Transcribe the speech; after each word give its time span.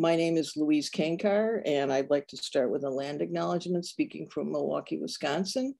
My 0.00 0.16
name 0.16 0.38
is 0.38 0.56
Louise 0.56 0.88
Cainkar, 0.88 1.60
and 1.66 1.92
I'd 1.92 2.08
like 2.08 2.26
to 2.28 2.36
start 2.38 2.70
with 2.70 2.84
a 2.84 2.88
land 2.88 3.20
acknowledgement 3.20 3.84
speaking 3.84 4.30
from 4.30 4.50
Milwaukee, 4.50 4.96
Wisconsin. 4.96 5.74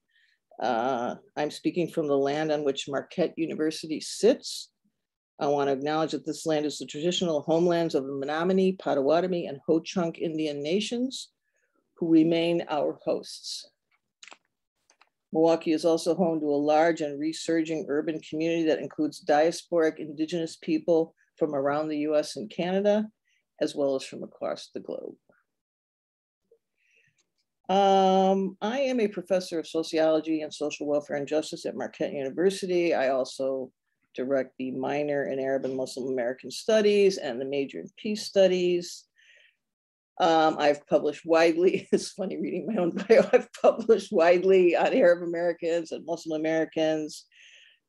Uh, 0.63 1.15
I'm 1.39 1.51
speaking 1.51 1.89
from 1.89 2.07
the 2.07 2.19
land 2.19 2.53
on 2.53 2.63
which 2.63 2.87
Marquette 2.87 3.33
University 3.39 3.99
sits. 3.99 4.73
I 5.39 5.47
want 5.47 5.69
to 5.69 5.73
acknowledge 5.73 6.11
that 6.11 6.27
this 6.27 6.45
land 6.45 6.67
is 6.67 6.77
the 6.77 6.85
traditional 6.85 7.41
homelands 7.41 7.95
of 7.95 8.05
the 8.05 8.13
Menominee, 8.13 8.77
Potawatomi, 8.79 9.47
and 9.47 9.59
Ho-Chunk 9.67 10.19
Indian 10.19 10.63
nations, 10.63 11.31
who 11.95 12.07
remain 12.07 12.63
our 12.69 12.99
hosts. 13.03 13.71
Milwaukee 15.33 15.73
is 15.73 15.87
also 15.87 16.15
home 16.15 16.41
to 16.41 16.47
a 16.47 16.65
large 16.67 17.01
and 17.01 17.19
resurging 17.19 17.87
urban 17.89 18.21
community 18.21 18.65
that 18.65 18.81
includes 18.81 19.25
diasporic 19.25 19.97
indigenous 19.97 20.57
people 20.57 21.15
from 21.39 21.55
around 21.55 21.89
the 21.89 22.01
US 22.01 22.37
and 22.37 22.51
Canada, 22.51 23.07
as 23.61 23.75
well 23.75 23.97
as 23.97 24.05
from 24.05 24.23
across 24.23 24.71
the 24.75 24.81
globe. 24.81 25.15
Um, 27.69 28.57
I 28.61 28.81
am 28.81 28.99
a 28.99 29.07
professor 29.07 29.61
of 29.61 29.67
sociology 29.67 30.43
and 30.43 30.53
social 30.53 30.89
welfare 30.89 31.17
and 31.17 31.29
justice 31.29 31.65
at 31.67 31.77
Marquette 31.77 32.13
University. 32.13 32.95
I 32.95 33.11
also 33.11 33.71
direct 34.17 34.55
the 34.59 34.73
minor 34.73 35.29
in 35.29 35.39
Arab 35.39 35.65
and 35.65 35.77
Muslim 35.77 36.13
American 36.13 36.51
studies 36.51 37.19
and 37.19 37.41
the 37.41 37.45
major 37.45 37.79
in 37.79 37.87
peace 37.97 38.25
studies. 38.25 39.05
Um, 40.19 40.57
I've 40.59 40.87
published 40.87 41.25
widely, 41.25 41.89
it's 41.93 42.11
funny 42.11 42.37
reading 42.39 42.67
my 42.67 42.83
own 42.83 42.91
bio, 42.91 43.29
I've 43.33 43.49
published 43.53 44.13
widely 44.13 44.77
on 44.77 44.93
Arab 44.93 45.23
Americans 45.23 45.93
and 45.93 46.05
Muslim 46.05 46.41
Americans, 46.41 47.25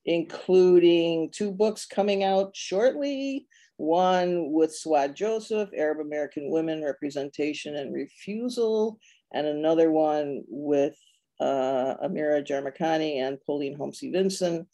including 0.06 1.32
two 1.32 1.52
books 1.52 1.86
coming 1.86 2.24
out 2.24 2.56
shortly. 2.56 3.48
One 3.82 4.52
with 4.52 4.78
Suad 4.78 5.16
Joseph, 5.16 5.72
Arab 5.76 6.02
American 6.02 6.52
Women, 6.52 6.84
Representation 6.84 7.76
and 7.76 7.92
Refusal, 7.92 9.00
and 9.34 9.48
another 9.48 9.92
one 9.92 10.44
with 10.48 10.96
uh, 11.40 11.96
Amira 12.06 12.46
Jarmakani 12.46 13.16
and 13.16 13.42
Pauline 13.42 13.76
Homsi 13.76 14.12
Vinson, 14.12 14.68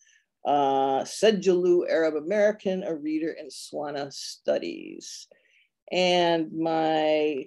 uh, 0.46 1.04
Sedjalu 1.04 1.90
Arab 1.90 2.16
American, 2.16 2.84
a 2.84 2.94
reader 2.94 3.32
in 3.32 3.48
Swana 3.48 4.12
Studies. 4.12 5.28
And 5.90 6.52
my 6.52 7.46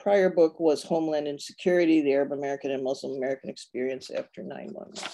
prior 0.00 0.30
book 0.30 0.58
was 0.58 0.82
Homeland 0.82 1.28
Insecurity, 1.28 2.00
the 2.00 2.14
Arab 2.14 2.32
American 2.32 2.70
and 2.70 2.82
Muslim 2.82 3.18
American 3.18 3.50
Experience 3.50 4.10
After 4.10 4.42
9-11. 4.42 5.12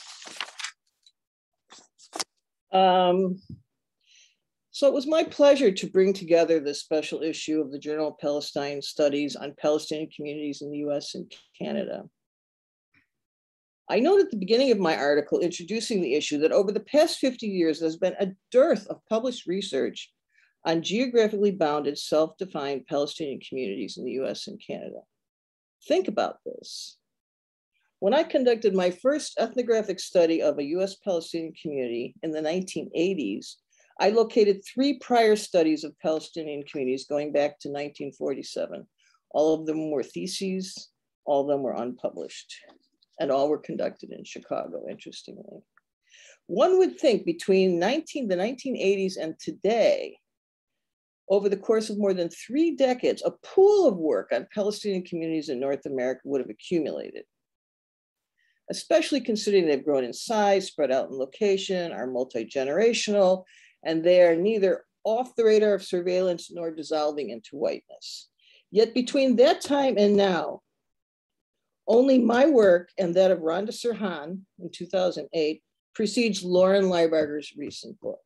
Um, 2.70 3.40
so 4.78 4.86
it 4.86 4.94
was 4.94 5.08
my 5.08 5.24
pleasure 5.24 5.72
to 5.72 5.90
bring 5.90 6.12
together 6.12 6.60
this 6.60 6.78
special 6.78 7.20
issue 7.20 7.60
of 7.60 7.72
the 7.72 7.80
Journal 7.80 8.10
of 8.10 8.18
Palestine 8.18 8.80
Studies 8.80 9.34
on 9.34 9.56
Palestinian 9.60 10.08
communities 10.14 10.62
in 10.62 10.70
the 10.70 10.78
US 10.86 11.16
and 11.16 11.28
Canada. 11.60 12.04
I 13.90 13.98
note 13.98 14.20
at 14.20 14.30
the 14.30 14.36
beginning 14.36 14.70
of 14.70 14.78
my 14.78 14.96
article 14.96 15.40
introducing 15.40 16.00
the 16.00 16.14
issue 16.14 16.38
that 16.38 16.52
over 16.52 16.70
the 16.70 16.78
past 16.78 17.18
50 17.18 17.44
years, 17.48 17.80
there's 17.80 17.96
been 17.96 18.14
a 18.20 18.28
dearth 18.52 18.86
of 18.86 19.04
published 19.08 19.48
research 19.48 20.12
on 20.64 20.82
geographically 20.82 21.50
bounded, 21.50 21.98
self-defined 21.98 22.86
Palestinian 22.86 23.40
communities 23.40 23.96
in 23.98 24.04
the 24.04 24.12
US 24.22 24.46
and 24.46 24.62
Canada. 24.64 25.00
Think 25.88 26.06
about 26.06 26.36
this. 26.46 26.98
When 27.98 28.14
I 28.14 28.22
conducted 28.22 28.76
my 28.76 28.92
first 28.92 29.40
ethnographic 29.40 29.98
study 29.98 30.40
of 30.40 30.56
a 30.56 30.64
US 30.76 30.94
Palestinian 30.94 31.52
community 31.60 32.14
in 32.22 32.30
the 32.30 32.42
1980s, 32.42 33.56
I 34.00 34.10
located 34.10 34.62
three 34.64 34.98
prior 34.98 35.34
studies 35.34 35.82
of 35.82 35.98
Palestinian 35.98 36.62
communities 36.64 37.06
going 37.06 37.32
back 37.32 37.58
to 37.60 37.68
1947. 37.68 38.86
All 39.30 39.54
of 39.54 39.66
them 39.66 39.90
were 39.90 40.04
theses, 40.04 40.90
all 41.24 41.42
of 41.42 41.48
them 41.48 41.62
were 41.62 41.74
unpublished, 41.74 42.54
and 43.18 43.30
all 43.30 43.48
were 43.48 43.58
conducted 43.58 44.12
in 44.12 44.24
Chicago, 44.24 44.84
interestingly. 44.88 45.62
One 46.46 46.78
would 46.78 46.98
think 46.98 47.26
between 47.26 47.78
19, 47.78 48.28
the 48.28 48.36
1980s 48.36 49.16
and 49.20 49.34
today, 49.38 50.16
over 51.28 51.48
the 51.48 51.56
course 51.56 51.90
of 51.90 51.98
more 51.98 52.14
than 52.14 52.30
three 52.30 52.74
decades, 52.74 53.22
a 53.22 53.32
pool 53.44 53.86
of 53.86 53.98
work 53.98 54.30
on 54.32 54.46
Palestinian 54.54 55.02
communities 55.02 55.50
in 55.50 55.60
North 55.60 55.84
America 55.84 56.22
would 56.24 56.40
have 56.40 56.48
accumulated, 56.48 57.24
especially 58.70 59.20
considering 59.20 59.66
they've 59.66 59.84
grown 59.84 60.04
in 60.04 60.14
size, 60.14 60.68
spread 60.68 60.90
out 60.90 61.10
in 61.10 61.18
location, 61.18 61.92
are 61.92 62.06
multi-generational, 62.06 63.44
and 63.84 64.04
they 64.04 64.22
are 64.22 64.36
neither 64.36 64.84
off 65.04 65.34
the 65.36 65.44
radar 65.44 65.74
of 65.74 65.82
surveillance 65.82 66.50
nor 66.50 66.70
dissolving 66.70 67.30
into 67.30 67.56
whiteness. 67.56 68.28
Yet 68.70 68.94
between 68.94 69.36
that 69.36 69.60
time 69.60 69.96
and 69.96 70.16
now, 70.16 70.60
only 71.86 72.18
my 72.18 72.46
work 72.46 72.90
and 72.98 73.14
that 73.14 73.30
of 73.30 73.40
Randa 73.40 73.72
Serhan 73.72 74.40
in 74.58 74.70
2008 74.70 75.62
precedes 75.94 76.44
Loren 76.44 76.84
Lybarger's 76.84 77.54
recent 77.56 77.98
book. 78.00 78.20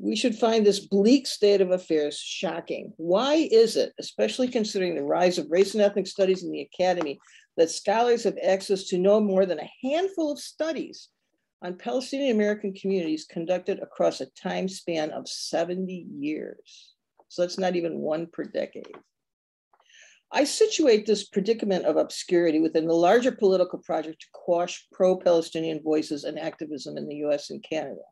We 0.00 0.16
should 0.16 0.34
find 0.34 0.66
this 0.66 0.80
bleak 0.80 1.26
state 1.26 1.60
of 1.60 1.70
affairs 1.70 2.18
shocking. 2.18 2.94
Why 2.96 3.34
is 3.34 3.76
it, 3.76 3.92
especially 4.00 4.48
considering 4.48 4.96
the 4.96 5.02
rise 5.02 5.38
of 5.38 5.50
race 5.50 5.74
and 5.74 5.82
ethnic 5.82 6.06
studies 6.06 6.42
in 6.42 6.50
the 6.50 6.62
academy, 6.62 7.20
that 7.56 7.70
scholars 7.70 8.24
have 8.24 8.38
access 8.42 8.84
to 8.84 8.98
no 8.98 9.20
more 9.20 9.46
than 9.46 9.60
a 9.60 9.70
handful 9.82 10.32
of 10.32 10.38
studies 10.38 11.10
on 11.62 11.76
Palestinian 11.76 12.34
American 12.34 12.72
communities 12.72 13.26
conducted 13.30 13.80
across 13.80 14.20
a 14.20 14.26
time 14.30 14.68
span 14.68 15.10
of 15.10 15.28
70 15.28 16.06
years. 16.10 16.94
So 17.28 17.42
that's 17.42 17.58
not 17.58 17.76
even 17.76 17.98
one 17.98 18.26
per 18.26 18.44
decade. 18.44 18.86
I 20.32 20.44
situate 20.44 21.06
this 21.06 21.24
predicament 21.28 21.84
of 21.86 21.96
obscurity 21.96 22.60
within 22.60 22.86
the 22.86 22.94
larger 22.94 23.32
political 23.32 23.80
project 23.80 24.20
to 24.20 24.26
quash 24.32 24.86
pro 24.92 25.16
Palestinian 25.16 25.82
voices 25.82 26.24
and 26.24 26.38
activism 26.38 26.96
in 26.96 27.08
the 27.08 27.16
US 27.26 27.50
and 27.50 27.62
Canada. 27.68 28.02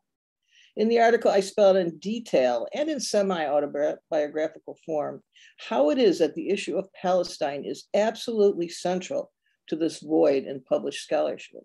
In 0.75 0.87
the 0.87 0.99
article, 0.99 1.31
I 1.31 1.39
spelled 1.39 1.77
in 1.77 1.97
detail 1.97 2.67
and 2.73 2.89
in 2.89 2.99
semi 2.99 3.45
autobiographical 3.45 4.77
form 4.85 5.23
how 5.57 5.89
it 5.89 5.97
is 5.97 6.19
that 6.19 6.35
the 6.35 6.49
issue 6.49 6.77
of 6.77 6.93
Palestine 6.93 7.63
is 7.65 7.87
absolutely 7.93 8.69
central 8.69 9.31
to 9.67 9.75
this 9.75 9.99
void 9.99 10.43
in 10.43 10.61
published 10.61 11.03
scholarship. 11.03 11.63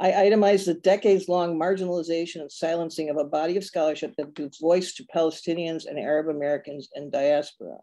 I 0.00 0.24
itemized 0.24 0.66
the 0.66 0.74
decades 0.74 1.28
long 1.28 1.58
marginalization 1.58 2.40
and 2.40 2.50
silencing 2.50 3.10
of 3.10 3.18
a 3.18 3.24
body 3.24 3.58
of 3.58 3.64
scholarship 3.64 4.14
that 4.16 4.34
gives 4.34 4.58
voice 4.58 4.94
to 4.94 5.04
Palestinians 5.14 5.84
and 5.86 5.98
Arab 5.98 6.28
Americans 6.28 6.88
in 6.94 7.10
diaspora. 7.10 7.76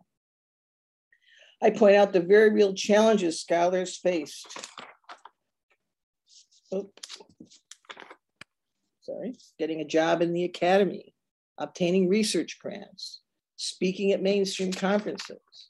I 1.62 1.70
point 1.70 1.96
out 1.96 2.14
the 2.14 2.20
very 2.20 2.52
real 2.52 2.74
challenges 2.74 3.40
scholars 3.40 3.98
faced. 3.98 4.48
Oh, 6.72 6.90
sorry, 9.02 9.36
getting 9.60 9.82
a 9.82 9.86
job 9.86 10.24
in 10.24 10.34
the 10.34 10.44
academy, 10.44 11.14
obtaining 11.60 12.10
research 12.10 12.58
grants, 12.60 13.22
speaking 13.58 14.12
at 14.12 14.24
mainstream 14.24 14.74
conferences, 14.74 15.70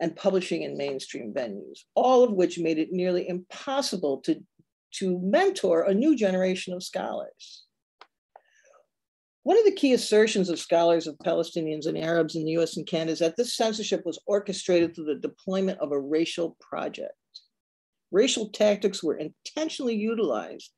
and 0.00 0.16
publishing 0.16 0.62
in 0.62 0.78
mainstream 0.78 1.34
venues, 1.34 1.80
all 1.94 2.24
of 2.24 2.32
which 2.32 2.58
made 2.58 2.78
it 2.78 2.90
nearly 2.90 3.28
impossible 3.28 4.22
to 4.22 4.42
to 4.98 5.18
mentor 5.22 5.82
a 5.82 5.94
new 5.94 6.16
generation 6.16 6.72
of 6.72 6.82
scholars. 6.82 7.64
One 9.42 9.58
of 9.58 9.64
the 9.64 9.72
key 9.72 9.92
assertions 9.92 10.48
of 10.48 10.58
scholars 10.58 11.06
of 11.06 11.18
Palestinians 11.18 11.86
and 11.86 11.98
Arabs 11.98 12.34
in 12.34 12.44
the 12.44 12.52
US 12.52 12.78
and 12.78 12.86
Canada 12.86 13.12
is 13.12 13.18
that 13.18 13.36
this 13.36 13.54
censorship 13.54 14.02
was 14.06 14.18
orchestrated 14.26 14.94
through 14.94 15.04
the 15.04 15.16
deployment 15.16 15.78
of 15.80 15.92
a 15.92 16.00
racial 16.00 16.56
project. 16.60 17.12
Racial 18.10 18.48
tactics 18.48 19.02
were 19.02 19.18
intentionally 19.18 19.96
utilized 19.96 20.72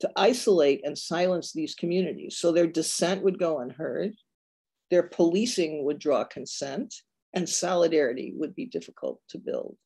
to 0.00 0.10
isolate 0.16 0.80
and 0.84 0.96
silence 0.96 1.52
these 1.52 1.74
communities 1.74 2.38
so 2.38 2.52
their 2.52 2.66
dissent 2.66 3.22
would 3.22 3.38
go 3.38 3.58
unheard, 3.58 4.14
their 4.90 5.02
policing 5.02 5.84
would 5.84 5.98
draw 5.98 6.24
consent, 6.24 6.94
and 7.34 7.48
solidarity 7.48 8.32
would 8.36 8.54
be 8.54 8.64
difficult 8.64 9.20
to 9.28 9.38
build. 9.38 9.76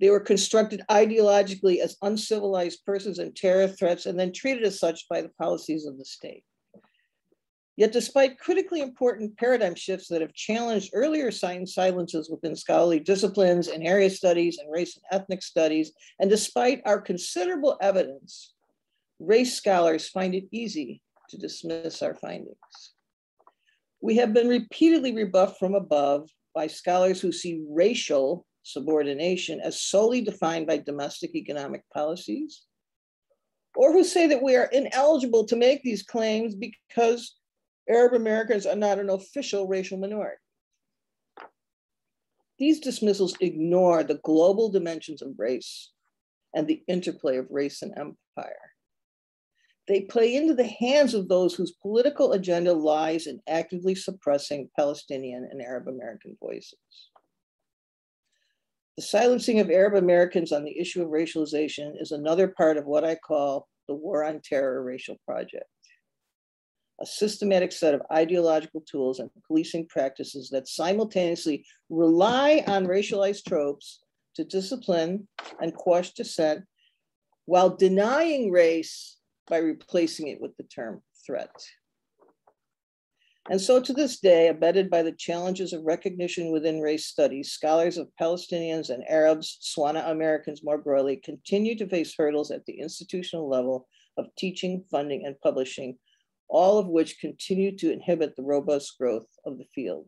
They 0.00 0.10
were 0.10 0.20
constructed 0.20 0.82
ideologically 0.88 1.80
as 1.80 1.98
uncivilized 2.00 2.84
persons 2.86 3.18
and 3.18 3.36
terror 3.36 3.68
threats, 3.68 4.06
and 4.06 4.18
then 4.18 4.32
treated 4.32 4.64
as 4.64 4.78
such 4.80 5.06
by 5.08 5.20
the 5.20 5.28
policies 5.28 5.84
of 5.84 5.98
the 5.98 6.04
state. 6.04 6.42
Yet, 7.76 7.92
despite 7.92 8.38
critically 8.38 8.80
important 8.80 9.36
paradigm 9.36 9.74
shifts 9.74 10.08
that 10.08 10.20
have 10.20 10.32
challenged 10.32 10.90
earlier 10.94 11.30
science 11.30 11.74
silences 11.74 12.28
within 12.30 12.56
scholarly 12.56 13.00
disciplines 13.00 13.68
and 13.68 13.86
area 13.86 14.10
studies 14.10 14.58
and 14.58 14.70
race 14.72 14.96
and 14.96 15.20
ethnic 15.20 15.42
studies, 15.42 15.92
and 16.18 16.30
despite 16.30 16.82
our 16.84 17.00
considerable 17.00 17.78
evidence, 17.80 18.54
race 19.18 19.54
scholars 19.54 20.08
find 20.08 20.34
it 20.34 20.44
easy 20.50 21.02
to 21.28 21.38
dismiss 21.38 22.02
our 22.02 22.14
findings. 22.14 22.56
We 24.00 24.16
have 24.16 24.32
been 24.32 24.48
repeatedly 24.48 25.14
rebuffed 25.14 25.58
from 25.58 25.74
above 25.74 26.28
by 26.54 26.66
scholars 26.66 27.20
who 27.20 27.32
see 27.32 27.62
racial 27.68 28.46
subordination 28.72 29.60
as 29.60 29.80
solely 29.80 30.20
defined 30.20 30.66
by 30.66 30.78
domestic 30.78 31.34
economic 31.34 31.82
policies, 31.92 32.62
or 33.76 33.92
who 33.92 34.04
say 34.04 34.26
that 34.26 34.42
we 34.42 34.56
are 34.56 34.70
ineligible 34.72 35.44
to 35.46 35.56
make 35.56 35.82
these 35.82 36.02
claims 36.02 36.54
because 36.54 37.36
Arab 37.88 38.14
Americans 38.14 38.66
are 38.66 38.76
not 38.76 38.98
an 38.98 39.10
official 39.10 39.66
racial 39.66 39.98
minority. 39.98 40.36
These 42.58 42.80
dismissals 42.80 43.36
ignore 43.40 44.04
the 44.04 44.20
global 44.22 44.70
dimensions 44.70 45.22
of 45.22 45.38
race 45.38 45.90
and 46.54 46.66
the 46.66 46.82
interplay 46.88 47.38
of 47.38 47.46
race 47.50 47.82
and 47.82 47.92
empire. 47.96 48.70
They 49.88 50.02
play 50.02 50.36
into 50.36 50.54
the 50.54 50.68
hands 50.68 51.14
of 51.14 51.28
those 51.28 51.54
whose 51.54 51.72
political 51.72 52.32
agenda 52.32 52.72
lies 52.72 53.26
in 53.26 53.40
actively 53.48 53.94
suppressing 53.94 54.70
Palestinian 54.76 55.48
and 55.50 55.60
Arab 55.60 55.88
American 55.88 56.36
voices. 56.40 57.09
The 59.00 59.06
silencing 59.06 59.60
of 59.60 59.70
Arab 59.70 59.94
Americans 59.94 60.52
on 60.52 60.62
the 60.62 60.78
issue 60.78 61.02
of 61.02 61.08
racialization 61.08 61.94
is 61.98 62.12
another 62.12 62.48
part 62.48 62.76
of 62.76 62.84
what 62.84 63.02
I 63.02 63.14
call 63.14 63.66
the 63.88 63.94
War 63.94 64.22
on 64.24 64.42
Terror 64.44 64.82
racial 64.82 65.16
project 65.26 65.64
a 67.00 67.06
systematic 67.06 67.72
set 67.72 67.94
of 67.94 68.02
ideological 68.12 68.82
tools 68.82 69.18
and 69.18 69.30
policing 69.46 69.86
practices 69.86 70.50
that 70.50 70.68
simultaneously 70.68 71.64
rely 71.88 72.62
on 72.66 72.86
racialized 72.86 73.46
tropes 73.48 74.00
to 74.34 74.44
discipline 74.44 75.26
and 75.62 75.72
quash 75.72 76.12
dissent 76.12 76.62
while 77.46 77.74
denying 77.74 78.50
race 78.50 79.16
by 79.48 79.56
replacing 79.56 80.28
it 80.28 80.42
with 80.42 80.54
the 80.58 80.64
term 80.64 81.00
threat. 81.26 81.50
And 83.50 83.60
so 83.60 83.80
to 83.80 83.92
this 83.92 84.20
day, 84.20 84.46
abetted 84.46 84.88
by 84.88 85.02
the 85.02 85.10
challenges 85.10 85.72
of 85.72 85.82
recognition 85.82 86.52
within 86.52 86.80
race 86.80 87.06
studies, 87.06 87.50
scholars 87.50 87.98
of 87.98 88.08
Palestinians 88.18 88.90
and 88.90 89.02
Arabs, 89.08 89.58
Swana 89.60 90.08
Americans 90.08 90.62
more 90.62 90.78
broadly, 90.78 91.16
continue 91.16 91.76
to 91.76 91.88
face 91.88 92.14
hurdles 92.16 92.52
at 92.52 92.64
the 92.66 92.78
institutional 92.78 93.48
level 93.48 93.88
of 94.16 94.32
teaching, 94.38 94.84
funding, 94.88 95.26
and 95.26 95.34
publishing 95.40 95.98
all 96.48 96.78
of 96.78 96.86
which 96.86 97.18
continue 97.18 97.76
to 97.76 97.92
inhibit 97.92 98.36
the 98.36 98.42
robust 98.42 98.96
growth 98.98 99.26
of 99.44 99.58
the 99.58 99.66
field. 99.74 100.06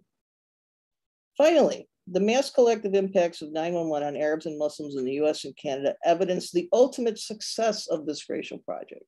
Finally, 1.37 1.89
the 2.07 2.21
mass 2.21 2.49
collective 2.51 2.95
impacts 2.95 3.43
of 3.43 3.53
911 3.53 4.07
on 4.07 4.17
Arabs 4.17 4.47
and 4.47 4.59
Muslims 4.59 4.97
in 4.97 5.05
the 5.05 5.21
US 5.23 5.45
and 5.45 5.57
Canada 5.57 5.97
evidence 6.05 6.53
the 6.53 6.69
ultimate 6.73 7.19
success 7.19 7.89
of 7.89 8.07
this 8.07 8.29
racial 8.29 8.59
project, 8.59 9.05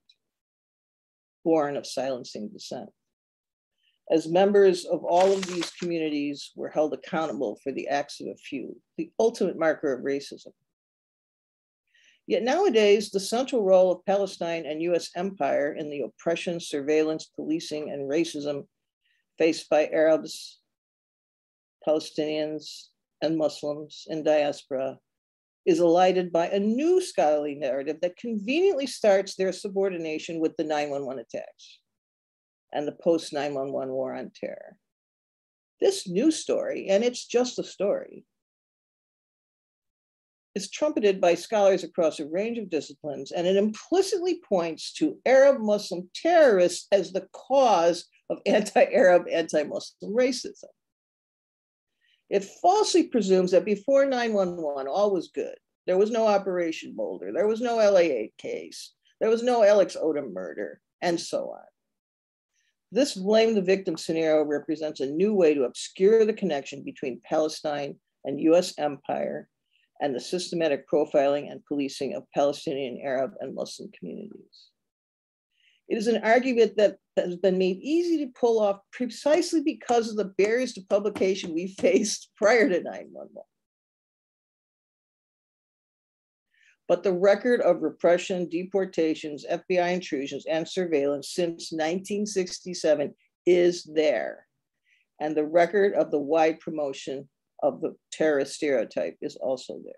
born 1.45 1.77
of 1.77 1.87
silencing 1.87 2.49
dissent. 2.53 2.91
As 4.11 4.29
members 4.29 4.85
of 4.85 5.03
all 5.03 5.33
of 5.33 5.47
these 5.47 5.71
communities 5.71 6.53
were 6.55 6.69
held 6.69 6.93
accountable 6.93 7.59
for 7.63 7.73
the 7.73 7.89
acts 7.89 8.21
of 8.21 8.27
a 8.27 8.37
few, 8.37 8.79
the 8.99 9.11
ultimate 9.19 9.59
marker 9.59 9.93
of 9.93 10.05
racism. 10.05 10.53
Yet 12.27 12.43
nowadays, 12.43 13.11
the 13.11 13.21
central 13.21 13.65
role 13.65 13.93
of 13.93 14.05
Palestine 14.05 14.67
and 14.67 14.83
US 14.83 15.11
empire 15.17 15.73
in 15.73 15.91
the 15.91 16.03
oppression, 16.03 16.61
surveillance, 16.61 17.27
policing, 17.35 17.91
and 17.91 18.11
racism 18.11 18.67
faced 19.39 19.69
by 19.69 19.89
Arabs, 19.89 20.61
Palestinians, 21.87 22.89
and 23.23 23.37
Muslims 23.37 24.07
in 24.09 24.23
diaspora 24.23 24.99
is 25.67 25.81
elided 25.81 26.31
by 26.31 26.49
a 26.49 26.59
new 26.59 27.01
scholarly 27.01 27.55
narrative 27.55 27.97
that 28.03 28.17
conveniently 28.17 28.87
starts 28.87 29.35
their 29.35 29.53
subordination 29.53 30.41
with 30.41 30.55
the 30.57 30.65
911 30.65 31.25
attacks 31.25 31.79
and 32.75 32.87
the 32.87 32.93
post 32.93 33.33
911 33.33 33.93
war 33.93 34.15
on 34.15 34.31
terror. 34.35 34.77
This 35.81 36.09
new 36.09 36.31
story, 36.31 36.89
and 36.89 37.05
it's 37.05 37.25
just 37.25 37.59
a 37.59 37.65
story, 37.65 38.25
is 40.55 40.71
trumpeted 40.71 41.21
by 41.21 41.35
scholars 41.35 41.83
across 41.83 42.21
a 42.21 42.27
range 42.27 42.59
of 42.59 42.71
disciplines, 42.71 43.33
and 43.33 43.47
it 43.47 43.57
implicitly 43.57 44.41
points 44.49 44.93
to 44.95 45.19
Arab 45.27 45.61
Muslim 45.61 46.09
terrorists 46.15 46.87
as 46.93 47.13
the 47.13 47.27
cause 47.33 48.07
of 48.31 48.39
anti 48.47 48.85
Arab, 48.93 49.27
anti 49.31 49.63
Muslim 49.63 50.13
racism. 50.13 50.71
It 52.31 52.45
falsely 52.63 53.05
presumes 53.05 53.51
that 53.51 53.65
before 53.65 54.07
911, 54.07 54.89
all 54.89 55.13
was 55.13 55.31
good. 55.35 55.55
There 55.87 55.99
was 55.99 56.11
no 56.11 56.27
Operation 56.27 56.95
Boulder, 56.97 57.33
there 57.33 57.47
was 57.47 57.61
no 57.61 57.77
LA 57.77 57.99
8 57.99 58.33
case, 58.39 58.95
there 59.21 59.29
was 59.29 59.43
no 59.43 59.63
Alex 59.63 59.97
Odeh 60.01 60.33
murder, 60.33 60.81
and 61.03 61.21
so 61.21 61.51
on. 61.51 61.74
This 62.95 63.15
blame 63.15 63.57
the 63.57 63.61
victim 63.61 63.97
scenario 63.97 64.45
represents 64.45 65.01
a 65.01 65.11
new 65.11 65.35
way 65.35 65.53
to 65.53 65.65
obscure 65.65 66.25
the 66.25 66.33
connection 66.33 66.85
between 66.85 67.21
Palestine 67.25 67.97
and 68.25 68.41
US 68.41 68.79
empire 68.79 69.49
and 70.01 70.15
the 70.15 70.21
systematic 70.21 70.89
profiling 70.89 71.51
and 71.51 71.65
policing 71.67 72.15
of 72.15 72.23
Palestinian, 72.33 73.01
Arab, 73.03 73.33
and 73.41 73.53
Muslim 73.53 73.91
communities. 73.99 74.69
It 75.89 75.99
is 75.99 76.07
an 76.07 76.23
argument 76.23 76.77
that 76.77 76.99
has 77.17 77.35
been 77.35 77.59
made 77.59 77.79
easy 77.79 78.25
to 78.25 78.33
pull 78.39 78.61
off 78.61 78.79
precisely 78.93 79.61
because 79.61 80.09
of 80.09 80.17
the 80.17 80.33
barriers 80.39 80.73
to 80.75 80.83
publication 80.89 81.53
we 81.53 81.75
faced 81.81 82.31
prior 82.37 82.69
to 82.69 82.81
911. 82.81 83.29
But 86.87 87.03
the 87.03 87.13
record 87.13 87.61
of 87.63 87.83
repression, 87.83 88.49
deportations, 88.49 89.47
FBI 89.51 89.95
intrusions, 89.95 90.45
and 90.47 90.69
surveillance 90.69 91.31
since 91.33 91.73
1967 91.73 93.15
is 93.47 93.85
there. 93.85 94.47
And 95.21 95.35
the 95.35 95.47
record 95.47 95.95
of 95.95 96.11
the 96.11 96.19
wide 96.19 96.61
promotion 96.61 97.29
of 97.63 97.81
the 97.81 97.95
terrorist 98.13 98.55
stereotype 98.55 99.17
is 99.23 99.37
also 99.37 99.81
there. 99.85 99.95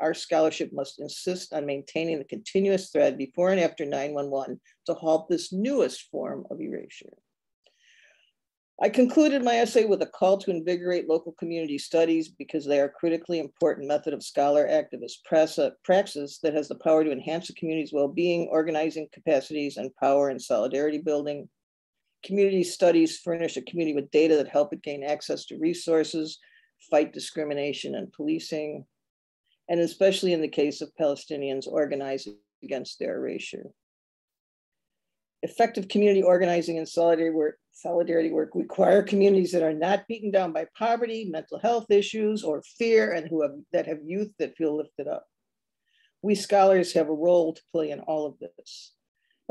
Our 0.00 0.14
scholarship 0.14 0.72
must 0.72 1.00
insist 1.00 1.52
on 1.52 1.66
maintaining 1.66 2.18
the 2.18 2.24
continuous 2.24 2.90
thread 2.90 3.16
before 3.16 3.50
and 3.50 3.60
after 3.60 3.84
911 3.84 4.60
to 4.86 4.94
halt 4.94 5.28
this 5.28 5.52
newest 5.52 6.10
form 6.10 6.44
of 6.50 6.60
erasure. 6.60 7.16
I 8.82 8.88
concluded 8.88 9.44
my 9.44 9.58
essay 9.58 9.84
with 9.84 10.02
a 10.02 10.06
call 10.06 10.36
to 10.38 10.50
invigorate 10.50 11.08
local 11.08 11.32
community 11.32 11.78
studies 11.78 12.28
because 12.28 12.66
they 12.66 12.80
are 12.80 12.86
a 12.86 12.90
critically 12.90 13.38
important 13.38 13.86
method 13.86 14.12
of 14.12 14.24
scholar 14.24 14.66
activist 14.66 15.22
praxis 15.84 16.38
that 16.42 16.54
has 16.54 16.66
the 16.66 16.74
power 16.74 17.04
to 17.04 17.12
enhance 17.12 17.46
the 17.46 17.54
community's 17.54 17.92
well-being, 17.92 18.48
organizing 18.50 19.06
capacities, 19.12 19.76
and 19.76 19.94
power 19.94 20.28
and 20.28 20.42
solidarity 20.42 20.98
building. 20.98 21.48
Community 22.24 22.64
studies 22.64 23.18
furnish 23.18 23.56
a 23.56 23.62
community 23.62 23.94
with 23.94 24.10
data 24.10 24.36
that 24.36 24.48
help 24.48 24.72
it 24.72 24.82
gain 24.82 25.04
access 25.04 25.44
to 25.46 25.58
resources, 25.58 26.40
fight 26.90 27.12
discrimination 27.12 27.94
and 27.94 28.12
policing, 28.12 28.84
and 29.68 29.78
especially 29.78 30.32
in 30.32 30.40
the 30.40 30.48
case 30.48 30.80
of 30.80 30.90
Palestinians 31.00 31.68
organizing 31.68 32.38
against 32.64 32.98
their 32.98 33.18
erasure. 33.18 33.70
Effective 35.42 35.86
community 35.86 36.22
organizing 36.24 36.78
and 36.78 36.88
solidarity 36.88 37.34
work, 37.34 37.58
solidarity 37.74 38.30
work 38.30 38.50
require 38.54 39.02
communities 39.02 39.52
that 39.52 39.62
are 39.62 39.74
not 39.74 40.06
beaten 40.08 40.30
down 40.30 40.52
by 40.52 40.66
poverty, 40.78 41.28
mental 41.30 41.58
health 41.58 41.90
issues, 41.90 42.42
or 42.42 42.62
fear, 42.78 43.12
and 43.12 43.28
who 43.28 43.42
have, 43.42 43.52
that 43.72 43.86
have 43.86 43.98
youth 44.04 44.30
that 44.38 44.56
feel 44.56 44.76
lifted 44.76 45.08
up. 45.08 45.26
We 46.22 46.34
scholars 46.34 46.94
have 46.94 47.08
a 47.08 47.12
role 47.12 47.52
to 47.52 47.62
play 47.72 47.90
in 47.90 48.00
all 48.00 48.26
of 48.26 48.38
this. 48.38 48.92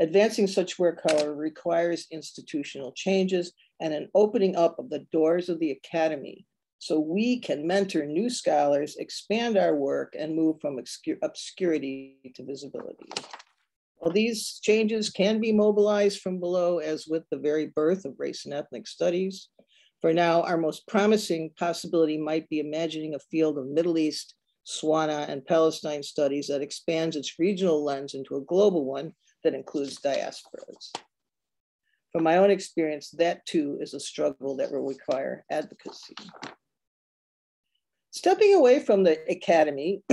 Advancing 0.00 0.48
such 0.48 0.78
work, 0.78 1.02
however, 1.08 1.34
requires 1.34 2.08
institutional 2.10 2.92
changes 2.92 3.52
and 3.80 3.94
an 3.94 4.08
opening 4.14 4.56
up 4.56 4.78
of 4.78 4.90
the 4.90 5.06
doors 5.12 5.48
of 5.48 5.60
the 5.60 5.70
academy 5.70 6.46
so 6.78 6.98
we 6.98 7.38
can 7.38 7.66
mentor 7.66 8.04
new 8.04 8.28
scholars, 8.28 8.96
expand 8.96 9.56
our 9.56 9.74
work, 9.74 10.14
and 10.18 10.34
move 10.34 10.56
from 10.60 10.78
obscurity 11.22 12.16
to 12.34 12.44
visibility. 12.44 13.08
These 14.12 14.60
changes 14.62 15.10
can 15.10 15.40
be 15.40 15.52
mobilized 15.52 16.20
from 16.20 16.38
below, 16.38 16.78
as 16.78 17.06
with 17.06 17.24
the 17.30 17.38
very 17.38 17.66
birth 17.66 18.04
of 18.04 18.18
race 18.18 18.44
and 18.44 18.52
ethnic 18.52 18.86
studies, 18.86 19.48
for 20.04 20.12
now, 20.12 20.42
our 20.42 20.58
most 20.58 20.86
promising 20.86 21.52
possibility 21.58 22.18
might 22.18 22.46
be 22.50 22.60
imagining 22.60 23.14
a 23.14 23.18
field 23.18 23.56
of 23.56 23.66
Middle 23.66 23.96
East, 23.96 24.34
Swana, 24.66 25.26
and 25.30 25.46
Palestine 25.46 26.02
studies 26.02 26.46
that 26.48 26.60
expands 26.60 27.16
its 27.16 27.38
regional 27.38 27.82
lens 27.82 28.12
into 28.12 28.36
a 28.36 28.42
global 28.42 28.84
one 28.84 29.14
that 29.44 29.54
includes 29.54 29.98
diasporas. 30.00 30.92
From 32.12 32.22
my 32.22 32.36
own 32.36 32.50
experience, 32.50 33.08
that 33.12 33.46
too 33.46 33.78
is 33.80 33.94
a 33.94 33.98
struggle 33.98 34.54
that 34.56 34.70
will 34.70 34.86
require 34.86 35.46
advocacy. 35.50 36.14
Stepping 38.10 38.54
away 38.54 38.80
from 38.80 39.04
the 39.04 39.18
academy, 39.30 40.02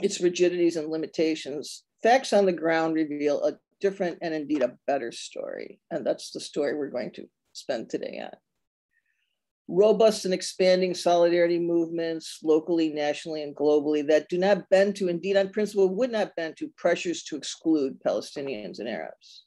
its 0.00 0.20
rigidities 0.20 0.76
and 0.76 0.88
limitations, 0.88 1.82
facts 2.02 2.32
on 2.32 2.46
the 2.46 2.52
ground 2.52 2.94
reveal 2.94 3.44
a 3.44 3.58
different 3.80 4.18
and 4.22 4.34
indeed 4.34 4.62
a 4.62 4.76
better 4.86 5.12
story. 5.12 5.80
And 5.90 6.06
that's 6.06 6.30
the 6.30 6.40
story 6.40 6.74
we're 6.74 6.90
going 6.90 7.12
to 7.12 7.28
spend 7.52 7.90
today 7.90 8.20
on. 8.22 8.30
Robust 9.68 10.24
and 10.24 10.32
expanding 10.32 10.94
solidarity 10.94 11.58
movements 11.58 12.38
locally, 12.44 12.92
nationally, 12.92 13.42
and 13.42 13.54
globally 13.54 14.06
that 14.06 14.28
do 14.28 14.38
not 14.38 14.68
bend 14.70 14.94
to, 14.96 15.08
indeed 15.08 15.36
on 15.36 15.50
principle, 15.50 15.92
would 15.92 16.12
not 16.12 16.36
bend 16.36 16.56
to 16.58 16.70
pressures 16.76 17.24
to 17.24 17.36
exclude 17.36 18.00
Palestinians 18.06 18.78
and 18.78 18.88
Arabs. 18.88 19.42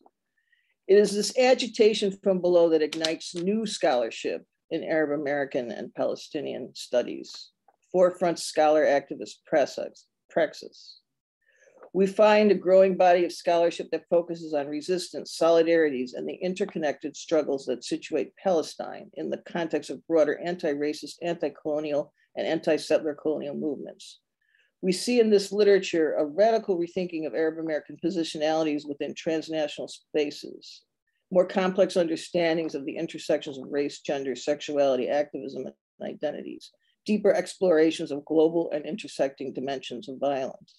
It 0.90 0.98
is 0.98 1.14
this 1.14 1.38
agitation 1.38 2.18
from 2.22 2.42
below 2.42 2.70
that 2.70 2.82
ignites 2.82 3.34
new 3.34 3.66
scholarship 3.66 4.44
in 4.72 4.84
Arab 4.84 5.20
American 5.20 5.72
and 5.72 5.94
Palestinian 5.96 6.72
studies, 6.76 7.52
forefront 7.92 8.40
scholar 8.40 8.86
activist 8.86 9.36
praxis. 9.46 11.00
We 11.94 12.06
find 12.06 12.52
a 12.52 12.56
growing 12.56 12.98
body 12.98 13.26
of 13.26 13.32
scholarship 13.32 13.90
that 13.92 14.08
focuses 14.10 14.54
on 14.54 14.68
resistance, 14.68 15.38
solidarities, 15.42 16.12
and 16.14 16.28
the 16.28 16.36
interconnected 16.36 17.16
struggles 17.16 17.66
that 17.66 17.84
situate 17.84 18.36
Palestine 18.36 19.10
in 19.16 19.30
the 19.30 19.42
context 19.48 19.90
of 19.90 20.06
broader 20.06 20.40
anti-racist, 20.40 21.16
anti-colonial, 21.24 22.14
and 22.36 22.46
anti-settler 22.46 23.16
colonial 23.16 23.56
movements. 23.56 24.20
We 24.82 24.92
see 24.92 25.20
in 25.20 25.30
this 25.30 25.52
literature 25.52 26.14
a 26.14 26.26
radical 26.26 26.78
rethinking 26.78 27.26
of 27.26 27.34
Arab 27.34 27.58
American 27.58 27.98
positionalities 28.04 28.88
within 28.88 29.16
transnational 29.16 29.88
spaces, 29.88 30.84
more 31.32 31.46
complex 31.46 31.98
understandings 31.98 32.76
of 32.76 32.86
the 32.86 32.98
intersections 32.98 33.58
of 33.58 33.66
race, 33.70 34.00
gender, 34.02 34.36
sexuality, 34.36 35.10
activism, 35.10 35.66
and 35.66 35.76
identities, 36.10 36.72
deeper 37.06 37.34
explorations 37.34 38.12
of 38.12 38.24
global 38.26 38.70
and 38.72 38.86
intersecting 38.86 39.54
dimensions 39.54 40.08
of 40.08 40.18
violence. 40.20 40.76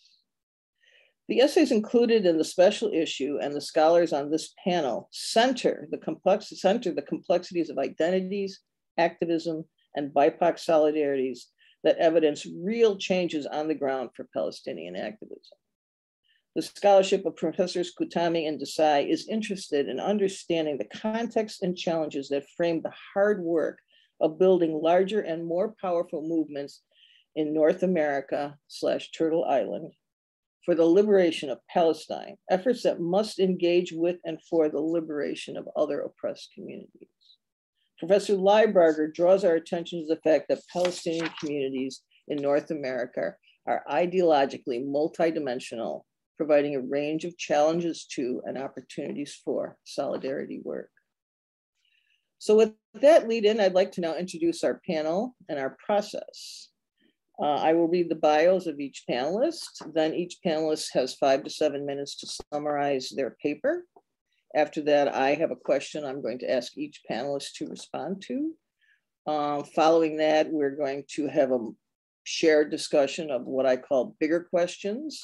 The 1.30 1.40
essays 1.40 1.70
included 1.70 2.26
in 2.26 2.38
the 2.38 2.44
special 2.44 2.90
issue 2.92 3.38
and 3.40 3.54
the 3.54 3.60
scholars 3.60 4.12
on 4.12 4.32
this 4.32 4.52
panel 4.64 5.08
center 5.12 5.86
the, 5.92 5.96
complex, 5.96 6.50
center 6.60 6.92
the 6.92 7.02
complexities 7.02 7.70
of 7.70 7.78
identities, 7.78 8.58
activism, 8.98 9.64
and 9.94 10.12
BIPOC 10.12 10.56
solidarities 10.58 11.42
that 11.84 11.98
evidence 11.98 12.48
real 12.60 12.96
changes 12.96 13.46
on 13.46 13.68
the 13.68 13.76
ground 13.76 14.10
for 14.16 14.26
Palestinian 14.34 14.96
activism. 14.96 15.56
The 16.56 16.62
scholarship 16.62 17.24
of 17.24 17.36
Professors 17.36 17.92
Qutami 17.96 18.48
and 18.48 18.60
Desai 18.60 19.08
is 19.08 19.28
interested 19.28 19.88
in 19.88 20.00
understanding 20.00 20.78
the 20.78 20.98
context 20.98 21.62
and 21.62 21.78
challenges 21.78 22.28
that 22.30 22.50
frame 22.56 22.82
the 22.82 22.92
hard 23.14 23.40
work 23.40 23.78
of 24.20 24.36
building 24.40 24.72
larger 24.72 25.20
and 25.20 25.46
more 25.46 25.76
powerful 25.80 26.26
movements 26.26 26.82
in 27.36 27.54
North 27.54 27.84
America 27.84 28.58
slash 28.66 29.12
Turtle 29.12 29.44
Island 29.44 29.92
for 30.64 30.74
the 30.74 30.84
liberation 30.84 31.50
of 31.50 31.58
Palestine, 31.68 32.36
efforts 32.50 32.82
that 32.82 33.00
must 33.00 33.38
engage 33.38 33.92
with 33.92 34.16
and 34.24 34.38
for 34.48 34.68
the 34.68 34.80
liberation 34.80 35.56
of 35.56 35.68
other 35.76 36.00
oppressed 36.00 36.50
communities. 36.54 37.08
Professor 37.98 38.34
Lybarger 38.34 39.12
draws 39.12 39.44
our 39.44 39.54
attention 39.54 40.00
to 40.00 40.14
the 40.14 40.20
fact 40.22 40.46
that 40.48 40.62
Palestinian 40.72 41.30
communities 41.38 42.02
in 42.28 42.40
North 42.40 42.70
America 42.70 43.34
are 43.66 43.84
ideologically 43.90 44.82
multidimensional, 44.84 46.02
providing 46.36 46.74
a 46.74 46.80
range 46.80 47.24
of 47.24 47.36
challenges 47.36 48.06
to 48.06 48.40
and 48.46 48.56
opportunities 48.56 49.38
for 49.44 49.76
solidarity 49.84 50.60
work. 50.64 50.90
So 52.38 52.56
with 52.56 52.72
that 52.94 53.28
lead 53.28 53.44
in, 53.44 53.60
I'd 53.60 53.74
like 53.74 53.92
to 53.92 54.00
now 54.00 54.16
introduce 54.16 54.64
our 54.64 54.80
panel 54.88 55.36
and 55.50 55.58
our 55.58 55.76
process. 55.84 56.70
Uh, 57.40 57.54
I 57.54 57.72
will 57.72 57.88
read 57.88 58.10
the 58.10 58.16
bios 58.16 58.66
of 58.66 58.80
each 58.80 59.04
panelist. 59.08 59.92
Then 59.94 60.14
each 60.14 60.38
panelist 60.44 60.88
has 60.92 61.14
five 61.14 61.42
to 61.44 61.50
seven 61.50 61.86
minutes 61.86 62.16
to 62.16 62.44
summarize 62.52 63.08
their 63.08 63.36
paper. 63.42 63.86
After 64.54 64.82
that, 64.82 65.14
I 65.14 65.34
have 65.34 65.50
a 65.50 65.56
question 65.56 66.04
I'm 66.04 66.20
going 66.20 66.38
to 66.40 66.50
ask 66.50 66.76
each 66.76 67.00
panelist 67.10 67.52
to 67.56 67.68
respond 67.68 68.22
to. 68.26 68.52
Uh, 69.26 69.62
following 69.74 70.16
that, 70.18 70.50
we're 70.50 70.76
going 70.76 71.04
to 71.12 71.28
have 71.28 71.50
a 71.52 71.68
shared 72.24 72.70
discussion 72.70 73.30
of 73.30 73.46
what 73.46 73.64
I 73.64 73.76
call 73.76 74.16
bigger 74.20 74.40
questions 74.40 75.22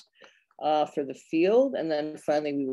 uh, 0.62 0.86
for 0.86 1.04
the 1.04 1.18
field. 1.30 1.74
And 1.74 1.90
then 1.90 2.16
finally, 2.16 2.54
we 2.54 2.66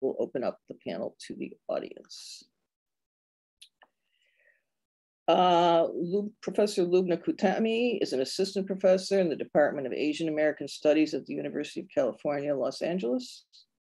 will 0.00 0.16
open 0.18 0.44
up 0.44 0.58
the 0.68 0.76
panel 0.86 1.16
to 1.28 1.34
the 1.34 1.52
audience. 1.68 2.44
Uh, 5.28 5.86
professor 6.40 6.84
Loubna 6.84 7.16
Qutami 7.16 7.98
is 8.02 8.12
an 8.12 8.20
assistant 8.20 8.66
professor 8.66 9.20
in 9.20 9.28
the 9.28 9.36
Department 9.36 9.86
of 9.86 9.92
Asian 9.92 10.28
American 10.28 10.66
Studies 10.66 11.14
at 11.14 11.26
the 11.26 11.34
University 11.34 11.80
of 11.80 11.86
California, 11.94 12.54
Los 12.54 12.82
Angeles. 12.82 13.44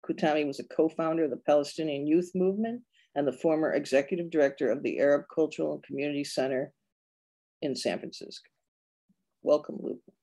Qutami 0.08 0.46
was 0.46 0.60
a 0.60 0.76
co-founder 0.76 1.24
of 1.24 1.32
the 1.32 1.38
Palestinian 1.38 2.06
Youth 2.06 2.32
Movement 2.36 2.82
and 3.16 3.28
the 3.28 3.32
former 3.32 3.74
executive 3.74 4.30
director 4.30 4.70
of 4.70 4.84
the 4.84 5.00
Arab 5.00 5.26
Cultural 5.34 5.74
and 5.74 5.84
Community 5.84 6.24
Center 6.24 6.72
in 7.64 7.76
San 7.76 8.00
Francisco. 8.00 8.50
Welcome, 9.42 9.78
Loubna. 9.78 10.14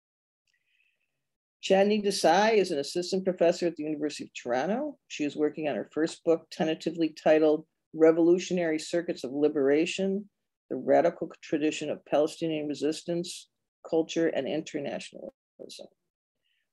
Chandni 1.62 2.04
Desai 2.04 2.54
is 2.54 2.70
an 2.70 2.78
assistant 2.78 3.24
professor 3.24 3.66
at 3.66 3.76
the 3.76 3.82
University 3.82 4.24
of 4.24 4.30
Toronto. 4.34 4.96
She 5.08 5.24
is 5.24 5.36
working 5.36 5.68
on 5.68 5.76
her 5.76 5.90
first 5.92 6.24
book, 6.24 6.46
tentatively 6.50 7.14
titled 7.22 7.66
Revolutionary 7.92 8.78
Circuits 8.78 9.24
of 9.24 9.32
Liberation, 9.32 10.28
the 10.70 10.76
radical 10.76 11.30
tradition 11.42 11.90
of 11.90 12.04
Palestinian 12.06 12.68
resistance, 12.68 13.48
culture, 13.88 14.28
and 14.28 14.46
internationalism. 14.46 15.86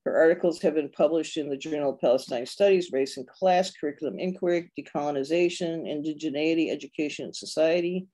Her 0.05 0.15
articles 0.15 0.61
have 0.61 0.75
been 0.75 0.89
published 0.89 1.35
in 1.35 1.49
the 1.49 1.57
Journal 1.57 1.93
of 1.93 1.99
Palestine 1.99 2.45
Studies, 2.45 2.93
Race 2.93 3.17
and 3.17 3.27
Class, 3.27 3.71
Curriculum 3.71 4.19
Inquiry, 4.19 4.71
Decolonization, 4.79 5.83
Indigeneity, 5.85 6.71
Education, 6.71 7.25
and 7.25 7.35
Society. 7.35 8.07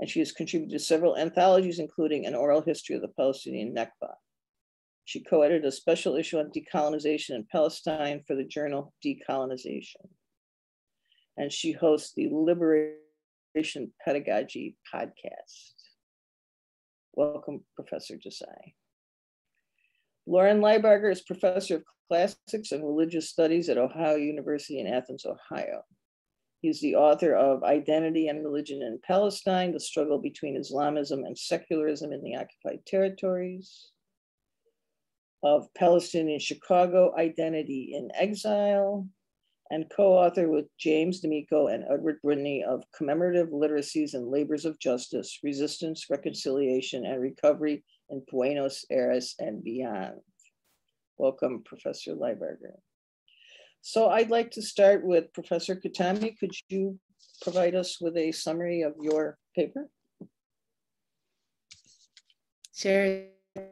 And 0.00 0.08
she 0.08 0.18
has 0.18 0.32
contributed 0.32 0.72
to 0.72 0.84
several 0.84 1.16
anthologies, 1.16 1.78
including 1.78 2.26
an 2.26 2.34
oral 2.34 2.62
history 2.62 2.96
of 2.96 3.02
the 3.02 3.08
Palestinian 3.08 3.74
Nakba. 3.74 4.14
She 5.04 5.22
co-edited 5.22 5.66
a 5.66 5.72
special 5.72 6.16
issue 6.16 6.38
on 6.38 6.50
decolonization 6.50 7.36
in 7.36 7.46
Palestine 7.52 8.22
for 8.26 8.34
the 8.34 8.44
journal 8.44 8.92
Decolonization. 9.04 10.08
And 11.36 11.52
she 11.52 11.72
hosts 11.72 12.12
the 12.14 12.28
Liberation 13.54 13.92
Pedagogy 14.04 14.76
podcast. 14.92 15.74
Welcome, 17.14 17.64
Professor 17.74 18.14
Desai. 18.14 18.74
Loren 20.26 20.60
Lybarger 20.60 21.10
is 21.10 21.22
professor 21.22 21.76
of 21.76 21.82
classics 22.08 22.72
and 22.72 22.84
religious 22.84 23.28
studies 23.28 23.68
at 23.68 23.78
Ohio 23.78 24.16
University 24.16 24.78
in 24.78 24.86
Athens, 24.86 25.24
Ohio. 25.26 25.82
He's 26.60 26.80
the 26.80 26.94
author 26.94 27.34
of 27.34 27.64
Identity 27.64 28.28
and 28.28 28.44
Religion 28.44 28.82
in 28.82 29.00
Palestine, 29.04 29.72
the 29.72 29.80
struggle 29.80 30.18
between 30.18 30.56
Islamism 30.56 31.24
and 31.24 31.36
secularism 31.36 32.12
in 32.12 32.22
the 32.22 32.36
occupied 32.36 32.84
territories, 32.86 33.90
of 35.42 35.72
Palestinian 35.74 36.38
Chicago, 36.38 37.14
Identity 37.18 37.94
in 37.94 38.10
Exile, 38.14 39.08
and 39.70 39.90
co-author 39.94 40.48
with 40.48 40.66
James 40.78 41.20
D'Amico 41.20 41.68
and 41.68 41.84
Edward 41.84 42.20
Brindney 42.22 42.64
of 42.64 42.82
Commemorative 42.96 43.48
Literacies 43.48 44.14
and 44.14 44.28
Labors 44.28 44.64
of 44.64 44.78
Justice, 44.80 45.38
Resistance, 45.44 46.06
Reconciliation, 46.10 47.06
and 47.06 47.20
Recovery 47.20 47.84
in 48.08 48.22
Buenos 48.28 48.84
Aires 48.90 49.36
and 49.38 49.62
beyond. 49.62 50.20
Welcome, 51.18 51.62
Professor 51.64 52.14
Lybarger. 52.14 52.74
So 53.80 54.08
I'd 54.08 54.30
like 54.30 54.50
to 54.52 54.62
start 54.62 55.04
with 55.04 55.32
Professor 55.32 55.76
Qutami. 55.76 56.36
Could 56.38 56.52
you 56.68 56.98
provide 57.42 57.74
us 57.74 58.00
with 58.00 58.16
a 58.16 58.32
summary 58.32 58.82
of 58.82 58.94
your 59.00 59.38
paper? 59.54 59.88
Sure, 62.74 63.24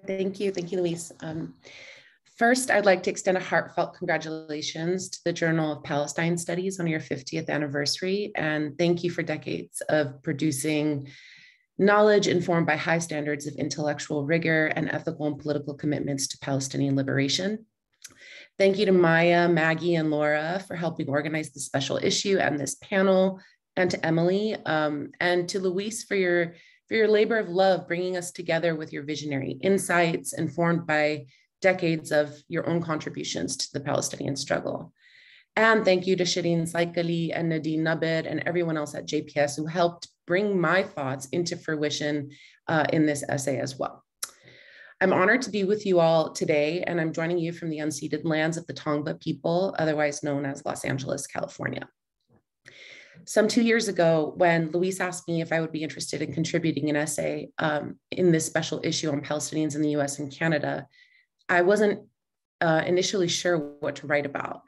thank 0.07 0.39
you. 0.39 0.53
Thank 0.53 0.71
you, 0.71 0.81
Louise. 0.81 1.13
Um, 1.21 1.55
First, 2.39 2.71
I'd 2.71 2.87
like 2.87 3.03
to 3.03 3.11
extend 3.11 3.37
a 3.37 3.41
heartfelt 3.41 3.97
congratulations 3.97 5.09
to 5.09 5.19
the 5.25 5.33
Journal 5.33 5.73
of 5.73 5.83
Palestine 5.83 6.39
Studies 6.39 6.79
on 6.79 6.87
your 6.87 7.01
50th 7.01 7.49
anniversary. 7.49 8.31
And 8.37 8.79
thank 8.79 9.03
you 9.03 9.11
for 9.11 9.25
decades 9.25 9.81
of 9.89 10.23
producing 10.23 11.09
knowledge 11.79 12.29
informed 12.29 12.69
by 12.69 12.77
high 12.77 13.01
standards 13.01 13.49
of 13.49 13.55
intellectual 13.55 14.25
rigor 14.25 14.67
and 14.67 14.89
ethical 14.89 15.27
and 15.27 15.37
political 15.37 15.75
commitments 15.75 16.29
to 16.29 16.39
Palestinian 16.39 16.95
liberation. 16.95 17.67
Thank 18.57 18.79
you 18.79 18.87
to 18.87 18.93
Maya, 18.93 19.49
Maggie, 19.49 19.97
and 19.97 20.13
Laura 20.13 20.63
for 20.69 20.77
helping 20.77 21.09
organize 21.09 21.51
the 21.51 21.59
special 21.59 21.97
issue 21.97 22.39
and 22.39 22.57
this 22.57 22.77
panel, 22.77 23.41
and 23.75 23.91
to 23.91 24.07
Emily, 24.07 24.55
um, 24.65 25.11
and 25.19 25.49
to 25.49 25.59
Louise 25.59 26.05
for 26.05 26.15
your, 26.15 26.55
for 26.87 26.95
your 26.95 27.09
labor 27.09 27.39
of 27.39 27.49
love, 27.49 27.89
bringing 27.89 28.17
us 28.17 28.31
together 28.31 28.77
with 28.77 28.93
your 28.93 29.03
visionary 29.03 29.59
insights 29.61 30.35
informed 30.35 30.87
by 30.87 31.27
decades 31.61 32.13
of 32.13 32.35
your 32.49 32.69
own 32.69 32.83
contributions 32.83 33.57
to 33.57 33.73
the 33.73 33.81
Palestinian 33.81 34.37
struggle. 34.37 34.93
And 35.57 35.85
thank 35.85 36.07
you 36.07 36.15
to 36.17 36.25
Sherene 36.25 36.71
Seikaly 36.71 37.33
and 37.35 37.49
Nadine 37.49 37.83
Naber 37.83 38.31
and 38.31 38.43
everyone 38.47 38.77
else 38.77 38.95
at 38.95 39.09
JPS 39.09 39.57
who 39.57 39.67
helped 39.67 40.09
bring 40.27 40.61
my 40.61 40.83
thoughts 40.83 41.27
into 41.33 41.57
fruition 41.57 42.31
uh, 42.69 42.85
in 42.93 43.07
this 43.07 43.25
essay 43.29 43.59
as 43.59 43.79
well. 43.79 44.05
I'm 45.01 45.13
honored 45.13 45.43
to 45.43 45.51
be 45.51 45.65
with 45.65 45.87
you 45.87 46.01
all 46.01 46.33
today, 46.33 46.83
and 46.87 47.01
I'm 47.01 47.13
joining 47.13 47.39
you 47.39 47.53
from 47.53 47.71
the 47.71 47.79
unceded 47.79 48.25
lands 48.25 48.57
of 48.57 48.67
the 48.67 48.75
Tongva 48.75 49.21
people, 49.21 49.75
otherwise 49.79 50.25
known 50.25 50.45
as 50.45 50.65
Los 50.65 50.85
Angeles, 50.85 51.27
California. 51.27 51.89
Some 53.25 53.47
two 53.47 53.63
years 53.63 53.89
ago, 53.89 54.33
when 54.37 54.71
Louise 54.71 55.01
asked 55.01 55.29
me 55.29 55.41
if 55.41 55.53
I 55.53 55.61
would 55.61 55.73
be 55.73 55.83
interested 55.83 56.23
in 56.23 56.33
contributing 56.33 56.89
an 56.89 56.97
essay 56.97 57.49
um, 57.59 57.99
in 58.11 58.33
this 58.33 58.47
special 58.47 58.81
issue 58.83 59.11
on 59.11 59.23
Palestinians 59.23 59.77
in 59.77 59.83
the 59.83 59.91
US 59.91 60.19
and 60.19 60.33
Canada, 60.33 60.87
I 61.49 61.63
wasn't 61.63 62.01
uh, 62.61 62.83
initially 62.87 63.29
sure 63.29 63.59
what 63.81 63.97
to 63.97 64.07
write 64.07 64.27
about. 64.27 64.63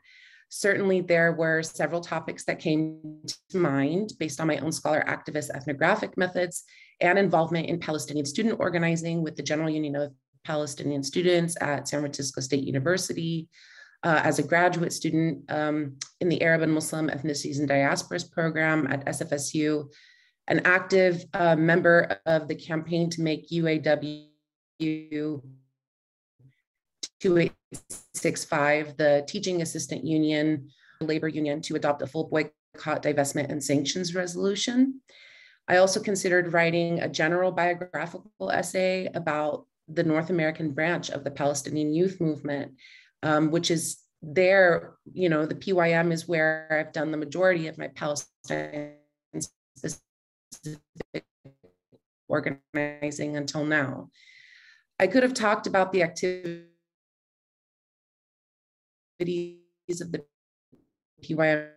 Certainly, 0.48 1.02
there 1.02 1.32
were 1.32 1.62
several 1.62 2.00
topics 2.00 2.44
that 2.44 2.58
came 2.58 3.20
to 3.50 3.56
mind 3.56 4.14
based 4.18 4.40
on 4.40 4.48
my 4.48 4.58
own 4.58 4.72
scholar 4.72 5.04
activist 5.06 5.50
ethnographic 5.50 6.16
methods 6.16 6.64
and 7.00 7.18
involvement 7.18 7.68
in 7.68 7.78
Palestinian 7.78 8.26
student 8.26 8.58
organizing 8.58 9.22
with 9.22 9.36
the 9.36 9.42
General 9.42 9.70
Union 9.70 9.94
of 9.94 10.12
Palestinian 10.44 11.02
Students 11.02 11.56
at 11.60 11.86
San 11.86 12.00
Francisco 12.00 12.40
State 12.40 12.64
University, 12.64 13.48
uh, 14.02 14.20
as 14.24 14.38
a 14.38 14.42
graduate 14.42 14.92
student 14.92 15.44
um, 15.50 15.96
in 16.20 16.28
the 16.28 16.42
Arab 16.42 16.62
and 16.62 16.72
Muslim 16.72 17.08
Ethnicities 17.08 17.58
and 17.58 17.68
Diasporas 17.68 18.30
program 18.30 18.86
at 18.86 19.04
SFSU, 19.06 19.88
an 20.48 20.62
active 20.64 21.24
uh, 21.34 21.54
member 21.54 22.18
of 22.26 22.48
the 22.48 22.54
campaign 22.54 23.10
to 23.10 23.22
make 23.22 23.50
UAW 23.50 24.26
2865, 27.20 28.96
the 28.96 29.24
teaching 29.28 29.62
assistant 29.62 30.04
union, 30.04 30.68
labor 31.00 31.28
union, 31.28 31.60
to 31.62 31.76
adopt 31.76 32.02
a 32.02 32.06
full 32.06 32.24
boycott, 32.24 33.02
divestment, 33.02 33.50
and 33.50 33.62
sanctions 33.62 34.14
resolution. 34.14 35.00
I 35.68 35.76
also 35.76 36.00
considered 36.00 36.52
writing 36.52 37.00
a 37.00 37.08
general 37.08 37.52
biographical 37.52 38.50
essay 38.50 39.08
about 39.14 39.66
the 39.88 40.02
North 40.02 40.30
American 40.30 40.70
branch 40.70 41.10
of 41.10 41.24
the 41.24 41.30
Palestinian 41.30 41.92
youth 41.94 42.20
movement, 42.20 42.72
um, 43.22 43.50
which 43.50 43.70
is 43.70 43.98
there, 44.22 44.94
you 45.12 45.28
know, 45.28 45.46
the 45.46 45.54
PYM 45.54 46.12
is 46.12 46.28
where 46.28 46.66
I've 46.70 46.92
done 46.92 47.10
the 47.10 47.16
majority 47.16 47.68
of 47.68 47.78
my 47.78 47.88
Palestine 47.88 48.94
organizing 52.28 53.36
until 53.36 53.64
now. 53.64 54.10
I 54.98 55.06
could 55.06 55.22
have 55.22 55.34
talked 55.34 55.66
about 55.66 55.92
the 55.92 56.02
activities 56.02 56.69
of 59.20 60.12
the 60.12 60.24
PYM 61.22 61.68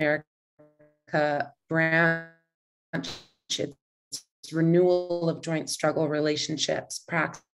America 0.00 1.52
branch, 1.68 2.26
it's 2.92 4.52
renewal 4.52 5.28
of 5.28 5.40
joint 5.40 5.70
struggle 5.70 6.08
relationships, 6.08 7.04
praxis, 7.06 7.44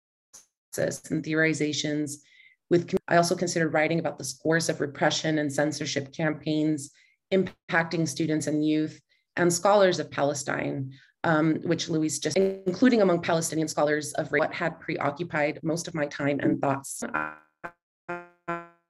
and 1.10 1.22
theorizations. 1.22 2.22
With 2.70 2.94
I 3.08 3.16
also 3.16 3.36
considered 3.36 3.74
writing 3.74 3.98
about 3.98 4.16
the 4.16 4.24
scores 4.24 4.70
of 4.70 4.80
repression 4.80 5.38
and 5.38 5.52
censorship 5.52 6.14
campaigns 6.14 6.90
impacting 7.30 8.08
students 8.08 8.46
and 8.46 8.66
youth 8.66 8.98
and 9.36 9.52
scholars 9.52 10.00
of 10.00 10.10
Palestine, 10.10 10.94
um, 11.24 11.56
which 11.62 11.88
Louise 11.88 12.18
just, 12.18 12.36
including 12.36 13.02
among 13.02 13.22
Palestinian 13.22 13.68
scholars 13.68 14.12
of 14.14 14.30
what 14.30 14.52
had 14.52 14.78
preoccupied 14.80 15.60
most 15.62 15.88
of 15.88 15.94
my 15.94 16.06
time 16.06 16.40
and 16.40 16.60
thoughts. 16.60 17.02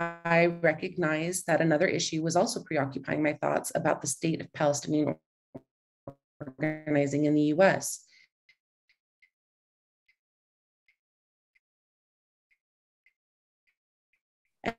I 0.01 0.47
recognized 0.47 1.47
that 1.47 1.61
another 1.61 1.87
issue 1.87 2.23
was 2.23 2.37
also 2.37 2.63
preoccupying 2.63 3.23
my 3.23 3.33
thoughts 3.33 3.73
about 3.75 4.01
the 4.01 4.07
state 4.07 4.41
of 4.41 4.53
Palestinian 4.53 5.17
organizing 6.61 7.25
in 7.25 7.35
the 7.35 7.55
US. 7.55 8.05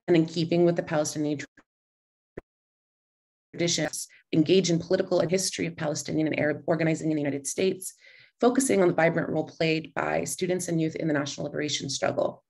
And 0.06 0.16
in 0.16 0.26
keeping 0.26 0.64
with 0.64 0.76
the 0.76 0.82
Palestinian 0.82 1.40
traditions, 3.52 4.08
engage 4.32 4.70
in 4.70 4.78
political 4.78 5.20
and 5.20 5.30
history 5.30 5.66
of 5.66 5.76
Palestinian 5.76 6.26
and 6.26 6.38
Arab 6.38 6.62
organizing 6.66 7.10
in 7.10 7.16
the 7.16 7.22
United 7.22 7.46
States, 7.46 7.94
focusing 8.40 8.80
on 8.80 8.88
the 8.88 8.94
vibrant 8.94 9.28
role 9.28 9.44
played 9.44 9.92
by 9.94 10.24
students 10.24 10.68
and 10.68 10.80
youth 10.80 10.96
in 10.96 11.08
the 11.08 11.14
national 11.14 11.44
liberation 11.44 11.90
struggle. 11.90 12.42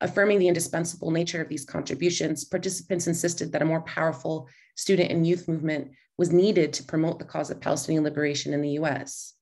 Affirming 0.00 0.38
the 0.38 0.48
indispensable 0.48 1.10
nature 1.10 1.40
of 1.40 1.48
these 1.48 1.64
contributions, 1.64 2.44
participants 2.44 3.06
insisted 3.06 3.52
that 3.52 3.62
a 3.62 3.66
more 3.66 3.82
powerful 3.82 4.48
student 4.76 5.10
and 5.10 5.26
youth 5.26 5.48
movement 5.48 5.92
was 6.18 6.32
needed 6.32 6.72
to 6.74 6.84
promote 6.84 7.18
the 7.18 7.24
cause 7.24 7.50
of 7.50 7.60
Palestinian 7.60 8.04
liberation 8.04 8.52
in 8.52 8.60
the 8.60 8.78
US. 8.80 9.34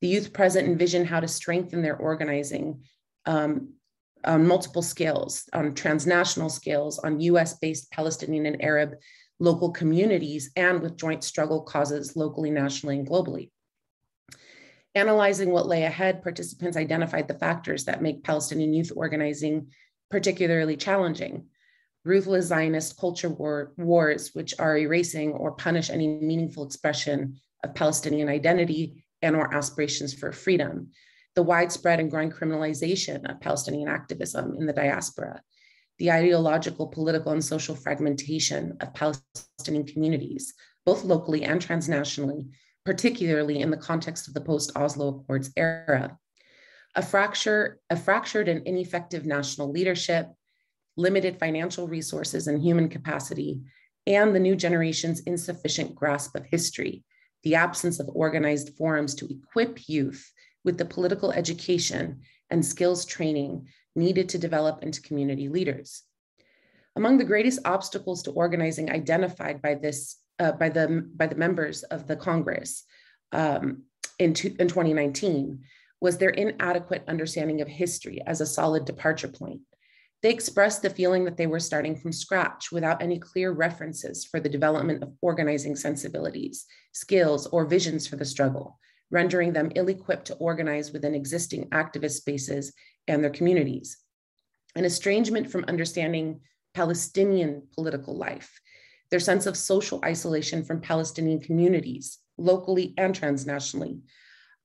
The 0.00 0.08
youth 0.08 0.32
present 0.32 0.68
envisioned 0.68 1.06
how 1.06 1.20
to 1.20 1.28
strengthen 1.28 1.82
their 1.82 1.96
organizing 1.96 2.82
um, 3.26 3.74
on 4.24 4.46
multiple 4.46 4.82
scales, 4.82 5.48
on 5.52 5.74
transnational 5.74 6.50
scales, 6.50 6.98
on 6.98 7.20
US 7.20 7.58
based 7.58 7.90
Palestinian 7.90 8.46
and 8.46 8.62
Arab 8.62 8.96
local 9.38 9.70
communities, 9.70 10.50
and 10.56 10.80
with 10.80 10.96
joint 10.96 11.24
struggle 11.24 11.62
causes 11.62 12.16
locally, 12.16 12.50
nationally, 12.50 12.98
and 12.98 13.08
globally. 13.08 13.50
Analyzing 14.94 15.50
what 15.50 15.66
lay 15.66 15.84
ahead, 15.84 16.22
participants 16.22 16.76
identified 16.76 17.26
the 17.26 17.38
factors 17.38 17.86
that 17.86 18.02
make 18.02 18.24
Palestinian 18.24 18.74
youth 18.74 18.92
organizing 18.94 19.68
particularly 20.10 20.76
challenging. 20.76 21.46
Ruthless 22.04 22.46
Zionist 22.46 22.98
culture 22.98 23.30
war, 23.30 23.72
wars, 23.78 24.30
which 24.34 24.54
are 24.58 24.76
erasing 24.76 25.32
or 25.32 25.52
punish 25.52 25.88
any 25.88 26.06
meaningful 26.06 26.66
expression 26.66 27.40
of 27.64 27.74
Palestinian 27.74 28.28
identity 28.28 29.04
and 29.22 29.34
or 29.34 29.54
aspirations 29.54 30.12
for 30.12 30.32
freedom. 30.32 30.90
The 31.34 31.42
widespread 31.42 32.00
and 32.00 32.10
growing 32.10 32.30
criminalization 32.30 33.30
of 33.30 33.40
Palestinian 33.40 33.88
activism 33.88 34.56
in 34.58 34.66
the 34.66 34.72
diaspora, 34.72 35.40
the 35.98 36.10
ideological, 36.10 36.88
political, 36.88 37.32
and 37.32 37.44
social 37.44 37.74
fragmentation 37.74 38.76
of 38.80 38.94
Palestinian 38.94 39.86
communities, 39.86 40.54
both 40.84 41.04
locally 41.04 41.44
and 41.44 41.60
transnationally, 41.60 42.48
particularly 42.84 43.60
in 43.60 43.70
the 43.70 43.76
context 43.76 44.28
of 44.28 44.34
the 44.34 44.40
post 44.40 44.72
Oslo 44.76 45.08
Accords 45.08 45.52
era, 45.56 46.18
a 46.94 47.02
fracture, 47.02 47.78
a 47.90 47.96
fractured 47.96 48.48
and 48.48 48.66
ineffective 48.66 49.24
national 49.24 49.70
leadership, 49.70 50.28
limited 50.96 51.38
financial 51.38 51.88
resources 51.88 52.46
and 52.46 52.62
human 52.62 52.88
capacity, 52.88 53.62
and 54.06 54.34
the 54.34 54.40
new 54.40 54.56
generation's 54.56 55.20
insufficient 55.20 55.94
grasp 55.94 56.34
of 56.34 56.44
history, 56.44 57.04
the 57.44 57.54
absence 57.54 58.00
of 58.00 58.10
organized 58.12 58.76
forums 58.76 59.14
to 59.14 59.28
equip 59.28 59.88
youth 59.88 60.30
with 60.64 60.78
the 60.78 60.84
political 60.84 61.32
education 61.32 62.20
and 62.50 62.64
skills 62.64 63.04
training 63.04 63.66
needed 63.94 64.28
to 64.30 64.38
develop 64.38 64.82
into 64.82 65.02
community 65.02 65.48
leaders. 65.48 66.02
Among 66.96 67.18
the 67.18 67.24
greatest 67.24 67.60
obstacles 67.64 68.22
to 68.24 68.32
organizing 68.32 68.90
identified 68.90 69.62
by 69.62 69.74
this 69.74 70.18
uh, 70.38 70.52
by 70.52 70.68
the 70.68 71.06
by 71.14 71.26
the 71.26 71.36
members 71.36 71.82
of 71.84 72.06
the 72.06 72.16
Congress 72.16 72.84
um, 73.32 73.82
in, 74.18 74.34
to, 74.34 74.48
in 74.48 74.68
2019 74.68 75.60
was 76.00 76.18
their 76.18 76.30
inadequate 76.30 77.04
understanding 77.06 77.60
of 77.60 77.68
history 77.68 78.20
as 78.26 78.40
a 78.40 78.46
solid 78.46 78.84
departure 78.84 79.28
point. 79.28 79.60
They 80.22 80.30
expressed 80.30 80.82
the 80.82 80.90
feeling 80.90 81.24
that 81.24 81.36
they 81.36 81.46
were 81.46 81.60
starting 81.60 81.96
from 81.96 82.12
scratch 82.12 82.70
without 82.70 83.02
any 83.02 83.18
clear 83.18 83.52
references 83.52 84.24
for 84.24 84.38
the 84.38 84.48
development 84.48 85.02
of 85.02 85.12
organizing 85.20 85.74
sensibilities, 85.74 86.66
skills, 86.92 87.46
or 87.48 87.66
visions 87.66 88.06
for 88.06 88.16
the 88.16 88.24
struggle, 88.24 88.78
rendering 89.10 89.52
them 89.52 89.72
ill 89.74 89.88
equipped 89.88 90.26
to 90.26 90.34
organize 90.34 90.92
within 90.92 91.14
existing 91.14 91.68
activist 91.70 92.18
spaces 92.18 92.72
and 93.08 93.22
their 93.22 93.30
communities. 93.30 93.98
An 94.74 94.84
estrangement 94.84 95.50
from 95.50 95.64
understanding 95.64 96.40
Palestinian 96.74 97.62
political 97.74 98.16
life, 98.16 98.60
their 99.10 99.20
sense 99.20 99.46
of 99.46 99.56
social 99.56 100.00
isolation 100.04 100.64
from 100.64 100.80
Palestinian 100.80 101.40
communities, 101.40 102.18
locally 102.38 102.94
and 102.96 103.18
transnationally, 103.18 104.00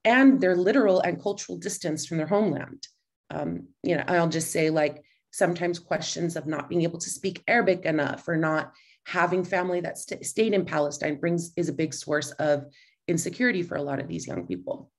and 0.06 0.40
their 0.40 0.56
literal 0.56 1.02
and 1.02 1.22
cultural 1.22 1.58
distance 1.58 2.06
from 2.06 2.18
their 2.18 2.28
homeland. 2.28 2.88
Um, 3.30 3.68
you 3.84 3.98
know, 3.98 4.04
I'll 4.08 4.30
just 4.30 4.52
say 4.52 4.70
like 4.70 5.04
sometimes 5.32 5.80
questions 5.80 6.36
of 6.36 6.48
not 6.48 6.70
being 6.70 6.84
able 6.84 7.00
to 7.00 7.10
speak 7.10 7.44
Arabic 7.48 7.86
enough 7.86 8.28
or 8.28 8.38
not 8.38 8.72
having 9.06 9.44
family 9.44 9.82
that 9.82 9.98
st- 9.98 10.26
stayed 10.26 10.54
in 10.54 10.66
Palestine 10.66 11.20
brings 11.20 11.52
is 11.58 11.70
a 11.70 11.74
big 11.74 11.94
source 11.94 12.32
of 12.32 12.66
insecurity 13.08 13.64
for 13.64 13.76
a 13.76 13.82
lot 13.82 14.00
of 14.00 14.08
these 14.08 14.28
young 14.28 14.48
people. 14.48 14.92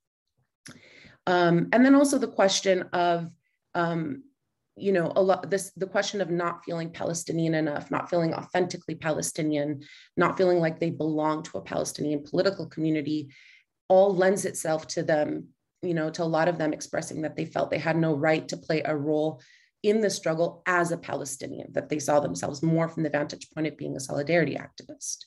Um, 1.29 1.69
and 1.75 1.85
then 1.85 1.95
also 1.95 2.17
the 2.17 2.27
question 2.27 2.85
of, 2.95 3.31
um, 3.75 4.23
you 4.77 4.93
know, 4.93 5.13
a 5.15 5.21
lot 5.23 5.51
this 5.51 5.73
the 5.77 5.87
question 5.87 6.23
of 6.23 6.31
not 6.31 6.65
feeling 6.65 6.91
Palestinian 6.91 7.55
enough, 7.55 7.91
not 7.91 8.09
feeling 8.09 8.33
authentically 8.33 8.95
Palestinian, 8.95 9.83
not 10.17 10.39
feeling 10.39 10.59
like 10.59 10.81
they 10.81 10.91
belong 10.91 11.43
to 11.43 11.59
a 11.59 11.63
Palestinian 11.63 12.23
political 12.23 12.67
community, 12.67 13.29
all 13.89 14.15
lends 14.15 14.47
itself 14.47 14.87
to 14.87 15.03
them, 15.03 15.49
you 15.83 15.93
know, 15.93 16.09
to 16.09 16.23
a 16.23 16.35
lot 16.37 16.49
of 16.49 16.57
them 16.57 16.73
expressing 16.73 17.21
that 17.23 17.37
they 17.37 17.45
felt 17.45 17.71
they 17.71 17.79
had 17.79 17.99
no 17.99 18.15
right 18.15 18.49
to 18.49 18.57
play 18.57 18.81
a 18.83 18.97
role 18.97 19.43
in 19.83 20.01
the 20.01 20.11
struggle 20.11 20.63
as 20.67 20.93
a 20.93 20.97
Palestinian, 20.97 21.69
that 21.73 21.91
they 21.91 21.99
saw 21.99 22.21
themselves 22.21 22.63
more 22.63 22.89
from 22.89 23.03
the 23.03 23.11
vantage 23.11 23.51
point 23.51 23.67
of 23.67 23.77
being 23.77 23.97
a 23.97 24.01
solidarity 24.01 24.57
activist. 24.57 25.27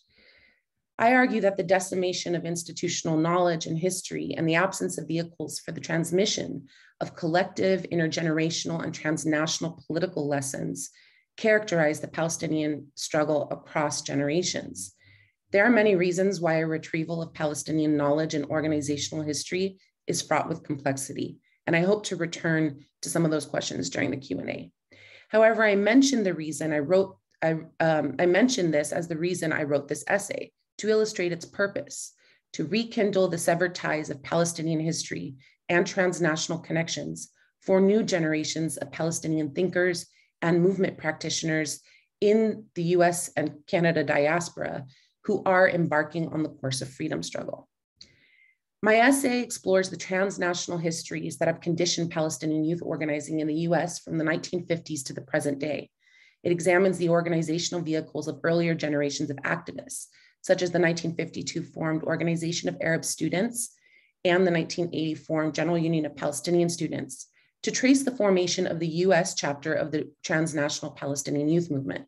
I 1.02 1.16
argue 1.16 1.42
that 1.42 1.58
the 1.58 1.64
decimation 1.64 2.36
of 2.36 2.46
institutional 2.46 3.18
knowledge 3.18 3.66
and 3.66 3.76
history 3.76 4.36
and 4.38 4.48
the 4.48 4.54
absence 4.54 5.00
of 5.00 5.08
vehicles 5.08 5.58
for 5.58 5.72
the 5.72 5.82
transmission 5.82 6.68
of 7.02 7.16
collective, 7.16 7.88
intergenerational, 7.92 8.84
and 8.84 8.94
transnational 8.94 9.82
political 9.88 10.28
lessons 10.28 10.92
characterize 11.38 12.02
the 12.02 12.08
Palestinian 12.08 12.92
struggle 12.94 13.48
across 13.50 14.04
generations. 14.04 14.94
There 15.52 15.66
are 15.66 15.72
many 15.72 15.96
reasons 15.96 16.40
why 16.40 16.58
a 16.58 16.68
retrieval 16.68 17.20
of 17.24 17.34
Palestinian 17.34 17.98
knowledge 17.98 18.36
and 18.36 18.46
organizational 18.46 19.26
history 19.26 19.80
is 20.06 20.22
fraught 20.22 20.48
with 20.48 20.62
complexity, 20.62 21.40
and 21.66 21.76
I 21.76 21.82
hope 21.82 22.06
to 22.06 22.16
return 22.16 22.86
to 23.02 23.10
some 23.10 23.26
of 23.26 23.32
those 23.32 23.48
questions 23.48 23.90
during 23.90 24.12
the 24.12 24.18
Q&A. 24.18 24.72
However, 25.30 25.64
I 25.64 25.74
mentioned 25.74 26.28
the 26.28 26.36
reason 26.36 26.72
I 26.72 26.80
wrote, 26.80 27.18
I, 27.42 27.56
um, 27.80 28.18
I 28.20 28.28
mentioned 28.28 28.72
this 28.72 28.92
as 28.92 29.08
the 29.08 29.18
reason 29.18 29.52
I 29.52 29.64
wrote 29.64 29.88
this 29.88 30.04
essay, 30.08 30.52
to 30.82 30.90
illustrate 30.90 31.32
its 31.32 31.46
purpose, 31.46 32.14
to 32.54 32.66
rekindle 32.66 33.28
the 33.28 33.38
severed 33.38 33.76
ties 33.76 34.10
of 34.10 34.24
Palestinian 34.24 34.80
history 34.80 35.36
and 35.70 35.86
transnational 35.86 36.58
connections 36.58 37.30
for 37.62 37.80
new 37.80 38.02
generations 38.02 38.78
of 38.78 38.92
Palestinian 38.92 39.54
thinkers 39.54 40.08
and 40.42 40.60
movement 40.60 40.98
practitioners 40.98 41.82
in 42.20 42.66
the 42.74 42.84
US 42.96 43.30
and 43.38 43.54
Canada 43.68 44.04
diaspora 44.04 44.88
who 45.26 45.44
are 45.46 45.70
embarking 45.70 46.30
on 46.30 46.42
the 46.42 46.50
course 46.50 46.82
of 46.82 46.90
freedom 46.90 47.22
struggle. 47.22 47.70
My 48.82 48.96
essay 48.96 49.44
explores 49.44 49.92
the 49.92 49.98
transnational 49.98 50.80
histories 50.80 51.38
that 51.38 51.48
have 51.48 51.62
conditioned 51.62 52.10
Palestinian 52.10 52.66
youth 52.66 52.82
organizing 52.82 53.40
in 53.40 53.46
the 53.46 53.62
US 53.70 54.00
from 54.00 54.18
the 54.18 54.26
1950s 54.26 55.06
to 55.06 55.14
the 55.14 55.22
present 55.22 55.60
day. 55.60 55.92
It 56.44 56.52
examines 56.52 56.98
the 56.98 57.10
organizational 57.10 57.84
vehicles 57.84 58.28
of 58.28 58.40
earlier 58.44 58.74
generations 58.74 59.30
of 59.30 59.38
activists, 59.38 60.08
such 60.42 60.62
as 60.62 60.72
the 60.72 60.80
1952 60.80 61.64
formed 61.64 62.04
Organization 62.04 62.70
of 62.70 62.78
Arab 62.82 63.06
Students 63.06 63.76
and 64.24 64.46
the 64.46 64.52
1980 64.52 65.16
formed 65.16 65.56
General 65.56 65.78
Union 65.78 66.06
of 66.06 66.16
Palestinian 66.16 66.70
Students, 66.70 67.28
to 67.64 67.72
trace 67.72 68.04
the 68.04 68.16
formation 68.16 68.68
of 68.68 68.80
the 68.80 68.88
US 68.88 69.36
chapter 69.36 69.74
of 69.74 69.92
the 69.92 70.10
transnational 70.24 70.92
Palestinian 70.92 71.48
youth 71.48 71.70
movement. 71.70 72.06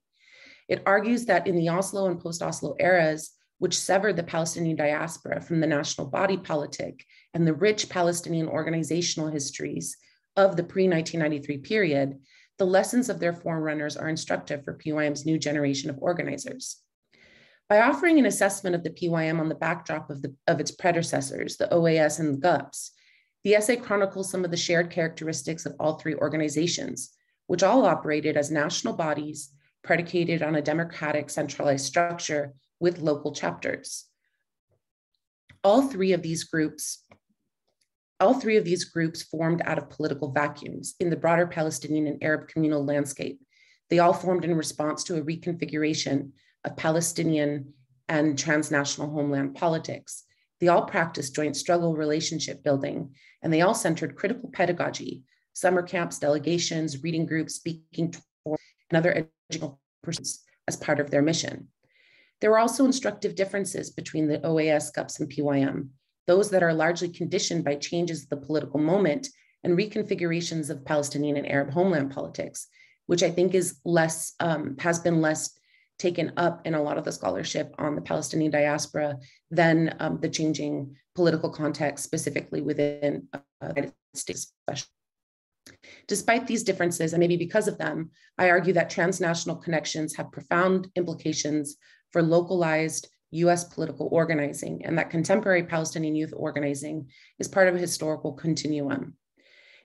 It 0.68 0.82
argues 0.86 1.26
that 1.26 1.48
in 1.48 1.56
the 1.56 1.70
Oslo 1.70 2.08
and 2.08 2.20
post 2.20 2.42
Oslo 2.42 2.76
eras, 2.80 3.32
which 3.60 3.80
severed 3.80 4.16
the 4.16 4.24
Palestinian 4.24 4.76
diaspora 4.76 5.42
from 5.42 5.60
the 5.60 5.68
national 5.68 6.08
body 6.08 6.38
politic 6.38 7.06
and 7.34 7.46
the 7.46 7.54
rich 7.54 7.90
Palestinian 7.90 8.48
organizational 8.48 9.30
histories 9.30 9.98
of 10.36 10.56
the 10.56 10.64
pre 10.64 10.88
1993 10.88 11.58
period, 11.60 12.20
the 12.58 12.66
lessons 12.66 13.10
of 13.10 13.20
their 13.20 13.34
forerunners 13.34 13.98
are 13.98 14.10
instructive 14.10 14.64
for 14.64 14.74
PYM's 14.78 15.26
new 15.26 15.38
generation 15.38 15.90
of 15.90 16.00
organizers. 16.00 16.78
By 17.70 17.82
offering 17.82 18.20
an 18.20 18.26
assessment 18.26 18.76
of 18.76 18.84
the 18.84 18.92
PYM 18.92 19.40
on 19.40 19.50
the 19.50 19.56
backdrop 19.56 20.10
of, 20.10 20.22
the, 20.22 20.36
of 20.48 20.60
its 20.60 20.72
predecessors, 20.72 21.58
the 21.58 21.68
OAS 21.68 22.20
and 22.20 22.36
the 22.36 22.40
GUPS, 22.40 22.92
the 23.44 23.56
essay 23.56 23.76
chronicles 23.76 24.30
some 24.30 24.46
of 24.46 24.52
the 24.52 24.58
shared 24.58 24.90
characteristics 24.90 25.66
of 25.66 25.76
all 25.80 25.96
three 25.98 26.16
organizations, 26.16 27.12
which 27.48 27.64
all 27.64 27.86
operated 27.86 28.38
as 28.38 28.52
national 28.52 28.96
bodies 28.96 29.50
predicated 29.84 30.42
on 30.42 30.56
a 30.56 30.62
democratic 30.62 31.30
centralized 31.30 31.86
structure 31.86 32.54
with 32.80 33.00
local 33.00 33.34
chapters. 33.34 34.06
All 35.64 35.82
three 35.82 36.14
of 36.14 36.22
these 36.22 36.44
groups 36.44 37.04
all 38.24 38.40
three 38.40 38.56
of 38.56 38.64
these 38.64 38.86
groups 38.86 39.22
formed 39.22 39.62
out 39.66 39.78
of 39.78 39.90
political 39.90 40.32
vacuums 40.32 40.96
in 41.02 41.10
the 41.10 41.16
broader 41.18 41.46
Palestinian 41.46 42.08
and 42.08 42.24
Arab 42.24 42.48
communal 42.48 42.86
landscape. 42.86 43.42
They 43.90 44.00
all 44.00 44.14
formed 44.14 44.46
in 44.46 44.56
response 44.56 45.04
to 45.06 45.18
a 45.18 45.22
reconfiguration 45.22 46.32
of 46.66 46.78
Palestinian 46.78 47.74
and 48.08 48.38
transnational 48.38 49.10
homeland 49.10 49.56
politics. 49.56 50.24
They 50.60 50.68
all 50.68 50.84
practiced 50.84 51.36
joint 51.36 51.56
struggle 51.56 51.96
relationship 51.96 52.64
building, 52.64 53.16
and 53.42 53.52
they 53.52 53.62
all 53.62 53.74
centered 53.74 54.16
critical 54.16 54.50
pedagogy, 54.52 55.24
summer 55.54 55.82
camps, 55.82 56.20
delegations, 56.20 57.04
reading 57.04 57.26
groups, 57.26 57.56
speaking 57.56 58.12
tours, 58.46 58.60
and 58.90 58.98
other 58.98 59.28
educational 59.50 59.80
pursuits 60.02 60.44
as 60.68 60.78
part 60.78 61.00
of 61.00 61.12
their 61.12 61.22
mission. 61.22 61.68
There 62.40 62.52
were 62.52 62.60
also 62.60 62.86
instructive 62.86 63.36
differences 63.36 63.90
between 63.90 64.28
the 64.28 64.40
OAS, 64.40 64.94
GUPS, 64.94 65.20
and 65.20 65.30
PYM 65.30 65.90
those 66.28 66.50
that 66.52 66.64
are 66.64 66.74
largely 66.74 67.10
conditioned 67.10 67.64
by 67.64 67.76
changes 67.76 68.24
of 68.24 68.30
the 68.30 68.46
political 68.46 68.80
moment 68.80 69.30
and 69.64 69.78
reconfigurations 69.78 70.70
of 70.70 70.86
Palestinian 70.86 71.38
and 71.38 71.48
Arab 71.48 71.72
homeland 71.72 72.12
politics, 72.12 72.68
which 73.08 73.24
I 73.24 73.30
think 73.30 73.54
is 73.54 73.80
less, 73.86 74.34
um, 74.40 74.78
has 74.80 75.00
been 75.00 75.22
less 75.22 75.58
taken 76.00 76.34
up 76.38 76.66
in 76.66 76.74
a 76.74 76.82
lot 76.82 76.98
of 76.98 77.06
the 77.06 77.12
scholarship 77.12 77.74
on 77.78 77.96
the 77.96 78.02
Palestinian 78.02 78.52
diaspora 78.52 79.18
than 79.52 79.96
um, 80.00 80.20
the 80.20 80.30
changing 80.30 80.96
political 81.16 81.50
context, 81.50 82.04
specifically 82.04 82.62
within 82.62 83.28
uh, 83.34 83.40
the 83.62 83.68
United 83.76 83.94
States. 84.14 84.54
Especially. 84.68 84.90
Despite 86.08 86.48
these 86.48 86.64
differences, 86.64 87.14
and 87.14 87.20
maybe 87.20 87.38
because 87.38 87.68
of 87.68 87.78
them, 87.78 88.12
I 88.38 88.50
argue 88.50 88.74
that 88.74 88.90
transnational 88.90 89.56
connections 89.56 90.16
have 90.16 90.32
profound 90.32 90.90
implications 90.96 91.78
for 92.12 92.22
localized 92.22 93.08
US 93.32 93.64
political 93.64 94.10
organizing, 94.12 94.86
and 94.86 94.98
that 94.98 95.10
contemporary 95.10 95.64
Palestinian 95.64 96.16
youth 96.16 96.34
organizing 96.36 97.08
is 97.40 97.48
part 97.48 97.68
of 97.68 97.76
a 97.76 97.80
historical 97.80 98.34
continuum. 98.34 99.16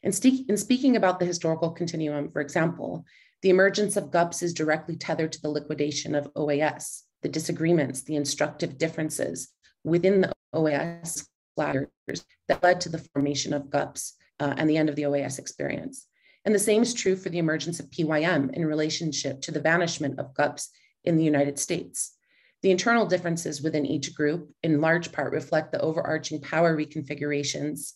In, 0.02 0.12
in 0.48 0.56
speaking 0.56 0.96
about 0.96 1.18
the 1.18 1.26
historical 1.26 1.70
continuum, 1.70 2.30
for 2.30 2.40
example, 2.40 3.04
the 3.42 3.50
emergence 3.50 3.96
of 3.96 4.10
GUPS 4.10 4.42
is 4.42 4.54
directly 4.54 4.96
tethered 4.96 5.32
to 5.32 5.42
the 5.42 5.50
liquidation 5.50 6.14
of 6.14 6.32
OAS, 6.34 7.02
the 7.22 7.28
disagreements, 7.28 8.02
the 8.02 8.16
instructive 8.16 8.78
differences 8.78 9.48
within 9.84 10.20
the 10.20 10.32
OAS 10.54 11.26
that 11.56 12.62
led 12.62 12.80
to 12.80 12.88
the 12.88 13.04
formation 13.12 13.52
of 13.52 13.70
GUPS 13.70 14.14
uh, 14.40 14.54
and 14.56 14.68
the 14.68 14.76
end 14.76 14.88
of 14.88 14.96
the 14.96 15.02
OAS 15.02 15.38
experience. 15.38 16.06
And 16.44 16.54
the 16.54 16.58
same 16.58 16.82
is 16.82 16.94
true 16.94 17.16
for 17.16 17.28
the 17.28 17.38
emergence 17.38 17.80
of 17.80 17.90
PYM 17.90 18.50
in 18.54 18.64
relationship 18.64 19.40
to 19.42 19.50
the 19.50 19.60
vanishment 19.60 20.18
of 20.18 20.34
GUPS 20.34 20.70
in 21.04 21.16
the 21.16 21.24
United 21.24 21.58
States. 21.58 22.14
The 22.62 22.70
internal 22.70 23.06
differences 23.06 23.62
within 23.62 23.86
each 23.86 24.14
group, 24.14 24.50
in 24.62 24.80
large 24.80 25.12
part, 25.12 25.32
reflect 25.32 25.72
the 25.72 25.80
overarching 25.80 26.40
power 26.40 26.76
reconfigurations 26.76 27.92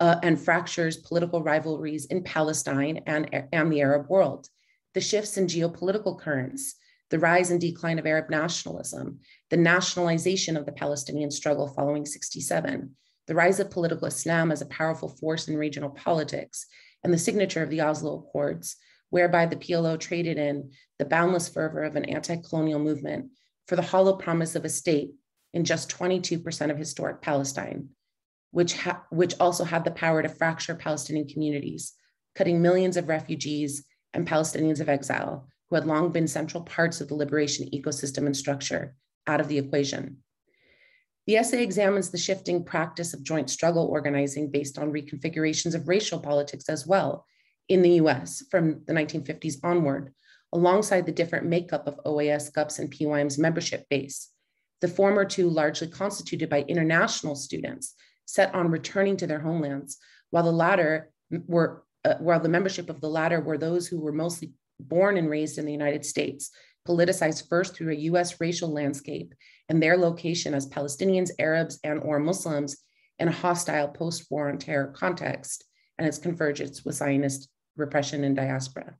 uh, 0.00 0.16
and 0.22 0.38
fractures, 0.38 0.96
political 0.98 1.42
rivalries 1.42 2.06
in 2.06 2.22
Palestine 2.22 3.02
and, 3.06 3.46
and 3.52 3.72
the 3.72 3.80
Arab 3.80 4.08
world, 4.08 4.48
the 4.94 5.00
shifts 5.00 5.36
in 5.36 5.46
geopolitical 5.46 6.18
currents, 6.18 6.76
the 7.10 7.18
rise 7.18 7.50
and 7.50 7.60
decline 7.60 7.98
of 7.98 8.06
Arab 8.06 8.30
nationalism, 8.30 9.20
the 9.50 9.56
nationalization 9.56 10.56
of 10.56 10.66
the 10.66 10.72
Palestinian 10.72 11.30
struggle 11.30 11.68
following 11.68 12.06
67, 12.06 12.90
the 13.26 13.34
rise 13.34 13.60
of 13.60 13.70
political 13.70 14.06
Islam 14.06 14.50
as 14.50 14.62
a 14.62 14.66
powerful 14.66 15.08
force 15.08 15.48
in 15.48 15.56
regional 15.56 15.90
politics, 15.90 16.66
and 17.02 17.12
the 17.12 17.18
signature 17.18 17.62
of 17.62 17.70
the 17.70 17.80
Oslo 17.80 18.18
Accords, 18.18 18.76
whereby 19.10 19.46
the 19.46 19.56
PLO 19.56 19.98
traded 19.98 20.38
in 20.38 20.70
the 20.98 21.04
boundless 21.04 21.48
fervor 21.48 21.82
of 21.82 21.96
an 21.96 22.04
anti 22.06 22.36
colonial 22.36 22.78
movement 22.78 23.30
for 23.68 23.76
the 23.76 23.82
hollow 23.82 24.16
promise 24.16 24.54
of 24.54 24.64
a 24.64 24.68
state 24.68 25.10
in 25.52 25.64
just 25.64 25.90
22% 25.90 26.70
of 26.70 26.78
historic 26.78 27.22
Palestine, 27.22 27.88
which, 28.50 28.74
ha- 28.74 29.02
which 29.10 29.34
also 29.38 29.64
had 29.64 29.84
the 29.84 29.90
power 29.90 30.22
to 30.22 30.28
fracture 30.28 30.74
Palestinian 30.74 31.28
communities, 31.28 31.92
cutting 32.34 32.60
millions 32.60 32.96
of 32.96 33.08
refugees 33.08 33.84
and 34.14 34.26
Palestinians 34.26 34.80
of 34.80 34.88
exile 34.88 35.48
who 35.68 35.76
had 35.76 35.86
long 35.86 36.10
been 36.10 36.28
central 36.28 36.62
parts 36.62 37.00
of 37.00 37.08
the 37.08 37.14
liberation 37.14 37.68
ecosystem 37.72 38.26
and 38.26 38.36
structure 38.36 38.94
out 39.26 39.40
of 39.40 39.48
the 39.48 39.58
equation. 39.58 40.18
The 41.26 41.36
essay 41.36 41.62
examines 41.62 42.10
the 42.10 42.18
shifting 42.18 42.64
practice 42.64 43.14
of 43.14 43.22
joint 43.22 43.48
struggle 43.50 43.86
organizing 43.86 44.50
based 44.50 44.78
on 44.78 44.92
reconfigurations 44.92 45.74
of 45.74 45.88
racial 45.88 46.20
politics 46.20 46.68
as 46.68 46.86
well 46.86 47.26
in 47.68 47.82
the 47.82 47.92
US 47.92 48.44
from 48.50 48.82
the 48.86 48.92
1950s 48.92 49.56
onward, 49.64 50.12
alongside 50.52 51.06
the 51.06 51.12
different 51.12 51.46
makeup 51.46 51.86
of 51.86 51.98
OAS, 52.04 52.52
GUPS, 52.52 52.78
and 52.78 52.90
PYM's 52.90 53.38
membership 53.38 53.88
base. 53.88 54.30
The 54.80 54.88
former 54.88 55.24
two 55.24 55.48
largely 55.48 55.88
constituted 55.88 56.50
by 56.50 56.60
international 56.62 57.34
students 57.34 57.94
set 58.26 58.54
on 58.54 58.70
returning 58.70 59.16
to 59.18 59.26
their 59.26 59.40
homelands, 59.40 59.96
while 60.30 60.44
the 60.44 60.52
latter 60.52 61.10
were, 61.46 61.84
uh, 62.04 62.14
while 62.18 62.40
the 62.40 62.48
membership 62.48 62.90
of 62.90 63.00
the 63.00 63.08
latter 63.08 63.40
were 63.40 63.58
those 63.58 63.86
who 63.86 64.00
were 64.00 64.12
mostly 64.12 64.52
born 64.78 65.16
and 65.16 65.30
raised 65.30 65.58
in 65.58 65.66
the 65.66 65.72
United 65.72 66.04
States, 66.04 66.50
politicized 66.86 67.48
first 67.48 67.74
through 67.74 67.92
a 67.92 68.02
US 68.10 68.40
racial 68.40 68.68
landscape 68.68 69.34
and 69.68 69.82
their 69.82 69.96
location 69.96 70.54
as 70.54 70.68
Palestinians, 70.68 71.30
Arabs, 71.38 71.78
and 71.82 72.00
or 72.02 72.18
Muslims 72.18 72.76
in 73.18 73.28
a 73.28 73.32
hostile 73.32 73.88
post-war 73.88 74.50
on 74.50 74.58
terror 74.58 74.92
context 74.94 75.64
and 75.98 76.06
its 76.06 76.18
convergence 76.18 76.84
with 76.84 76.96
Zionist 76.96 77.48
repression 77.76 78.24
and 78.24 78.36
diaspora. 78.36 78.94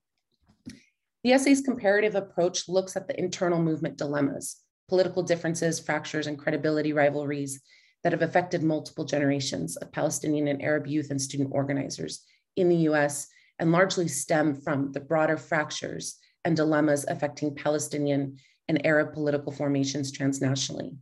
The 1.24 1.32
essay's 1.32 1.62
comparative 1.62 2.14
approach 2.14 2.68
looks 2.68 2.96
at 2.96 3.08
the 3.08 3.18
internal 3.18 3.60
movement 3.60 3.96
dilemmas, 3.96 4.56
political 4.88 5.22
differences, 5.22 5.80
fractures, 5.80 6.26
and 6.26 6.38
credibility 6.38 6.92
rivalries 6.92 7.60
that 8.02 8.12
have 8.12 8.22
affected 8.22 8.62
multiple 8.62 9.04
generations 9.04 9.76
of 9.76 9.90
Palestinian 9.90 10.48
and 10.48 10.62
Arab 10.62 10.86
youth 10.86 11.10
and 11.10 11.20
student 11.20 11.50
organizers 11.52 12.24
in 12.56 12.68
the 12.68 12.88
US 12.88 13.28
and 13.58 13.72
largely 13.72 14.08
stem 14.08 14.54
from 14.54 14.92
the 14.92 15.00
broader 15.00 15.36
fractures 15.36 16.18
and 16.44 16.56
dilemmas 16.56 17.04
affecting 17.08 17.54
Palestinian 17.54 18.38
and 18.68 18.84
Arab 18.86 19.12
political 19.12 19.52
formations 19.52 20.12
transnationally. 20.12 20.96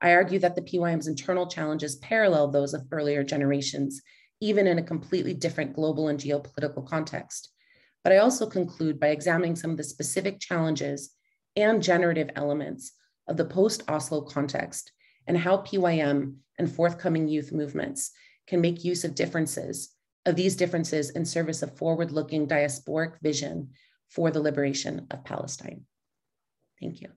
I 0.00 0.14
argue 0.14 0.38
that 0.38 0.54
the 0.54 0.62
PYM's 0.62 1.08
internal 1.08 1.46
challenges 1.46 1.96
parallel 1.96 2.48
those 2.48 2.72
of 2.72 2.86
earlier 2.90 3.22
generations, 3.22 4.00
even 4.40 4.66
in 4.66 4.78
a 4.78 4.82
completely 4.82 5.34
different 5.34 5.74
global 5.74 6.08
and 6.08 6.18
geopolitical 6.18 6.86
context. 6.86 7.52
But 8.02 8.14
I 8.14 8.18
also 8.18 8.46
conclude 8.48 8.98
by 8.98 9.08
examining 9.08 9.56
some 9.56 9.72
of 9.72 9.76
the 9.76 9.84
specific 9.84 10.40
challenges 10.40 11.10
and 11.56 11.82
generative 11.82 12.30
elements 12.34 12.92
of 13.28 13.36
the 13.36 13.44
post 13.44 13.82
Oslo 13.88 14.22
context 14.22 14.92
and 15.26 15.36
how 15.36 15.58
PYM 15.58 16.36
and 16.58 16.72
forthcoming 16.72 17.28
youth 17.28 17.52
movements 17.52 18.12
can 18.46 18.60
make 18.60 18.84
use 18.84 19.04
of 19.04 19.14
differences, 19.14 19.90
of 20.30 20.36
these 20.36 20.56
differences 20.56 21.10
in 21.10 21.26
service 21.26 21.62
of 21.62 21.76
forward 21.76 22.12
looking 22.12 22.46
diasporic 22.46 23.20
vision 23.20 23.70
for 24.08 24.30
the 24.30 24.40
liberation 24.40 25.06
of 25.10 25.24
Palestine. 25.24 25.82
Thank 26.80 27.02
you. 27.02 27.08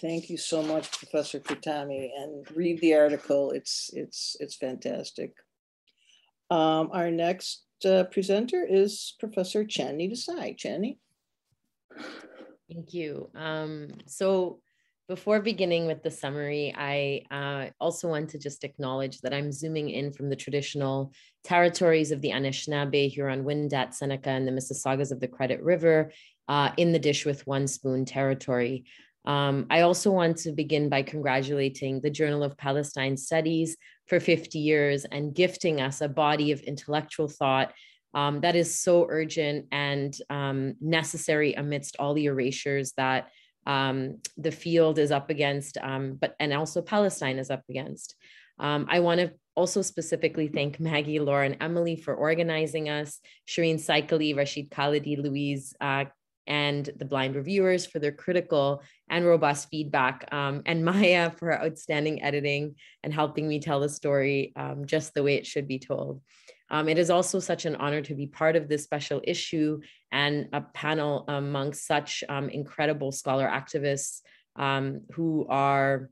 Thank 0.00 0.28
you 0.28 0.36
so 0.36 0.62
much, 0.62 0.90
Professor 0.98 1.38
Qutami, 1.38 2.10
and 2.16 2.46
read 2.56 2.80
the 2.80 2.94
article. 2.94 3.52
It's 3.52 3.90
it's 3.92 4.36
it's 4.40 4.56
fantastic. 4.56 5.34
Um, 6.50 6.90
our 6.92 7.10
next 7.10 7.64
uh, 7.86 8.04
presenter 8.04 8.66
is 8.68 9.14
Professor 9.20 9.64
Chandni 9.64 10.10
Desai. 10.12 10.58
Chandni. 10.58 10.98
Thank 12.70 12.92
you. 12.92 13.30
Um, 13.34 13.88
so 14.06 14.60
before 15.08 15.40
beginning 15.40 15.86
with 15.86 16.02
the 16.02 16.10
summary, 16.10 16.74
I 16.76 17.22
uh, 17.30 17.70
also 17.78 18.08
want 18.08 18.30
to 18.30 18.38
just 18.38 18.64
acknowledge 18.64 19.20
that 19.20 19.34
I'm 19.34 19.52
zooming 19.52 19.90
in 19.90 20.12
from 20.12 20.30
the 20.30 20.36
traditional 20.36 21.12
territories 21.42 22.10
of 22.10 22.22
the 22.22 22.30
Anishinaabe, 22.30 23.10
Huron-Wendat, 23.10 23.92
Seneca, 23.92 24.30
and 24.30 24.48
the 24.48 24.52
Mississaugas 24.52 25.12
of 25.12 25.20
the 25.20 25.28
Credit 25.28 25.62
River 25.62 26.10
uh, 26.48 26.70
in 26.78 26.92
the 26.92 26.98
Dish 26.98 27.26
with 27.26 27.46
One 27.46 27.66
Spoon 27.66 28.06
territory. 28.06 28.84
Um, 29.26 29.66
I 29.70 29.82
also 29.82 30.10
want 30.10 30.38
to 30.38 30.52
begin 30.52 30.88
by 30.88 31.02
congratulating 31.02 32.00
the 32.00 32.10
Journal 32.10 32.42
of 32.42 32.56
Palestine 32.56 33.16
Studies 33.16 33.76
for 34.06 34.20
50 34.20 34.58
years 34.58 35.04
and 35.04 35.34
gifting 35.34 35.80
us 35.80 36.00
a 36.00 36.08
body 36.08 36.52
of 36.52 36.60
intellectual 36.60 37.28
thought 37.28 37.72
um, 38.14 38.40
that 38.40 38.54
is 38.54 38.80
so 38.80 39.06
urgent 39.08 39.66
and 39.72 40.16
um, 40.30 40.74
necessary 40.80 41.54
amidst 41.54 41.96
all 41.98 42.14
the 42.14 42.26
erasures 42.26 42.92
that 42.92 43.28
um, 43.66 44.18
the 44.36 44.52
field 44.52 44.98
is 44.98 45.10
up 45.10 45.30
against, 45.30 45.78
um, 45.78 46.14
but 46.20 46.34
and 46.40 46.52
also 46.52 46.82
Palestine 46.82 47.38
is 47.38 47.50
up 47.50 47.62
against. 47.68 48.14
Um, 48.58 48.86
I 48.88 49.00
want 49.00 49.20
to 49.20 49.32
also 49.56 49.82
specifically 49.82 50.48
thank 50.48 50.80
Maggie, 50.80 51.20
Laura, 51.20 51.46
and 51.46 51.56
Emily 51.60 51.96
for 51.96 52.14
organizing 52.14 52.88
us, 52.88 53.20
Sherene 53.48 53.76
Seikaly, 53.76 54.36
Rashid 54.36 54.70
Khalidi, 54.70 55.16
Louise, 55.22 55.74
uh, 55.80 56.04
and 56.46 56.90
the 56.96 57.04
blind 57.04 57.34
reviewers 57.36 57.86
for 57.86 57.98
their 57.98 58.12
critical 58.12 58.82
and 59.08 59.24
robust 59.24 59.68
feedback, 59.70 60.28
um, 60.32 60.62
and 60.66 60.84
Maya 60.84 61.30
for 61.30 61.52
outstanding 61.52 62.22
editing 62.22 62.74
and 63.02 63.14
helping 63.14 63.48
me 63.48 63.60
tell 63.60 63.80
the 63.80 63.88
story 63.88 64.52
um, 64.56 64.84
just 64.86 65.14
the 65.14 65.22
way 65.22 65.36
it 65.36 65.46
should 65.46 65.66
be 65.66 65.78
told. 65.78 66.20
Um, 66.70 66.88
it 66.88 66.98
is 66.98 67.10
also 67.10 67.40
such 67.40 67.66
an 67.66 67.76
honor 67.76 68.00
to 68.02 68.14
be 68.14 68.26
part 68.26 68.56
of 68.56 68.68
this 68.68 68.84
special 68.84 69.20
issue 69.24 69.80
and 70.12 70.48
a 70.52 70.60
panel 70.60 71.24
among 71.28 71.74
such 71.74 72.24
um, 72.28 72.48
incredible 72.48 73.12
scholar 73.12 73.46
activists 73.46 74.22
um, 74.56 75.02
who 75.12 75.46
are 75.48 76.10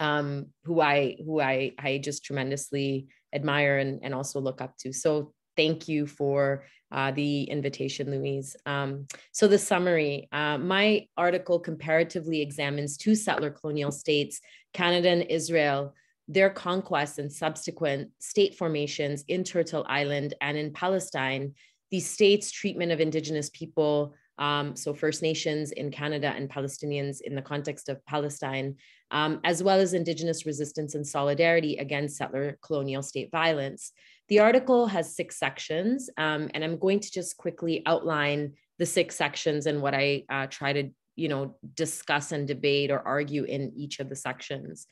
um, 0.00 0.46
who 0.64 0.80
I 0.80 1.16
who 1.24 1.40
I 1.40 1.72
I 1.78 1.98
just 1.98 2.24
tremendously 2.24 3.06
admire 3.32 3.78
and, 3.78 4.00
and 4.02 4.14
also 4.14 4.40
look 4.40 4.60
up 4.60 4.76
to. 4.78 4.92
So 4.92 5.32
thank 5.56 5.88
you 5.88 6.06
for 6.06 6.64
uh, 6.92 7.10
the 7.10 7.44
invitation, 7.44 8.10
Louise. 8.10 8.56
Um, 8.66 9.06
so 9.32 9.48
the 9.48 9.58
summary, 9.58 10.28
uh, 10.30 10.58
my 10.58 11.08
article 11.16 11.58
comparatively 11.58 12.40
examines 12.40 12.96
two 12.96 13.16
settler 13.16 13.50
colonial 13.50 13.90
states, 13.90 14.40
Canada 14.72 15.08
and 15.08 15.22
Israel, 15.22 15.94
their 16.28 16.50
conquests 16.50 17.18
and 17.18 17.30
subsequent 17.30 18.10
state 18.18 18.56
formations 18.56 19.24
in 19.28 19.44
Turtle 19.44 19.84
Island 19.88 20.34
and 20.40 20.56
in 20.56 20.72
Palestine, 20.72 21.54
these 21.90 22.08
states' 22.08 22.50
treatment 22.50 22.92
of 22.92 23.00
Indigenous 23.00 23.50
people, 23.50 24.14
um, 24.38 24.74
so 24.74 24.94
First 24.94 25.22
Nations 25.22 25.70
in 25.70 25.90
Canada 25.90 26.32
and 26.34 26.50
Palestinians 26.50 27.20
in 27.20 27.34
the 27.34 27.42
context 27.42 27.88
of 27.88 28.04
Palestine, 28.06 28.76
um, 29.10 29.40
as 29.44 29.62
well 29.62 29.78
as 29.78 29.94
Indigenous 29.94 30.44
resistance 30.44 30.94
and 30.94 31.06
solidarity 31.06 31.76
against 31.76 32.16
settler 32.16 32.58
colonial 32.62 33.02
state 33.02 33.30
violence. 33.30 33.92
The 34.28 34.40
article 34.40 34.86
has 34.86 35.14
six 35.14 35.38
sections, 35.38 36.10
um, 36.16 36.50
and 36.54 36.64
I'm 36.64 36.78
going 36.78 37.00
to 37.00 37.10
just 37.12 37.36
quickly 37.36 37.82
outline 37.86 38.54
the 38.78 38.86
six 38.86 39.14
sections 39.14 39.66
and 39.66 39.80
what 39.80 39.94
I 39.94 40.24
uh, 40.28 40.46
try 40.48 40.72
to 40.72 40.90
you 41.16 41.28
know 41.28 41.56
discuss 41.74 42.32
and 42.32 42.48
debate 42.48 42.90
or 42.90 42.98
argue 42.98 43.44
in 43.44 43.72
each 43.76 44.00
of 44.00 44.08
the 44.08 44.16
sections. 44.16 44.88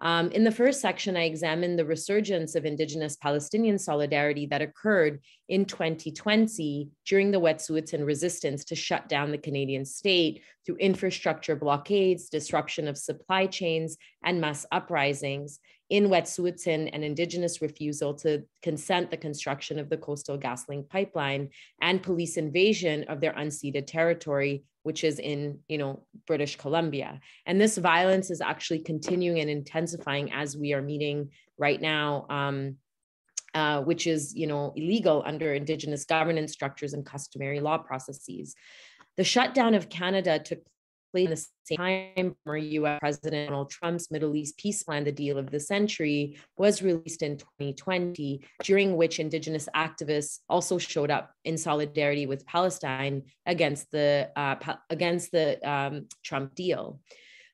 Um, 0.00 0.30
in 0.30 0.44
the 0.44 0.52
first 0.52 0.80
section, 0.80 1.16
I 1.16 1.24
examined 1.24 1.78
the 1.78 1.84
resurgence 1.84 2.54
of 2.54 2.64
Indigenous 2.64 3.16
Palestinian 3.16 3.78
solidarity 3.78 4.46
that 4.46 4.62
occurred 4.62 5.20
in 5.48 5.64
2020 5.64 6.88
during 7.04 7.30
the 7.30 7.40
Wet'suwet'en 7.40 8.06
resistance 8.06 8.64
to 8.66 8.76
shut 8.76 9.08
down 9.08 9.32
the 9.32 9.38
Canadian 9.38 9.84
state 9.84 10.42
through 10.64 10.76
infrastructure 10.76 11.56
blockades, 11.56 12.28
disruption 12.28 12.86
of 12.86 12.96
supply 12.96 13.46
chains, 13.46 13.96
and 14.22 14.40
mass 14.40 14.64
uprisings. 14.70 15.58
In 15.90 16.08
Wet'suwet'en, 16.08 16.90
an 16.92 17.02
Indigenous 17.02 17.62
refusal 17.62 18.12
to 18.16 18.44
consent 18.62 19.10
the 19.10 19.16
construction 19.16 19.78
of 19.78 19.88
the 19.88 19.96
Coastal 19.96 20.38
GasLink 20.38 20.88
pipeline 20.90 21.48
and 21.80 22.02
police 22.02 22.36
invasion 22.36 23.04
of 23.04 23.20
their 23.20 23.32
unceded 23.32 23.86
territory 23.86 24.64
which 24.88 25.04
is 25.04 25.18
in 25.18 25.58
you 25.68 25.76
know 25.76 26.02
british 26.26 26.56
columbia. 26.56 27.20
And 27.44 27.60
this 27.60 27.76
violence 27.76 28.30
is 28.30 28.40
actually 28.40 28.78
continuing 28.78 29.38
and 29.40 29.50
intensifying 29.50 30.32
as 30.32 30.56
we 30.56 30.72
are 30.72 30.80
meeting 30.80 31.30
right 31.58 31.78
now 31.78 32.24
um, 32.30 32.76
uh, 33.52 33.82
which 33.82 34.06
is 34.06 34.34
you 34.34 34.46
know 34.46 34.72
illegal 34.76 35.22
under 35.26 35.52
indigenous 35.52 36.06
governance 36.06 36.52
structures 36.52 36.94
and 36.94 37.04
customary 37.04 37.60
law 37.60 37.76
processes. 37.76 38.54
The 39.18 39.24
shutdown 39.24 39.74
of 39.74 39.90
canada 39.90 40.38
took 40.38 40.60
in 41.14 41.30
the 41.30 41.46
same 41.64 41.76
time, 41.76 42.36
former 42.44 42.58
US 42.58 42.98
President 43.00 43.48
Donald 43.48 43.70
Trump's 43.70 44.10
Middle 44.10 44.34
East 44.36 44.58
peace 44.58 44.82
plan, 44.82 45.04
the 45.04 45.12
deal 45.12 45.38
of 45.38 45.50
the 45.50 45.60
century, 45.60 46.38
was 46.56 46.82
released 46.82 47.22
in 47.22 47.38
2020, 47.38 48.44
during 48.62 48.96
which 48.96 49.20
Indigenous 49.20 49.68
activists 49.74 50.38
also 50.48 50.78
showed 50.78 51.10
up 51.10 51.32
in 51.44 51.56
solidarity 51.56 52.26
with 52.26 52.46
Palestine 52.46 53.22
against 53.46 53.90
the, 53.90 54.30
uh, 54.36 54.56
against 54.90 55.32
the 55.32 55.58
um, 55.68 56.06
Trump 56.22 56.54
deal 56.54 57.00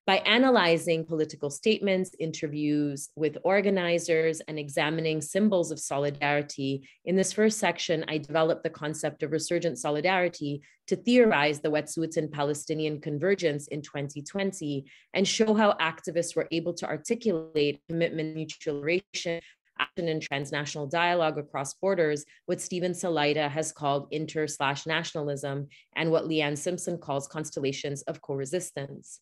by 0.07 0.17
analyzing 0.19 1.05
political 1.05 1.49
statements, 1.49 2.11
interviews 2.19 3.09
with 3.17 3.39
organizers, 3.43 4.41
and 4.49 4.59
examining 4.59 5.23
symbols 5.23 5.71
of 5.71 5.81
solidarity. 5.81 6.87
In 7.07 7.17
this 7.17 7.33
first 7.33 7.59
section, 7.59 8.05
I 8.09 8.19
developed 8.19 8.65
the 8.65 8.71
concept 8.71 9.23
of 9.23 9.33
resurgent 9.33 9.79
solidarity 9.79 10.63
to 10.89 10.97
theorize 10.97 11.61
the 11.61 11.71
Wet'suwet'en 11.71 12.31
Palestinian 12.31 13.01
convergence 13.01 13.67
in 13.69 13.81
2020 13.81 14.85
and 15.15 15.27
show 15.27 15.55
how 15.55 15.73
activists 15.81 16.37
were 16.37 16.49
able 16.53 16.75
to 16.75 16.87
articulate 16.87 17.81
commitment, 17.89 18.37
mutualization 18.37 19.41
action, 19.79 20.09
and 20.09 20.23
transnational 20.23 20.87
dialogue 20.87 21.39
across 21.39 21.75
borders, 21.75 22.25
what 22.47 22.61
Steven 22.61 22.93
Salaita 22.93 23.51
has 23.51 23.73
called 23.73 24.09
inter 24.11 24.47
slash 24.47 24.87
nationalism, 24.87 25.67
and 25.97 26.11
what 26.11 26.25
Leanne 26.25 26.59
Simpson 26.59 26.99
calls 26.99 27.27
constellations 27.27 28.03
of 28.03 28.21
co-resistance. 28.23 29.21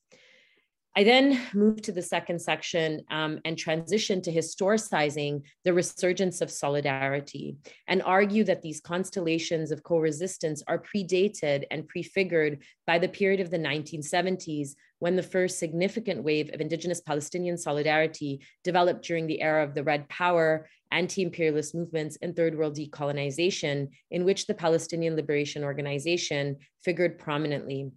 I 0.94 1.04
then 1.04 1.40
moved 1.54 1.84
to 1.84 1.92
the 1.92 2.02
second 2.02 2.38
section 2.38 3.02
um, 3.10 3.40
and 3.46 3.56
transitioned 3.56 4.24
to 4.24 4.32
historicizing 4.32 5.42
the 5.64 5.72
resurgence 5.72 6.42
of 6.42 6.50
solidarity 6.50 7.56
and 7.88 8.02
argue 8.02 8.44
that 8.44 8.60
these 8.60 8.82
constellations 8.82 9.70
of 9.70 9.82
co 9.82 9.96
resistance 9.98 10.62
are 10.68 10.82
predated 10.82 11.64
and 11.70 11.88
prefigured 11.88 12.58
by 12.86 12.98
the 12.98 13.08
period 13.08 13.40
of 13.40 13.50
the 13.50 13.58
1970s 13.58 14.74
when 14.98 15.16
the 15.16 15.22
first 15.22 15.58
significant 15.58 16.22
wave 16.22 16.50
of 16.52 16.60
Indigenous 16.60 17.00
Palestinian 17.00 17.56
solidarity 17.56 18.40
developed 18.62 19.02
during 19.02 19.26
the 19.26 19.40
era 19.40 19.64
of 19.64 19.74
the 19.74 19.82
Red 19.82 20.06
Power, 20.10 20.68
anti 20.90 21.22
imperialist 21.22 21.74
movements, 21.74 22.18
and 22.20 22.36
Third 22.36 22.56
World 22.56 22.76
decolonization, 22.76 23.88
in 24.10 24.24
which 24.24 24.46
the 24.46 24.54
Palestinian 24.54 25.16
Liberation 25.16 25.64
Organization 25.64 26.58
figured 26.84 27.18
prominently. 27.18 27.90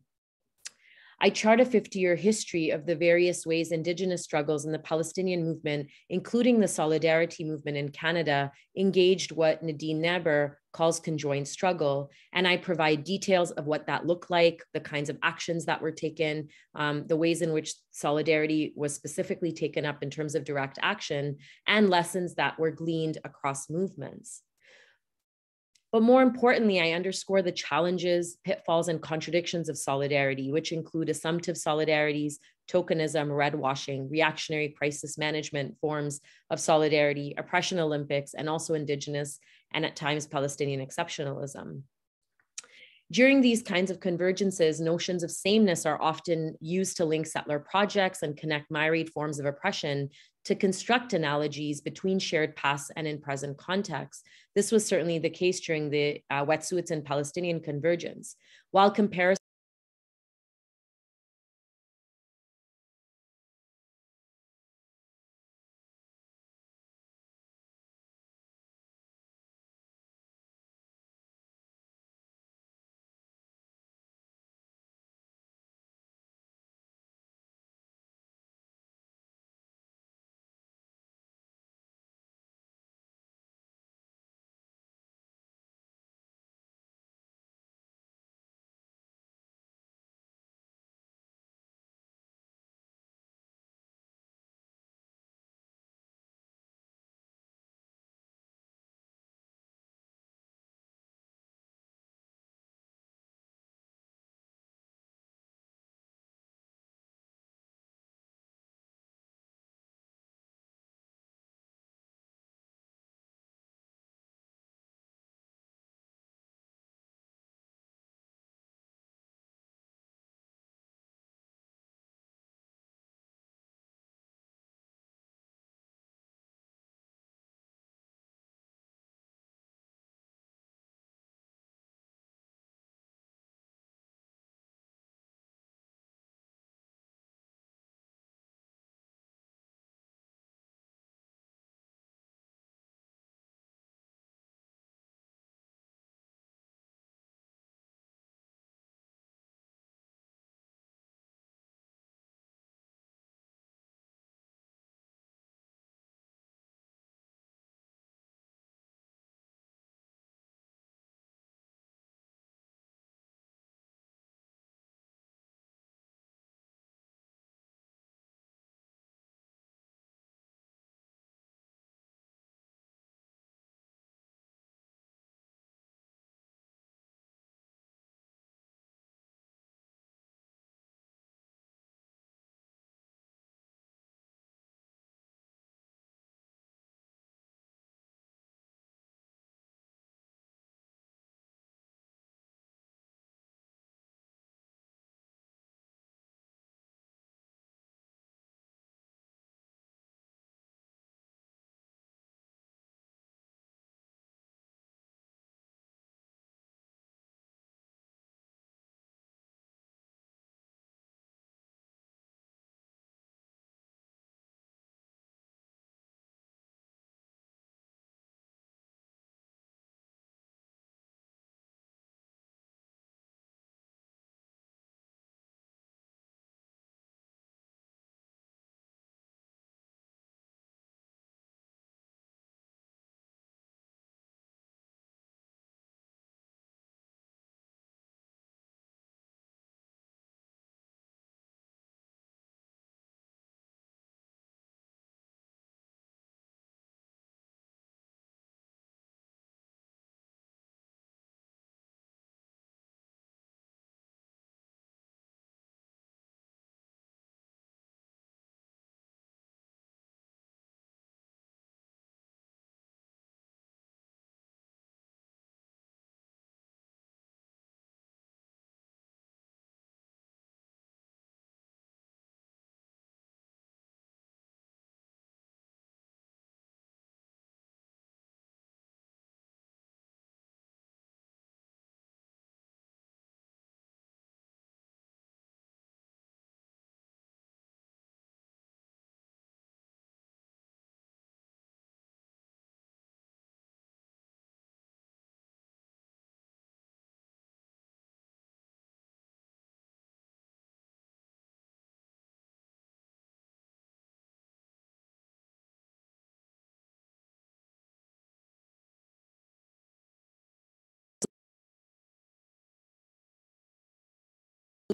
I 1.25 1.29
chart 1.29 1.59
a 1.59 1.65
50 1.65 1.97
year 1.97 2.15
history 2.15 2.69
of 2.69 2.85
the 2.85 2.95
various 2.95 3.47
ways 3.47 3.71
Indigenous 3.71 4.21
struggles 4.21 4.65
in 4.65 4.71
the 4.71 4.77
Palestinian 4.77 5.43
movement, 5.43 5.89
including 6.07 6.59
the 6.59 6.67
Solidarity 6.67 7.43
movement 7.43 7.77
in 7.77 7.89
Canada, 7.89 8.51
engaged 8.77 9.31
what 9.31 9.63
Nadine 9.63 10.03
Naber 10.03 10.57
calls 10.71 10.99
conjoined 10.99 11.47
struggle. 11.47 12.11
And 12.31 12.47
I 12.47 12.57
provide 12.57 13.03
details 13.03 13.49
of 13.49 13.65
what 13.65 13.88
that 13.88 14.05
looked 14.05 14.29
like, 14.29 14.61
the 14.75 14.79
kinds 14.79 15.09
of 15.09 15.17
actions 15.23 15.65
that 15.65 15.81
were 15.81 15.91
taken, 15.91 16.49
um, 16.75 17.07
the 17.07 17.17
ways 17.17 17.41
in 17.41 17.53
which 17.53 17.73
solidarity 17.89 18.73
was 18.75 18.93
specifically 18.93 19.51
taken 19.51 19.83
up 19.83 20.03
in 20.03 20.11
terms 20.11 20.35
of 20.35 20.45
direct 20.45 20.77
action, 20.83 21.38
and 21.65 21.89
lessons 21.89 22.35
that 22.35 22.59
were 22.59 22.69
gleaned 22.69 23.17
across 23.23 23.67
movements. 23.67 24.43
But 25.95 26.03
more 26.03 26.21
importantly, 26.21 26.81
I 26.81 26.91
underscore 26.91 27.41
the 27.41 27.53
challenges, 27.53 28.38
pitfalls, 28.43 28.89
and 28.89 29.01
contradictions 29.01 29.69
of 29.69 29.77
solidarity, 29.77 30.51
which 30.51 30.73
include 30.73 31.08
assumptive 31.08 31.55
solidarities, 31.55 32.34
tokenism, 32.69 33.34
red 33.34 33.55
washing, 33.55 34.10
reactionary 34.10 34.75
crisis 34.77 35.17
management 35.17 35.77
forms 35.79 36.19
of 36.49 36.60
solidarity, 36.60 37.34
oppression 37.38 37.79
Olympics, 37.79 38.34
and 38.34 38.49
also 38.49 38.73
Indigenous 38.73 39.39
and 39.73 39.86
at 39.86 39.95
times 39.95 40.27
Palestinian 40.27 40.86
exceptionalism. 40.86 41.84
During 43.11 43.41
these 43.41 43.61
kinds 43.61 43.91
of 43.91 43.99
convergences, 43.99 44.79
notions 44.79 45.21
of 45.21 45.29
sameness 45.29 45.85
are 45.85 46.01
often 46.01 46.55
used 46.59 46.97
to 46.97 47.05
link 47.05 47.27
settler 47.27 47.59
projects 47.59 48.23
and 48.23 48.35
connect 48.35 48.71
myriad 48.71 49.11
forms 49.11 49.39
of 49.39 49.45
oppression 49.45 50.09
to 50.45 50.55
construct 50.55 51.13
analogies 51.13 51.81
between 51.81 52.17
shared 52.17 52.55
past 52.55 52.91
and 52.95 53.07
in 53.07 53.21
present 53.21 53.57
contexts. 53.57 54.23
This 54.55 54.71
was 54.71 54.85
certainly 54.85 55.19
the 55.19 55.29
case 55.29 55.59
during 55.59 55.91
the 55.91 56.21
uh, 56.31 56.45
Wet'suwet'en 56.45 57.05
Palestinian 57.05 57.59
convergence. 57.59 58.35
While 58.71 58.89
comparison 58.89 59.44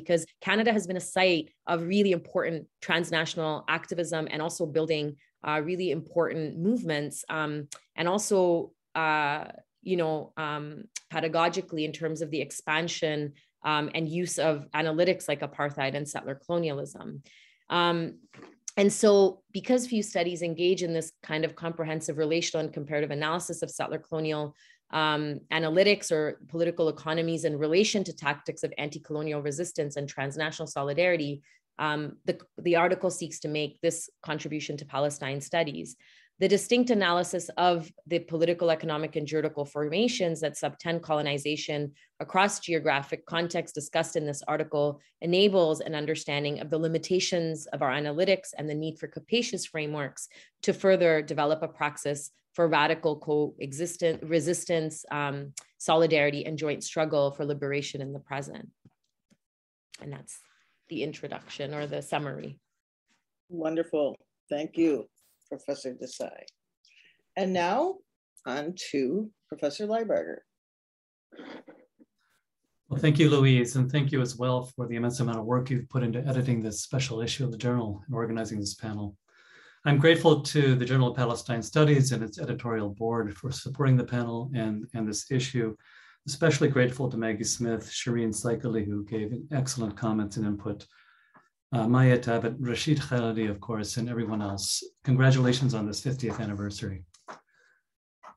because 0.02 0.26
Canada 0.42 0.72
has 0.72 0.88
been 0.88 0.98
a 0.98 1.02
site 1.02 1.50
of 1.68 1.84
really 1.84 2.12
important 2.12 2.68
transnational 2.82 3.64
activism 3.68 4.28
and 4.32 4.42
also 4.42 4.66
building 4.66 5.16
uh, 5.48 5.62
really 5.64 5.92
important 5.92 6.58
movements 6.58 7.26
um, 7.30 7.68
and 7.96 8.08
also 8.08 8.72
uh, 8.96 9.46
you 9.82 9.98
know 9.98 10.34
um, 10.38 10.84
pedagogically 11.12 11.84
in 11.84 11.92
terms 11.92 12.22
of 12.22 12.30
the 12.32 12.42
expansion 12.42 13.34
um, 13.64 13.90
and 13.94 14.10
use 14.10 14.40
of 14.40 14.68
analytics 14.74 15.28
like 15.28 15.42
apartheid 15.42 15.96
and 15.96 16.08
settler 16.08 16.36
colonialism. 16.36 17.22
Um, 17.70 18.16
and 18.78 18.92
so 18.92 19.42
because 19.52 19.86
few 19.86 20.02
studies 20.02 20.42
engage 20.42 20.82
in 20.82 20.94
this 20.94 21.12
kind 21.22 21.44
of 21.44 21.56
comprehensive 21.56 22.18
relational 22.18 22.66
and 22.66 22.74
comparative 22.74 23.12
analysis 23.12 23.62
of 23.62 23.70
settler 23.70 24.00
colonial 24.00 24.56
um, 24.92 25.40
analytics 25.52 26.12
or 26.12 26.40
political 26.48 26.90
economies 26.90 27.46
in 27.46 27.58
relation 27.58 28.04
to 28.04 28.16
tactics 28.16 28.64
of 28.64 28.74
anti-colonial 28.78 29.42
resistance 29.42 29.96
and 29.96 30.08
transnational 30.08 30.68
solidarity, 30.68 31.42
um, 31.80 32.18
the, 32.26 32.40
the 32.62 32.76
article 32.76 33.10
seeks 33.10 33.40
to 33.40 33.48
make 33.48 33.80
this 33.82 34.10
contribution 34.22 34.78
to 34.78 34.86
Palestine 34.86 35.42
studies. 35.42 35.96
The 36.42 36.48
distinct 36.48 36.90
analysis 36.90 37.50
of 37.58 37.92
the 38.08 38.18
political, 38.18 38.72
economic, 38.72 39.16
and 39.16 39.28
juridical 39.28 39.64
formations 39.64 40.40
that 40.42 40.56
subtend 40.56 41.04
colonization 41.04 41.94
across 42.20 42.60
geographic 42.60 43.28
context 43.28 43.76
discussed 43.76 44.16
in 44.16 44.26
this 44.26 44.42
article 44.48 45.00
enables 45.22 45.82
an 45.82 45.94
understanding 45.94 46.60
of 46.60 46.72
the 46.72 46.80
limitations 46.80 47.68
of 47.68 47.84
our 47.84 47.92
analytics 47.92 48.56
and 48.58 48.68
the 48.68 48.74
need 48.74 48.98
for 48.98 49.08
capacious 49.08 49.68
frameworks 49.68 50.30
to 50.64 50.74
further 50.74 51.22
develop 51.22 51.62
a 51.62 51.68
praxis 51.68 52.32
for 52.54 52.68
radical 52.68 53.18
coexistence, 53.18 54.22
resistance, 54.24 55.06
um, 55.12 55.54
solidarity, 55.78 56.46
and 56.46 56.58
joint 56.58 56.84
struggle 56.84 57.32
for 57.32 57.46
liberation 57.46 58.02
in 58.02 58.14
the 58.14 58.20
present. 58.20 58.70
And 60.02 60.12
that's 60.12 60.40
the 60.90 61.04
introduction 61.04 61.74
or 61.74 61.88
the 61.88 62.02
summary. 62.02 62.60
Wonderful. 63.50 64.16
Thank 64.50 64.78
you, 64.78 65.08
Professor 65.50 65.94
Desai. 65.94 66.44
And 67.38 67.54
now 67.54 67.96
on 68.46 68.76
to 68.92 69.32
Professor 69.48 69.88
Lybarger. 69.88 70.40
Well, 72.90 73.00
thank 73.00 73.20
you, 73.20 73.30
Louise, 73.30 73.78
and 73.78 73.90
thank 73.90 74.12
you 74.12 74.20
as 74.20 74.36
well 74.36 74.66
for 74.76 74.86
the 74.86 74.98
immense 74.98 75.22
amount 75.22 75.40
of 75.40 75.46
work 75.46 75.70
you've 75.70 75.88
put 75.88 76.04
into 76.04 76.20
editing 76.28 76.62
this 76.62 76.82
special 76.82 77.22
issue 77.22 77.46
of 77.46 77.52
the 77.52 77.58
journal 77.58 78.04
and 78.06 78.14
organizing 78.14 78.60
this 78.60 78.74
panel. 78.74 79.16
I'm 79.84 79.98
grateful 79.98 80.42
to 80.42 80.76
the 80.76 80.86
Journal 80.86 81.10
of 81.10 81.18
Palestine 81.18 81.64
Studies 81.64 82.12
and 82.12 82.24
its 82.24 82.38
editorial 82.38 82.90
board 82.90 83.36
for 83.36 83.52
supporting 83.52 83.98
the 83.98 84.04
panel 84.04 84.52
and, 84.54 84.86
and 84.94 85.08
this 85.08 85.32
issue. 85.32 85.76
Especially 86.28 86.68
grateful 86.68 87.10
to 87.10 87.18
Maggie 87.18 87.44
Smith, 87.44 87.90
Sherene 87.90 88.30
Seikaly, 88.30 88.86
who 88.86 89.04
gave 89.06 89.34
excellent 89.52 89.98
comments 89.98 90.38
and 90.38 90.46
input. 90.46 90.86
Uh, 91.74 91.88
Maya 91.88 92.20
Tabit, 92.20 92.58
Rashid 92.60 93.00
Khalidi, 93.00 93.50
of 93.50 93.60
course, 93.60 93.98
and 93.98 94.08
everyone 94.08 94.44
else. 94.44 94.84
Congratulations 95.04 95.74
on 95.74 95.88
this 95.88 96.02
50th 96.02 96.40
anniversary. 96.40 97.04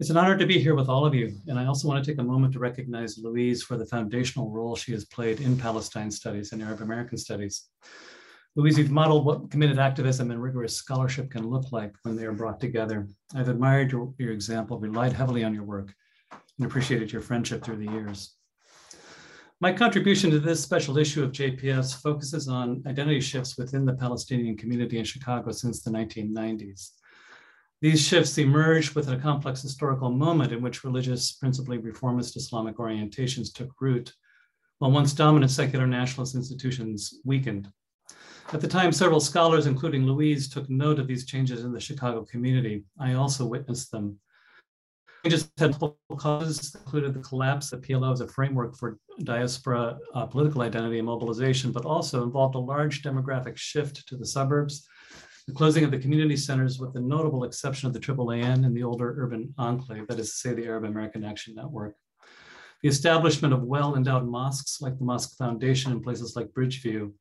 It's 0.01 0.09
an 0.09 0.16
honor 0.16 0.38
to 0.38 0.47
be 0.47 0.59
here 0.59 0.74
with 0.74 0.88
all 0.88 1.05
of 1.05 1.14
you, 1.14 1.36
and 1.47 1.59
I 1.59 1.66
also 1.66 1.86
want 1.86 2.03
to 2.03 2.11
take 2.11 2.20
a 2.20 2.24
moment 2.24 2.55
to 2.55 2.59
recognize 2.59 3.18
Louise 3.18 3.62
for 3.62 3.76
the 3.76 3.84
foundational 3.84 4.51
role 4.51 4.76
she 4.76 4.92
has 4.92 5.05
played 5.05 5.40
in 5.40 5.59
Palestine 5.59 6.11
studies 6.11 6.53
and 6.53 6.62
Arab 6.62 6.80
American 6.80 7.18
studies. 7.18 7.68
Louise, 8.57 8.78
you've 8.78 8.90
modeled 8.92 9.24
what 9.24 9.50
committed 9.50 9.80
activism 9.80 10.30
and 10.30 10.40
rigorous 10.40 10.76
scholarship 10.76 11.28
can 11.28 11.50
look 11.50 11.72
like 11.72 11.92
when 12.02 12.14
they 12.14 12.24
are 12.24 12.32
brought 12.32 12.61
together. 12.61 13.09
I've 13.34 13.48
admired 13.48 13.90
your, 13.90 14.14
your 14.16 14.30
example, 14.30 14.78
relied 14.78 15.12
heavily 15.12 15.42
on 15.42 15.52
your 15.52 15.64
work, 15.64 15.92
and 16.30 16.66
appreciated 16.66 17.11
your 17.11 17.20
friendship 17.20 17.64
through 17.64 17.78
the 17.78 17.90
years. 17.90 18.36
My 19.61 19.72
contribution 19.72 20.30
to 20.30 20.38
this 20.38 20.62
special 20.62 20.98
issue 20.98 21.24
of 21.24 21.32
JPS 21.32 22.00
focuses 22.00 22.46
on 22.46 22.80
identity 22.86 23.20
shifts 23.20 23.59
within 23.59 23.84
the 23.84 23.94
Palestinian 23.94 24.57
community 24.57 24.98
in 24.98 25.05
Chicago 25.05 25.50
since 25.50 25.82
the 25.82 25.90
1990s. 25.90 26.90
These 27.80 28.07
shifts 28.07 28.38
emerged 28.38 28.94
within 28.94 29.14
a 29.14 29.20
complex 29.20 29.62
historical 29.62 30.11
moment 30.11 30.52
in 30.52 30.62
which 30.62 30.84
religious, 30.84 31.32
principally 31.32 31.78
reformist 31.78 32.36
Islamic 32.36 32.76
orientations 32.76 33.52
took 33.52 33.70
root, 33.80 34.12
while 34.78 34.92
once 34.92 35.12
dominant 35.12 35.50
secular 35.50 35.88
nationalist 35.88 36.36
institutions 36.36 37.14
weakened. 37.24 37.68
At 38.52 38.61
the 38.61 38.68
time, 38.68 38.92
several 38.92 39.20
scholars, 39.20 39.66
including 39.66 40.05
Louise, 40.05 40.48
took 40.48 40.68
note 40.68 40.98
of 40.98 41.07
these 41.07 41.26
changes 41.26 41.64
in 41.64 41.72
the 41.72 41.80
Chicago 41.80 42.24
community. 42.24 42.84
I 43.00 43.14
also 43.14 43.46
witnessed 43.46 43.90
them. 43.90 44.18
Changes 45.24 45.50
had 45.57 45.70
multiple 45.80 46.16
causes, 46.16 46.74
included 46.74 47.14
the 47.14 47.20
collapse 47.20 47.72
of 47.72 47.80
PLO 47.80 48.12
as 48.12 48.20
a 48.20 48.28
framework 48.28 48.76
for 48.76 48.98
diaspora 49.22 49.98
uh, 50.14 50.26
political 50.26 50.61
identity 50.62 50.98
and 50.98 51.07
mobilization, 51.07 51.72
but 51.72 51.86
also 51.86 52.22
involved 52.22 52.55
a 52.55 52.59
large 52.59 53.02
demographic 53.02 53.57
shift 53.57 54.07
to 54.09 54.16
the 54.16 54.26
suburbs, 54.26 54.86
the 55.46 55.55
closing 55.55 55.84
of 55.84 55.90
the 55.90 55.98
community 55.98 56.36
centers 56.36 56.78
with 56.78 56.92
the 56.92 57.00
notable 57.00 57.44
exception 57.44 57.86
of 57.86 57.92
the 57.92 58.00
AAAN 58.00 58.64
and 58.64 58.76
the 58.76 58.82
older 58.82 59.14
urban 59.18 59.52
enclave, 59.59 60.07
that 60.09 60.18
is 60.18 60.30
to 60.30 60.36
say 60.36 60.55
the 60.55 60.66
Arab 60.66 60.84
American 60.84 61.24
Action 61.24 61.55
Network. 61.55 61.96
The 62.82 62.88
establishment 62.88 63.55
of 63.55 63.62
well-endowed 63.62 64.26
mosques 64.26 64.80
like 64.80 64.98
the 64.98 65.05
Mosque 65.05 65.36
Foundation 65.36 65.92
in 65.92 66.02
places 66.02 66.36
like 66.36 66.52
Bridgeview, 66.52 67.12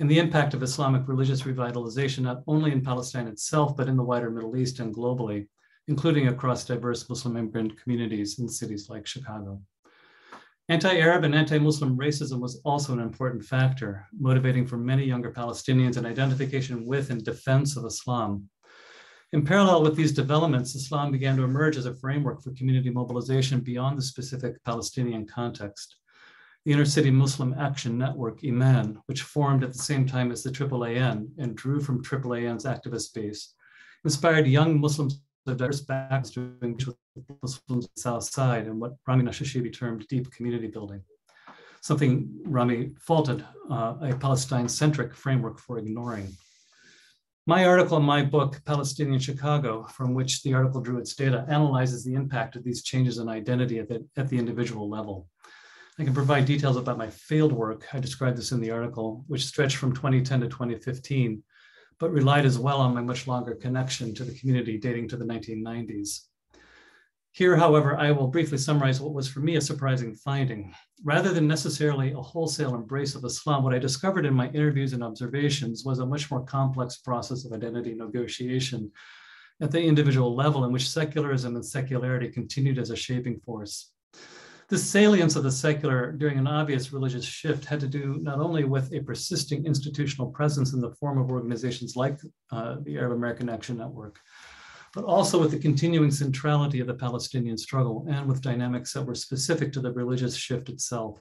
and 0.00 0.08
the 0.08 0.18
impact 0.18 0.54
of 0.54 0.62
Islamic 0.62 1.08
religious 1.08 1.42
revitalization, 1.42 2.20
not 2.20 2.42
only 2.46 2.72
in 2.72 2.82
Palestine 2.82 3.26
itself, 3.26 3.76
but 3.76 3.88
in 3.88 3.96
the 3.96 4.02
wider 4.02 4.30
Middle 4.30 4.56
East 4.56 4.78
and 4.78 4.94
globally, 4.94 5.48
including 5.88 6.28
across 6.28 6.64
diverse 6.64 7.08
Muslim 7.08 7.36
immigrant 7.36 7.80
communities 7.80 8.38
in 8.38 8.48
cities 8.48 8.88
like 8.88 9.06
Chicago. 9.06 9.60
Anti-Arab 10.68 11.24
and 11.24 11.34
anti-Muslim 11.34 11.96
racism 11.96 12.40
was 12.40 12.60
also 12.64 12.92
an 12.92 13.00
important 13.00 13.42
factor, 13.42 14.06
motivating 14.20 14.66
for 14.66 14.76
many 14.76 15.04
younger 15.04 15.32
Palestinians 15.32 15.96
an 15.96 16.04
identification 16.04 16.86
with 16.86 17.10
and 17.10 17.24
defense 17.24 17.76
of 17.76 17.86
Islam. 17.86 18.48
In 19.32 19.44
parallel 19.44 19.82
with 19.82 19.96
these 19.96 20.12
developments, 20.12 20.74
Islam 20.74 21.10
began 21.10 21.36
to 21.36 21.42
emerge 21.42 21.76
as 21.76 21.86
a 21.86 21.94
framework 21.94 22.42
for 22.42 22.52
community 22.52 22.90
mobilization 22.90 23.60
beyond 23.60 23.98
the 23.98 24.02
specific 24.02 24.62
Palestinian 24.64 25.26
context 25.26 25.96
the 26.68 26.74
Inner 26.74 26.84
City 26.84 27.10
Muslim 27.10 27.54
Action 27.58 27.96
Network, 27.96 28.42
IMAN, 28.42 28.98
which 29.06 29.22
formed 29.22 29.64
at 29.64 29.72
the 29.72 29.78
same 29.78 30.06
time 30.06 30.30
as 30.30 30.42
the 30.42 30.50
AAAN 30.50 31.26
and 31.38 31.56
drew 31.56 31.80
from 31.80 32.04
AAAN's 32.04 32.66
activist 32.66 33.14
base, 33.14 33.54
inspired 34.04 34.46
young 34.46 34.78
Muslims 34.78 35.22
of 35.46 35.56
diverse 35.56 35.80
backgrounds 35.80 36.30
to 36.32 36.52
engage 36.62 36.86
with 36.86 36.96
Muslims 37.42 37.62
on 37.70 37.80
the 37.80 37.88
South 38.02 38.24
Side 38.24 38.66
and 38.66 38.78
what 38.78 38.96
Rami 39.06 39.24
Nashashibi 39.24 39.74
termed 39.74 40.06
deep 40.08 40.30
community 40.30 40.66
building, 40.66 41.00
something 41.80 42.28
Rami 42.44 42.90
faulted 43.00 43.42
uh, 43.70 43.94
a 44.02 44.14
Palestine-centric 44.16 45.14
framework 45.14 45.58
for 45.58 45.78
ignoring. 45.78 46.36
My 47.46 47.64
article 47.64 47.96
in 47.96 48.02
my 48.02 48.20
book, 48.20 48.60
Palestinian 48.66 49.20
Chicago, 49.20 49.86
from 49.86 50.12
which 50.12 50.42
the 50.42 50.52
article 50.52 50.82
drew 50.82 50.98
its 50.98 51.14
data, 51.14 51.46
analyzes 51.48 52.04
the 52.04 52.12
impact 52.12 52.56
of 52.56 52.62
these 52.62 52.82
changes 52.82 53.16
in 53.16 53.28
identity 53.30 53.78
at 53.78 53.88
the, 53.88 54.06
at 54.18 54.28
the 54.28 54.36
individual 54.36 54.90
level. 54.90 55.30
I 56.00 56.04
can 56.04 56.14
provide 56.14 56.44
details 56.44 56.76
about 56.76 56.96
my 56.96 57.10
field 57.10 57.50
work. 57.52 57.84
I 57.92 57.98
described 57.98 58.38
this 58.38 58.52
in 58.52 58.60
the 58.60 58.70
article, 58.70 59.24
which 59.26 59.44
stretched 59.44 59.76
from 59.76 59.92
2010 59.92 60.42
to 60.42 60.46
2015, 60.46 61.42
but 61.98 62.12
relied 62.12 62.46
as 62.46 62.56
well 62.56 62.80
on 62.80 62.94
my 62.94 63.00
much 63.00 63.26
longer 63.26 63.56
connection 63.56 64.14
to 64.14 64.24
the 64.24 64.38
community 64.38 64.78
dating 64.78 65.08
to 65.08 65.16
the 65.16 65.24
1990s. 65.24 66.26
Here, 67.32 67.56
however, 67.56 67.96
I 67.96 68.12
will 68.12 68.28
briefly 68.28 68.58
summarize 68.58 69.00
what 69.00 69.12
was 69.12 69.28
for 69.28 69.40
me 69.40 69.56
a 69.56 69.60
surprising 69.60 70.14
finding. 70.14 70.72
Rather 71.02 71.32
than 71.32 71.48
necessarily 71.48 72.12
a 72.12 72.20
wholesale 72.20 72.76
embrace 72.76 73.16
of 73.16 73.24
Islam, 73.24 73.64
what 73.64 73.74
I 73.74 73.80
discovered 73.80 74.24
in 74.24 74.34
my 74.34 74.48
interviews 74.50 74.92
and 74.92 75.02
observations 75.02 75.84
was 75.84 75.98
a 75.98 76.06
much 76.06 76.30
more 76.30 76.44
complex 76.44 76.98
process 76.98 77.44
of 77.44 77.52
identity 77.52 77.94
negotiation 77.94 78.92
at 79.60 79.72
the 79.72 79.82
individual 79.82 80.36
level 80.36 80.64
in 80.64 80.70
which 80.70 80.88
secularism 80.88 81.56
and 81.56 81.66
secularity 81.66 82.28
continued 82.28 82.78
as 82.78 82.90
a 82.90 82.96
shaping 82.96 83.40
force. 83.40 83.90
The 84.68 84.78
salience 84.78 85.34
of 85.34 85.44
the 85.44 85.50
secular 85.50 86.12
during 86.12 86.38
an 86.38 86.46
obvious 86.46 86.92
religious 86.92 87.24
shift 87.24 87.64
had 87.64 87.80
to 87.80 87.88
do 87.88 88.18
not 88.20 88.38
only 88.38 88.64
with 88.64 88.92
a 88.92 89.00
persisting 89.00 89.64
institutional 89.64 90.30
presence 90.30 90.74
in 90.74 90.82
the 90.82 90.90
form 90.90 91.16
of 91.16 91.30
organizations 91.30 91.96
like 91.96 92.20
uh, 92.52 92.76
the 92.82 92.98
Arab 92.98 93.12
American 93.12 93.48
Action 93.48 93.78
Network, 93.78 94.20
but 94.94 95.04
also 95.04 95.40
with 95.40 95.52
the 95.52 95.58
continuing 95.58 96.10
centrality 96.10 96.80
of 96.80 96.86
the 96.86 96.92
Palestinian 96.92 97.56
struggle 97.56 98.04
and 98.10 98.28
with 98.28 98.42
dynamics 98.42 98.92
that 98.92 99.06
were 99.06 99.14
specific 99.14 99.72
to 99.72 99.80
the 99.80 99.92
religious 99.92 100.36
shift 100.36 100.68
itself. 100.68 101.18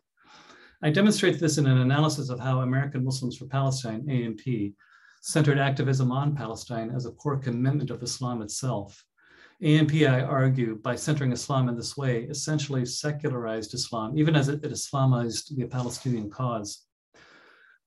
I 0.83 0.89
demonstrate 0.89 1.39
this 1.39 1.57
in 1.57 1.67
an 1.67 1.77
analysis 1.77 2.29
of 2.29 2.41
how 2.41 2.59
American 2.59 3.05
Muslims 3.05 3.37
for 3.37 3.45
Palestine, 3.45 4.09
AMP, 4.09 4.73
centered 5.21 5.57
activism 5.57 6.11
on 6.11 6.35
Palestine 6.35 6.91
as 6.93 7.05
a 7.05 7.11
core 7.11 7.37
commitment 7.37 7.91
of 7.91 8.03
Islam 8.03 8.41
itself. 8.41 9.05
AMP, 9.63 9.93
I 9.93 10.21
argue, 10.21 10.75
by 10.75 10.95
centering 10.95 11.31
Islam 11.31 11.67
in 11.67 11.75
this 11.75 11.97
way, 11.97 12.23
essentially 12.25 12.85
secularized 12.85 13.73
Islam, 13.73 14.15
even 14.15 14.35
as 14.35 14.49
it, 14.49 14.63
it 14.63 14.71
Islamized 14.71 15.55
the 15.55 15.65
Palestinian 15.65 16.29
cause. 16.29 16.85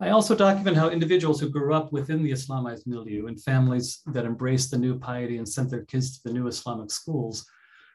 I 0.00 0.08
also 0.08 0.34
document 0.34 0.76
how 0.76 0.88
individuals 0.88 1.38
who 1.38 1.48
grew 1.48 1.72
up 1.72 1.92
within 1.92 2.24
the 2.24 2.32
Islamized 2.32 2.86
milieu 2.86 3.26
and 3.26 3.40
families 3.40 4.00
that 4.06 4.24
embraced 4.24 4.72
the 4.72 4.78
new 4.78 4.98
piety 4.98 5.36
and 5.36 5.48
sent 5.48 5.70
their 5.70 5.84
kids 5.84 6.16
to 6.16 6.22
the 6.24 6.32
new 6.32 6.48
Islamic 6.48 6.90
schools 6.90 7.46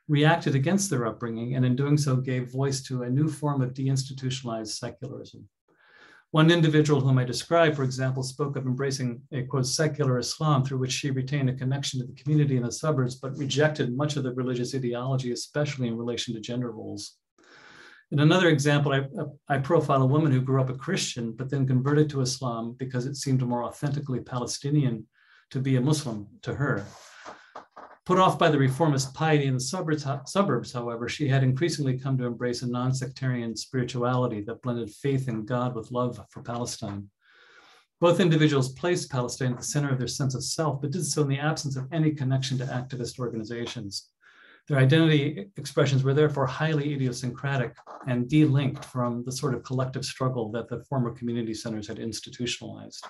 reacted 0.08 0.56
against 0.56 0.90
their 0.90 1.08
upbringing 1.08 1.56
and 1.56 1.66
in 1.66 1.76
doing 1.76 1.98
so 1.98 2.16
gave 2.16 2.52
voice 2.52 2.82
to 2.84 3.04
a 3.04 3.10
new 3.10 3.28
form 3.28 3.62
of 3.62 3.74
deinstitutionalized 3.74 4.78
secularism. 4.78 5.50
One 6.32 6.52
individual 6.52 7.00
whom 7.00 7.18
I 7.18 7.24
described, 7.24 7.76
for 7.76 7.84
example, 7.84 8.22
spoke 8.22 8.58
of 8.58 8.66
embracing 8.66 9.22
a 9.32 9.44
quote 9.44 9.68
secular 9.68 10.20
Islam 10.20 10.66
through 10.66 10.80
which 10.80 10.92
she 10.92 11.12
retained 11.12 11.50
a 11.50 11.54
connection 11.54 12.00
to 12.00 12.08
the 12.08 12.22
community 12.22 12.58
in 12.58 12.64
the 12.64 12.72
suburbs, 12.72 13.16
but 13.16 13.38
rejected 13.38 13.96
much 13.96 14.18
of 14.18 14.24
the 14.24 14.34
religious 14.34 14.76
ideology, 14.76 15.32
especially 15.32 15.88
in 15.88 15.98
relation 15.98 16.34
to 16.34 16.42
gender 16.42 16.72
roles. 16.72 17.16
In 18.12 18.20
another 18.20 18.50
example, 18.50 18.94
I, 18.94 19.08
I, 19.48 19.58
profile 19.58 20.04
a 20.04 20.06
woman 20.06 20.32
who 20.32 20.42
grew 20.42 20.62
up 20.62 20.70
a 20.70 20.76
Christian, 20.76 21.32
but 21.32 21.50
then 21.50 21.66
converted 21.66 22.10
to 22.12 22.22
Islam 22.22 22.76
because 22.78 23.08
it 23.08 23.16
seemed 23.16 23.42
more 23.42 23.64
authentically 23.64 24.20
Palestinian 24.20 25.08
to 25.52 25.60
be 25.60 25.76
a 25.76 25.82
Muslim 25.82 26.28
to 26.44 26.54
her. 26.54 26.86
Put 28.06 28.20
off 28.20 28.38
by 28.38 28.52
the 28.52 28.60
reformist 28.60 29.16
piety 29.16 29.46
in 29.46 29.56
the 29.56 29.60
suburbs, 29.60 30.06
suburbs, 30.28 30.72
however, 30.72 31.10
she 31.10 31.28
had 31.28 31.42
increasingly 31.42 31.98
come 31.98 32.20
to 32.20 32.26
embrace 32.26 32.62
a 32.62 32.68
non 32.68 32.94
sectarian 32.94 33.56
spirituality 33.56 34.42
that 34.42 34.62
blended 34.62 34.92
faith 34.92 35.28
in 35.28 35.44
God 35.44 35.74
with 35.74 35.92
love 35.92 36.24
for 36.30 36.44
Palestine. 36.44 37.10
Both 38.00 38.20
individuals 38.20 38.74
placed 38.74 39.10
Palestine 39.10 39.54
at 39.54 39.58
the 39.58 39.64
center 39.64 39.92
of 39.92 39.98
their 39.98 40.08
sense 40.08 40.36
of 40.36 40.44
self, 40.44 40.82
but 40.82 40.92
did 40.92 41.04
so 41.04 41.24
in 41.24 41.30
the 41.30 41.40
absence 41.40 41.78
of 41.78 41.88
any 41.92 42.12
connection 42.12 42.60
to 42.60 42.66
activist 42.66 43.18
organizations. 43.18 44.12
Their 44.68 44.78
identity 44.78 45.50
expressions 45.58 46.04
were 46.04 46.14
therefore 46.14 46.46
highly 46.46 46.94
idiosyncratic 46.94 47.76
and 48.08 48.30
de 48.30 48.46
linked 48.46 48.86
from 48.86 49.24
the 49.24 49.32
sort 49.32 49.56
of 49.56 49.64
collective 49.64 50.06
struggle 50.06 50.52
that 50.52 50.70
the 50.70 50.84
former 50.84 51.12
community 51.12 51.56
centers 51.56 51.88
had 51.88 51.98
institutionalized. 51.98 53.04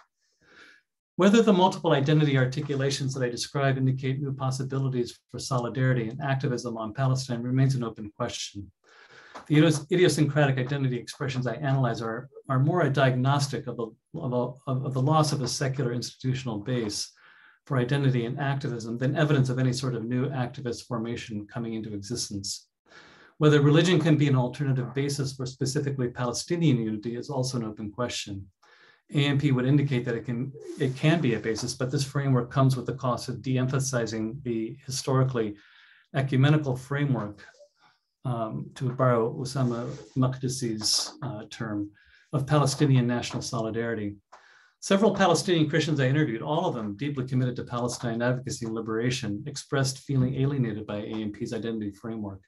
Whether 1.18 1.42
the 1.42 1.54
multiple 1.54 1.94
identity 1.94 2.38
articulations 2.38 3.14
that 3.14 3.24
I 3.24 3.30
describe 3.30 3.78
indicate 3.78 4.20
new 4.20 4.34
possibilities 4.34 5.18
for 5.32 5.40
solidarity 5.40 6.10
and 6.10 6.22
activism 6.22 6.78
on 6.78 6.94
Palestine 6.94 7.42
remains 7.42 7.74
an 7.76 7.86
open 7.86 8.12
question. 8.18 8.70
The 9.48 9.86
idiosyncratic 9.92 10.58
identity 10.58 10.98
expressions 10.98 11.48
I 11.48 11.56
analyze 11.56 12.02
are, 12.02 12.30
are 12.50 12.60
more 12.60 12.82
a 12.82 12.90
diagnostic 12.90 13.68
of 13.68 13.80
of, 13.80 14.34
a, 14.34 14.72
of 14.72 14.94
the 14.94 15.02
loss 15.02 15.32
of 15.32 15.42
a 15.42 15.48
secular 15.48 15.94
institutional 15.94 16.60
base 16.60 17.12
for 17.66 17.78
identity 17.78 18.26
and 18.26 18.40
activism 18.40 18.98
than 18.98 19.16
evidence 19.16 19.50
of 19.50 19.60
any 19.60 19.74
sort 19.74 19.96
of 19.96 20.04
new 20.04 20.30
activist 20.30 20.86
formation 20.86 21.48
coming 21.48 21.74
into 21.74 21.94
existence. 21.94 22.68
Whether 23.38 23.62
religion 23.62 24.00
can 24.00 24.18
be 24.18 24.28
an 24.28 24.36
alternative 24.36 24.94
basis 24.94 25.34
for 25.34 25.46
specifically 25.46 26.10
Palestinian 26.10 26.78
unity 26.78 27.16
is 27.18 27.30
also 27.30 27.58
an 27.58 27.66
open 27.66 27.92
question. 27.92 28.48
AMP 29.14 29.44
would 29.52 29.66
indicate 29.66 30.04
that 30.06 30.16
it 30.16 30.26
can 30.26 30.52
it 30.80 30.96
can 30.96 31.22
be 31.22 31.36
a 31.36 31.40
basis, 31.40 31.74
but 31.74 31.92
this 31.92 32.04
framework 32.04 32.52
comes 32.52 32.76
with 32.76 32.86
the 32.86 32.94
cost 32.94 33.30
of 33.30 33.42
de-emphasizing 33.42 34.40
the 34.44 34.78
historically 34.86 35.56
ecumenical 36.16 36.76
framework, 36.76 37.46
um, 38.26 38.70
to 38.76 38.90
borrow 38.92 39.34
Ussama 39.34 39.88
Makdisi's 40.18 41.18
uh, 41.22 41.44
term, 41.50 41.92
of 42.34 42.48
Palestinian 42.48 43.06
national 43.06 43.42
solidarity. 43.42 44.16
Several 44.80 45.16
Palestinian 45.16 45.70
Christians 45.70 46.00
I 46.00 46.08
interviewed, 46.08 46.42
all 46.42 46.68
of 46.68 46.76
them 46.76 46.96
deeply 46.96 47.26
committed 47.26 47.56
to 47.56 47.64
Palestine 47.64 48.22
advocacy 48.22 48.66
and 48.66 48.76
liberation, 48.76 49.44
expressed 49.48 50.00
feeling 50.00 50.36
alienated 50.36 50.86
by 50.86 50.98
AMP's 50.98 51.54
identity 51.54 51.92
framework. 51.92 52.42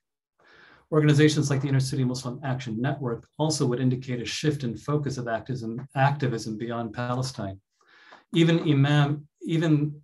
Organizations 0.91 1.49
like 1.49 1.61
the 1.61 1.67
Inner 1.67 1.81
City 1.81 2.05
Muslim 2.05 2.39
Action 2.43 2.79
Network 2.79 3.27
also 3.37 3.65
would 3.65 3.81
indicate 3.81 4.21
a 4.21 4.25
shift 4.25 4.63
in 4.63 4.77
focus 4.77 5.17
of 5.17 5.27
activism, 5.27 5.85
activism 5.95 6.57
beyond 6.57 6.93
Palestine. 6.93 7.59
Even 8.33 8.59
Imam, 8.61 9.27
even, 9.41 10.01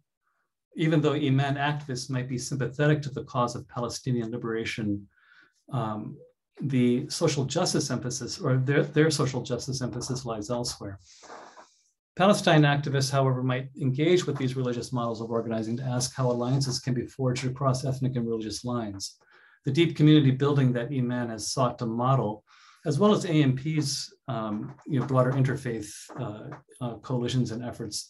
even 0.75 1.01
though 1.01 1.13
Iman 1.13 1.55
activists 1.55 2.09
might 2.09 2.27
be 2.27 2.37
sympathetic 2.37 3.01
to 3.03 3.09
the 3.09 3.23
cause 3.23 3.55
of 3.55 3.67
Palestinian 3.69 4.31
liberation, 4.31 5.07
um, 5.71 6.17
the 6.61 7.09
social 7.09 7.45
justice 7.45 7.89
emphasis 7.89 8.39
or 8.39 8.57
their, 8.57 8.83
their 8.83 9.09
social 9.09 9.41
justice 9.41 9.81
emphasis 9.81 10.25
lies 10.25 10.49
elsewhere. 10.49 10.99
Palestine 12.17 12.61
activists, 12.61 13.09
however, 13.09 13.41
might 13.41 13.69
engage 13.79 14.27
with 14.27 14.37
these 14.37 14.55
religious 14.55 14.91
models 14.91 15.21
of 15.21 15.31
organizing 15.31 15.77
to 15.77 15.83
ask 15.83 16.13
how 16.13 16.29
alliances 16.29 16.79
can 16.79 16.93
be 16.93 17.07
forged 17.07 17.45
across 17.45 17.85
ethnic 17.85 18.17
and 18.17 18.27
religious 18.27 18.65
lines 18.65 19.17
the 19.65 19.71
deep 19.71 19.95
community 19.95 20.31
building 20.31 20.73
that 20.73 20.89
IMAN 20.89 21.29
has 21.29 21.51
sought 21.51 21.79
to 21.79 21.85
model, 21.85 22.43
as 22.85 22.99
well 22.99 23.13
as 23.13 23.25
AMP's 23.25 24.13
um, 24.27 24.75
you 24.85 24.99
know, 24.99 25.05
broader 25.05 25.31
interfaith 25.31 25.91
uh, 26.19 26.55
uh, 26.81 26.95
coalitions 26.97 27.51
and 27.51 27.63
efforts, 27.63 28.09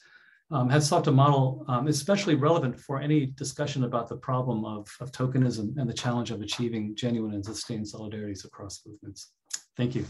um, 0.52 0.70
has 0.70 0.88
sought 0.88 1.04
to 1.04 1.12
model, 1.12 1.66
um, 1.68 1.88
especially 1.88 2.36
relevant 2.36 2.80
for 2.80 3.00
any 3.00 3.26
discussion 3.26 3.84
about 3.84 4.08
the 4.08 4.18
problem 4.18 4.66
of, 4.66 4.88
of 5.00 5.12
tokenism 5.12 5.78
and 5.78 5.90
the 5.90 5.94
challenge 5.94 6.32
of 6.32 6.42
achieving 6.42 6.96
genuine 6.96 7.34
and 7.34 7.46
sustained 7.46 7.86
solidarities 7.86 8.46
across 8.46 8.82
movements. 8.86 9.32
Thank 9.76 9.96
you. 9.96 10.06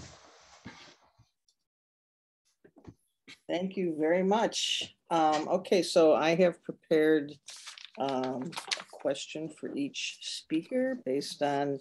Thank 3.50 3.78
you 3.78 3.96
very 4.00 4.24
much. 4.24 4.96
Um, 5.10 5.48
okay, 5.48 5.84
so 5.84 6.14
I 6.14 6.36
have 6.36 6.62
prepared 6.64 7.34
um, 7.98 8.52
question 9.04 9.49
for 9.49 9.76
each 9.76 10.18
speaker 10.22 10.97
based 11.06 11.43
on 11.43 11.78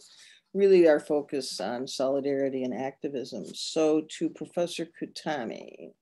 really 0.54 0.88
our 0.88 0.98
focus 0.98 1.60
on 1.60 1.86
solidarity 1.86 2.64
and 2.64 2.74
activism. 2.74 3.44
So 3.54 4.02
to 4.18 4.28
Professor 4.28 4.86
Qutami, 5.00 5.92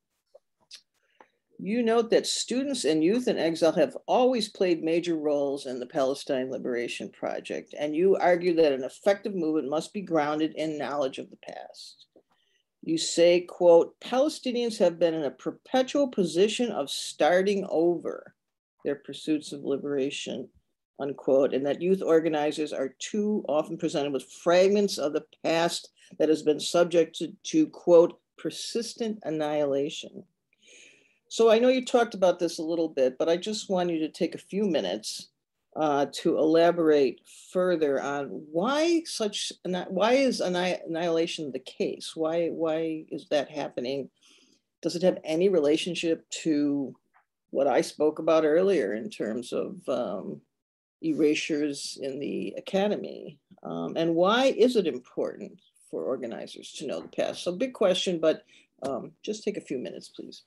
you 1.58 1.82
note 1.82 2.08
that 2.08 2.26
students 2.26 2.86
and 2.86 3.04
youth 3.04 3.28
in 3.28 3.38
exile 3.38 3.72
have 3.72 3.94
always 4.08 4.48
played 4.48 4.82
major 4.82 5.16
roles 5.16 5.66
in 5.66 5.78
the 5.78 5.86
Palestine 5.86 6.50
Liberation 6.50 7.10
Project, 7.10 7.74
and 7.78 7.94
you 7.94 8.16
argue 8.16 8.54
that 8.54 8.72
an 8.72 8.82
effective 8.82 9.34
movement 9.34 9.68
must 9.68 9.92
be 9.92 10.00
grounded 10.00 10.54
in 10.56 10.78
knowledge 10.78 11.18
of 11.18 11.28
the 11.28 11.36
past. 11.36 12.06
You 12.82 12.96
say, 12.96 13.42
quote, 13.42 13.94
Palestinians 14.00 14.78
have 14.78 14.98
been 14.98 15.12
in 15.12 15.24
a 15.24 15.30
perpetual 15.30 16.08
position 16.08 16.70
of 16.70 16.88
starting 16.88 17.66
over 17.68 18.34
their 18.86 18.96
pursuits 18.96 19.52
of 19.52 19.62
liberation 19.62 20.48
unquote, 21.01 21.55
and 21.55 21.64
that 21.66 21.82
youth 21.82 22.03
organizers 22.03 22.72
are 22.72 22.94
too 22.98 23.44
often 23.48 23.76
presented 23.76 24.12
with 24.12 24.30
fragments 24.30 24.98
of 24.98 25.12
the 25.12 25.24
past 25.44 25.90
that 26.18 26.28
has 26.28 26.42
been 26.42 26.61
subjected 26.61 27.36
to, 27.44 27.66
quote, 27.68 28.20
persistent 28.36 29.18
annihilation. 29.22 30.24
So 31.28 31.51
I 31.51 31.59
know 31.59 31.68
you 31.68 31.84
talked 31.84 32.14
about 32.14 32.38
this 32.38 32.59
a 32.59 32.64
little 32.64 32.88
bit, 32.88 33.16
but 33.18 33.28
I 33.28 33.36
just 33.36 33.70
want 33.70 33.90
you 33.90 34.01
to 34.01 34.09
take 34.09 34.34
a 34.34 34.38
few 34.38 34.64
minutes 34.64 35.28
uh, 35.76 36.07
to 36.12 36.36
elaborate 36.36 37.20
further 37.53 38.03
on 38.03 38.26
why 38.51 39.03
such 39.05 39.53
why 39.88 40.14
is 40.14 40.40
annihilation 40.40 41.53
the 41.53 41.61
case? 41.61 42.12
Why 42.16 42.48
why 42.48 43.05
is 43.11 43.28
that 43.30 43.48
happening? 43.48 44.11
Does 44.82 44.96
it 44.96 45.03
have 45.03 45.18
any 45.22 45.48
relationship 45.48 46.28
to 46.42 46.94
what 47.51 47.68
I 47.68 47.80
spoke 47.82 48.18
about 48.18 48.44
earlier 48.44 48.94
in 48.94 49.11
terms 49.11 49.53
of 49.53 49.76
um, 49.88 50.40
erasures 51.03 51.98
in 52.01 52.18
the 52.18 52.55
academy? 52.57 53.38
Um, 53.62 53.96
and 53.96 54.14
why 54.14 54.46
is 54.46 54.76
it 54.76 54.86
important 54.86 55.59
for 55.90 56.05
organizers 56.05 56.72
to 56.74 56.86
know 56.86 57.01
the 57.01 57.09
past? 57.09 57.42
So 57.42 57.53
big 57.53 57.72
question, 57.72 58.18
but 58.20 58.42
um, 58.82 59.12
just 59.22 59.44
take 59.44 59.57
a 59.57 59.61
few 59.62 59.78
minutes, 59.78 60.09
please. 60.09 60.42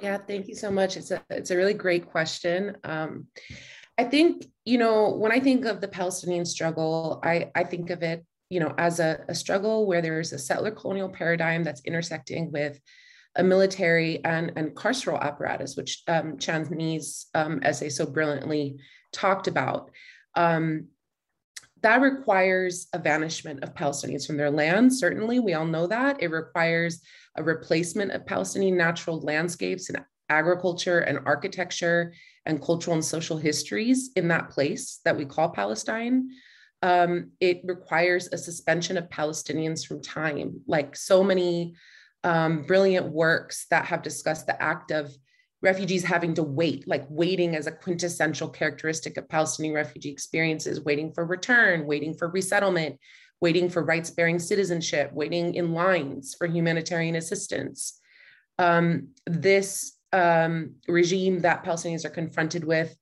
Yeah, 0.00 0.18
thank 0.18 0.48
you 0.48 0.54
so 0.54 0.70
much. 0.70 0.96
It's 0.96 1.10
a, 1.10 1.22
it's 1.30 1.50
a 1.50 1.56
really 1.56 1.74
great 1.74 2.10
question. 2.10 2.76
Um, 2.84 3.28
I 3.98 4.04
think, 4.04 4.46
you 4.64 4.76
know, 4.76 5.10
when 5.10 5.32
I 5.32 5.40
think 5.40 5.64
of 5.64 5.80
the 5.80 5.88
Palestinian 5.88 6.44
struggle, 6.44 7.20
I, 7.24 7.50
I 7.54 7.64
think 7.64 7.90
of 7.90 8.02
it, 8.02 8.24
you 8.50 8.60
know, 8.60 8.74
as 8.76 9.00
a, 9.00 9.24
a 9.28 9.34
struggle 9.34 9.86
where 9.86 10.02
there's 10.02 10.32
a 10.32 10.38
settler 10.38 10.70
colonial 10.70 11.08
paradigm 11.08 11.64
that's 11.64 11.80
intersecting 11.84 12.52
with 12.52 12.78
a 13.36 13.42
military 13.42 14.24
and, 14.24 14.52
and 14.56 14.74
carceral 14.74 15.20
apparatus, 15.20 15.76
which 15.76 16.02
um, 16.08 16.38
Chandni's 16.38 17.26
um, 17.34 17.60
essay 17.62 17.88
so 17.88 18.06
brilliantly 18.06 18.78
talked 19.12 19.46
about. 19.46 19.90
Um, 20.34 20.88
that 21.82 22.00
requires 22.00 22.88
a 22.92 22.98
vanishment 22.98 23.62
of 23.62 23.74
Palestinians 23.74 24.26
from 24.26 24.36
their 24.36 24.50
land. 24.50 24.94
Certainly, 24.94 25.40
we 25.40 25.54
all 25.54 25.66
know 25.66 25.86
that. 25.86 26.22
It 26.22 26.30
requires 26.30 27.02
a 27.36 27.42
replacement 27.42 28.12
of 28.12 28.26
Palestinian 28.26 28.76
natural 28.76 29.20
landscapes 29.20 29.90
and 29.90 30.02
agriculture 30.28 31.00
and 31.00 31.20
architecture 31.26 32.12
and 32.46 32.62
cultural 32.62 32.94
and 32.94 33.04
social 33.04 33.36
histories 33.36 34.10
in 34.16 34.28
that 34.28 34.50
place 34.50 35.00
that 35.04 35.16
we 35.16 35.24
call 35.24 35.50
Palestine. 35.50 36.30
Um, 36.82 37.32
it 37.40 37.60
requires 37.64 38.28
a 38.32 38.38
suspension 38.38 38.96
of 38.96 39.08
Palestinians 39.08 39.86
from 39.86 40.02
time, 40.02 40.60
like 40.66 40.96
so 40.96 41.22
many 41.22 41.74
um, 42.26 42.62
brilliant 42.62 43.06
works 43.06 43.66
that 43.70 43.86
have 43.86 44.02
discussed 44.02 44.46
the 44.46 44.60
act 44.60 44.90
of 44.90 45.14
refugees 45.62 46.02
having 46.02 46.34
to 46.34 46.42
wait, 46.42 46.86
like 46.86 47.06
waiting 47.08 47.54
as 47.54 47.68
a 47.68 47.72
quintessential 47.72 48.48
characteristic 48.48 49.16
of 49.16 49.28
Palestinian 49.28 49.74
refugee 49.74 50.10
experiences, 50.10 50.84
waiting 50.84 51.12
for 51.12 51.24
return, 51.24 51.86
waiting 51.86 52.12
for 52.14 52.28
resettlement, 52.28 52.98
waiting 53.40 53.70
for 53.70 53.84
rights 53.84 54.10
bearing 54.10 54.40
citizenship, 54.40 55.12
waiting 55.12 55.54
in 55.54 55.72
lines 55.72 56.34
for 56.36 56.48
humanitarian 56.48 57.14
assistance. 57.14 58.00
Um, 58.58 59.10
this 59.26 59.96
um, 60.12 60.74
regime 60.88 61.40
that 61.40 61.64
Palestinians 61.64 62.04
are 62.04 62.10
confronted 62.10 62.64
with 62.64 62.96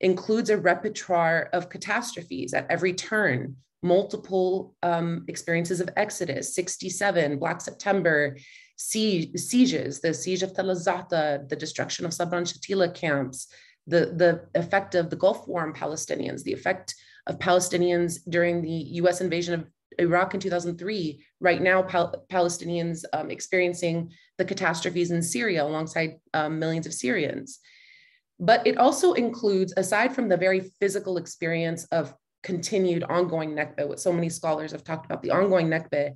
includes 0.00 0.48
a 0.48 0.56
repertoire 0.56 1.50
of 1.52 1.68
catastrophes 1.68 2.54
at 2.54 2.66
every 2.70 2.94
turn 2.94 3.56
multiple 3.82 4.74
um, 4.82 5.24
experiences 5.28 5.80
of 5.80 5.90
Exodus, 5.96 6.54
67, 6.54 7.38
Black 7.38 7.60
September, 7.60 8.36
siege, 8.76 9.38
sieges, 9.38 10.00
the 10.00 10.14
siege 10.14 10.42
of 10.42 10.54
Tel 10.54 10.66
Za'atar, 10.66 11.48
the 11.48 11.56
destruction 11.56 12.06
of 12.06 12.14
Sabra 12.14 12.38
and 12.38 12.46
Shatila 12.46 12.94
camps, 12.94 13.48
the, 13.86 14.12
the 14.16 14.46
effect 14.58 14.94
of 14.94 15.10
the 15.10 15.16
Gulf 15.16 15.46
War 15.48 15.62
on 15.62 15.72
Palestinians, 15.72 16.42
the 16.42 16.52
effect 16.52 16.94
of 17.26 17.38
Palestinians 17.38 18.18
during 18.28 18.62
the 18.62 18.70
US 18.70 19.20
invasion 19.20 19.54
of 19.54 19.66
Iraq 19.98 20.34
in 20.34 20.40
2003, 20.40 21.24
right 21.40 21.60
now 21.60 21.82
Pal- 21.82 22.24
Palestinians 22.30 23.04
um, 23.12 23.30
experiencing 23.30 24.10
the 24.38 24.44
catastrophes 24.44 25.10
in 25.10 25.22
Syria 25.22 25.64
alongside 25.64 26.18
um, 26.34 26.58
millions 26.58 26.86
of 26.86 26.94
Syrians. 26.94 27.58
But 28.38 28.66
it 28.66 28.78
also 28.78 29.12
includes, 29.12 29.72
aside 29.76 30.14
from 30.14 30.28
the 30.28 30.36
very 30.36 30.72
physical 30.80 31.16
experience 31.16 31.84
of 31.86 32.14
continued 32.42 33.04
ongoing 33.04 33.54
Nakba, 33.54 33.86
what 33.86 34.00
so 34.00 34.12
many 34.12 34.28
scholars 34.28 34.72
have 34.72 34.84
talked 34.84 35.06
about, 35.06 35.22
the 35.22 35.30
ongoing 35.30 35.68
Nakba, 35.68 36.12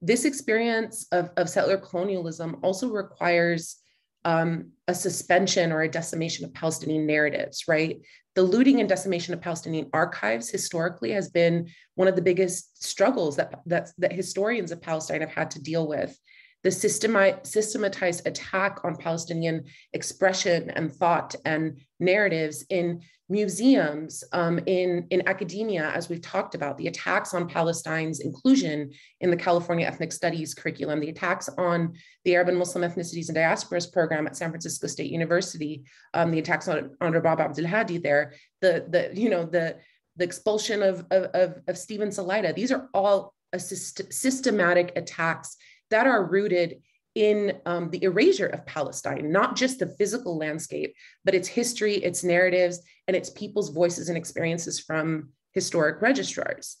this 0.00 0.24
experience 0.24 1.06
of, 1.12 1.30
of 1.36 1.48
settler 1.48 1.78
colonialism 1.78 2.56
also 2.62 2.90
requires 2.90 3.76
um, 4.24 4.70
a 4.88 4.94
suspension 4.94 5.72
or 5.72 5.82
a 5.82 5.88
decimation 5.88 6.44
of 6.44 6.54
Palestinian 6.54 7.06
narratives, 7.06 7.64
right? 7.68 8.00
The 8.34 8.42
looting 8.42 8.80
and 8.80 8.88
decimation 8.88 9.34
of 9.34 9.40
Palestinian 9.40 9.90
archives 9.92 10.48
historically 10.48 11.12
has 11.12 11.30
been 11.30 11.68
one 11.94 12.08
of 12.08 12.16
the 12.16 12.22
biggest 12.22 12.82
struggles 12.82 13.36
that, 13.36 13.60
that, 13.66 13.90
that 13.98 14.12
historians 14.12 14.72
of 14.72 14.82
Palestine 14.82 15.20
have 15.20 15.30
had 15.30 15.50
to 15.52 15.62
deal 15.62 15.86
with 15.86 16.18
the 16.64 16.70
systematized 16.70 18.26
attack 18.26 18.80
on 18.84 18.96
Palestinian 18.96 19.64
expression 19.92 20.70
and 20.70 20.92
thought 20.92 21.34
and 21.44 21.78
narratives 22.00 22.64
in 22.70 23.02
museums, 23.28 24.24
um, 24.32 24.58
in, 24.66 25.06
in 25.10 25.26
academia, 25.28 25.90
as 25.94 26.08
we've 26.08 26.22
talked 26.22 26.54
about, 26.54 26.78
the 26.78 26.86
attacks 26.86 27.34
on 27.34 27.48
Palestine's 27.48 28.20
inclusion 28.20 28.90
in 29.20 29.30
the 29.30 29.36
California 29.36 29.86
Ethnic 29.86 30.12
Studies 30.12 30.54
curriculum, 30.54 31.00
the 31.00 31.10
attacks 31.10 31.50
on 31.58 31.94
the 32.24 32.34
Arab 32.34 32.48
and 32.48 32.58
Muslim 32.58 32.82
ethnicities 32.90 33.28
and 33.28 33.36
diasporas 33.36 33.90
program 33.90 34.26
at 34.26 34.36
San 34.36 34.50
Francisco 34.50 34.86
State 34.86 35.10
University, 35.10 35.84
um, 36.14 36.30
the 36.30 36.38
attacks 36.38 36.66
on, 36.68 36.96
on 37.00 37.12
Rabab 37.12 37.40
Abdulhadi 37.40 38.02
there, 38.02 38.34
the, 38.62 38.86
the, 38.88 39.10
you 39.18 39.28
know, 39.28 39.44
the, 39.44 39.76
the 40.16 40.24
expulsion 40.24 40.82
of, 40.82 41.04
of, 41.10 41.60
of 41.66 41.78
Steven 41.78 42.08
Salaita. 42.08 42.54
These 42.54 42.72
are 42.72 42.88
all 42.94 43.34
systematic 43.58 44.92
attacks 44.96 45.56
that 45.90 46.06
are 46.06 46.24
rooted 46.24 46.82
in 47.14 47.60
um, 47.64 47.90
the 47.90 48.02
erasure 48.02 48.46
of 48.46 48.66
Palestine, 48.66 49.30
not 49.30 49.54
just 49.56 49.78
the 49.78 49.86
physical 49.86 50.36
landscape, 50.36 50.94
but 51.24 51.34
its 51.34 51.46
history, 51.46 51.94
its 51.94 52.24
narratives, 52.24 52.80
and 53.06 53.16
its 53.16 53.30
people's 53.30 53.70
voices 53.70 54.08
and 54.08 54.18
experiences 54.18 54.80
from 54.80 55.30
historic 55.52 56.02
registrars. 56.02 56.76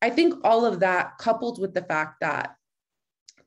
I 0.00 0.10
think 0.10 0.34
all 0.44 0.64
of 0.64 0.80
that, 0.80 1.18
coupled 1.18 1.60
with 1.60 1.74
the 1.74 1.82
fact 1.82 2.20
that, 2.20 2.54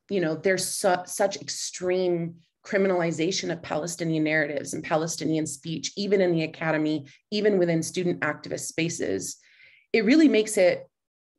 you 0.10 0.22
know, 0.22 0.36
there's 0.36 0.66
su- 0.66 1.06
such 1.06 1.38
extreme 1.38 2.36
criminalization 2.66 3.52
of 3.52 3.62
Palestinian 3.62 4.24
narratives 4.24 4.74
and 4.74 4.84
Palestinian 4.84 5.48
speech, 5.48 5.92
even 5.96 6.22
in 6.22 6.32
the 6.32 6.44
academy, 6.44 7.06
even 7.32 7.58
within 7.58 7.82
student 7.82 8.20
activist 8.22 8.68
spaces, 8.68 9.38
it 9.94 10.06
really 10.06 10.28
makes 10.28 10.58
it 10.58 10.89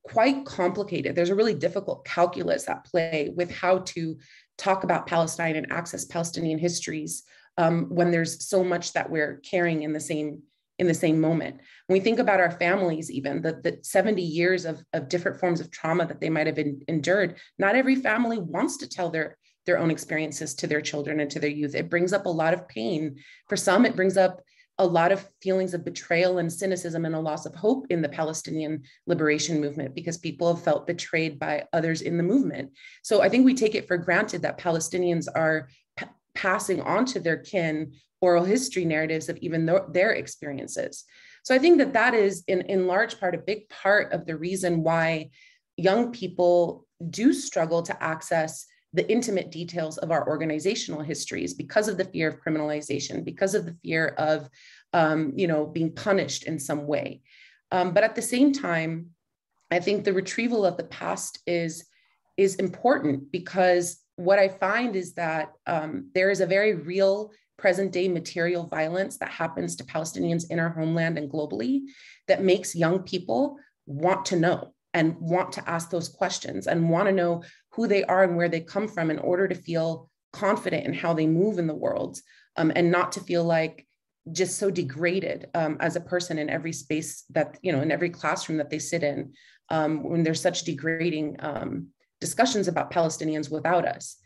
quite 0.03 0.45
complicated. 0.45 1.15
There's 1.15 1.31
a 1.31 1.35
really 1.35 1.55
difficult 1.55 2.05
calculus 2.05 2.69
at 2.69 2.85
play 2.85 3.31
with 3.35 3.51
how 3.51 3.79
to 3.79 4.19
talk 4.59 4.85
about 4.85 5.07
Palestine 5.07 5.57
and 5.57 5.71
access 5.73 6.05
Palestinian 6.05 6.59
histories 6.59 7.23
um, 7.59 7.87
when 7.89 8.11
there's 8.11 8.47
so 8.47 8.65
much 8.65 8.93
that 8.93 9.11
we're 9.11 9.37
carrying 9.39 9.83
in 9.83 9.93
the 9.93 10.01
same 10.01 10.43
in 10.79 10.87
the 10.87 10.95
same 10.95 11.21
moment. 11.21 11.61
When 11.87 11.99
we 11.99 12.01
think 12.01 12.19
about 12.19 12.41
our 12.41 12.53
families, 12.53 13.11
even 13.11 13.43
the, 13.43 13.61
the 13.63 13.81
70 13.83 14.23
years 14.23 14.65
of, 14.65 14.83
of 14.95 15.11
different 15.11 15.39
forms 15.39 15.61
of 15.61 15.71
trauma 15.71 16.07
that 16.07 16.23
they 16.23 16.31
might 16.31 16.47
have 16.47 16.59
endured, 16.89 17.37
not 17.59 17.77
every 17.77 17.97
family 17.97 18.39
wants 18.39 18.79
to 18.79 18.89
tell 18.89 19.11
their 19.11 19.37
their 19.67 19.79
own 19.79 19.91
experiences 19.91 20.55
to 20.55 20.67
their 20.67 20.81
children 20.81 21.21
and 21.21 21.31
to 21.31 21.39
their 21.39 21.51
youth. 21.51 21.75
It 21.75 21.91
brings 21.91 22.15
up 22.15 22.25
a 22.25 22.31
lot 22.31 22.55
of 22.55 22.67
pain. 22.67 23.17
For 23.49 23.57
some, 23.57 23.85
it 23.85 23.95
brings 23.95 24.17
up 24.17 24.41
a 24.79 24.87
lot 24.87 25.13
of 25.13 25.27
feelings 25.43 25.75
of 25.75 25.85
betrayal 25.85 26.39
and 26.39 26.53
cynicism 26.53 27.05
and 27.05 27.15
a 27.15 27.21
loss 27.21 27.45
of 27.45 27.55
hope 27.55 27.87
in 27.91 28.01
the 28.01 28.09
Palestinian 28.09 28.83
liberation 29.07 29.61
movement 29.61 29.95
because 29.95 30.17
people 30.17 30.55
have 30.55 30.65
felt 30.65 30.87
betrayed 30.87 31.39
by 31.39 31.65
others 31.73 32.01
in 32.01 32.17
the 32.17 32.23
movement. 32.23 32.71
So 33.03 33.21
I 33.21 33.29
think 33.29 33.45
we 33.45 33.55
take 33.55 33.75
it 33.75 33.87
for 33.87 33.99
granted 33.99 34.43
that 34.43 34.59
Palestinians 34.59 35.27
are 35.35 35.69
p- 35.97 36.07
passing 36.35 36.81
on 36.81 37.05
to 37.07 37.21
their 37.21 37.37
kin 37.37 37.93
oral 38.23 38.45
history 38.45 38.85
narratives 38.85 39.29
of 39.29 39.37
even 39.39 39.67
th- 39.67 39.83
their 39.93 40.13
experiences. 40.13 41.05
So 41.43 41.55
I 41.55 41.59
think 41.59 41.79
that 41.79 41.95
that 41.95 42.15
is 42.15 42.45
in, 42.49 42.63
in 42.63 42.87
large 42.87 43.19
part 43.19 43.35
a 43.35 43.39
big 43.39 43.69
part 43.69 44.13
of 44.13 44.27
the 44.27 44.37
reason 44.37 44.83
why 44.83 45.31
young 45.77 46.13
people 46.13 46.87
do 47.09 47.33
struggle 47.33 47.83
to 47.83 48.03
access 48.03 48.67
the 48.93 49.11
intimate 49.11 49.51
details 49.51 49.99
of 49.99 50.11
our 50.11 50.27
organizational 50.27 51.01
histories 51.01 51.55
because 51.55 51.89
of 51.89 51.97
the 51.97 52.05
fear 52.05 52.29
of 52.29 52.41
criminalization, 52.41 53.25
because 53.25 53.55
of 53.55 53.65
the 53.67 53.77
fear 53.85 54.09
of, 54.19 54.49
um, 54.93 55.33
you 55.37 55.47
know, 55.47 55.67
being 55.67 55.93
punished 55.93 56.45
in 56.45 56.59
some 56.59 56.87
way. 56.87 57.23
Um, 57.71 57.93
but 57.93 58.03
at 58.03 58.17
the 58.17 58.23
same 58.23 58.53
time, 58.53 59.11
I 59.71 59.79
think 59.79 60.05
the 60.05 60.13
retrieval 60.13 60.67
of 60.67 60.77
the 60.77 60.85
past 60.85 61.39
is 61.47 61.85
is 62.37 62.57
important 62.57 63.31
because 63.31 63.99
what 64.17 64.39
I 64.39 64.49
find 64.49 64.97
is 64.97 65.15
that 65.15 65.53
um, 65.67 66.11
there 66.15 66.31
is 66.31 66.41
a 66.41 66.47
very 66.47 66.75
real 66.75 67.31
present 67.59 67.93
day 67.93 68.09
material 68.09 68.67
violence 68.67 69.19
that 69.19 69.29
happens 69.31 69.77
to 69.77 69.85
Palestinians 69.85 70.51
in 70.51 70.59
our 70.59 70.71
homeland 70.71 71.19
and 71.19 71.31
globally 71.31 71.83
that 72.27 72.43
makes 72.43 72.75
young 72.75 73.01
people 73.01 73.57
want 73.87 74.25
to 74.27 74.37
know 74.37 74.73
and 74.95 75.17
want 75.21 75.53
to 75.53 75.71
ask 75.71 75.91
those 75.91 76.09
questions 76.09 76.67
and 76.67 76.91
want 76.91 77.07
to 77.07 77.13
know 77.13 77.43
who 77.73 77.87
they 77.87 78.05
are 78.05 78.25
and 78.25 78.37
where 78.37 78.49
they 78.49 78.61
come 78.61 78.89
from 78.89 79.11
in 79.11 79.19
order 79.19 79.47
to 79.47 79.55
feel 79.55 80.11
confident 80.33 80.87
in 80.87 80.95
how 80.95 81.13
they 81.13 81.27
move 81.27 81.59
in 81.59 81.67
the 81.67 81.75
world 81.75 82.19
um, 82.57 82.73
and 82.75 82.91
not 82.91 83.13
to 83.13 83.21
feel 83.21 83.45
like 83.45 83.87
just 84.33 84.59
so 84.59 84.71
degraded 84.71 85.49
um, 85.55 85.77
as 85.81 85.97
a 85.97 86.01
person 86.01 86.39
in 86.39 86.51
every 86.51 86.73
space 86.73 87.25
that 87.31 87.59
you 87.63 87.73
know 87.73 87.81
in 87.81 87.91
every 87.91 88.11
classroom 88.11 88.59
that 88.59 88.71
they 88.71 88.79
sit 88.79 89.03
in 89.03 89.33
um, 89.71 90.03
when 90.03 90.23
there's 90.23 90.41
such 90.41 90.63
degrading 90.65 91.37
um, 91.41 91.89
discussions 92.21 92.69
about 92.69 92.93
palestinians 92.93 93.51
without 93.51 93.87
us. 93.87 94.17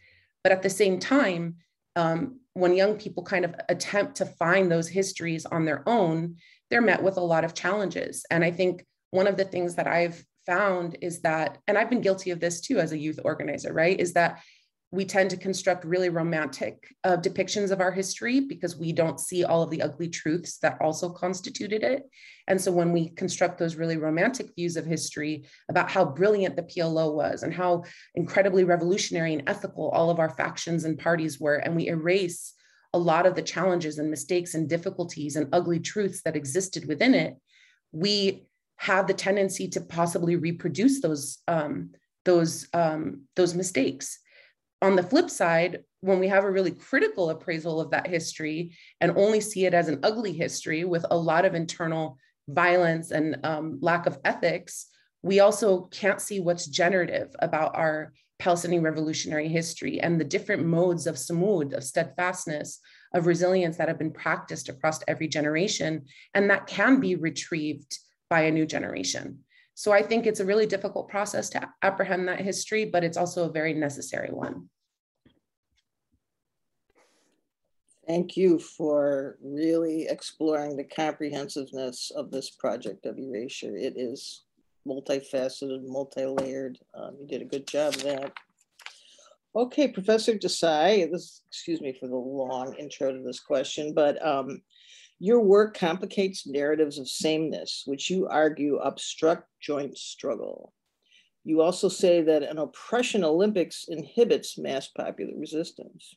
But 0.42 0.52
at 0.52 0.62
the 0.62 0.70
same 0.70 0.98
time 0.98 1.56
um, 1.96 2.40
when 2.54 2.74
young 2.74 2.96
people 2.96 3.22
kind 3.22 3.44
of 3.44 3.54
attempt 3.68 4.16
to 4.16 4.26
find 4.26 4.70
those 4.70 4.88
histories 4.88 5.46
on 5.46 5.64
their 5.64 5.88
own 5.88 6.36
they're 6.70 6.80
met 6.80 7.02
with 7.02 7.18
a 7.18 7.20
lot 7.20 7.44
of 7.44 7.54
challenges. 7.54 8.24
And 8.30 8.44
i 8.44 8.50
think 8.50 8.84
one 9.10 9.26
of 9.26 9.36
the 9.36 9.44
things 9.44 9.76
that 9.76 9.86
i've 9.86 10.24
found 10.46 10.96
is 11.00 11.20
that, 11.20 11.58
and 11.66 11.76
I've 11.76 11.90
been 11.90 12.00
guilty 12.00 12.30
of 12.30 12.40
this 12.40 12.60
too 12.60 12.78
as 12.78 12.92
a 12.92 12.98
youth 12.98 13.20
organizer, 13.24 13.72
right? 13.72 13.98
Is 13.98 14.12
that 14.14 14.40
we 14.94 15.04
tend 15.04 15.28
to 15.30 15.36
construct 15.36 15.84
really 15.84 16.08
romantic 16.08 16.86
uh, 17.02 17.16
depictions 17.16 17.72
of 17.72 17.80
our 17.80 17.90
history 17.90 18.40
because 18.40 18.76
we 18.76 18.92
don't 18.92 19.18
see 19.18 19.42
all 19.42 19.62
of 19.62 19.70
the 19.70 19.82
ugly 19.82 20.08
truths 20.08 20.58
that 20.58 20.80
also 20.80 21.10
constituted 21.10 21.82
it. 21.82 22.04
And 22.46 22.60
so 22.60 22.70
when 22.70 22.92
we 22.92 23.08
construct 23.08 23.58
those 23.58 23.74
really 23.74 23.96
romantic 23.96 24.54
views 24.54 24.76
of 24.76 24.86
history 24.86 25.46
about 25.68 25.90
how 25.90 26.04
brilliant 26.04 26.54
the 26.54 26.62
PLO 26.62 27.12
was 27.12 27.42
and 27.42 27.52
how 27.52 27.84
incredibly 28.14 28.62
revolutionary 28.62 29.32
and 29.34 29.42
ethical 29.48 29.88
all 29.90 30.10
of 30.10 30.20
our 30.20 30.30
factions 30.30 30.84
and 30.84 30.98
parties 30.98 31.40
were, 31.40 31.56
and 31.56 31.74
we 31.74 31.88
erase 31.88 32.54
a 32.92 32.98
lot 32.98 33.26
of 33.26 33.34
the 33.34 33.42
challenges 33.42 33.98
and 33.98 34.08
mistakes 34.08 34.54
and 34.54 34.68
difficulties 34.68 35.34
and 35.34 35.48
ugly 35.52 35.80
truths 35.80 36.22
that 36.22 36.36
existed 36.36 36.86
within 36.86 37.14
it, 37.14 37.34
we 37.90 38.46
have 38.76 39.06
the 39.06 39.14
tendency 39.14 39.68
to 39.68 39.80
possibly 39.80 40.36
reproduce 40.36 41.00
those 41.00 41.38
um, 41.48 41.90
those 42.24 42.68
um, 42.72 43.22
those 43.36 43.54
mistakes. 43.54 44.18
On 44.82 44.96
the 44.96 45.02
flip 45.02 45.30
side, 45.30 45.84
when 46.00 46.18
we 46.18 46.28
have 46.28 46.44
a 46.44 46.50
really 46.50 46.70
critical 46.70 47.30
appraisal 47.30 47.80
of 47.80 47.90
that 47.90 48.06
history 48.06 48.72
and 49.00 49.16
only 49.16 49.40
see 49.40 49.64
it 49.64 49.72
as 49.72 49.88
an 49.88 50.00
ugly 50.02 50.32
history 50.32 50.84
with 50.84 51.06
a 51.10 51.16
lot 51.16 51.46
of 51.46 51.54
internal 51.54 52.18
violence 52.48 53.10
and 53.10 53.38
um, 53.44 53.78
lack 53.80 54.06
of 54.06 54.18
ethics, 54.24 54.86
we 55.22 55.40
also 55.40 55.82
can't 55.84 56.20
see 56.20 56.40
what's 56.40 56.66
generative 56.66 57.34
about 57.38 57.74
our 57.74 58.12
Palestinian 58.38 58.82
revolutionary 58.82 59.48
history 59.48 60.00
and 60.00 60.20
the 60.20 60.24
different 60.24 60.66
modes 60.66 61.06
of 61.06 61.14
sumud, 61.14 61.72
of 61.72 61.82
steadfastness, 61.82 62.80
of 63.14 63.26
resilience 63.26 63.78
that 63.78 63.88
have 63.88 63.98
been 63.98 64.12
practiced 64.12 64.68
across 64.68 65.00
every 65.08 65.28
generation, 65.28 66.04
and 66.34 66.50
that 66.50 66.66
can 66.66 67.00
be 67.00 67.14
retrieved 67.14 67.98
by 68.28 68.42
a 68.42 68.50
new 68.50 68.66
generation. 68.66 69.38
So 69.74 69.92
I 69.92 70.02
think 70.02 70.26
it's 70.26 70.40
a 70.40 70.44
really 70.44 70.66
difficult 70.66 71.08
process 71.08 71.50
to 71.50 71.68
apprehend 71.82 72.28
that 72.28 72.40
history, 72.40 72.84
but 72.84 73.04
it's 73.04 73.16
also 73.16 73.48
a 73.48 73.52
very 73.52 73.74
necessary 73.74 74.30
one. 74.30 74.68
Thank 78.06 78.36
you 78.36 78.58
for 78.58 79.38
really 79.42 80.06
exploring 80.08 80.76
the 80.76 80.84
comprehensiveness 80.84 82.12
of 82.14 82.30
this 82.30 82.50
project 82.50 83.06
of 83.06 83.18
erasure. 83.18 83.76
It 83.76 83.94
is 83.96 84.44
multifaceted, 84.86 85.86
multi-layered. 85.86 86.78
Um, 86.94 87.16
you 87.20 87.26
did 87.26 87.42
a 87.42 87.46
good 87.46 87.66
job 87.66 87.94
of 87.94 88.02
that. 88.02 88.32
Okay, 89.56 89.88
Professor 89.88 90.34
Desai, 90.34 91.10
this, 91.10 91.42
excuse 91.48 91.80
me 91.80 91.96
for 91.98 92.08
the 92.08 92.16
long 92.16 92.74
intro 92.74 93.12
to 93.12 93.22
this 93.22 93.40
question, 93.40 93.94
but 93.94 94.24
um, 94.24 94.60
Your 95.24 95.40
work 95.40 95.74
complicates 95.74 96.46
narratives 96.46 96.98
of 96.98 97.08
sameness, 97.08 97.84
which 97.86 98.10
you 98.10 98.28
argue 98.28 98.76
obstruct 98.76 99.48
joint 99.58 99.96
struggle. 99.96 100.74
You 101.44 101.62
also 101.62 101.88
say 101.88 102.20
that 102.20 102.42
an 102.42 102.58
oppression 102.58 103.24
Olympics 103.24 103.86
inhibits 103.88 104.58
mass 104.58 104.88
popular 104.88 105.32
resistance. 105.34 106.14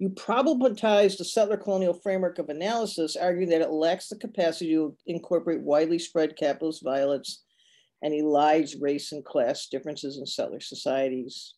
You 0.00 0.10
problematize 0.10 1.16
the 1.16 1.24
settler 1.24 1.56
colonial 1.56 1.94
framework 1.94 2.40
of 2.40 2.48
analysis, 2.48 3.14
arguing 3.14 3.50
that 3.50 3.60
it 3.60 3.70
lacks 3.70 4.08
the 4.08 4.16
capacity 4.16 4.72
to 4.72 4.96
incorporate 5.06 5.60
widely 5.60 6.00
spread 6.00 6.34
capitalist 6.34 6.82
violence 6.82 7.44
and 8.02 8.12
elides 8.12 8.74
race 8.80 9.12
and 9.12 9.24
class 9.24 9.68
differences 9.68 10.18
in 10.18 10.26
settler 10.26 10.58
societies. 10.58 11.54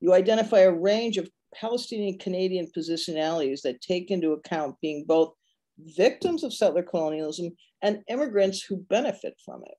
You 0.00 0.14
identify 0.14 0.62
a 0.62 0.72
range 0.72 1.16
of 1.16 1.30
Palestinian 1.54 2.18
Canadian 2.18 2.66
positionalities 2.76 3.62
that 3.62 3.80
take 3.80 4.10
into 4.10 4.32
account 4.32 4.74
being 4.82 5.04
both 5.06 5.34
victims 5.78 6.44
of 6.44 6.52
settler 6.52 6.82
colonialism 6.82 7.50
and 7.82 8.02
immigrants 8.08 8.62
who 8.62 8.76
benefit 8.76 9.34
from 9.44 9.62
it. 9.64 9.76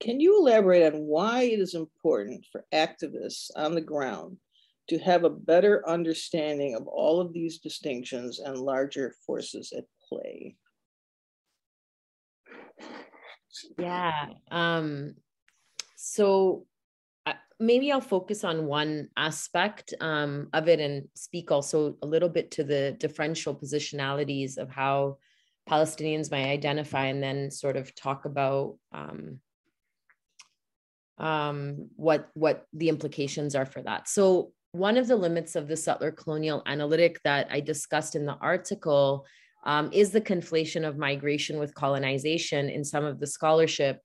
Can 0.00 0.20
you 0.20 0.38
elaborate 0.38 0.92
on 0.92 1.02
why 1.02 1.42
it 1.42 1.60
is 1.60 1.74
important 1.74 2.44
for 2.50 2.64
activists 2.72 3.50
on 3.56 3.74
the 3.74 3.80
ground 3.80 4.36
to 4.88 4.98
have 4.98 5.24
a 5.24 5.30
better 5.30 5.88
understanding 5.88 6.74
of 6.74 6.86
all 6.86 7.20
of 7.20 7.32
these 7.32 7.58
distinctions 7.58 8.38
and 8.38 8.58
larger 8.58 9.14
forces 9.26 9.72
at 9.76 9.84
play? 10.08 10.56
Yeah. 13.78 14.26
Um, 14.50 15.14
so 15.96 16.66
maybe 17.58 17.90
I'll 17.90 18.00
focus 18.00 18.44
on 18.44 18.66
one 18.66 19.08
aspect 19.16 19.94
um, 20.00 20.48
of 20.52 20.68
it 20.68 20.80
and 20.80 21.08
speak 21.14 21.50
also 21.50 21.96
a 22.02 22.06
little 22.06 22.28
bit 22.28 22.50
to 22.52 22.64
the 22.64 22.96
differential 22.98 23.54
positionalities 23.54 24.58
of 24.58 24.70
how 24.70 25.18
Palestinians 25.68 26.30
might 26.30 26.46
identify, 26.46 27.06
and 27.06 27.22
then 27.22 27.50
sort 27.50 27.76
of 27.76 27.94
talk 27.94 28.24
about 28.24 28.76
um, 28.92 29.40
um, 31.18 31.88
what 31.96 32.28
what 32.34 32.66
the 32.72 32.88
implications 32.88 33.54
are 33.54 33.66
for 33.66 33.82
that. 33.82 34.08
So 34.08 34.52
one 34.72 34.96
of 34.96 35.08
the 35.08 35.16
limits 35.16 35.56
of 35.56 35.66
the 35.66 35.76
settler 35.76 36.12
colonial 36.12 36.62
analytic 36.66 37.20
that 37.24 37.48
I 37.50 37.60
discussed 37.60 38.14
in 38.14 38.26
the 38.26 38.36
article 38.40 39.24
um, 39.64 39.90
is 39.92 40.10
the 40.10 40.20
conflation 40.20 40.86
of 40.86 40.98
migration 40.98 41.58
with 41.58 41.74
colonization 41.74 42.68
in 42.68 42.84
some 42.84 43.04
of 43.04 43.18
the 43.18 43.26
scholarship, 43.26 44.00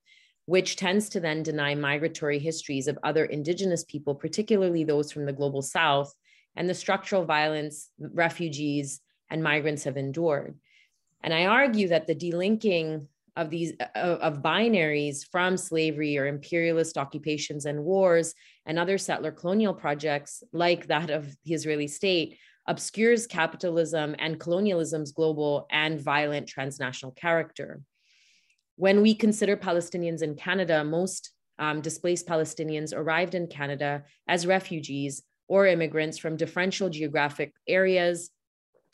which 0.45 0.75
tends 0.75 1.09
to 1.09 1.19
then 1.19 1.43
deny 1.43 1.75
migratory 1.75 2.39
histories 2.39 2.87
of 2.87 2.97
other 3.03 3.25
Indigenous 3.25 3.83
people, 3.83 4.15
particularly 4.15 4.83
those 4.83 5.11
from 5.11 5.25
the 5.25 5.33
global 5.33 5.61
South, 5.61 6.13
and 6.55 6.69
the 6.69 6.73
structural 6.73 7.25
violence 7.25 7.89
refugees 7.99 9.01
and 9.29 9.43
migrants 9.43 9.83
have 9.83 9.97
endured. 9.97 10.57
And 11.23 11.33
I 11.33 11.45
argue 11.45 11.87
that 11.89 12.07
the 12.07 12.15
delinking 12.15 13.07
of 13.37 13.49
these 13.49 13.73
of, 13.95 14.19
of, 14.19 14.41
binaries 14.41 15.25
from 15.31 15.55
slavery 15.55 16.17
or 16.17 16.27
imperialist 16.27 16.97
occupations 16.97 17.65
and 17.65 17.83
wars 17.83 18.33
and 18.65 18.77
other 18.77 18.97
settler 18.97 19.31
colonial 19.31 19.73
projects 19.73 20.43
like 20.51 20.87
that 20.87 21.09
of 21.09 21.33
the 21.45 21.53
Israeli 21.53 21.87
state 21.87 22.37
obscures 22.67 23.27
capitalism 23.27 24.15
and 24.19 24.39
colonialism's 24.39 25.13
global 25.13 25.65
and 25.71 25.99
violent 25.99 26.47
transnational 26.47 27.13
character. 27.13 27.81
When 28.81 29.03
we 29.03 29.13
consider 29.13 29.55
Palestinians 29.55 30.23
in 30.23 30.33
Canada, 30.33 30.83
most 30.83 31.33
um, 31.59 31.81
displaced 31.81 32.25
Palestinians 32.25 32.97
arrived 32.97 33.35
in 33.35 33.45
Canada 33.45 34.05
as 34.27 34.47
refugees 34.47 35.21
or 35.47 35.67
immigrants 35.67 36.17
from 36.17 36.35
differential 36.35 36.89
geographic 36.89 37.53
areas 37.67 38.31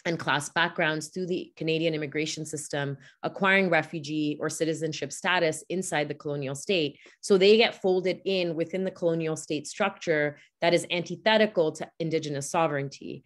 and 0.06 0.20
class 0.20 0.50
backgrounds 0.50 1.08
through 1.08 1.28
the 1.28 1.54
Canadian 1.56 1.94
immigration 1.94 2.46
system, 2.46 2.98
acquiring 3.24 3.70
refugee 3.70 4.38
or 4.42 4.50
citizenship 4.50 5.14
status 5.14 5.64
inside 5.70 6.10
the 6.10 6.14
colonial 6.14 6.54
state. 6.54 7.00
So 7.22 7.38
they 7.38 7.56
get 7.56 7.82
folded 7.82 8.20
in 8.26 8.56
within 8.56 8.84
the 8.84 8.92
colonial 8.92 9.38
state 9.38 9.68
structure 9.68 10.38
that 10.60 10.74
is 10.74 10.86
antithetical 10.92 11.72
to 11.72 11.90
Indigenous 12.02 12.52
sovereignty. 12.52 13.24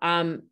Um, 0.00 0.44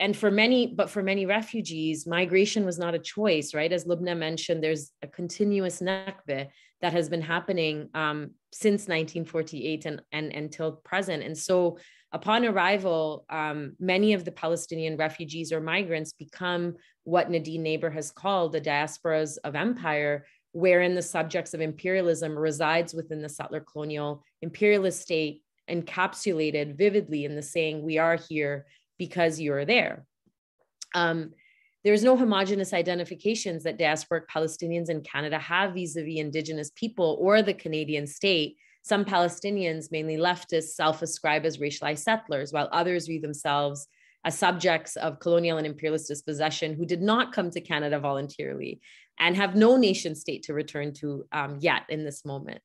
and 0.00 0.16
for 0.16 0.30
many, 0.30 0.66
but 0.66 0.88
for 0.88 1.02
many 1.02 1.26
refugees, 1.26 2.06
migration 2.06 2.64
was 2.64 2.78
not 2.78 2.94
a 2.94 2.98
choice, 2.98 3.52
right? 3.52 3.70
As 3.70 3.84
Loubna 3.84 4.16
mentioned, 4.16 4.64
there's 4.64 4.92
a 5.02 5.06
continuous 5.06 5.80
nakbeh 5.80 6.48
that 6.80 6.92
has 6.94 7.10
been 7.10 7.20
happening 7.20 7.90
um, 7.92 8.30
since 8.50 8.88
1948 8.88 9.84
and, 9.84 10.02
and 10.10 10.32
until 10.32 10.72
present. 10.72 11.22
And 11.22 11.36
so 11.36 11.76
upon 12.12 12.46
arrival, 12.46 13.26
um, 13.28 13.76
many 13.78 14.14
of 14.14 14.24
the 14.24 14.32
Palestinian 14.32 14.96
refugees 14.96 15.52
or 15.52 15.60
migrants 15.60 16.14
become 16.14 16.76
what 17.04 17.30
Nadine 17.30 17.62
Naber 17.62 17.92
has 17.92 18.10
called 18.10 18.52
the 18.52 18.60
diasporas 18.60 19.36
of 19.44 19.54
empire, 19.54 20.24
wherein 20.52 20.94
the 20.94 21.02
subjects 21.02 21.52
of 21.52 21.60
imperialism 21.60 22.38
resides 22.38 22.94
within 22.94 23.20
the 23.20 23.28
settler 23.28 23.60
colonial 23.60 24.24
imperialist 24.40 25.02
state 25.02 25.42
encapsulated 25.70 26.76
vividly 26.76 27.26
in 27.26 27.36
the 27.36 27.42
saying, 27.42 27.82
we 27.82 27.98
are 27.98 28.16
here 28.16 28.66
because 29.00 29.40
you're 29.40 29.64
there. 29.64 30.04
Um, 30.94 31.30
there's 31.84 32.04
no 32.04 32.18
homogenous 32.18 32.74
identifications 32.74 33.62
that 33.62 33.78
diasporic 33.78 34.24
Palestinians 34.34 34.90
in 34.90 35.00
Canada 35.00 35.38
have 35.38 35.72
vis-a-vis 35.72 36.20
indigenous 36.20 36.70
people 36.82 37.16
or 37.18 37.40
the 37.40 37.54
Canadian 37.54 38.06
state. 38.06 38.58
Some 38.82 39.06
Palestinians, 39.06 39.90
mainly 39.90 40.18
leftists, 40.18 40.74
self-ascribe 40.82 41.46
as 41.46 41.56
racialized 41.56 42.00
settlers, 42.00 42.52
while 42.52 42.68
others 42.72 43.06
view 43.06 43.20
themselves 43.22 43.88
as 44.26 44.38
subjects 44.38 44.96
of 44.96 45.18
colonial 45.18 45.56
and 45.56 45.66
imperialist 45.66 46.06
dispossession 46.06 46.74
who 46.74 46.84
did 46.84 47.00
not 47.00 47.32
come 47.32 47.50
to 47.50 47.62
Canada 47.72 47.98
voluntarily 47.98 48.82
and 49.18 49.34
have 49.34 49.56
no 49.56 49.78
nation 49.78 50.14
state 50.14 50.42
to 50.42 50.52
return 50.52 50.92
to 50.92 51.24
um, 51.32 51.56
yet 51.60 51.84
in 51.88 52.04
this 52.04 52.26
moment. 52.26 52.60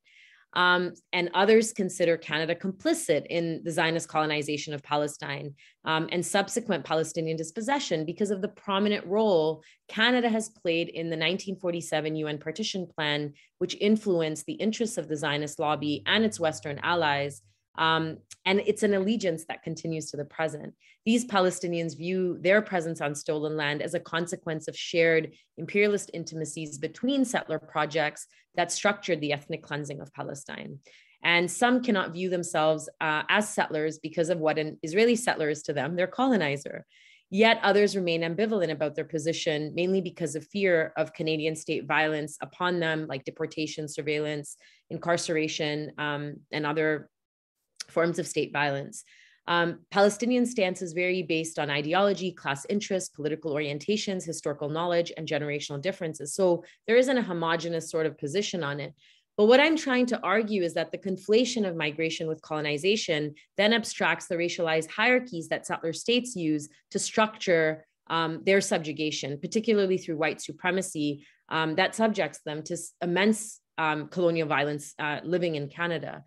Um, 0.56 0.94
and 1.12 1.30
others 1.34 1.74
consider 1.74 2.16
Canada 2.16 2.56
complicit 2.56 3.26
in 3.30 3.62
the 3.64 3.72
Zionist 3.72 4.08
colonization 4.08 4.74
of 4.74 4.82
Palestine 4.84 5.54
um, 5.84 6.08
and 6.12 6.26
subsequent 6.26 6.86
Palestinian 6.86 7.36
dispossession 7.36 8.06
because 8.06 8.32
of 8.32 8.42
the 8.42 8.48
prominent 8.48 9.06
role 9.06 9.64
Canada 9.90 10.30
has 10.30 10.50
played 10.50 10.88
in 10.88 11.08
the 11.08 11.18
1947 11.18 12.16
UN 12.16 12.38
partition 12.38 12.88
plan, 12.88 13.34
which 13.58 13.76
influenced 13.82 14.46
the 14.46 14.54
interests 14.54 14.98
of 14.98 15.10
the 15.10 15.18
Zionist 15.18 15.60
lobby 15.60 16.04
and 16.06 16.24
its 16.24 16.40
Western 16.40 16.80
allies 16.80 17.42
um, 17.78 18.18
and 18.46 18.62
it's 18.66 18.84
an 18.84 18.94
allegiance 18.94 19.46
that 19.46 19.64
continues 19.64 20.12
to 20.12 20.18
the 20.18 20.26
present. 20.26 20.74
These 21.06 21.26
Palestinians 21.26 21.98
view 21.98 22.38
their 22.42 22.62
presence 22.62 23.02
on 23.02 23.16
stolen 23.16 23.58
land 23.58 23.82
as 23.82 23.94
a 23.94 24.00
consequence 24.00 24.68
of 24.68 24.78
shared 24.78 25.32
imperialist 25.58 26.12
intimacies 26.14 26.78
between 26.78 27.26
settler 27.26 27.60
projects 27.60 28.28
that 28.56 28.72
structured 28.72 29.22
the 29.22 29.34
ethnic 29.34 29.64
cleansing 29.64 30.00
of 30.00 30.14
Palestine. 30.14 30.80
And 31.24 31.50
some 31.50 31.82
cannot 31.82 32.14
view 32.14 32.30
themselves 32.30 32.88
uh, 33.02 33.24
as 33.30 33.50
settlers 33.50 33.98
because 33.98 34.30
of 34.30 34.38
what 34.40 34.60
an 34.60 34.78
Israeli 34.84 35.16
settler 35.16 35.50
is 35.50 35.64
to 35.64 35.74
them, 35.74 35.96
their 35.96 36.08
colonizer. 36.08 36.86
Yet 37.32 37.60
others 37.64 37.96
remain 37.96 38.22
ambivalent 38.22 38.70
about 38.70 38.94
their 38.94 39.06
position, 39.06 39.74
mainly 39.74 40.02
because 40.02 40.36
of 40.36 40.48
fear 40.48 40.94
of 40.96 41.14
Canadian 41.14 41.56
state 41.56 41.88
violence 41.88 42.38
upon 42.42 42.80
them, 42.80 43.08
like 43.08 43.26
deportation, 43.26 43.88
surveillance, 43.88 44.56
incarceration, 44.92 45.92
um, 45.98 46.36
and 46.52 46.66
other 46.66 47.10
forms 47.92 48.20
of 48.20 48.28
state 48.28 48.52
violence. 48.52 49.04
Um, 49.48 49.80
Palestinian 49.92 50.46
stances 50.46 50.94
vary 50.94 51.22
based 51.22 51.60
on 51.60 51.70
ideology, 51.70 52.32
class 52.32 52.66
interests, 52.68 53.10
political 53.10 53.54
orientations, 53.54 54.26
historical 54.26 54.70
knowledge, 54.70 55.12
and 55.18 55.28
generational 55.28 55.82
differences. 55.82 56.34
So 56.34 56.64
there 56.88 56.98
isn't 56.98 57.18
a 57.18 57.22
homogenous 57.22 57.92
sort 57.92 58.08
of 58.08 58.18
position 58.18 58.64
on 58.64 58.80
it. 58.80 58.94
But 59.38 59.46
what 59.46 59.60
I'm 59.60 59.76
trying 59.76 60.06
to 60.08 60.22
argue 60.22 60.64
is 60.64 60.74
that 60.76 60.92
the 60.92 60.98
conflation 60.98 61.68
of 61.68 61.76
migration 61.76 62.28
with 62.28 62.42
colonization 62.42 63.36
then 63.58 63.74
abstracts 63.74 64.28
the 64.28 64.36
racialized 64.36 64.90
hierarchies 64.90 65.50
that 65.50 65.68
settler 65.68 65.94
states 65.94 66.36
use 66.36 66.70
to 66.92 67.00
structure 67.00 67.86
um, 68.08 68.42
their 68.46 68.62
subjugation, 68.62 69.38
particularly 69.40 69.98
through 69.98 70.18
white 70.18 70.42
supremacy, 70.42 71.26
um, 71.50 71.76
that 71.76 71.96
subjects 71.96 72.40
them 72.46 72.64
to 72.64 72.78
immense 73.02 73.60
um, 73.78 74.08
colonial 74.08 74.48
violence 74.48 74.94
uh, 75.00 75.20
living 75.24 75.56
in 75.56 75.68
Canada 75.68 76.24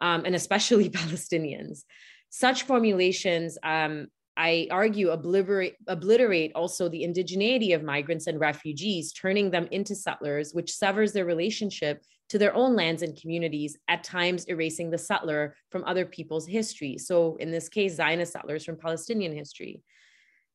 um, 0.00 0.24
and 0.24 0.34
especially 0.34 0.90
Palestinians. 0.90 1.84
Such 2.30 2.64
formulations, 2.64 3.58
um, 3.62 4.08
I 4.36 4.68
argue, 4.70 5.10
obliterate, 5.10 5.76
obliterate 5.88 6.52
also 6.54 6.88
the 6.88 7.02
indigeneity 7.02 7.74
of 7.74 7.82
migrants 7.82 8.28
and 8.28 8.38
refugees, 8.38 9.12
turning 9.12 9.50
them 9.50 9.66
into 9.72 9.96
settlers, 9.96 10.52
which 10.52 10.72
severs 10.72 11.12
their 11.12 11.24
relationship 11.24 12.02
to 12.28 12.38
their 12.38 12.54
own 12.54 12.76
lands 12.76 13.02
and 13.02 13.20
communities, 13.20 13.76
at 13.88 14.04
times 14.04 14.44
erasing 14.44 14.90
the 14.90 14.98
settler 14.98 15.56
from 15.70 15.82
other 15.84 16.04
people's 16.04 16.46
history. 16.46 16.98
So, 16.98 17.36
in 17.36 17.50
this 17.50 17.68
case, 17.68 17.96
Zionist 17.96 18.32
settlers 18.32 18.64
from 18.64 18.76
Palestinian 18.76 19.34
history. 19.34 19.82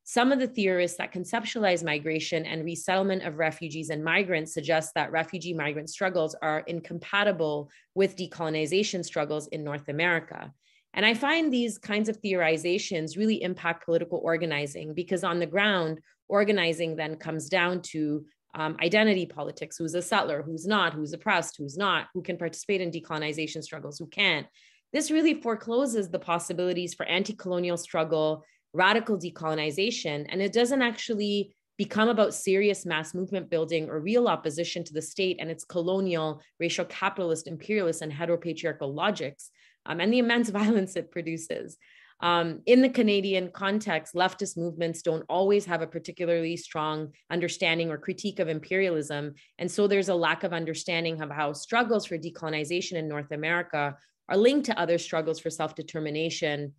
Some 0.05 0.33
of 0.33 0.39
the 0.39 0.47
theorists 0.47 0.97
that 0.97 1.13
conceptualize 1.13 1.83
migration 1.83 2.45
and 2.45 2.65
resettlement 2.65 3.23
of 3.23 3.37
refugees 3.37 3.89
and 3.89 4.03
migrants 4.03 4.53
suggest 4.53 4.91
that 4.95 5.11
refugee 5.11 5.53
migrant 5.53 5.89
struggles 5.89 6.35
are 6.41 6.59
incompatible 6.67 7.69
with 7.95 8.17
decolonization 8.17 9.05
struggles 9.05 9.47
in 9.47 9.63
North 9.63 9.87
America. 9.87 10.51
And 10.93 11.05
I 11.05 11.13
find 11.13 11.51
these 11.51 11.77
kinds 11.77 12.09
of 12.09 12.21
theorizations 12.21 13.17
really 13.17 13.41
impact 13.41 13.85
political 13.85 14.19
organizing 14.23 14.93
because 14.93 15.23
on 15.23 15.39
the 15.39 15.47
ground, 15.47 16.01
organizing 16.27 16.95
then 16.95 17.15
comes 17.15 17.47
down 17.49 17.81
to 17.81 18.25
um, 18.55 18.77
identity 18.83 19.25
politics. 19.25 19.77
Who's 19.77 19.95
a 19.95 20.01
settler, 20.01 20.43
who's 20.43 20.67
not, 20.67 20.93
who's 20.93 21.13
oppressed, 21.13 21.55
who's 21.57 21.77
not, 21.77 22.07
who 22.13 22.21
can 22.21 22.37
participate 22.37 22.81
in 22.81 22.91
decolonization 22.91 23.63
struggles, 23.63 23.97
who 23.97 24.07
can't. 24.07 24.45
This 24.91 25.09
really 25.09 25.41
forecloses 25.41 26.09
the 26.09 26.19
possibilities 26.19 26.93
for 26.93 27.05
anti 27.07 27.33
colonial 27.33 27.77
struggle, 27.77 28.45
radical 28.73 29.17
decolonization, 29.17 30.25
and 30.29 30.41
it 30.41 30.53
doesn't 30.53 30.81
actually 30.81 31.55
become 31.77 32.09
about 32.09 32.33
serious 32.33 32.85
mass 32.85 33.13
movement 33.13 33.49
building 33.49 33.89
or 33.89 33.99
real 33.99 34.27
opposition 34.27 34.83
to 34.83 34.93
the 34.93 35.01
state 35.01 35.37
and 35.39 35.49
its 35.49 35.63
colonial, 35.63 36.41
racial 36.59 36.85
capitalist, 36.85 37.47
imperialist, 37.47 38.01
and 38.01 38.11
heteropatriarchal 38.11 38.93
logics, 38.93 39.49
um, 39.85 39.99
and 39.99 40.13
the 40.13 40.19
immense 40.19 40.49
violence 40.61 40.95
it 40.95 41.11
produces. 41.11 41.77
Um, 42.19 42.61
in 42.67 42.81
the 42.81 42.89
Canadian 42.89 43.51
context, 43.51 44.13
leftist 44.13 44.57
movements 44.57 45.01
don't 45.01 45.25
always 45.27 45.65
have 45.65 45.81
a 45.81 45.87
particularly 45.87 46.55
strong 46.55 47.11
understanding 47.29 47.89
or 47.89 47.97
critique 47.97 48.39
of 48.39 48.47
imperialism. 48.47 49.33
And 49.57 49.69
so 49.69 49.87
there's 49.87 50.07
a 50.07 50.15
lack 50.15 50.43
of 50.43 50.53
understanding 50.53 51.21
of 51.21 51.29
how 51.29 51.51
struggles 51.51 52.05
for 52.05 52.17
decolonization 52.17 52.93
in 52.93 53.09
North 53.09 53.31
America 53.31 53.97
are 54.29 54.37
linked 54.37 54.67
to 54.67 54.79
other 54.79 54.97
struggles 54.97 55.39
for 55.39 55.49
self 55.49 55.75
determination, 55.75 56.73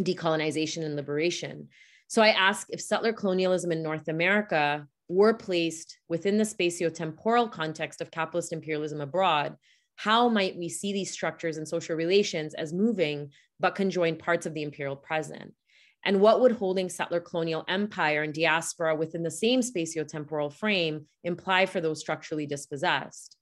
decolonization, 0.00 0.84
and 0.84 0.96
liberation. 0.96 1.68
So 2.08 2.22
I 2.22 2.28
ask 2.28 2.68
if 2.70 2.80
settler 2.80 3.12
colonialism 3.12 3.72
in 3.72 3.82
North 3.82 4.08
America 4.08 4.86
were 5.08 5.34
placed 5.34 5.98
within 6.08 6.36
the 6.36 6.44
spatiotemporal 6.44 7.50
context 7.50 8.00
of 8.00 8.10
capitalist 8.10 8.52
imperialism 8.52 9.00
abroad, 9.00 9.56
how 9.96 10.28
might 10.28 10.56
we 10.56 10.68
see 10.68 10.92
these 10.92 11.10
structures 11.10 11.56
and 11.56 11.66
social 11.66 11.96
relations 11.96 12.54
as 12.54 12.72
moving 12.72 13.30
but 13.58 13.74
conjoined 13.74 14.18
parts 14.18 14.46
of 14.46 14.54
the 14.54 14.62
imperial 14.62 14.96
present? 14.96 15.52
And 16.04 16.20
what 16.20 16.40
would 16.40 16.52
holding 16.52 16.88
settler 16.88 17.20
colonial 17.20 17.64
empire 17.68 18.22
and 18.22 18.32
diaspora 18.32 18.94
within 18.94 19.22
the 19.22 19.30
same 19.30 19.60
spatiotemporal 19.60 20.52
frame 20.52 21.06
imply 21.24 21.66
for 21.66 21.80
those 21.80 22.00
structurally 22.00 22.46
dispossessed? 22.46 23.37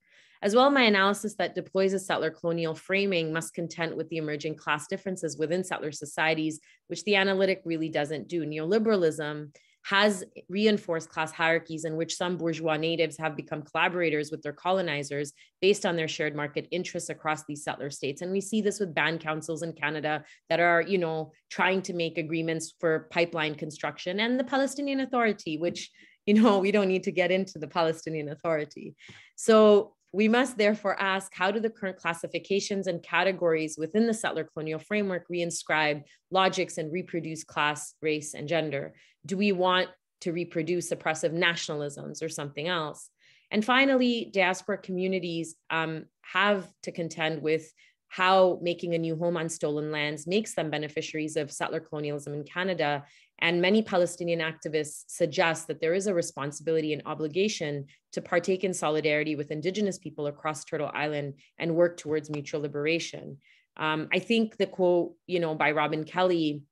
As 0.47 0.55
well, 0.55 0.71
my 0.71 0.83
analysis 0.83 1.35
that 1.41 1.57
deploys 1.57 1.93
a 1.93 1.99
settler 1.99 2.31
colonial 2.31 2.73
framing 2.73 3.33
must 3.33 3.53
contend 3.53 3.97
with 3.97 4.09
the 4.11 4.19
emerging 4.19 4.55
class 4.55 4.87
differences 4.87 5.37
within 5.37 5.65
settler 5.65 5.91
societies, 5.91 6.61
which 6.87 7.03
the 7.03 7.17
analytic 7.17 7.63
really 7.65 7.89
doesn't 7.89 8.29
do. 8.29 8.47
Neoliberalism 8.47 9.53
has 9.87 10.23
reinforced 10.49 11.09
class 11.09 11.33
hierarchies 11.33 11.85
in 11.85 11.97
which 11.97 12.15
some 12.15 12.37
bourgeois 12.37 12.77
natives 12.77 13.19
have 13.19 13.35
become 13.35 13.61
collaborators 13.61 14.31
with 14.31 14.41
their 14.43 14.53
colonizers 14.53 15.33
based 15.61 15.85
on 15.85 15.97
their 15.97 16.07
shared 16.07 16.37
market 16.37 16.69
interests 16.71 17.11
across 17.11 17.45
these 17.45 17.65
settler 17.65 17.91
states 17.91 18.21
and 18.21 18.33
we 18.33 18.41
see 18.41 18.61
this 18.61 18.81
with 18.81 18.93
band 18.93 19.21
councils 19.21 19.63
in 19.63 19.73
canada 19.73 20.25
that 20.49 20.59
are 20.59 20.83
you 20.83 20.99
know 20.99 21.31
trying 21.51 21.81
to 21.81 21.95
make 21.95 22.19
agreements 22.19 22.75
for 22.81 23.07
pipeline 23.13 23.55
construction 23.55 24.19
and 24.19 24.41
the 24.41 24.45
palestinian 24.45 24.99
authority 24.99 25.57
which 25.57 25.89
you 26.27 26.35
know 26.35 26.59
we 26.59 26.73
don't 26.73 26.89
need 26.89 27.05
to 27.05 27.13
get 27.13 27.31
into 27.31 27.57
the 27.61 27.69
palestinian 27.69 28.29
authority 28.29 28.97
so 29.37 29.95
we 30.17 30.29
must 30.29 30.57
therefore 30.57 30.99
ask 30.99 31.35
how 31.35 31.51
do 31.51 31.61
the 31.61 31.69
current 31.69 31.99
classifications 31.99 32.87
and 32.87 33.03
categories 33.03 33.77
within 33.77 34.07
the 34.07 34.15
settler 34.15 34.45
colonial 34.45 34.79
framework 34.79 35.27
reinscribe 35.31 36.05
logics 36.31 36.79
and 36.79 36.91
reproduce 36.91 37.45
class, 37.45 37.93
race, 38.01 38.33
and 38.33 38.49
gender? 38.49 38.95
Do 39.27 39.37
we 39.37 39.53
want 39.53 39.91
to 40.23 40.33
reproduce 40.33 40.91
oppressive 40.91 41.33
nationalisms 41.33 42.23
or 42.23 42.31
something 42.31 42.67
else? 42.67 43.11
And 43.51 43.63
finally, 43.63 44.31
diaspora 44.33 44.79
communities 44.79 45.55
um, 45.69 46.07
have 46.23 46.67
to 46.85 46.93
contend 46.93 47.43
with 47.43 47.71
how 48.09 48.59
making 48.63 48.95
a 48.95 48.99
new 48.99 49.17
home 49.17 49.37
on 49.37 49.51
stolen 49.51 49.93
lands 49.93 50.27
makes 50.27 50.55
them 50.55 50.71
beneficiaries 50.71 51.37
of 51.37 51.53
settler 51.53 51.81
colonialism 51.81 52.33
in 52.33 52.45
Canada 52.45 53.05
and 53.41 53.61
many 53.61 53.83
Palestinian 53.83 54.41
activists 54.41 55.05
suggest 55.09 55.67
that 55.67 55.81
there 55.81 55.95
is 55.95 56.07
a 56.07 56.15
responsibility 56.15 56.93
and 56.93 57.03
obligation 57.05 57.87
to 58.13 58.23
partake 58.23 58.65
in 58.65 58.73
solidarity 58.73 59.37
with 59.37 59.51
Indigenous 59.51 59.99
people 59.99 60.27
across 60.27 60.65
Turtle 60.65 60.91
Island 60.95 61.35
and 61.59 61.75
work 61.75 61.97
towards 61.99 62.31
mutual 62.31 62.63
liberation. 62.63 63.39
Um, 63.77 64.09
I 64.13 64.21
think 64.21 64.57
the 64.57 64.67
quote, 64.67 65.15
you 65.27 65.41
know, 65.41 65.55
by 65.55 65.73
Robin 65.73 66.05
Kelley 66.05 66.63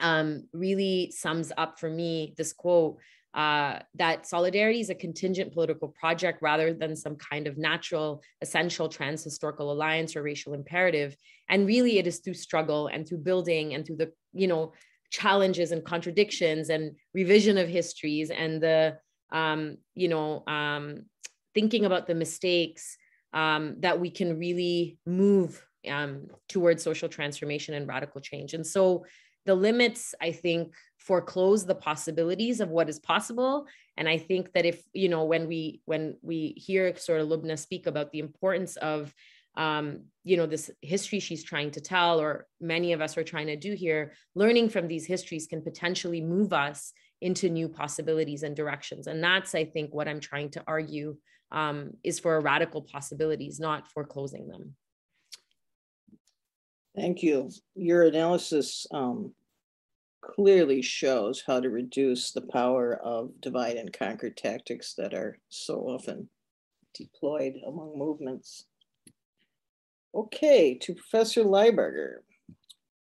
um, 0.00 0.48
really 0.52 1.12
sums 1.14 1.52
up 1.56 1.78
for 1.78 1.90
me 1.90 2.34
this 2.38 2.52
quote 2.54 2.98
uh, 3.32 3.78
that 3.94 4.26
solidarity 4.26 4.80
is 4.80 4.90
a 4.90 4.94
contingent 4.94 5.52
political 5.52 5.88
project 5.88 6.42
rather 6.42 6.72
than 6.72 6.96
some 6.96 7.14
kind 7.14 7.46
of 7.46 7.56
natural, 7.56 8.22
essential 8.42 8.88
trans 8.88 9.22
historical 9.22 9.70
alliance 9.70 10.16
or 10.16 10.22
racial 10.22 10.52
imperative. 10.52 11.14
And 11.48 11.66
really, 11.66 11.98
it 11.98 12.08
is 12.08 12.18
through 12.18 12.34
struggle 12.34 12.88
and 12.88 13.06
through 13.06 13.18
building 13.18 13.74
and 13.74 13.86
through 13.86 13.96
the, 13.96 14.12
you 14.32 14.48
know, 14.48 14.72
challenges 15.10 15.72
and 15.72 15.84
contradictions 15.84 16.70
and 16.70 16.96
revision 17.14 17.58
of 17.58 17.68
histories 17.68 18.30
and 18.30 18.62
the 18.62 18.96
um, 19.32 19.76
you 19.94 20.08
know 20.08 20.44
um, 20.46 21.02
thinking 21.54 21.84
about 21.84 22.06
the 22.06 22.14
mistakes 22.14 22.96
um, 23.32 23.76
that 23.80 24.00
we 24.00 24.10
can 24.10 24.38
really 24.38 24.98
move 25.06 25.64
um, 25.88 26.26
towards 26.48 26.82
social 26.82 27.08
transformation 27.08 27.74
and 27.74 27.88
radical 27.88 28.20
change. 28.20 28.54
And 28.54 28.66
so 28.66 29.04
the 29.46 29.54
limits 29.54 30.14
i 30.20 30.30
think 30.30 30.74
foreclose 30.98 31.64
the 31.64 31.74
possibilities 31.74 32.60
of 32.60 32.68
what 32.68 32.88
is 32.88 32.98
possible. 32.98 33.66
And 33.96 34.08
i 34.08 34.18
think 34.18 34.52
that 34.52 34.66
if 34.66 34.82
you 34.92 35.08
know 35.08 35.24
when 35.24 35.46
we 35.48 35.80
when 35.86 36.16
we 36.22 36.54
hear 36.56 36.94
sort 36.96 37.20
of 37.20 37.28
Loubna 37.28 37.58
speak 37.58 37.86
about 37.86 38.12
the 38.12 38.18
importance 38.18 38.76
of 38.76 39.14
um, 39.56 40.04
you 40.24 40.36
know 40.36 40.46
this 40.46 40.70
history 40.82 41.18
she's 41.18 41.44
trying 41.44 41.70
to 41.72 41.80
tell 41.80 42.20
or 42.20 42.46
many 42.60 42.92
of 42.92 43.00
us 43.00 43.16
are 43.16 43.24
trying 43.24 43.46
to 43.46 43.56
do 43.56 43.74
here 43.74 44.12
learning 44.34 44.68
from 44.68 44.86
these 44.86 45.06
histories 45.06 45.46
can 45.46 45.62
potentially 45.62 46.20
move 46.20 46.52
us 46.52 46.92
into 47.20 47.48
new 47.48 47.68
possibilities 47.68 48.42
and 48.42 48.56
directions. 48.56 49.06
And 49.06 49.22
that's 49.22 49.54
i 49.54 49.64
think 49.64 49.92
what 49.92 50.08
i'm 50.08 50.20
trying 50.20 50.50
to 50.50 50.62
argue 50.66 51.16
um, 51.52 51.92
is 52.04 52.18
for 52.20 52.40
radical 52.40 52.82
possibilities 52.82 53.58
not 53.58 53.90
foreclosing 53.90 54.46
them. 54.48 54.74
Thank 56.96 57.22
you. 57.22 57.50
Your 57.74 58.02
analysis 58.04 58.86
um, 58.92 59.32
clearly 60.20 60.82
shows 60.82 61.42
how 61.46 61.60
to 61.60 61.70
reduce 61.70 62.32
the 62.32 62.42
power 62.42 62.96
of 63.02 63.30
divide 63.40 63.76
and 63.76 63.92
conquer 63.92 64.30
tactics 64.30 64.94
that 64.94 65.14
are 65.14 65.38
so 65.48 65.80
often 65.80 66.28
deployed 66.94 67.54
among 67.66 67.96
movements 67.96 68.66
Okay, 70.12 70.74
to 70.74 70.94
Professor 70.94 71.44
Lybarger. 71.44 72.22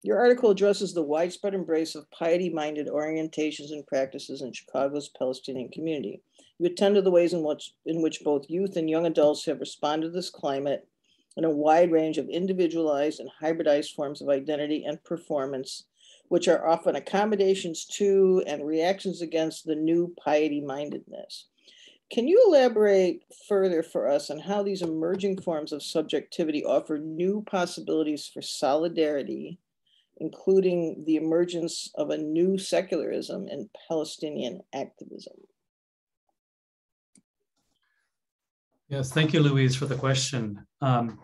Your 0.03 0.19
article 0.19 0.51
addresses 0.51 0.93
the 0.93 1.03
widespread 1.03 1.55
embrace 1.55 1.95
of 1.95 2.11
piety-minded 2.11 2.87
orientations 2.89 3.73
and 3.73 3.87
practices 3.87 4.43
in 4.43 4.53
Chicago's 4.53 5.09
Palestinian 5.09 5.71
community. 5.71 6.21
You 6.59 6.67
attend 6.67 6.97
to 6.97 7.03
the 7.03 7.11
ways 7.11 7.33
in 7.33 7.43
which, 7.43 7.73
in 7.87 8.03
which 8.03 8.23
both 8.23 8.51
youth 8.51 8.77
and 8.77 8.91
young 8.91 9.07
adults 9.07 9.47
have 9.47 9.59
responded 9.59 10.09
to 10.09 10.13
this 10.13 10.29
climate 10.29 10.87
in 11.39 11.45
a 11.45 11.51
wide 11.51 11.91
range 11.91 12.19
of 12.19 12.29
individualized 12.29 13.21
and 13.21 13.31
hybridized 13.41 13.95
forms 13.95 14.21
of 14.21 14.29
identity 14.29 14.85
and 14.85 15.03
performance, 15.03 15.85
which 16.29 16.47
are 16.47 16.69
often 16.69 16.95
accommodations 16.95 17.87
to 17.87 18.43
and 18.47 18.67
reactions 18.67 19.23
against 19.23 19.65
the 19.65 19.75
new 19.75 20.15
piety-mindedness. 20.23 21.47
Can 22.11 22.27
you 22.27 22.43
elaborate 22.49 23.23
further 23.49 23.83
for 23.83 24.09
us 24.09 24.31
on 24.31 24.39
how 24.39 24.63
these 24.63 24.81
emerging 24.81 25.43
forms 25.43 25.73
of 25.73 25.83
subjectivity 25.83 26.65
offer 26.65 26.97
new 26.97 27.45
possibilities 27.51 28.31
for 28.33 28.41
solidarity, 28.41 29.59
including 30.17 31.05
the 31.07 31.17
emergence 31.17 31.91
of 31.97 32.11
a 32.11 32.17
new 32.17 32.57
secularism 32.57 33.47
and 33.49 33.69
Palestinian 33.89 34.61
activism? 34.75 35.35
Yes, 38.89 39.13
thank 39.13 39.35
you, 39.35 39.41
Louise, 39.41 39.77
for 39.77 39.85
the 39.85 39.95
question. 39.95 40.67
Um, 40.81 41.21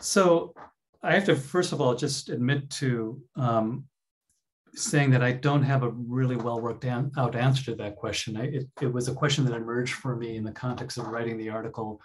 so 0.00 0.54
I 1.02 1.14
have 1.14 1.24
to, 1.24 1.36
first 1.36 1.72
of 1.72 1.80
all, 1.80 1.94
just 1.94 2.28
admit 2.28 2.68
to 2.70 3.22
um, 3.36 3.84
saying 4.74 5.10
that 5.10 5.22
I 5.22 5.32
don't 5.32 5.62
have 5.62 5.82
a 5.82 5.90
really 5.90 6.36
well 6.36 6.60
worked 6.60 6.84
out 6.84 7.36
answer 7.36 7.64
to 7.64 7.74
that 7.76 7.96
question. 7.96 8.36
I, 8.36 8.44
it, 8.44 8.68
it 8.80 8.92
was 8.92 9.08
a 9.08 9.14
question 9.14 9.44
that 9.44 9.54
emerged 9.54 9.94
for 9.94 10.16
me 10.16 10.36
in 10.36 10.44
the 10.44 10.52
context 10.52 10.98
of 10.98 11.08
writing 11.08 11.38
the 11.38 11.50
article 11.50 12.00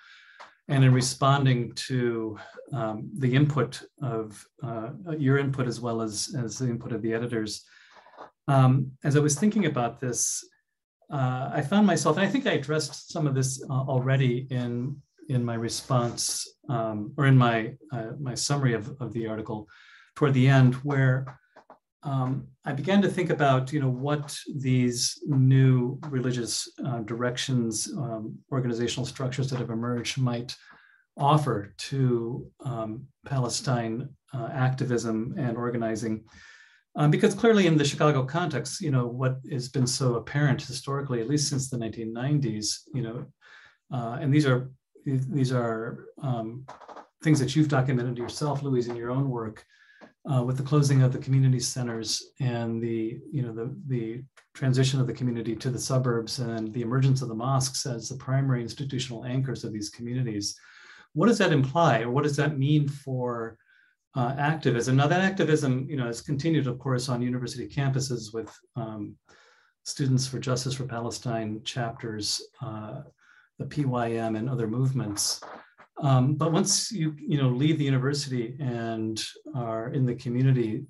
and 0.67 0.84
in 0.84 0.93
responding 0.93 1.74
to 1.74 2.38
um, 2.74 3.09
the 3.17 3.36
input 3.36 3.82
of 4.03 4.45
uh, 4.61 4.89
your 5.17 5.39
input 5.39 5.67
as 5.67 5.82
well 5.82 6.01
as, 6.01 6.36
as 6.38 6.59
the 6.59 6.70
input 6.70 6.91
of 6.91 7.01
the 7.01 7.13
editors. 7.13 7.65
Um, 8.47 8.91
as 9.03 9.15
I 9.15 9.20
was 9.20 9.38
thinking 9.38 9.65
about 9.65 9.99
this, 9.99 10.43
uh, 11.11 11.49
I 11.51 11.61
found 11.61 11.88
myself, 11.88 12.17
and 12.17 12.26
I 12.26 12.30
think 12.30 12.45
I 12.45 12.51
addressed 12.51 13.11
some 13.11 13.26
of 13.26 13.34
this 13.34 13.63
uh, 13.67 13.74
already 13.74 14.47
in, 14.51 14.95
in 15.28 15.43
my 15.43 15.55
response 15.55 16.47
um, 16.70 17.13
or 17.17 17.26
in 17.26 17.36
my, 17.36 17.74
uh, 17.91 18.11
my 18.20 18.36
summary 18.36 18.76
of, 18.76 18.95
of 19.01 19.11
the 19.13 19.26
article 19.26 19.67
toward 20.15 20.36
the 20.36 20.47
end, 20.47 20.76
where 20.76 21.39
um, 22.04 22.47
I 22.64 22.72
began 22.72 23.02
to 23.02 23.10
think 23.10 23.30
about, 23.30 23.74
you 23.74 23.82
know, 23.82 23.89
what 23.89 24.38
these 24.56 25.22
new 25.26 26.00
religious 26.10 26.70
uh, 26.86 27.00
directions, 27.00 27.91
um, 27.97 28.38
organizational 28.52 29.06
structures 29.06 29.50
that 29.50 29.60
have 29.60 29.70
emerged 29.70 30.18
might 30.18 30.56
offer 31.18 31.74
to 31.78 32.50
um, 32.64 33.06
Palestine 33.26 34.10
uh, 34.34 34.50
activism 34.54 35.36
and 35.38 35.58
organizing. 35.58 36.24
Um, 36.95 37.12
because 37.12 37.34
clearly 37.34 37.68
in 37.68 37.78
the 37.78 37.84
Chicago 37.84 38.24
context, 38.24 38.82
you 38.82 38.91
know, 38.91 39.06
what 39.06 39.38
has 39.52 39.70
been 39.70 39.88
so 39.88 40.16
apparent 40.16 40.62
historically, 40.62 41.22
at 41.22 41.30
least 41.30 41.50
since 41.50 41.70
the 41.70 41.78
1990s, 41.78 42.80
you 42.93 43.02
know, 43.02 43.26
uh, 43.91 44.18
and 44.22 44.34
these 44.34 44.45
are 44.45 44.72
these 45.06 45.52
are 45.52 46.06
um, 46.22 46.66
things 47.24 47.39
that 47.39 47.56
you've 47.56 47.68
documented 47.68 48.18
yourself, 48.18 48.62
Louise, 48.62 48.88
in 48.88 48.95
your 48.95 49.12
own 49.12 49.30
work, 49.30 49.66
uh, 50.32 50.43
with 50.43 50.57
the 50.57 50.63
closing 50.63 51.01
of 51.01 51.13
the 51.13 51.20
community 51.20 51.59
centers 51.59 52.32
and 52.39 52.82
the 52.82 53.20
you 53.32 53.41
know 53.41 53.53
the 53.53 53.76
the 53.88 54.22
transition 54.53 54.99
of 54.99 55.07
the 55.07 55.13
community 55.13 55.55
to 55.55 55.70
the 55.70 55.80
suburbs 55.80 56.39
and 56.39 56.74
the 56.74 56.82
emergence 56.82 57.22
of 57.22 57.30
the 57.30 57.36
mosques 57.36 57.86
as 57.86 58.09
the 58.09 58.17
primary 58.17 58.61
institutional 58.61 59.26
anchors 59.26 59.63
of 59.63 59.72
these 59.72 59.89
communities. 59.89 60.55
What 61.13 61.28
does 61.28 61.38
that 61.38 61.53
imply, 61.53 62.01
or 62.01 62.11
what 62.11 62.24
does 62.24 62.36
that 62.36 62.57
mean 62.57 62.88
for 62.88 63.57
uh, 64.15 64.36
activism? 64.38 64.95
Now, 64.95 65.07
that 65.07 65.22
activism, 65.22 65.88
you 65.89 65.95
know, 65.95 66.05
has 66.05 66.22
continued, 66.22 66.67
of 66.67 66.78
course, 66.78 67.09
on 67.09 67.22
university 67.22 67.67
campuses 67.67 68.34
with 68.34 68.53
um, 68.76 69.15
Students 69.84 70.28
for 70.28 70.39
Justice 70.39 70.76
for 70.76 70.86
Palestine 70.86 71.61
chapters, 71.63 72.41
uh, 72.61 73.01
the 73.57 73.65
PYM, 73.65 74.36
and 74.36 74.49
other 74.49 74.67
movements. 74.67 75.41
Um, 76.02 76.36
but 76.36 76.52
once 76.52 76.91
you 76.91 77.16
you 77.18 77.38
know 77.38 77.50
leave 77.50 77.78
the 77.78 77.86
university 77.86 78.56
and 78.60 79.22
are 79.54 79.89
in 79.89 80.06
the 80.06 80.16
community, 80.16 80.86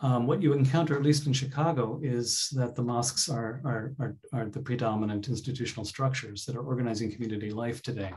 um, 0.00 0.26
what 0.26 0.42
you 0.42 0.52
encounter, 0.52 0.96
at 0.96 1.02
least 1.02 1.26
in 1.26 1.32
Chicago, 1.32 1.98
is 2.02 2.50
that 2.52 2.74
the 2.74 2.82
mosques 2.82 3.28
are, 3.28 3.60
are, 3.64 3.94
are, 3.98 4.16
are, 4.32 4.48
the 4.50 4.60
predominant 4.60 5.28
institutional 5.28 5.84
structures 5.84 6.44
that 6.44 6.56
are 6.56 6.62
organizing 6.62 7.10
community 7.10 7.50
life 7.50 7.82
today. 7.82 8.12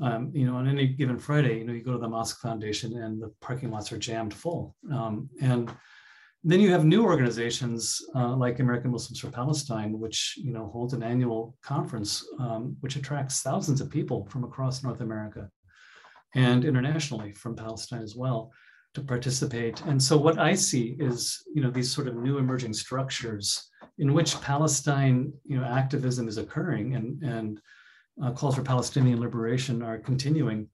Um, 0.00 0.30
you 0.34 0.46
know, 0.46 0.56
on 0.56 0.68
any 0.68 0.86
given 0.86 1.18
Friday, 1.18 1.58
you 1.58 1.64
know, 1.64 1.72
you 1.72 1.82
go 1.82 1.92
to 1.92 1.98
the 1.98 2.08
Mosque 2.08 2.40
Foundation 2.40 3.02
and 3.02 3.22
the 3.22 3.32
parking 3.40 3.70
lots 3.70 3.92
are 3.92 3.98
jammed 3.98 4.34
full. 4.34 4.76
Um, 4.92 5.28
and 5.40 5.70
then 6.44 6.60
you 6.60 6.70
have 6.72 6.84
new 6.84 7.04
organizations 7.04 8.04
uh, 8.16 8.34
like 8.34 8.58
American 8.58 8.90
Muslims 8.90 9.20
for 9.20 9.30
Palestine, 9.30 9.98
which 9.98 10.34
you 10.36 10.52
know 10.52 10.68
holds 10.68 10.92
an 10.92 11.02
annual 11.02 11.56
conference 11.62 12.24
um, 12.40 12.76
which 12.80 12.96
attracts 12.96 13.42
thousands 13.42 13.80
of 13.80 13.90
people 13.90 14.26
from 14.26 14.44
across 14.44 14.82
North 14.82 15.00
America 15.00 15.48
and 16.34 16.64
internationally 16.64 17.32
from 17.32 17.54
Palestine 17.54 18.02
as 18.02 18.16
well 18.16 18.50
to 18.94 19.00
participate. 19.00 19.80
And 19.82 20.02
so 20.02 20.16
what 20.16 20.38
I 20.38 20.54
see 20.54 20.96
is 20.98 21.42
you 21.54 21.62
know 21.62 21.70
these 21.70 21.90
sort 21.90 22.08
of 22.08 22.16
new 22.16 22.38
emerging 22.38 22.74
structures 22.74 23.70
in 23.98 24.12
which 24.12 24.40
Palestine 24.40 25.32
you 25.44 25.58
know 25.58 25.64
activism 25.64 26.26
is 26.28 26.38
occurring 26.38 26.96
and 26.96 27.22
and 27.22 27.60
uh, 28.22 28.32
calls 28.32 28.56
for 28.56 28.62
Palestinian 28.62 29.20
liberation 29.20 29.82
are 29.82 29.98
continuing. 29.98 30.68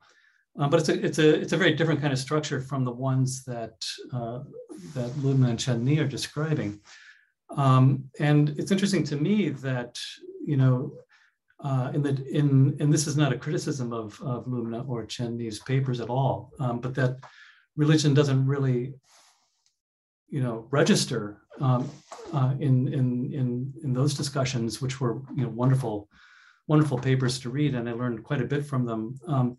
Uh, 0.58 0.68
but 0.68 0.80
it's 0.80 0.88
a 0.88 1.04
it's 1.04 1.18
a 1.18 1.40
it's 1.40 1.52
a 1.52 1.56
very 1.56 1.72
different 1.72 2.00
kind 2.00 2.12
of 2.12 2.18
structure 2.18 2.60
from 2.60 2.84
the 2.84 2.90
ones 2.90 3.44
that 3.44 3.84
uh, 4.12 4.40
that 4.94 5.10
Loubna 5.22 5.50
and 5.50 5.58
Chandni 5.58 6.00
are 6.00 6.08
describing. 6.08 6.80
Um, 7.56 8.04
and 8.18 8.50
it's 8.58 8.72
interesting 8.72 9.04
to 9.04 9.16
me 9.16 9.50
that 9.50 9.98
you 10.44 10.56
know 10.56 10.92
uh, 11.62 11.92
in 11.94 12.02
the 12.02 12.26
in 12.30 12.76
and 12.80 12.92
this 12.92 13.06
is 13.06 13.16
not 13.16 13.32
a 13.32 13.38
criticism 13.38 13.92
of 13.92 14.20
of 14.22 14.46
Loubna 14.46 14.88
or 14.88 15.04
Chandni's 15.04 15.60
papers 15.60 16.00
at 16.00 16.10
all, 16.10 16.52
um, 16.58 16.80
but 16.80 16.94
that 16.96 17.18
religion 17.76 18.12
doesn't 18.12 18.44
really 18.44 18.94
you 20.28 20.42
know 20.42 20.66
register 20.70 21.42
um, 21.60 21.88
uh, 22.32 22.54
in 22.58 22.88
in 22.88 23.32
in 23.32 23.72
in 23.84 23.92
those 23.92 24.14
discussions, 24.14 24.82
which 24.82 25.00
were 25.00 25.22
you 25.36 25.44
know 25.44 25.50
wonderful 25.50 26.08
wonderful 26.66 26.98
papers 26.98 27.38
to 27.40 27.50
read, 27.50 27.76
and 27.76 27.88
I 27.88 27.92
learned 27.92 28.24
quite 28.24 28.42
a 28.42 28.46
bit 28.46 28.66
from 28.66 28.84
them. 28.84 29.14
Um, 29.26 29.56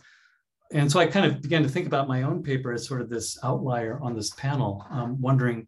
and 0.71 0.91
so 0.91 0.99
I 0.99 1.07
kind 1.07 1.25
of 1.25 1.41
began 1.41 1.63
to 1.63 1.69
think 1.69 1.87
about 1.87 2.07
my 2.07 2.23
own 2.23 2.43
paper 2.43 2.71
as 2.71 2.87
sort 2.87 3.01
of 3.01 3.09
this 3.09 3.37
outlier 3.43 3.99
on 4.01 4.15
this 4.15 4.31
panel, 4.31 4.85
um, 4.91 5.19
wondering, 5.19 5.67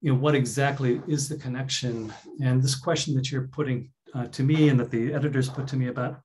you 0.00 0.12
know, 0.12 0.18
what 0.18 0.34
exactly 0.34 1.00
is 1.06 1.28
the 1.28 1.36
connection? 1.36 2.12
And 2.42 2.62
this 2.62 2.74
question 2.74 3.14
that 3.14 3.30
you're 3.30 3.48
putting 3.48 3.90
uh, 4.14 4.26
to 4.26 4.42
me 4.42 4.68
and 4.68 4.80
that 4.80 4.90
the 4.90 5.14
editors 5.14 5.48
put 5.48 5.68
to 5.68 5.76
me 5.76 5.88
about 5.88 6.20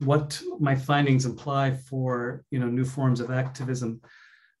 what 0.00 0.40
my 0.58 0.74
findings 0.74 1.26
imply 1.26 1.72
for, 1.72 2.44
you 2.50 2.58
know, 2.58 2.66
new 2.66 2.84
forms 2.84 3.20
of 3.20 3.30
activism. 3.30 4.00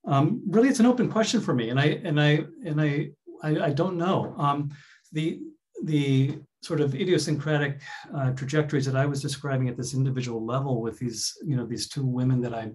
Um, 0.06 0.42
really, 0.46 0.68
it's 0.68 0.80
an 0.80 0.86
open 0.86 1.10
question 1.10 1.40
for 1.40 1.54
me, 1.54 1.70
and 1.70 1.80
I 1.80 2.00
and 2.04 2.20
I 2.20 2.44
and 2.64 2.80
I 2.80 3.10
I, 3.42 3.60
I 3.66 3.70
don't 3.70 3.96
know. 3.96 4.34
Um, 4.38 4.70
the 5.12 5.40
the 5.84 6.38
sort 6.62 6.80
of 6.80 6.94
idiosyncratic 6.94 7.80
uh, 8.14 8.30
trajectories 8.32 8.84
that 8.84 8.96
I 8.96 9.06
was 9.06 9.22
describing 9.22 9.68
at 9.68 9.76
this 9.76 9.94
individual 9.94 10.44
level 10.44 10.82
with 10.82 10.98
these, 10.98 11.34
you 11.42 11.56
know, 11.56 11.64
these 11.64 11.88
two 11.88 12.04
women 12.04 12.40
that 12.42 12.54
I 12.54 12.70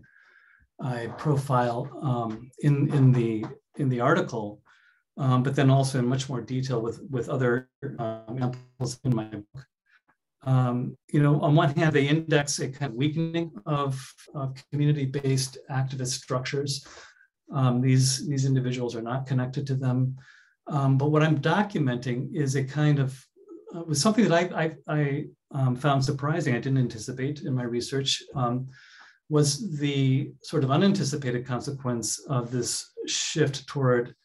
I 0.80 1.08
profile 1.18 1.90
um, 2.02 2.52
in 2.60 2.94
in 2.94 3.12
the 3.12 3.46
in 3.78 3.90
the 3.90 4.02
article, 4.02 4.62
um, 5.18 5.44
but 5.44 5.56
then 5.56 5.70
also 5.70 6.00
in 6.00 6.08
much 6.08 6.30
more 6.30 6.42
detail 6.42 6.82
with 6.82 7.02
with 7.10 7.30
other 7.30 7.70
uh, 8.00 8.22
examples 8.30 9.00
in 9.04 9.16
my 9.16 9.26
book. 9.26 9.66
Um, 10.46 10.96
you 11.12 11.22
know, 11.24 11.40
on 11.42 11.56
one 11.56 11.74
hand, 11.74 11.94
they 11.94 12.08
index 12.08 12.60
a 12.60 12.70
kind 12.70 12.92
of 12.92 12.98
weakening 12.98 13.52
of, 13.66 14.00
of 14.36 14.54
community-based 14.72 15.58
activist 15.72 16.22
structures. 16.22 16.86
Um, 17.52 17.82
these 17.82 18.28
these 18.28 18.46
individuals 18.46 18.96
are 18.96 19.02
not 19.02 19.26
connected 19.26 19.66
to 19.68 19.76
them, 19.76 20.16
um, 20.68 20.98
but 20.98 21.10
what 21.10 21.24
I'm 21.24 21.40
documenting 21.40 22.36
is 22.36 22.56
a 22.56 22.64
kind 22.64 23.00
of 23.00 23.26
uh, 23.76 23.84
was 23.84 24.02
something 24.02 24.28
that 24.28 24.54
I 24.54 24.66
I, 24.66 24.76
I 24.88 25.26
um, 25.52 25.76
found 25.76 26.04
surprising. 26.04 26.54
I 26.54 26.60
didn't 26.60 26.80
anticipate 26.80 27.42
in 27.42 27.54
my 27.54 27.64
research 27.64 28.22
was 29.30 29.78
the 29.80 30.32
sort 30.42 30.64
of 30.64 30.72
unanticipated 30.72 31.46
consequence 31.46 32.20
of 32.30 32.52
this 32.52 32.92
shift 33.08 33.68
toward 33.68 34.16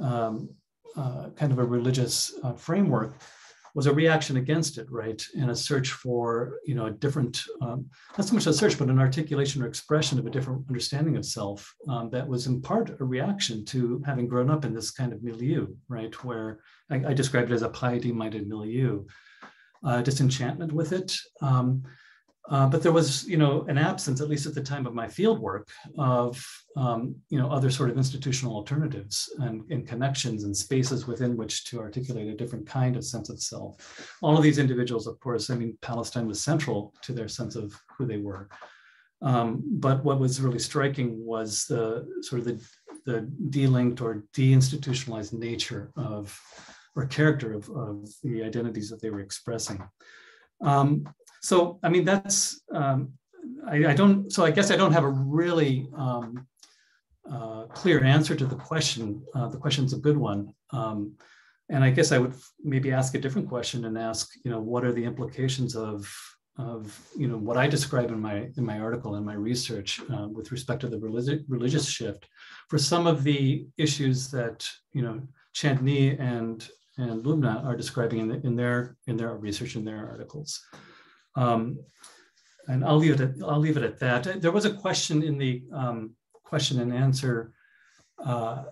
um, 0.00 0.48
uh, 0.96 1.30
kind 1.36 1.52
of 1.52 1.58
a 1.58 1.64
religious 1.64 2.34
uh, 2.42 2.52
framework 2.52 3.14
was 3.74 3.86
a 3.86 3.94
reaction 3.94 4.36
against 4.36 4.78
it, 4.78 4.90
right? 4.90 5.22
And 5.38 5.50
a 5.50 5.54
search 5.54 5.92
for, 5.92 6.58
you 6.64 6.74
know, 6.74 6.86
a 6.86 6.90
different, 6.90 7.42
um, 7.60 7.86
not 8.18 8.26
so 8.26 8.34
much 8.34 8.46
a 8.46 8.52
search, 8.52 8.76
but 8.78 8.88
an 8.88 8.98
articulation 8.98 9.62
or 9.62 9.66
expression 9.66 10.18
of 10.18 10.26
a 10.26 10.30
different 10.30 10.64
understanding 10.68 11.16
of 11.16 11.24
self 11.24 11.72
um, 11.88 12.10
that 12.10 12.26
was 12.26 12.46
in 12.46 12.60
part 12.60 13.00
a 13.00 13.04
reaction 13.04 13.64
to 13.66 14.02
having 14.04 14.26
grown 14.26 14.50
up 14.50 14.64
in 14.64 14.74
this 14.74 14.90
kind 14.90 15.12
of 15.12 15.22
milieu, 15.22 15.68
right? 15.88 16.12
Where 16.24 16.60
I, 16.90 16.96
I 17.08 17.14
describe 17.14 17.50
it 17.50 17.54
as 17.54 17.62
a 17.62 17.68
piety-minded 17.68 18.48
milieu, 18.48 19.04
uh, 19.84 20.02
disenchantment 20.02 20.72
with 20.72 20.92
it, 20.92 21.16
um, 21.40 21.84
uh, 22.48 22.66
but 22.66 22.82
there 22.82 22.92
was, 22.92 23.26
you 23.28 23.36
know, 23.36 23.64
an 23.68 23.76
absence, 23.76 24.20
at 24.20 24.28
least 24.28 24.46
at 24.46 24.54
the 24.54 24.62
time 24.62 24.86
of 24.86 24.94
my 24.94 25.06
field 25.06 25.38
work, 25.38 25.68
of, 25.98 26.42
um, 26.76 27.14
you 27.28 27.38
know, 27.38 27.50
other 27.50 27.70
sort 27.70 27.90
of 27.90 27.96
institutional 27.96 28.54
alternatives 28.54 29.32
and, 29.40 29.62
and, 29.70 29.86
connections 29.86 30.44
and 30.44 30.56
spaces 30.56 31.06
within 31.06 31.36
which 31.36 31.64
to 31.64 31.78
articulate 31.78 32.28
a 32.28 32.36
different 32.36 32.66
kind 32.66 32.96
of 32.96 33.04
sense 33.04 33.28
of 33.28 33.40
self. 33.40 34.16
All 34.22 34.36
of 34.36 34.42
these 34.42 34.58
individuals, 34.58 35.06
of 35.06 35.20
course, 35.20 35.50
I 35.50 35.54
mean, 35.54 35.76
Palestine 35.82 36.26
was 36.26 36.42
central 36.42 36.94
to 37.02 37.12
their 37.12 37.28
sense 37.28 37.56
of 37.56 37.78
who 37.96 38.06
they 38.06 38.18
were. 38.18 38.48
Um, 39.22 39.62
but 39.66 40.02
what 40.02 40.18
was 40.18 40.40
really 40.40 40.58
striking 40.58 41.24
was 41.24 41.66
the 41.66 42.08
sort 42.22 42.40
of 42.40 42.46
the, 42.46 42.68
the 43.04 43.30
delinked 43.50 44.00
or 44.00 44.24
deinstitutionalized 44.34 45.34
nature 45.34 45.92
of, 45.94 46.38
or 46.96 47.06
character 47.06 47.52
of, 47.52 47.68
of 47.70 48.08
the 48.22 48.42
identities 48.42 48.88
that 48.88 49.02
they 49.02 49.10
were 49.10 49.20
expressing. 49.20 49.86
Um, 50.62 51.06
so, 51.40 51.78
I 51.82 51.88
mean, 51.88 52.04
that's, 52.04 52.60
um, 52.72 53.12
I, 53.66 53.86
I, 53.86 53.94
don't, 53.94 54.30
so 54.32 54.44
I 54.44 54.50
guess 54.50 54.70
I 54.70 54.76
don't 54.76 54.92
have 54.92 55.04
a 55.04 55.08
really 55.08 55.88
um, 55.96 56.46
uh, 57.30 57.64
clear 57.66 58.04
answer 58.04 58.34
to 58.34 58.46
the 58.46 58.56
question. 58.56 59.24
Uh, 59.34 59.48
the 59.48 59.58
question's 59.58 59.92
a 59.92 59.98
good 59.98 60.16
one. 60.16 60.52
Um, 60.70 61.14
and 61.68 61.84
I 61.84 61.90
guess 61.90 62.12
I 62.12 62.18
would 62.18 62.34
maybe 62.62 62.92
ask 62.92 63.14
a 63.14 63.20
different 63.20 63.48
question 63.48 63.84
and 63.84 63.96
ask, 63.96 64.30
you 64.44 64.50
know, 64.50 64.60
what 64.60 64.84
are 64.84 64.92
the 64.92 65.04
implications 65.04 65.76
of, 65.76 66.12
of 66.58 66.98
you 67.16 67.28
know, 67.28 67.38
what 67.38 67.56
I 67.56 67.68
describe 67.68 68.10
in 68.10 68.20
my, 68.20 68.48
in 68.56 68.64
my 68.64 68.80
article 68.80 69.14
and 69.14 69.24
my 69.24 69.34
research 69.34 70.00
uh, 70.12 70.28
with 70.28 70.52
respect 70.52 70.80
to 70.80 70.88
the 70.88 70.98
religi 70.98 71.44
religious 71.48 71.88
shift 71.88 72.26
for 72.68 72.78
some 72.78 73.06
of 73.06 73.22
the 73.22 73.66
issues 73.78 74.30
that, 74.30 74.68
you 74.92 75.02
know, 75.02 75.22
Chandni 75.54 76.18
and 76.20 76.68
and 76.98 77.24
Loubna 77.24 77.64
are 77.64 77.76
describing 77.76 78.20
in, 78.20 78.28
the, 78.28 78.46
in 78.46 78.56
their 78.56 78.96
in 79.06 79.16
their 79.16 79.34
research 79.36 79.76
in 79.76 79.84
their 79.84 80.08
articles. 80.08 80.60
Um, 81.36 81.78
and 82.68 82.84
I'll 82.84 82.98
leave 82.98 83.14
it 83.14 83.20
at, 83.20 83.34
I'll 83.46 83.58
leave 83.58 83.76
it 83.76 83.82
at 83.82 83.98
that. 84.00 84.40
There 84.40 84.52
was 84.52 84.64
a 84.64 84.74
question 84.74 85.22
in 85.22 85.38
the 85.38 85.62
um, 85.72 86.14
question 86.44 86.80
and 86.80 86.92
answer, 86.92 87.52
uh, 88.24 88.64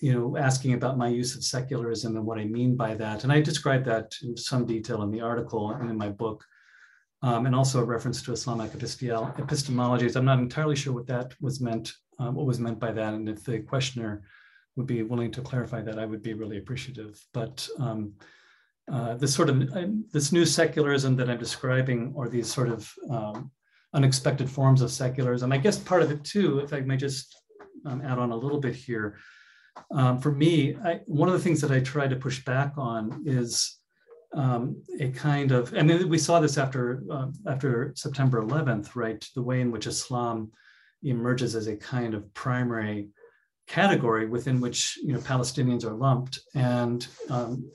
you 0.00 0.12
know, 0.12 0.36
asking 0.36 0.74
about 0.74 0.98
my 0.98 1.08
use 1.08 1.36
of 1.36 1.44
secularism 1.44 2.16
and 2.16 2.26
what 2.26 2.38
I 2.38 2.44
mean 2.44 2.76
by 2.76 2.94
that. 2.94 3.24
And 3.24 3.32
I 3.32 3.40
described 3.40 3.84
that 3.86 4.14
in 4.22 4.36
some 4.36 4.66
detail 4.66 5.02
in 5.02 5.10
the 5.10 5.20
article 5.20 5.70
and 5.70 5.88
in 5.88 5.96
my 5.96 6.08
book, 6.08 6.44
um, 7.22 7.46
and 7.46 7.54
also 7.54 7.80
a 7.80 7.84
reference 7.84 8.20
to 8.22 8.32
Islamic 8.32 8.72
epistemologies. 8.72 10.16
I'm 10.16 10.24
not 10.24 10.40
entirely 10.40 10.76
sure 10.76 10.92
what 10.92 11.06
that 11.06 11.34
was 11.40 11.60
meant, 11.60 11.92
uh, 12.18 12.30
what 12.30 12.46
was 12.46 12.58
meant 12.58 12.80
by 12.80 12.92
that. 12.92 13.14
And 13.14 13.28
if 13.28 13.44
the 13.44 13.60
questioner 13.60 14.22
would 14.76 14.86
be 14.86 15.02
willing 15.02 15.30
to 15.32 15.42
clarify 15.42 15.82
that, 15.82 15.98
I 15.98 16.06
would 16.06 16.22
be 16.22 16.34
really 16.34 16.58
appreciative. 16.58 17.24
But 17.32 17.68
um, 17.78 18.14
uh, 18.90 19.14
this 19.14 19.34
sort 19.34 19.48
of 19.48 19.62
uh, 19.74 19.86
this 20.12 20.32
new 20.32 20.44
secularism 20.44 21.16
that 21.16 21.30
I'm 21.30 21.38
describing, 21.38 22.12
or 22.14 22.28
these 22.28 22.52
sort 22.52 22.68
of 22.68 22.92
um, 23.10 23.50
unexpected 23.94 24.50
forms 24.50 24.82
of 24.82 24.90
secularism. 24.90 25.52
I 25.52 25.58
guess 25.58 25.78
part 25.78 26.02
of 26.02 26.10
it 26.10 26.24
too, 26.24 26.58
if 26.60 26.72
I 26.72 26.80
may 26.80 26.96
just 26.96 27.36
um, 27.86 28.02
add 28.02 28.18
on 28.18 28.32
a 28.32 28.36
little 28.36 28.60
bit 28.60 28.74
here, 28.74 29.18
um, 29.92 30.18
for 30.18 30.32
me, 30.32 30.76
I, 30.84 31.00
one 31.06 31.28
of 31.28 31.34
the 31.34 31.40
things 31.40 31.60
that 31.60 31.70
I 31.70 31.80
try 31.80 32.08
to 32.08 32.16
push 32.16 32.44
back 32.44 32.74
on 32.76 33.22
is 33.26 33.78
um, 34.34 34.82
a 34.98 35.10
kind 35.10 35.52
of, 35.52 35.72
and 35.74 36.08
we 36.08 36.18
saw 36.18 36.40
this 36.40 36.58
after 36.58 37.02
uh, 37.10 37.28
after 37.46 37.92
September 37.96 38.42
11th, 38.42 38.94
right? 38.94 39.24
The 39.34 39.42
way 39.42 39.60
in 39.60 39.70
which 39.70 39.86
Islam 39.86 40.50
emerges 41.02 41.54
as 41.54 41.66
a 41.66 41.76
kind 41.76 42.14
of 42.14 42.32
primary 42.34 43.10
category 43.66 44.26
within 44.26 44.60
which 44.60 44.98
you 45.02 45.12
know 45.12 45.20
Palestinians 45.20 45.84
are 45.84 45.94
lumped, 45.94 46.40
and 46.54 47.06
um, 47.28 47.70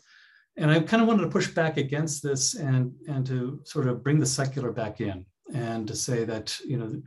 and 0.58 0.72
I 0.72 0.80
kind 0.80 1.02
of 1.02 1.08
wanted 1.08 1.24
to 1.24 1.30
push 1.30 1.48
back 1.48 1.78
against 1.78 2.24
this 2.24 2.56
and 2.56 2.94
and 3.08 3.26
to 3.28 3.62
sort 3.64 3.88
of 3.88 4.04
bring 4.04 4.20
the 4.20 4.26
secular 4.26 4.72
back 4.72 5.02
in 5.02 5.26
and 5.54 5.88
to 5.88 5.96
say 5.96 6.26
that 6.26 6.60
you 6.66 6.78
know 6.78 7.02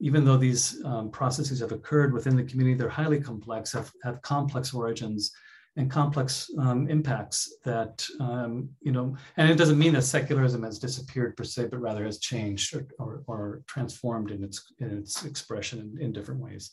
even 0.00 0.24
though 0.24 0.36
these 0.36 0.82
um, 0.84 1.10
processes 1.10 1.60
have 1.60 1.72
occurred 1.72 2.12
within 2.12 2.36
the 2.36 2.44
community, 2.44 2.76
they're 2.76 2.88
highly 2.88 3.20
complex, 3.20 3.72
have, 3.72 3.90
have 4.04 4.20
complex 4.22 4.74
origins 4.74 5.32
and 5.76 5.90
complex 5.90 6.50
um, 6.58 6.88
impacts 6.88 7.58
that, 7.64 8.06
um, 8.20 8.68
you 8.80 8.92
know, 8.92 9.16
and 9.36 9.50
it 9.50 9.56
doesn't 9.56 9.78
mean 9.78 9.92
that 9.92 10.02
secularism 10.02 10.62
has 10.62 10.78
disappeared 10.78 11.36
per 11.36 11.44
se, 11.44 11.68
but 11.70 11.80
rather 11.80 12.04
has 12.04 12.18
changed 12.18 12.74
or, 12.74 12.86
or, 12.98 13.22
or 13.26 13.62
transformed 13.66 14.30
in 14.30 14.42
its, 14.42 14.72
in 14.80 14.98
its 14.98 15.24
expression 15.24 15.78
in, 15.96 16.06
in 16.06 16.12
different 16.12 16.40
ways. 16.40 16.72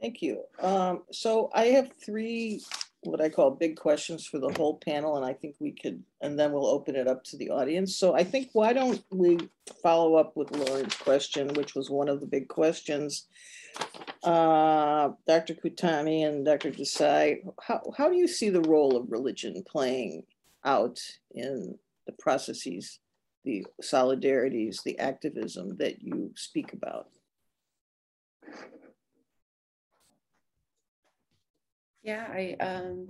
Thank 0.00 0.22
you. 0.22 0.42
Um, 0.60 1.02
so 1.10 1.50
I 1.52 1.66
have 1.66 1.92
three 2.04 2.62
what 3.02 3.20
I 3.20 3.28
call 3.28 3.52
big 3.52 3.76
questions 3.76 4.26
for 4.26 4.38
the 4.38 4.52
whole 4.56 4.78
panel, 4.78 5.16
and 5.16 5.24
I 5.24 5.32
think 5.32 5.56
we 5.60 5.72
could, 5.72 6.02
and 6.20 6.38
then 6.38 6.52
we'll 6.52 6.66
open 6.66 6.96
it 6.96 7.06
up 7.06 7.22
to 7.24 7.36
the 7.36 7.50
audience. 7.50 7.96
So 7.96 8.14
I 8.14 8.24
think 8.24 8.50
why 8.52 8.72
don't 8.72 9.02
we 9.10 9.38
follow 9.82 10.16
up 10.16 10.36
with 10.36 10.50
Loren's 10.50 10.96
question, 10.96 11.48
which 11.54 11.74
was 11.74 11.90
one 11.90 12.08
of 12.08 12.20
the 12.20 12.26
big 12.26 12.48
questions. 12.48 13.26
Uh, 14.24 15.10
Dr. 15.26 15.54
Qutami 15.54 16.26
and 16.26 16.44
Dr. 16.44 16.72
Desai, 16.72 17.38
how, 17.62 17.82
how 17.96 18.08
do 18.08 18.16
you 18.16 18.26
see 18.26 18.50
the 18.50 18.62
role 18.62 18.96
of 18.96 19.12
religion 19.12 19.62
playing 19.66 20.24
out 20.64 20.98
in 21.30 21.78
the 22.06 22.12
processes, 22.12 22.98
the 23.44 23.64
solidarities, 23.80 24.82
the 24.82 24.98
activism 24.98 25.76
that 25.76 26.02
you 26.02 26.32
speak 26.34 26.72
about? 26.72 27.08
Yeah, 32.08 32.26
I 32.32 32.56
um 32.58 33.08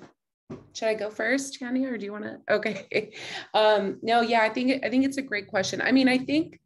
should 0.72 0.88
I 0.88 0.94
go 0.94 1.08
first, 1.08 1.60
Yanni, 1.60 1.84
or 1.84 1.96
do 1.96 2.04
you 2.04 2.10
want 2.12 2.24
to? 2.24 2.40
Okay. 2.56 3.12
Um, 3.54 4.00
no, 4.02 4.22
yeah, 4.22 4.40
I 4.40 4.48
think 4.48 4.84
I 4.84 4.90
think 4.90 5.04
it's 5.04 5.18
a 5.18 5.22
great 5.30 5.46
question. 5.46 5.80
I 5.80 5.92
mean, 5.92 6.08
I 6.08 6.18
think 6.18 6.58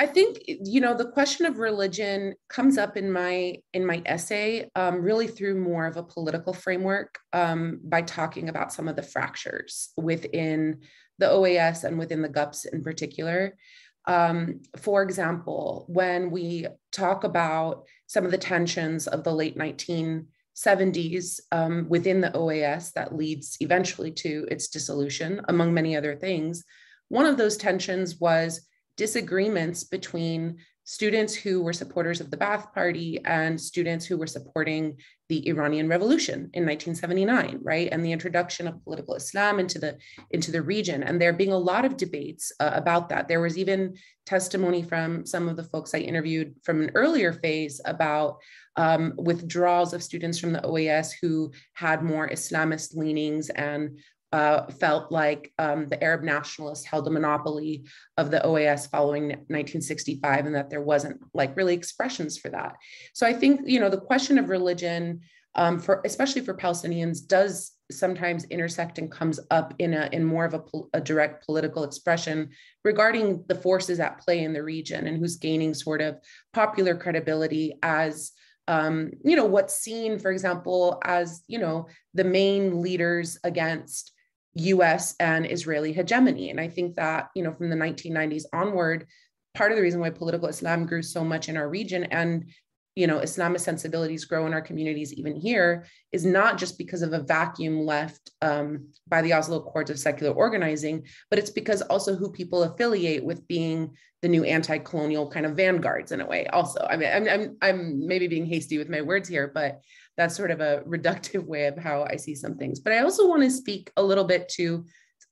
I 0.00 0.06
think 0.06 0.38
you 0.46 0.80
know 0.80 0.94
the 0.94 1.10
question 1.10 1.44
of 1.44 1.58
religion 1.58 2.34
comes 2.48 2.78
up 2.78 2.96
in 2.96 3.12
my 3.12 3.56
in 3.74 3.84
my 3.84 4.00
essay 4.06 4.70
um, 4.76 5.02
really 5.02 5.26
through 5.26 5.60
more 5.60 5.86
of 5.86 5.98
a 5.98 6.02
political 6.02 6.54
framework 6.54 7.18
um, 7.34 7.80
by 7.84 8.00
talking 8.00 8.48
about 8.48 8.72
some 8.72 8.88
of 8.88 8.96
the 8.96 9.02
fractures 9.02 9.90
within 9.98 10.80
the 11.18 11.26
OAS 11.26 11.84
and 11.84 11.98
within 11.98 12.22
the 12.22 12.30
GUPS 12.30 12.64
in 12.64 12.82
particular. 12.82 13.58
Um, 14.06 14.62
for 14.78 15.02
example, 15.02 15.84
when 15.88 16.30
we 16.30 16.66
talk 16.92 17.24
about 17.24 17.84
some 18.06 18.24
of 18.24 18.30
the 18.30 18.38
tensions 18.38 19.06
of 19.06 19.22
the 19.22 19.32
late 19.32 19.56
19 19.58 20.28
70s 20.54 21.40
um, 21.52 21.86
within 21.88 22.20
the 22.20 22.30
OAS 22.30 22.92
that 22.92 23.16
leads 23.16 23.56
eventually 23.60 24.10
to 24.12 24.46
its 24.50 24.68
dissolution, 24.68 25.40
among 25.48 25.74
many 25.74 25.96
other 25.96 26.14
things. 26.14 26.64
One 27.08 27.26
of 27.26 27.36
those 27.36 27.56
tensions 27.56 28.20
was 28.20 28.66
disagreements 28.96 29.84
between 29.84 30.58
students 30.84 31.34
who 31.34 31.62
were 31.62 31.72
supporters 31.72 32.20
of 32.20 32.30
the 32.30 32.36
Ba'ath 32.36 32.72
Party 32.74 33.18
and 33.24 33.58
students 33.58 34.04
who 34.04 34.18
were 34.18 34.26
supporting 34.26 34.96
the 35.30 35.48
Iranian 35.48 35.88
Revolution 35.88 36.50
in 36.52 36.66
1979, 36.66 37.60
right? 37.62 37.88
And 37.90 38.04
the 38.04 38.12
introduction 38.12 38.68
of 38.68 38.84
political 38.84 39.14
Islam 39.14 39.58
into 39.58 39.78
the 39.78 39.96
into 40.30 40.52
the 40.52 40.60
region, 40.60 41.02
and 41.02 41.18
there 41.18 41.32
being 41.32 41.52
a 41.52 41.58
lot 41.58 41.86
of 41.86 41.96
debates 41.96 42.52
uh, 42.60 42.70
about 42.74 43.08
that. 43.08 43.28
There 43.28 43.40
was 43.40 43.56
even 43.56 43.96
testimony 44.26 44.82
from 44.82 45.24
some 45.24 45.48
of 45.48 45.56
the 45.56 45.64
folks 45.64 45.94
I 45.94 45.98
interviewed 45.98 46.54
from 46.62 46.82
an 46.82 46.90
earlier 46.94 47.32
phase 47.32 47.80
about 47.86 48.36
um, 48.76 49.12
withdrawals 49.16 49.92
of 49.92 50.02
students 50.02 50.38
from 50.38 50.52
the 50.52 50.60
OAS 50.60 51.12
who 51.20 51.52
had 51.74 52.02
more 52.02 52.28
Islamist 52.28 52.96
leanings 52.96 53.50
and 53.50 53.98
uh, 54.32 54.66
felt 54.66 55.12
like 55.12 55.52
um, 55.60 55.86
the 55.86 56.02
Arab 56.02 56.24
nationalists 56.24 56.84
held 56.84 57.06
a 57.06 57.10
monopoly 57.10 57.84
of 58.16 58.32
the 58.32 58.40
OAS 58.40 58.90
following 58.90 59.28
1965 59.28 60.46
and 60.46 60.54
that 60.56 60.70
there 60.70 60.82
wasn't 60.82 61.20
like 61.34 61.56
really 61.56 61.74
expressions 61.74 62.36
for 62.36 62.48
that. 62.48 62.74
So 63.12 63.28
I 63.28 63.32
think, 63.32 63.60
you 63.64 63.78
know, 63.78 63.88
the 63.88 64.00
question 64.00 64.38
of 64.38 64.48
religion 64.48 65.20
um, 65.54 65.78
for 65.78 66.02
especially 66.04 66.42
for 66.42 66.54
Palestinians 66.54 67.24
does 67.24 67.72
sometimes 67.90 68.44
intersect 68.46 68.98
and 68.98 69.10
comes 69.10 69.38
up 69.50 69.72
in 69.78 69.94
a 69.94 70.08
in 70.10 70.24
more 70.24 70.44
of 70.44 70.54
a, 70.54 70.62
a, 70.94 71.00
direct 71.00 71.46
political 71.46 71.84
expression 71.84 72.50
regarding 72.82 73.44
the 73.46 73.54
forces 73.54 74.00
at 74.00 74.18
play 74.18 74.42
in 74.42 74.52
the 74.52 74.62
region 74.62 75.06
and 75.06 75.18
who's 75.18 75.36
gaining 75.36 75.74
sort 75.74 76.00
of 76.00 76.18
popular 76.52 76.96
credibility 76.96 77.78
as 77.82 78.32
um, 78.68 79.12
you 79.24 79.36
know 79.36 79.44
what's 79.44 79.74
seen 79.74 80.18
for 80.18 80.30
example 80.30 80.98
as 81.04 81.42
you 81.46 81.58
know 81.58 81.86
the 82.14 82.24
main 82.24 82.80
leaders 82.82 83.38
against 83.44 84.12
US 84.54 85.14
and 85.18 85.50
Israeli 85.50 85.92
hegemony. 85.92 86.50
And 86.50 86.60
I 86.60 86.68
think 86.68 86.96
that, 86.96 87.30
you 87.34 87.42
know, 87.42 87.52
from 87.52 87.70
the 87.70 87.76
1990s 87.76 88.44
onward, 88.52 89.06
part 89.54 89.72
of 89.72 89.76
the 89.76 89.82
reason 89.82 90.00
why 90.00 90.10
political 90.10 90.48
Islam 90.48 90.86
grew 90.86 91.02
so 91.02 91.24
much 91.24 91.48
in 91.48 91.56
our 91.56 91.68
region 91.68 92.04
and 92.04 92.50
you 92.94 93.06
know 93.06 93.18
islamic 93.18 93.60
sensibilities 93.60 94.24
grow 94.24 94.46
in 94.46 94.54
our 94.54 94.60
communities 94.60 95.12
even 95.12 95.34
here 95.34 95.84
is 96.12 96.24
not 96.24 96.58
just 96.58 96.78
because 96.78 97.02
of 97.02 97.12
a 97.12 97.22
vacuum 97.22 97.84
left 97.84 98.30
um, 98.40 98.86
by 99.08 99.20
the 99.20 99.32
Oslo 99.32 99.58
Accords 99.58 99.90
of 99.90 99.98
secular 99.98 100.32
organizing, 100.32 101.04
but 101.28 101.40
it's 101.40 101.50
because 101.50 101.82
also 101.82 102.14
who 102.14 102.30
people 102.30 102.62
affiliate 102.62 103.24
with 103.24 103.46
being 103.48 103.96
the 104.22 104.28
new 104.28 104.44
anti-colonial 104.44 105.28
kind 105.28 105.44
of 105.44 105.56
vanguards 105.56 106.12
in 106.12 106.20
a 106.20 106.26
way. 106.26 106.46
Also, 106.46 106.86
I 106.88 106.96
mean, 106.96 107.10
I'm 107.12 107.28
I'm, 107.28 107.56
I'm 107.60 108.06
maybe 108.06 108.28
being 108.28 108.46
hasty 108.46 108.78
with 108.78 108.88
my 108.88 109.02
words 109.02 109.28
here, 109.28 109.50
but 109.52 109.80
that's 110.16 110.36
sort 110.36 110.52
of 110.52 110.60
a 110.60 110.82
reductive 110.86 111.44
way 111.44 111.66
of 111.66 111.76
how 111.76 112.04
I 112.08 112.16
see 112.16 112.36
some 112.36 112.56
things. 112.56 112.78
But 112.78 112.92
I 112.92 113.00
also 113.00 113.28
want 113.28 113.42
to 113.42 113.50
speak 113.50 113.90
a 113.96 114.02
little 114.02 114.24
bit 114.24 114.48
to 114.50 114.84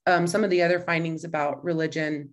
um, 0.05 0.27
some 0.27 0.43
of 0.43 0.49
the 0.49 0.61
other 0.61 0.79
findings 0.79 1.23
about 1.23 1.63
religion 1.63 2.31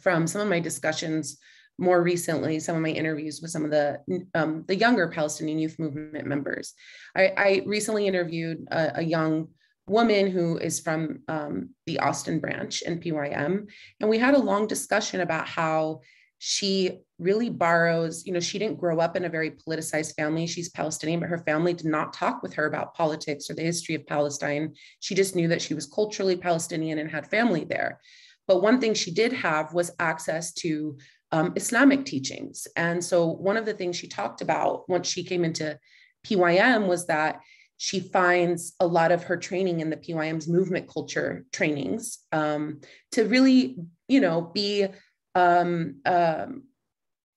from 0.00 0.26
some 0.26 0.40
of 0.40 0.48
my 0.48 0.60
discussions 0.60 1.38
more 1.78 2.02
recently, 2.02 2.60
some 2.60 2.76
of 2.76 2.82
my 2.82 2.90
interviews 2.90 3.40
with 3.40 3.50
some 3.50 3.64
of 3.64 3.70
the 3.70 4.00
um, 4.34 4.64
the 4.68 4.76
younger 4.76 5.08
Palestinian 5.08 5.58
Youth 5.58 5.78
Movement 5.78 6.26
members. 6.26 6.74
I, 7.16 7.32
I 7.36 7.62
recently 7.66 8.06
interviewed 8.06 8.66
a, 8.70 8.98
a, 8.98 9.02
young 9.02 9.48
woman 9.86 10.30
who 10.30 10.58
is 10.58 10.80
from 10.80 11.20
um, 11.28 11.70
the 11.86 11.98
Austin 11.98 12.40
branch 12.40 12.82
in 12.82 13.00
PYM, 13.00 13.66
and 14.00 14.10
we 14.10 14.18
had 14.18 14.34
a 14.34 14.38
long 14.38 14.66
discussion 14.66 15.20
about 15.20 15.48
how 15.48 16.00
she 16.44 16.98
really 17.20 17.50
borrows, 17.50 18.26
you 18.26 18.32
know, 18.32 18.40
she 18.40 18.58
didn't 18.58 18.80
grow 18.80 18.98
up 18.98 19.14
in 19.16 19.24
a 19.24 19.28
very 19.28 19.52
politicized 19.52 20.16
family. 20.16 20.44
She's 20.46 20.70
Palestinian, 20.70 21.20
but 21.20 21.28
her 21.28 21.38
family 21.38 21.72
did 21.72 21.86
not 21.86 22.12
talk 22.12 22.42
with 22.42 22.52
her 22.54 22.66
about 22.66 22.94
politics 22.94 23.48
or 23.48 23.54
the 23.54 23.62
history 23.62 23.94
of 23.94 24.04
Palestine. 24.08 24.74
She 24.98 25.14
just 25.14 25.36
knew 25.36 25.46
that 25.46 25.62
she 25.62 25.72
was 25.72 25.86
culturally 25.86 26.36
Palestinian 26.36 26.98
and 26.98 27.08
had 27.08 27.30
family 27.30 27.64
there. 27.64 28.00
But 28.48 28.60
one 28.60 28.80
thing 28.80 28.94
she 28.94 29.12
did 29.12 29.32
have 29.32 29.72
was 29.72 29.92
access 30.00 30.52
to 30.54 30.98
um, 31.32 31.52
Islamic 31.56 32.04
teachings. 32.04 32.68
And 32.76 33.02
so 33.02 33.26
one 33.26 33.56
of 33.56 33.66
the 33.66 33.74
things 33.74 33.96
she 33.96 34.06
talked 34.06 34.42
about 34.42 34.88
once 34.88 35.08
she 35.08 35.24
came 35.24 35.44
into 35.44 35.78
PYM 36.24 36.86
was 36.86 37.06
that 37.06 37.40
she 37.78 37.98
finds 37.98 38.74
a 38.78 38.86
lot 38.86 39.10
of 39.10 39.24
her 39.24 39.36
training 39.36 39.80
in 39.80 39.90
the 39.90 39.96
PYM's 39.96 40.46
movement 40.46 40.88
culture 40.88 41.44
trainings 41.52 42.18
um, 42.30 42.80
to 43.10 43.24
really, 43.24 43.76
you 44.06 44.20
know, 44.20 44.40
be 44.40 44.86
um, 45.34 45.96
um, 46.04 46.62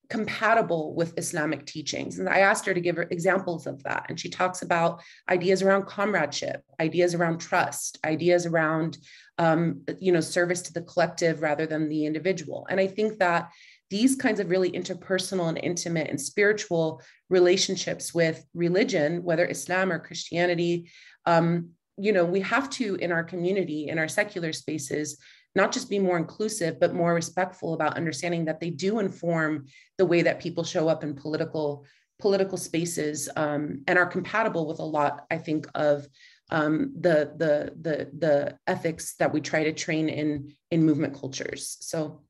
compatible 0.09 0.93
with 0.93 1.17
Islamic 1.17 1.65
teachings. 1.65 2.19
And 2.19 2.29
I 2.29 2.39
asked 2.39 2.65
her 2.65 2.73
to 2.73 2.81
give 2.81 2.95
her 2.95 3.07
examples 3.09 3.65
of 3.65 3.81
that. 3.83 4.05
And 4.09 4.19
she 4.19 4.29
talks 4.29 4.61
about 4.61 5.01
ideas 5.29 5.61
around 5.61 5.87
comradeship, 5.87 6.61
ideas 6.79 7.15
around 7.15 7.39
trust, 7.39 7.97
ideas 8.05 8.45
around, 8.45 8.97
um, 9.37 9.81
you 9.99 10.11
know, 10.11 10.21
service 10.21 10.61
to 10.63 10.73
the 10.73 10.83
collective 10.83 11.41
rather 11.41 11.65
than 11.65 11.89
the 11.89 12.05
individual. 12.05 12.67
And 12.69 12.79
I 12.79 12.87
think 12.87 13.17
that 13.17 13.49
these 13.89 14.15
kinds 14.15 14.39
of 14.39 14.49
really 14.49 14.71
interpersonal 14.71 15.49
and 15.49 15.59
intimate 15.61 16.09
and 16.09 16.19
spiritual 16.19 17.01
relationships 17.29 18.13
with 18.13 18.45
religion, 18.53 19.23
whether 19.23 19.45
Islam 19.45 19.91
or 19.91 19.99
Christianity, 19.99 20.89
um, 21.25 21.69
you 21.97 22.11
know, 22.11 22.25
we 22.25 22.41
have 22.41 22.69
to 22.71 22.95
in 22.95 23.11
our 23.11 23.23
community, 23.23 23.87
in 23.89 23.99
our 23.99 24.07
secular 24.07 24.53
spaces, 24.53 25.17
not 25.55 25.71
just 25.71 25.89
be 25.89 25.99
more 25.99 26.17
inclusive, 26.17 26.79
but 26.79 26.93
more 26.93 27.13
respectful 27.13 27.73
about 27.73 27.95
understanding 27.95 28.45
that 28.45 28.59
they 28.59 28.69
do 28.69 28.99
inform 28.99 29.65
the 29.97 30.05
way 30.05 30.21
that 30.21 30.41
people 30.41 30.63
show 30.63 30.89
up 30.89 31.03
in 31.03 31.15
political 31.15 31.85
political 32.19 32.57
spaces 32.57 33.27
um, 33.35 33.81
and 33.87 33.99
are 33.99 34.05
compatible 34.05 34.67
with 34.67 34.79
a 34.79 34.83
lot, 34.83 35.25
I 35.29 35.37
think, 35.37 35.67
of 35.75 36.07
um, 36.49 36.93
the 36.99 37.33
the 37.35 37.73
the 37.81 38.09
the 38.17 38.57
ethics 38.67 39.15
that 39.15 39.33
we 39.33 39.41
try 39.41 39.63
to 39.63 39.73
train 39.73 40.09
in 40.09 40.53
in 40.71 40.85
movement 40.85 41.13
cultures. 41.19 41.77
So 41.81 42.21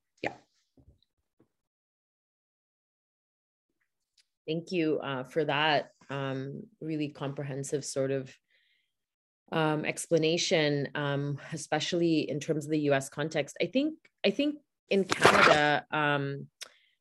Thank 4.48 4.72
you 4.72 5.00
uh, 5.00 5.24
for 5.24 5.46
that 5.46 5.90
um, 6.10 6.64
really 6.82 7.10
comprehensive 7.10 7.84
sort 7.84 8.12
of 8.12 8.34
um, 9.52 9.86
explanation, 9.86 10.90
um, 10.96 11.40
especially 11.54 12.30
in 12.30 12.40
terms 12.40 12.66
of 12.66 12.72
the 12.72 12.80
U.S. 12.82 13.10
context. 13.10 13.58
I 13.62 13.66
think 13.68 13.96
I 14.26 14.32
think 14.32 14.56
in 14.90 15.04
Canada, 15.04 15.86
um, 15.92 16.48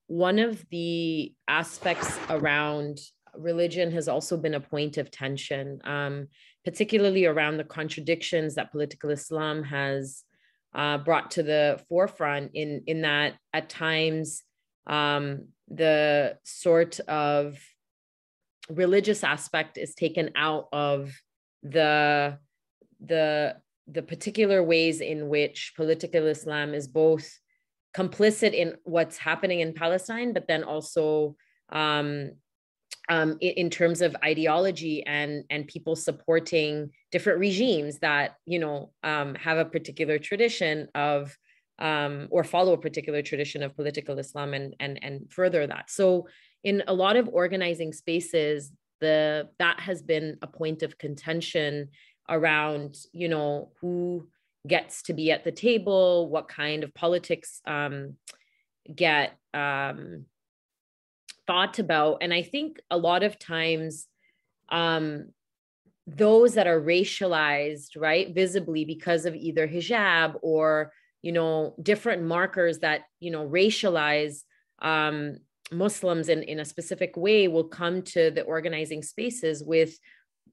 one 0.06 0.38
of 0.38 0.64
the 0.70 1.34
aspects 1.48 2.18
around 2.30 2.98
religion 3.36 3.90
has 3.92 4.08
also 4.08 4.36
been 4.36 4.54
a 4.54 4.60
point 4.60 4.96
of 4.98 5.10
tension, 5.10 5.80
um, 5.84 6.28
particularly 6.64 7.26
around 7.26 7.56
the 7.56 7.64
contradictions 7.64 8.54
that 8.54 8.70
political 8.70 9.10
Islam 9.10 9.62
has 9.64 10.22
uh, 10.74 10.98
brought 10.98 11.32
to 11.32 11.42
the 11.42 11.80
forefront. 11.88 12.52
In 12.54 12.82
in 12.86 13.02
that, 13.02 13.34
at 13.52 13.68
times, 13.68 14.42
um, 14.86 15.48
the 15.68 16.38
sort 16.44 17.00
of 17.00 17.58
religious 18.68 19.24
aspect 19.24 19.78
is 19.78 19.94
taken 19.94 20.30
out 20.36 20.68
of 20.72 21.12
the 21.62 22.38
the 23.04 23.56
the 23.86 24.02
particular 24.02 24.62
ways 24.62 25.00
in 25.00 25.28
which 25.28 25.74
political 25.76 26.26
Islam 26.26 26.72
is 26.72 26.88
both 26.88 27.38
complicit 27.96 28.54
in 28.54 28.74
what's 28.84 29.18
happening 29.18 29.60
in 29.60 29.74
Palestine, 29.74 30.32
but 30.32 30.48
then 30.48 30.64
also 30.64 31.36
um, 31.70 32.32
um, 33.08 33.36
in, 33.40 33.68
terms 33.68 34.00
of 34.00 34.16
ideology 34.24 35.04
and 35.06 35.44
and 35.50 35.68
people 35.68 35.94
supporting 35.94 36.90
different 37.12 37.38
regimes 37.38 37.98
that 37.98 38.36
you 38.46 38.58
know 38.58 38.92
um, 39.02 39.34
have 39.34 39.58
a 39.58 39.64
particular 39.64 40.18
tradition 40.18 40.88
of 40.94 41.36
um, 41.78 42.28
or 42.30 42.44
follow 42.44 42.72
a 42.72 42.78
particular 42.78 43.22
tradition 43.22 43.62
of 43.62 43.76
political 43.76 44.18
Islam 44.18 44.54
and 44.54 44.74
and 44.80 45.02
and 45.02 45.32
further 45.32 45.66
that. 45.66 45.90
So 45.90 46.28
in 46.62 46.82
a 46.86 46.94
lot 46.94 47.16
of 47.16 47.28
organizing 47.28 47.92
spaces, 47.92 48.72
the 49.00 49.48
that 49.58 49.80
has 49.80 50.02
been 50.02 50.38
a 50.42 50.46
point 50.46 50.82
of 50.82 50.98
contention 50.98 51.88
around 52.28 52.96
you 53.12 53.28
know 53.28 53.72
who 53.80 54.28
gets 54.66 55.02
to 55.02 55.12
be 55.12 55.30
at 55.30 55.44
the 55.44 55.52
table, 55.52 56.28
what 56.28 56.48
kind 56.48 56.84
of 56.84 56.94
politics 56.94 57.60
um, 57.66 58.14
get 58.94 59.36
um, 59.52 60.24
thought 61.46 61.78
about. 61.78 62.18
And 62.20 62.32
I 62.32 62.42
think 62.42 62.80
a 62.90 62.96
lot 62.96 63.22
of 63.22 63.38
times, 63.38 64.06
um, 64.70 65.30
those 66.06 66.54
that 66.54 66.66
are 66.66 66.80
racialized, 66.80 67.90
right, 67.96 68.34
visibly 68.34 68.84
because 68.84 69.26
of 69.26 69.34
either 69.34 69.66
hijab 69.66 70.36
or, 70.42 70.92
you 71.24 71.32
know, 71.32 71.74
different 71.82 72.22
markers 72.22 72.80
that, 72.80 73.04
you 73.18 73.30
know, 73.30 73.48
racialize 73.48 74.42
um, 74.82 75.38
Muslims 75.72 76.28
in, 76.28 76.42
in 76.42 76.60
a 76.60 76.66
specific 76.66 77.16
way 77.16 77.48
will 77.48 77.64
come 77.64 78.02
to 78.02 78.30
the 78.30 78.42
organizing 78.42 79.02
spaces 79.02 79.64
with 79.64 79.98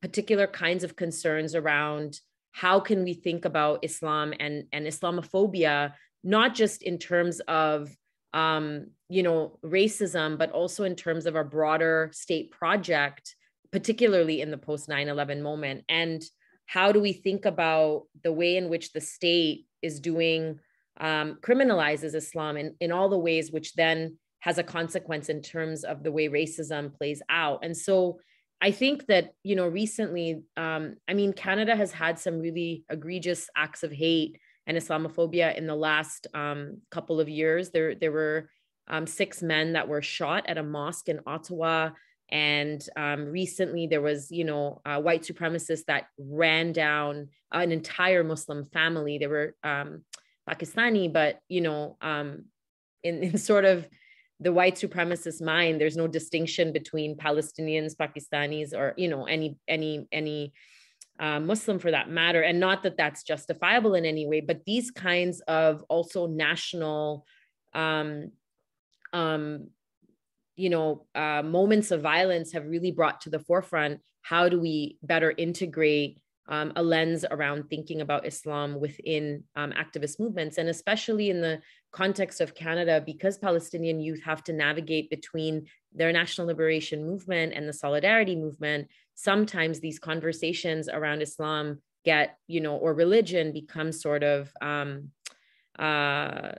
particular 0.02 0.48
kinds 0.48 0.86
of 0.86 0.96
concerns 0.96 1.56
around 1.56 2.22
how 2.54 2.80
can 2.80 3.04
we 3.04 3.14
think 3.14 3.44
about 3.44 3.84
Islam 3.84 4.34
and, 4.40 4.64
and 4.72 4.88
Islamophobia, 4.88 5.92
not 6.24 6.56
just 6.56 6.84
in 6.84 6.98
terms 6.98 7.42
of 7.50 7.94
um, 8.34 8.88
you 9.10 9.24
know 9.24 9.60
racism, 9.66 10.38
but 10.38 10.52
also 10.52 10.86
in 10.86 10.96
terms 10.96 11.26
of 11.26 11.36
our 11.36 11.44
broader 11.44 12.10
state 12.14 12.50
project, 12.50 13.36
particularly 13.74 14.40
in 14.40 14.52
the 14.52 14.58
post 14.58 14.88
9/11 14.88 15.42
moment. 15.42 15.84
And 15.90 16.24
how 16.66 16.94
do 16.94 17.02
we 17.02 17.12
think 17.12 17.44
about 17.44 18.04
the 18.24 18.32
way 18.32 18.56
in 18.56 18.70
which 18.70 18.94
the 18.94 19.02
state 19.02 19.66
is 19.82 20.00
doing 20.00 20.60
um, 21.00 21.38
criminalizes 21.42 22.16
Islam 22.16 22.58
in, 22.58 22.76
in 22.80 22.92
all 22.92 23.10
the 23.10 23.18
ways 23.18 23.52
which 23.52 23.74
then 23.74 24.18
has 24.40 24.58
a 24.58 24.64
consequence 24.64 25.30
in 25.30 25.42
terms 25.42 25.84
of 25.84 26.04
the 26.04 26.12
way 26.12 26.28
racism 26.28 26.94
plays 26.94 27.22
out. 27.30 27.60
And 27.64 27.76
so 27.76 28.20
I 28.62 28.72
think 28.72 29.08
that, 29.08 29.34
you 29.44 29.56
know, 29.56 29.68
recently, 29.68 30.44
um, 30.58 30.96
I 31.08 31.14
mean, 31.14 31.34
Canada 31.34 31.76
has 31.76 31.92
had 31.92 32.20
some 32.20 32.40
really 32.40 32.84
egregious 32.90 33.50
acts 33.56 33.84
of 33.84 33.92
hate 33.92 34.40
and 34.68 34.78
Islamophobia 34.78 35.56
in 35.58 35.66
the 35.66 35.76
last 35.76 36.28
um, 36.34 36.78
couple 36.92 37.20
of 37.20 37.28
years. 37.28 37.72
There, 37.72 37.96
there 37.96 38.12
were 38.12 38.50
um, 38.88 39.08
six 39.08 39.42
men 39.42 39.74
that 39.74 39.88
were 39.88 40.02
shot 40.02 40.46
at 40.48 40.60
a 40.60 40.64
mosque 40.64 41.10
in 41.10 41.22
Ottawa. 41.26 41.92
And 42.32 42.86
um, 42.96 43.26
recently, 43.26 43.88
there 43.88 44.02
was, 44.02 44.32
you 44.32 44.46
know, 44.46 44.82
a 44.86 45.00
white 45.00 45.24
supremacists 45.24 45.86
that 45.86 46.06
ran 46.18 46.72
down 46.72 47.28
an 47.52 47.72
entire 47.72 48.24
Muslim 48.24 48.66
family. 48.66 49.18
They 49.18 49.28
were 49.28 49.56
um, 49.64 50.04
Pakistani, 50.50 51.12
but, 51.12 51.40
you 51.50 51.62
know, 51.62 51.98
um, 52.02 52.46
in, 53.04 53.24
in 53.24 53.38
sort 53.38 53.66
of 53.66 53.88
the 54.42 54.52
white 54.52 54.76
supremacist 54.76 55.42
mind 55.42 55.80
there's 55.80 55.96
no 55.96 56.08
distinction 56.08 56.74
between 56.74 57.16
palestinians 57.16 57.96
pakistanis 57.96 58.74
or 58.74 58.94
you 58.98 59.08
know 59.08 59.26
any 59.26 59.56
any 59.68 60.08
any 60.12 60.52
uh, 61.20 61.40
muslim 61.40 61.78
for 61.78 61.92
that 61.92 62.10
matter 62.10 62.42
and 62.42 62.60
not 62.60 62.82
that 62.82 62.98
that's 62.98 63.24
justifiable 63.24 63.94
in 63.94 64.04
any 64.04 64.26
way 64.26 64.42
but 64.42 64.66
these 64.66 64.90
kinds 64.90 65.42
of 65.42 65.84
also 65.90 66.26
national 66.26 67.26
um, 67.74 68.32
um, 69.14 69.68
you 70.56 70.70
know 70.70 71.06
uh, 71.16 71.42
moments 71.44 71.92
of 71.92 72.02
violence 72.02 72.52
have 72.52 72.66
really 72.66 72.92
brought 72.92 73.22
to 73.22 73.30
the 73.30 73.40
forefront 73.40 74.00
how 74.22 74.48
do 74.50 74.60
we 74.60 74.98
better 75.02 75.34
integrate 75.38 76.20
um, 76.48 76.74
a 76.76 76.84
lens 76.84 77.24
around 77.32 77.70
thinking 77.70 78.02
about 78.02 78.26
Islam 78.26 78.80
within 78.80 79.44
um, 79.56 79.72
activist 79.72 80.20
movements, 80.20 80.58
and 80.58 80.68
especially 80.70 81.30
in 81.30 81.40
the 81.40 81.62
context 81.92 82.42
of 82.42 82.56
Canada, 82.56 83.02
because 83.06 83.38
Palestinian 83.38 84.00
youth 84.02 84.22
have 84.24 84.44
to 84.46 84.54
navigate 84.54 85.10
between 85.10 85.68
their 85.94 86.12
national 86.12 86.48
liberation 86.48 87.06
movement 87.06 87.54
and 87.54 87.68
the 87.68 87.74
solidarity 87.74 88.36
movement. 88.36 88.88
Sometimes 89.16 89.80
these 89.80 90.00
conversations 90.00 90.90
around 90.90 91.22
Islam 91.22 91.82
get, 92.04 92.38
you 92.48 92.60
know, 92.60 92.76
or 92.76 92.94
religion 92.94 93.54
become 93.54 93.92
sort 93.92 94.24
of 94.24 94.52
um, 94.62 95.12
uh, 95.80 96.54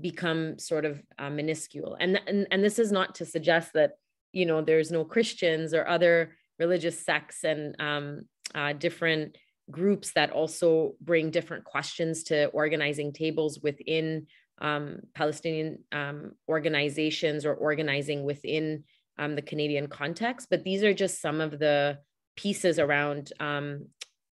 become 0.00 0.58
sort 0.58 0.84
of 0.84 1.00
uh, 1.18 1.30
minuscule. 1.30 1.96
And, 1.98 2.20
and 2.26 2.46
and 2.50 2.64
this 2.64 2.78
is 2.78 2.90
not 2.90 3.16
to 3.16 3.24
suggest 3.24 3.72
that 3.74 3.92
you 4.32 4.46
know 4.46 4.62
there's 4.62 4.90
no 4.90 5.04
Christians 5.04 5.74
or 5.74 5.86
other 5.86 6.36
religious 6.58 7.04
sects 7.04 7.44
and 7.44 7.74
um, 7.80 8.22
uh, 8.54 8.72
different 8.72 9.36
groups 9.70 10.12
that 10.12 10.30
also 10.30 10.94
bring 11.00 11.30
different 11.30 11.64
questions 11.64 12.24
to 12.24 12.46
organizing 12.48 13.12
tables 13.12 13.60
within 13.62 14.26
um, 14.60 15.00
Palestinian 15.14 15.78
um, 15.92 16.32
organizations 16.48 17.44
or 17.44 17.54
organizing 17.54 18.24
within 18.24 18.84
um, 19.18 19.34
the 19.36 19.42
Canadian 19.42 19.86
context. 19.88 20.48
But 20.50 20.64
these 20.64 20.82
are 20.82 20.94
just 20.94 21.20
some 21.20 21.40
of 21.40 21.58
the 21.58 21.98
pieces 22.36 22.78
around 22.78 23.32
um, 23.40 23.86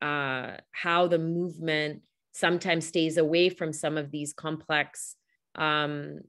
uh, 0.03 0.57
how 0.73 1.07
the 1.07 1.19
movement 1.19 2.03
sometimes 2.33 2.87
stays 2.87 3.17
away 3.17 3.49
from 3.49 3.73
some 3.73 3.97
of 3.97 4.11
these 4.11 4.33
complex 4.33 5.17
um, 5.55 6.21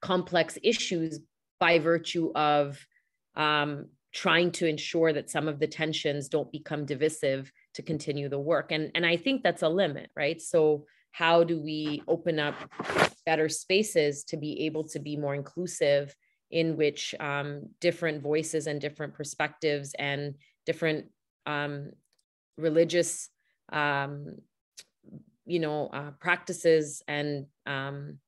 complex 0.00 0.58
issues 0.62 1.20
by 1.60 1.78
virtue 1.78 2.32
of 2.34 2.78
um, 3.36 3.86
trying 4.12 4.50
to 4.52 4.66
ensure 4.66 5.12
that 5.12 5.30
some 5.30 5.48
of 5.48 5.58
the 5.58 5.66
tensions 5.66 6.28
don't 6.28 6.50
become 6.50 6.86
divisive 6.86 7.52
to 7.74 7.82
continue 7.82 8.28
the 8.28 8.38
work. 8.38 8.72
And 8.72 8.90
and 8.94 9.04
i 9.04 9.16
think 9.16 9.42
that's 9.42 9.62
a 9.62 9.68
limit 9.68 10.10
right? 10.16 10.40
So 10.40 10.86
how 11.12 11.42
do 11.44 11.60
we 11.60 12.02
open 12.06 12.38
up 12.38 12.54
better 13.26 13.48
spaces 13.48 14.24
to 14.24 14.36
be 14.36 14.66
able 14.66 14.84
to 14.84 14.98
be 14.98 15.16
more 15.16 15.34
inclusive 15.34 16.14
in 16.50 16.76
which 16.76 17.14
um, 17.20 17.68
different 17.80 18.22
voices 18.22 18.66
and 18.66 18.80
different 18.80 19.14
perspectives 19.14 19.94
and 19.98 20.34
different 20.64 21.06
um, 21.46 21.90
religious 22.56 23.28
um, 23.72 24.36
you 25.48 25.58
know 25.58 25.88
uh, 25.88 26.10
practices 26.20 27.02
and 27.08 27.46
um, 27.66 28.18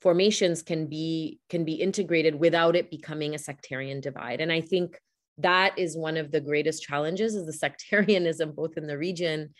formations 0.00 0.62
can 0.62 0.86
be 0.86 1.40
can 1.50 1.64
be 1.64 1.74
integrated 1.74 2.34
without 2.34 2.76
it 2.76 2.90
becoming 2.90 3.34
a 3.34 3.38
sectarian 3.38 4.00
divide. 4.00 4.40
And 4.40 4.52
i 4.52 4.60
think 4.60 4.98
that 5.38 5.78
is 5.78 5.98
one 5.98 6.16
of 6.16 6.30
the 6.30 6.40
greatest 6.40 6.82
challenges 6.82 7.34
is 7.34 7.44
the 7.44 7.52
sectarianism 7.52 8.52
both 8.52 8.78
in 8.78 8.86
the 8.86 8.96
region 8.96 9.52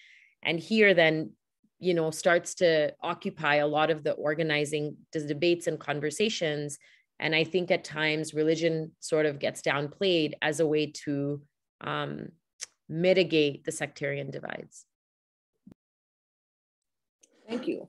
and 0.43 0.59
here 0.59 0.95
then 0.95 1.33
you 1.79 1.93
know 1.93 2.11
starts 2.11 2.55
to 2.55 2.93
occupy 3.03 3.57
a 3.57 3.67
lot 3.67 3.91
of 3.91 4.03
the 4.03 4.13
organizing 4.13 4.97
debates 5.13 5.67
and 5.67 5.79
conversations. 5.79 6.79
And 7.19 7.35
i 7.35 7.45
think 7.45 7.71
at 7.71 7.85
times 7.85 8.35
religion 8.35 8.93
sort 9.01 9.27
of 9.27 9.39
gets 9.39 9.63
downplayed 9.63 10.35
as 10.41 10.61
a 10.61 10.67
way 10.67 10.93
to 11.05 11.43
um, 11.81 12.29
mitigate 12.89 13.65
the 13.65 13.73
sectarian 13.73 14.31
divides 14.31 14.86
thank 17.49 17.67
you 17.67 17.89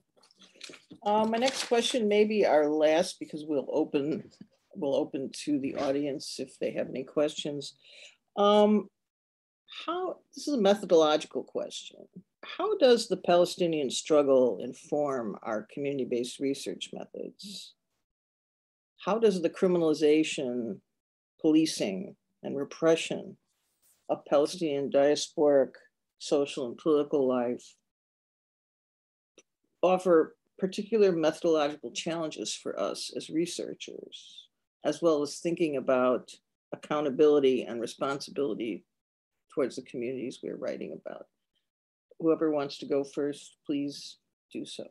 um, 1.03 1.31
my 1.31 1.37
next 1.37 1.67
question 1.67 2.07
may 2.07 2.25
be 2.25 2.45
our 2.45 2.67
last 2.67 3.17
because 3.19 3.45
we'll 3.47 3.69
open 3.71 4.29
we'll 4.75 4.95
open 4.95 5.29
to 5.45 5.59
the 5.59 5.75
audience 5.75 6.35
if 6.39 6.57
they 6.59 6.71
have 6.71 6.89
any 6.89 7.03
questions. 7.03 7.75
Um, 8.37 8.89
how 9.85 10.17
this 10.35 10.47
is 10.47 10.53
a 10.53 10.61
methodological 10.61 11.43
question. 11.43 11.99
How 12.45 12.77
does 12.77 13.07
the 13.07 13.17
Palestinian 13.17 13.89
struggle 13.89 14.59
inform 14.61 15.35
our 15.43 15.67
community-based 15.73 16.39
research 16.39 16.91
methods? 16.93 17.73
How 19.03 19.19
does 19.19 19.41
the 19.41 19.49
criminalization, 19.49 20.79
policing, 21.41 22.15
and 22.43 22.55
repression 22.55 23.37
of 24.09 24.25
Palestinian 24.29 24.89
diasporic 24.89 25.71
social 26.19 26.67
and 26.67 26.77
political 26.77 27.27
life 27.27 27.75
offer 29.81 30.35
particular 30.57 31.11
methodological 31.11 31.91
challenges 31.91 32.53
for 32.53 32.79
us 32.79 33.11
as 33.15 33.29
researchers, 33.29 34.47
as 34.83 35.01
well 35.01 35.21
as 35.21 35.39
thinking 35.39 35.77
about 35.77 36.31
accountability 36.73 37.63
and 37.63 37.79
responsibility 37.79 38.83
towards 39.53 39.75
the 39.75 39.81
communities 39.83 40.39
we're 40.41 40.57
writing 40.57 40.97
about. 40.99 41.25
Whoever 42.19 42.51
wants 42.51 42.79
to 42.79 42.85
go 42.85 43.03
first, 43.03 43.57
please 43.65 44.17
do 44.51 44.65
so. 44.65 44.85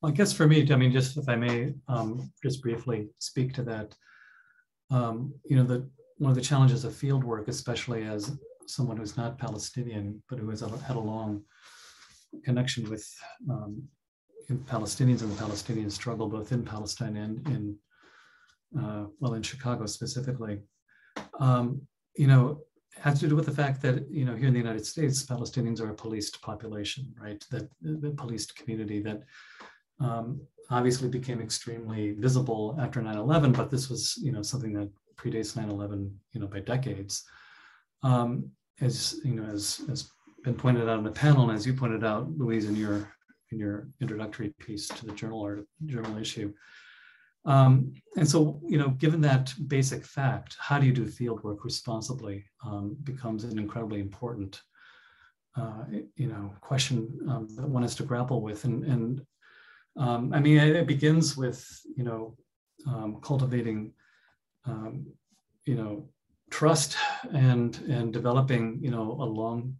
Well, 0.00 0.12
I 0.12 0.14
guess 0.14 0.32
for 0.32 0.46
me, 0.46 0.70
I 0.70 0.76
mean, 0.76 0.92
just 0.92 1.16
if 1.16 1.28
I 1.28 1.36
may 1.36 1.72
um, 1.88 2.30
just 2.42 2.62
briefly 2.62 3.08
speak 3.18 3.54
to 3.54 3.62
that, 3.62 3.94
um, 4.90 5.32
you 5.44 5.56
know, 5.56 5.64
the, 5.64 5.88
one 6.18 6.30
of 6.30 6.36
the 6.36 6.42
challenges 6.42 6.84
of 6.84 6.94
field 6.94 7.24
work, 7.24 7.48
especially 7.48 8.04
as 8.04 8.38
someone 8.66 8.96
who's 8.96 9.16
not 9.16 9.38
Palestinian, 9.38 10.22
but 10.28 10.38
who 10.38 10.48
has 10.50 10.60
had 10.60 10.96
a 10.96 10.98
long 10.98 11.42
connection 12.44 12.88
with 12.90 13.06
um, 13.50 13.82
Palestinians 14.66 15.22
and 15.22 15.32
the 15.32 15.38
Palestinian 15.38 15.90
struggle, 15.90 16.28
both 16.28 16.52
in 16.52 16.64
Palestine 16.64 17.16
and 17.16 17.46
in, 17.48 17.76
uh, 18.80 19.04
well, 19.20 19.34
in 19.34 19.42
Chicago 19.42 19.86
specifically. 19.86 20.60
Um, 21.40 21.82
you 22.16 22.26
know, 22.26 22.60
has 23.00 23.20
to 23.20 23.28
do 23.28 23.36
with 23.36 23.46
the 23.46 23.52
fact 23.52 23.82
that, 23.82 24.08
you 24.10 24.24
know, 24.24 24.36
here 24.36 24.48
in 24.48 24.52
the 24.52 24.60
United 24.60 24.86
States, 24.86 25.24
Palestinians 25.24 25.80
are 25.80 25.90
a 25.90 25.94
policed 25.94 26.40
population, 26.42 27.12
right? 27.20 27.44
That 27.50 27.68
the 27.82 28.10
policed 28.10 28.56
community 28.56 29.00
that 29.00 29.22
um, 30.00 30.40
obviously 30.70 31.08
became 31.08 31.40
extremely 31.40 32.12
visible 32.12 32.76
after 32.80 33.00
9-11, 33.00 33.56
but 33.56 33.70
this 33.70 33.88
was, 33.90 34.16
you 34.22 34.32
know, 34.32 34.42
something 34.42 34.72
that 34.74 34.90
predates 35.16 35.56
9-11, 35.56 36.10
you 36.32 36.40
know, 36.40 36.46
by 36.46 36.60
decades. 36.60 37.24
Um, 38.04 38.50
as 38.80 39.20
you 39.24 39.34
know, 39.34 39.44
as 39.44 39.80
has 39.88 40.10
been 40.44 40.54
pointed 40.54 40.88
out 40.88 40.98
in 40.98 41.04
the 41.04 41.10
panel, 41.10 41.48
and 41.48 41.58
as 41.58 41.66
you 41.66 41.74
pointed 41.74 42.04
out, 42.04 42.30
Louise, 42.38 42.68
in 42.68 42.76
your 42.76 43.08
in 43.50 43.58
your 43.58 43.88
introductory 44.00 44.50
piece 44.60 44.86
to 44.88 45.06
the 45.06 45.12
journal 45.12 45.42
art 45.42 45.66
journal 45.86 46.18
issue. 46.18 46.52
Um, 47.46 47.92
and 48.16 48.28
so, 48.28 48.60
you 48.66 48.78
know, 48.78 48.90
given 48.90 49.20
that 49.22 49.52
basic 49.68 50.04
fact, 50.04 50.56
how 50.58 50.78
do 50.78 50.86
you 50.86 50.92
do 50.92 51.06
field 51.06 51.42
work 51.42 51.64
responsibly 51.64 52.44
um, 52.64 52.96
becomes 53.04 53.44
an 53.44 53.58
incredibly 53.58 54.00
important, 54.00 54.62
uh, 55.56 55.84
you 56.16 56.26
know, 56.26 56.54
question 56.60 57.18
um, 57.28 57.48
that 57.56 57.68
one 57.68 57.82
has 57.82 57.94
to 57.96 58.02
grapple 58.02 58.40
with. 58.40 58.64
And, 58.64 58.84
and 58.84 59.26
um, 59.98 60.32
I 60.32 60.40
mean, 60.40 60.58
it, 60.58 60.86
begins 60.86 61.36
with, 61.36 61.62
you 61.96 62.02
know, 62.02 62.34
um, 62.86 63.20
cultivating, 63.22 63.92
um, 64.64 65.06
you 65.66 65.74
know, 65.74 66.08
trust 66.54 66.96
and 67.32 67.80
and 67.88 68.12
developing 68.12 68.78
you 68.80 68.90
know 68.90 69.06
a 69.26 69.28
long 69.42 69.74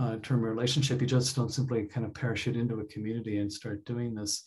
uh, 0.00 0.16
term 0.20 0.40
relationship. 0.42 1.00
You 1.00 1.06
just 1.06 1.36
don't 1.36 1.52
simply 1.58 1.84
kind 1.84 2.04
of 2.04 2.12
parachute 2.12 2.56
into 2.56 2.80
a 2.80 2.84
community 2.86 3.38
and 3.38 3.52
start 3.52 3.84
doing 3.84 4.12
this. 4.12 4.42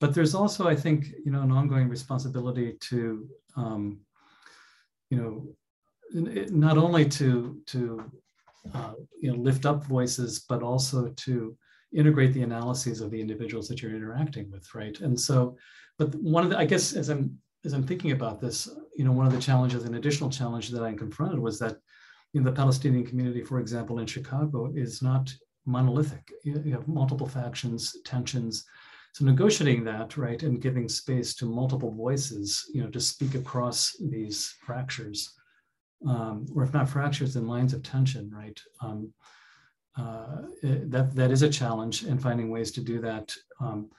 But 0.00 0.12
there's 0.14 0.34
also 0.34 0.68
i 0.68 0.76
think 0.84 0.98
you 1.24 1.32
know 1.32 1.42
an 1.42 1.52
ongoing 1.52 1.88
responsibility 1.88 2.76
to 2.90 3.26
um, 3.56 4.00
you 5.10 5.18
know 5.18 5.32
not 6.66 6.76
only 6.76 7.04
to 7.18 7.28
to 7.72 7.80
uh, 8.74 8.94
you 9.22 9.30
know 9.30 9.38
lift 9.48 9.64
up 9.64 9.78
voices 9.84 10.44
but 10.50 10.62
also 10.62 11.08
to 11.26 11.56
integrate 12.00 12.32
the 12.34 12.42
analyses 12.42 13.00
of 13.00 13.10
the 13.10 13.20
individuals 13.20 13.66
that 13.68 13.80
you're 13.80 13.96
interacting 14.00 14.50
with 14.50 14.66
right? 14.74 15.00
And 15.00 15.18
so 15.18 15.56
but 15.98 16.14
one 16.16 16.44
of 16.44 16.50
the 16.50 16.58
i 16.58 16.66
guess 16.72 16.86
as 17.00 17.08
i'm 17.08 17.38
as 17.64 17.72
I'm 17.72 17.86
thinking 17.86 18.12
about 18.12 18.40
this, 18.40 18.68
you 18.96 19.04
know, 19.04 19.12
one 19.12 19.26
of 19.26 19.32
the 19.32 19.40
challenges, 19.40 19.84
an 19.84 19.94
additional 19.94 20.30
challenge 20.30 20.70
that 20.70 20.82
I 20.82 20.94
confronted 20.94 21.38
was 21.38 21.58
that 21.58 21.76
in 22.34 22.42
the 22.42 22.52
Palestinian 22.52 23.06
community, 23.06 23.42
for 23.42 23.60
example, 23.60 23.98
in 23.98 24.06
Chicago, 24.06 24.72
is 24.74 25.02
not 25.02 25.32
monolithic. 25.66 26.32
You 26.44 26.72
have 26.72 26.88
multiple 26.88 27.26
factions, 27.26 27.96
tensions. 28.04 28.64
So 29.12 29.24
negotiating 29.24 29.84
that, 29.84 30.16
right, 30.16 30.42
and 30.42 30.60
giving 30.60 30.88
space 30.88 31.34
to 31.36 31.44
multiple 31.44 31.92
voices, 31.92 32.68
you 32.72 32.82
know, 32.82 32.90
to 32.90 33.00
speak 33.00 33.34
across 33.34 33.94
these 34.00 34.54
fractures, 34.64 35.34
um, 36.08 36.46
or 36.54 36.64
if 36.64 36.72
not 36.72 36.88
fractures, 36.88 37.34
then 37.34 37.46
lines 37.46 37.74
of 37.74 37.82
tension, 37.82 38.30
right? 38.34 38.58
Um, 38.80 39.12
uh, 39.96 40.42
that 40.62 41.14
that 41.14 41.30
is 41.30 41.42
a 41.42 41.50
challenge, 41.50 42.04
and 42.04 42.20
finding 42.20 42.50
ways 42.50 42.72
to 42.72 42.80
do 42.80 43.00
that. 43.02 43.36
Um, 43.60 43.90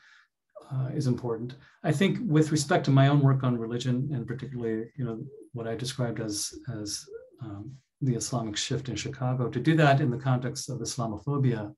uh, 0.72 0.90
is 0.94 1.08
important. 1.08 1.56
I 1.84 1.92
think 1.92 2.20
with 2.26 2.52
respect 2.52 2.86
to 2.86 2.92
my 2.92 3.08
own 3.08 3.20
work 3.22 3.44
on 3.44 3.58
religion 3.58 4.10
and 4.14 4.28
particularly, 4.28 4.92
you 4.98 5.06
know, 5.06 5.24
what 5.54 5.68
I 5.68 5.76
described 5.76 6.20
as, 6.20 6.54
as 6.80 7.06
um, 7.42 7.72
the 8.02 8.16
Islamic 8.16 8.58
shift 8.58 8.90
in 8.90 8.96
Chicago, 8.96 9.50
to 9.50 9.60
do 9.60 9.76
that 9.78 10.02
in 10.02 10.10
the 10.10 10.18
context 10.18 10.70
of 10.70 10.80
Islamophobia 10.80 11.74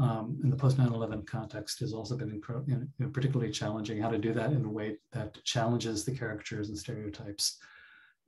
um, 0.00 0.40
in 0.42 0.50
the 0.50 0.56
post 0.56 0.76
9/11 0.76 1.26
context 1.26 1.78
has 1.80 1.92
also 1.92 2.16
been 2.16 2.30
you 2.66 2.88
know, 2.98 3.08
particularly 3.10 3.52
challenging. 3.52 4.00
How 4.00 4.10
to 4.10 4.18
do 4.18 4.32
that 4.32 4.52
in 4.52 4.64
a 4.64 4.70
way 4.70 4.96
that 5.12 5.42
challenges 5.44 6.04
the 6.04 6.16
caricatures 6.16 6.68
and 6.68 6.78
stereotypes. 6.78 7.58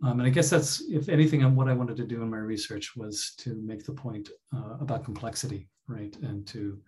Um, 0.02 0.20
and 0.20 0.26
I 0.26 0.30
guess 0.30 0.50
that's, 0.50 0.82
if 0.90 1.08
anything, 1.08 1.42
what 1.56 1.68
I 1.68 1.72
wanted 1.72 1.96
to 1.96 2.06
do 2.06 2.22
in 2.22 2.30
my 2.30 2.36
research 2.36 2.94
was 2.96 3.32
to 3.38 3.60
make 3.64 3.84
the 3.84 3.94
point 3.94 4.28
uh, 4.54 4.76
about 4.80 5.04
complexity, 5.04 5.68
right, 5.88 6.14
and 6.22 6.46
to 6.48 6.78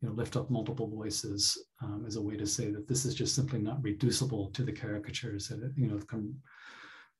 you 0.00 0.08
know, 0.08 0.14
lift 0.14 0.36
up 0.36 0.50
multiple 0.50 0.88
voices 0.88 1.66
um, 1.82 2.04
as 2.06 2.16
a 2.16 2.22
way 2.22 2.36
to 2.36 2.46
say 2.46 2.70
that 2.70 2.86
this 2.86 3.04
is 3.04 3.14
just 3.14 3.34
simply 3.34 3.58
not 3.58 3.82
reducible 3.82 4.50
to 4.50 4.62
the 4.62 4.72
caricatures 4.72 5.48
that 5.48 5.72
you 5.76 5.86
know 5.86 5.98
come 5.98 6.34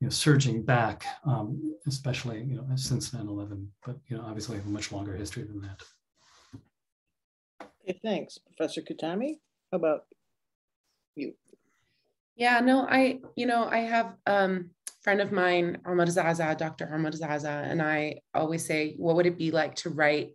you 0.01 0.07
know 0.07 0.11
surging 0.11 0.63
back, 0.63 1.07
um, 1.25 1.75
especially 1.87 2.43
you 2.43 2.57
know 2.57 2.67
since 2.77 3.11
9/11. 3.11 3.67
But 3.85 3.97
you 4.09 4.17
know, 4.17 4.25
obviously, 4.25 4.57
have 4.57 4.67
a 4.67 4.71
much 4.71 4.93
longer 4.93 5.15
history 5.15 5.45
than 5.45 5.61
that. 5.63 5.83
Okay, 7.83 7.99
thanks, 8.03 8.39
Professor 8.39 8.83
Qutami. 8.83 9.39
How 9.73 9.79
about 9.79 10.05
you? 11.15 11.35
Yeah, 12.37 12.61
no, 12.61 12.87
I 12.89 13.21
you 13.37 13.47
know 13.47 13.65
I 13.65 13.79
have 13.79 14.17
um, 14.27 14.71
friend 15.01 15.21
of 15.23 15.33
mine, 15.33 15.79
Ahmad 15.87 16.11
Zaza, 16.11 16.55
Dr. 16.59 16.93
Ahmad 16.93 17.15
Zaza, 17.15 17.65
and 17.65 17.81
I 17.81 18.21
always 18.35 18.67
say, 18.67 18.95
what 18.99 19.17
would 19.17 19.27
it 19.27 19.39
be 19.39 19.51
like 19.51 19.77
to 19.77 19.91
write 19.91 20.33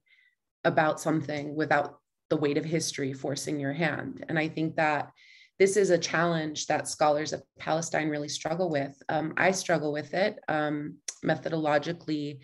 about 0.63 0.99
something 0.99 1.55
without 1.55 2.00
the 2.31 2.37
weight 2.37 2.57
of 2.57 2.65
history 2.65 3.11
forcing 3.13 3.59
your 3.59 3.73
hand. 3.73 4.25
And 4.29 4.39
I 4.39 4.47
think 4.47 4.77
that 4.77 5.11
this 5.59 5.75
is 5.75 5.89
a 5.89 5.97
challenge 5.97 6.65
that 6.67 6.87
scholars 6.87 7.33
of 7.33 7.43
Palestine 7.59 8.09
really 8.09 8.29
struggle 8.29 8.69
with. 8.69 8.95
Um, 9.09 9.33
I 9.35 9.51
struggle 9.51 9.91
with 9.91 10.13
it 10.13 10.39
um, 10.47 10.95
methodologically. 11.23 12.39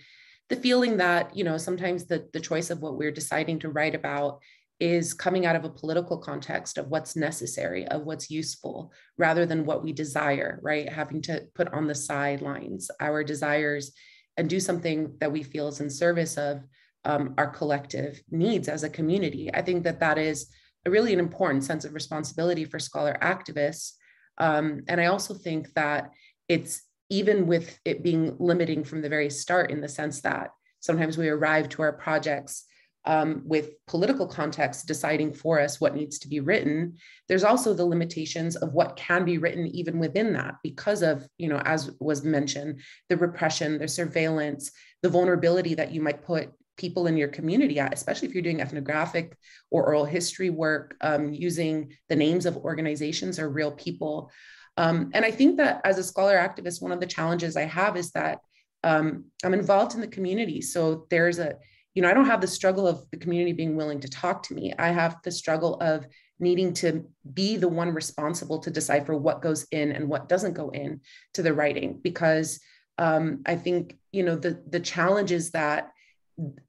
The 0.49 0.57
feeling 0.57 0.97
that, 0.97 1.35
you 1.35 1.45
know, 1.45 1.57
sometimes 1.57 2.05
the, 2.05 2.27
the 2.33 2.41
choice 2.49 2.69
of 2.69 2.81
what 2.81 2.97
we're 2.97 3.11
deciding 3.21 3.59
to 3.59 3.69
write 3.69 3.95
about 3.95 4.39
is 4.79 5.13
coming 5.13 5.45
out 5.45 5.55
of 5.55 5.63
a 5.63 5.69
political 5.69 6.17
context 6.17 6.77
of 6.77 6.89
what's 6.89 7.15
necessary, 7.15 7.87
of 7.87 8.03
what's 8.03 8.29
useful, 8.29 8.91
rather 9.17 9.45
than 9.45 9.65
what 9.65 9.83
we 9.83 9.93
desire, 9.93 10.59
right? 10.61 10.91
Having 10.91 11.21
to 11.23 11.43
put 11.55 11.73
on 11.73 11.87
the 11.87 11.95
sidelines 11.95 12.91
our 12.99 13.23
desires 13.23 13.93
and 14.35 14.49
do 14.49 14.59
something 14.59 15.15
that 15.21 15.31
we 15.31 15.43
feel 15.43 15.69
is 15.69 15.79
in 15.79 15.89
service 15.89 16.37
of 16.37 16.61
um, 17.07 17.33
our 17.37 17.47
collective 17.47 18.21
needs 18.29 18.67
as 18.67 18.83
a 18.83 18.89
community. 18.89 19.49
I 19.53 19.61
think 19.61 19.83
that 19.85 20.01
that 20.01 20.17
is 20.17 20.47
a 20.85 20.91
really 20.91 21.13
an 21.13 21.19
important 21.19 21.63
sense 21.63 21.85
of 21.85 21.93
responsibility 21.93 22.65
for 22.65 22.79
scholar 22.79 23.17
activists. 23.21 23.93
Um, 24.37 24.83
and 24.89 24.99
I 24.99 25.05
also 25.05 25.33
think 25.33 25.73
that 25.73 26.11
it's 26.49 26.81
even 27.09 27.47
with 27.47 27.79
it 27.85 28.03
being 28.03 28.35
limiting 28.39 28.83
from 28.83 29.01
the 29.01 29.09
very 29.09 29.29
start 29.29 29.71
in 29.71 29.79
the 29.79 29.87
sense 29.87 30.21
that 30.21 30.51
sometimes 30.81 31.17
we 31.17 31.29
arrive 31.29 31.69
to 31.69 31.81
our 31.81 31.93
projects 31.93 32.65
um, 33.05 33.41
with 33.45 33.69
political 33.87 34.27
context 34.27 34.85
deciding 34.85 35.33
for 35.33 35.61
us 35.61 35.79
what 35.79 35.95
needs 35.95 36.19
to 36.19 36.27
be 36.27 36.41
written 36.41 36.97
there's 37.29 37.45
also 37.45 37.73
the 37.73 37.85
limitations 37.85 38.57
of 38.57 38.73
what 38.73 38.97
can 38.97 39.23
be 39.23 39.37
written 39.37 39.65
even 39.67 39.97
within 39.97 40.33
that 40.33 40.55
because 40.61 41.01
of 41.01 41.25
you 41.37 41.47
know 41.47 41.59
as 41.59 41.89
was 42.01 42.25
mentioned 42.25 42.81
the 43.07 43.15
repression 43.15 43.77
the 43.77 43.87
surveillance 43.87 44.71
the 45.03 45.09
vulnerability 45.09 45.73
that 45.73 45.93
you 45.93 46.01
might 46.01 46.21
put 46.21 46.51
people 46.77 47.07
in 47.07 47.17
your 47.17 47.27
community 47.27 47.79
at, 47.79 47.93
especially 47.93 48.27
if 48.27 48.33
you're 48.33 48.43
doing 48.43 48.61
ethnographic 48.61 49.35
or 49.71 49.85
oral 49.85 50.05
history 50.05 50.49
work, 50.49 50.95
um, 51.01 51.33
using 51.33 51.91
the 52.09 52.15
names 52.15 52.45
of 52.45 52.57
organizations 52.57 53.39
or 53.39 53.49
real 53.49 53.71
people. 53.71 54.31
Um, 54.77 55.09
and 55.13 55.25
I 55.25 55.31
think 55.31 55.57
that 55.57 55.81
as 55.83 55.97
a 55.97 56.03
scholar 56.03 56.37
activist, 56.37 56.81
one 56.81 56.91
of 56.91 56.99
the 56.99 57.07
challenges 57.07 57.57
I 57.57 57.65
have 57.65 57.97
is 57.97 58.11
that 58.11 58.39
um, 58.83 59.25
I'm 59.43 59.55
involved 59.55 59.95
in 59.95 60.01
the 60.01 60.07
community. 60.07 60.61
So 60.61 61.07
there's 61.09 61.39
a, 61.39 61.55
you 61.95 62.03
know, 62.03 62.09
I 62.09 62.13
don't 62.13 62.25
have 62.27 62.41
the 62.41 62.47
struggle 62.47 62.87
of 62.87 63.03
the 63.09 63.17
community 63.17 63.53
being 63.53 63.75
willing 63.75 63.99
to 64.01 64.07
talk 64.07 64.43
to 64.43 64.53
me. 64.53 64.71
I 64.77 64.89
have 64.89 65.17
the 65.23 65.31
struggle 65.31 65.75
of 65.81 66.05
needing 66.39 66.73
to 66.73 67.03
be 67.33 67.57
the 67.57 67.67
one 67.67 67.93
responsible 67.93 68.59
to 68.59 68.69
decipher 68.69 69.15
what 69.15 69.41
goes 69.41 69.65
in 69.71 69.91
and 69.91 70.07
what 70.07 70.29
doesn't 70.29 70.53
go 70.53 70.69
in 70.69 71.01
to 71.33 71.41
the 71.41 71.53
writing 71.53 71.99
because 72.03 72.59
um, 72.99 73.41
I 73.45 73.55
think 73.55 73.97
you 74.11 74.23
know 74.23 74.35
the 74.35 74.61
the 74.67 74.79
challenges 74.79 75.51
that 75.51 75.91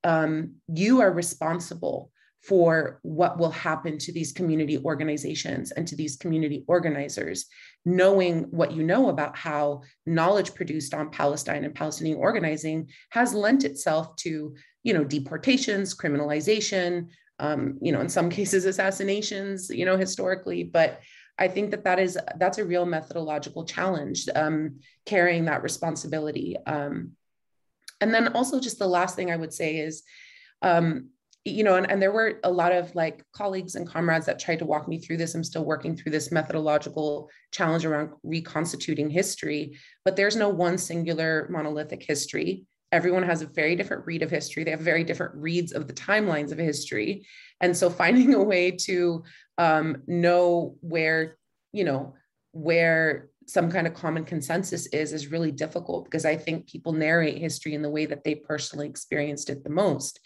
um, 0.05 0.55
you 0.69 1.01
are 1.01 1.13
responsible 1.13 2.11
for 2.43 3.01
what 3.03 3.39
will 3.39 3.51
happen 3.51 3.99
to 3.99 4.13
these 4.13 4.33
community 4.33 4.79
organizations 4.79 5.73
and 5.73 5.87
to 5.89 5.97
these 5.97 6.17
community 6.17 6.65
organizers, 6.69 7.47
knowing 7.85 8.45
what 8.45 8.73
you 8.73 8.83
know 8.83 9.09
about 9.09 9.37
how 9.37 9.83
knowledge 10.07 10.55
produced 10.55 10.95
on 10.95 11.11
Palestine 11.11 11.65
and 11.65 11.75
Palestinian 11.75 12.19
organizing 12.19 12.89
has 13.11 13.35
lent 13.35 13.65
itself 13.65 14.15
to, 14.17 14.55
you 14.83 14.95
know, 14.95 15.05
deportations, 15.05 15.95
criminalization, 15.95 17.09
um, 17.41 17.79
you 17.83 17.93
know, 17.93 18.01
in 18.01 18.09
some 18.09 18.31
cases 18.39 18.65
assassinations, 18.65 19.69
you 19.69 19.85
know, 19.85 19.97
historically. 19.97 20.63
But 20.63 21.01
I 21.39 21.49
think 21.49 21.71
that 21.71 21.85
that 21.85 21.99
is 21.99 22.19
that's 22.37 22.59
a 22.59 22.65
real 22.65 22.87
methodological 22.87 23.65
challenge, 23.65 24.29
um, 24.35 24.81
carrying 25.07 25.45
that 25.45 25.63
responsibility. 25.63 26.57
Um, 26.67 27.13
and 28.01 28.15
then 28.15 28.29
also, 28.29 28.61
just 28.61 28.79
the 28.79 28.87
last 28.87 29.17
thing 29.17 29.31
I 29.31 29.37
would 29.37 29.53
say 29.53 29.79
is, 29.79 30.03
um, 30.63 31.11
you 31.45 31.65
know, 31.65 31.77
and, 31.77 31.91
and 31.91 32.01
there 32.01 32.13
were 32.13 32.41
a 32.45 32.51
lot 32.51 32.73
of 32.73 32.95
like 32.95 33.25
colleagues 33.33 33.75
and 33.75 33.89
comrades 33.89 34.27
that 34.27 34.39
tried 34.39 34.59
to 34.59 34.67
walk 34.67 34.89
me 34.89 34.99
through 34.99 35.17
this. 35.17 35.35
I'm 35.35 35.45
still 35.45 35.65
working 35.65 35.97
through 35.97 36.13
this 36.13 36.31
methodological 36.31 37.31
challenge 37.53 37.85
around 37.85 38.11
reconstituting 38.23 39.11
history, 39.11 39.79
but 40.05 40.17
there's 40.17 40.37
no 40.37 40.49
one 40.49 40.79
singular 40.79 41.49
monolithic 41.51 42.03
history. 42.03 42.67
Everyone 42.91 43.23
has 43.23 43.43
a 43.43 43.47
very 43.47 43.77
different 43.77 44.07
read 44.07 44.23
of 44.23 44.31
history. 44.31 44.65
They 44.65 44.71
have 44.71 44.81
very 44.81 45.05
different 45.05 45.35
reads 45.35 45.73
of 45.73 45.87
the 45.87 45.93
timelines 45.93 46.53
of 46.53 46.59
history. 46.59 47.27
And 47.61 47.77
so 47.77 47.91
finding 47.91 48.35
a 48.35 48.43
way 48.43 48.73
to 48.73 49.25
um, 49.57 50.03
know 50.07 50.77
where, 50.81 51.37
you 51.73 51.85
know, 51.85 52.15
where 52.53 53.29
some 53.49 53.71
kind 53.71 53.87
of 53.87 53.95
common 53.95 54.25
consensus 54.25 54.87
is 54.89 55.13
is 55.13 55.33
really 55.33 55.51
difficult 55.51 56.05
because 56.05 56.27
I 56.27 56.37
think 56.37 56.69
people 56.69 56.93
narrate 56.93 57.39
history 57.39 57.75
in 57.75 57.83
the 57.83 57.91
way 57.91 58.07
that 58.07 58.23
they 58.23 58.35
personally 58.35 58.87
experienced 58.87 59.51
it 59.51 59.65
the 59.65 59.71
most. 59.71 60.21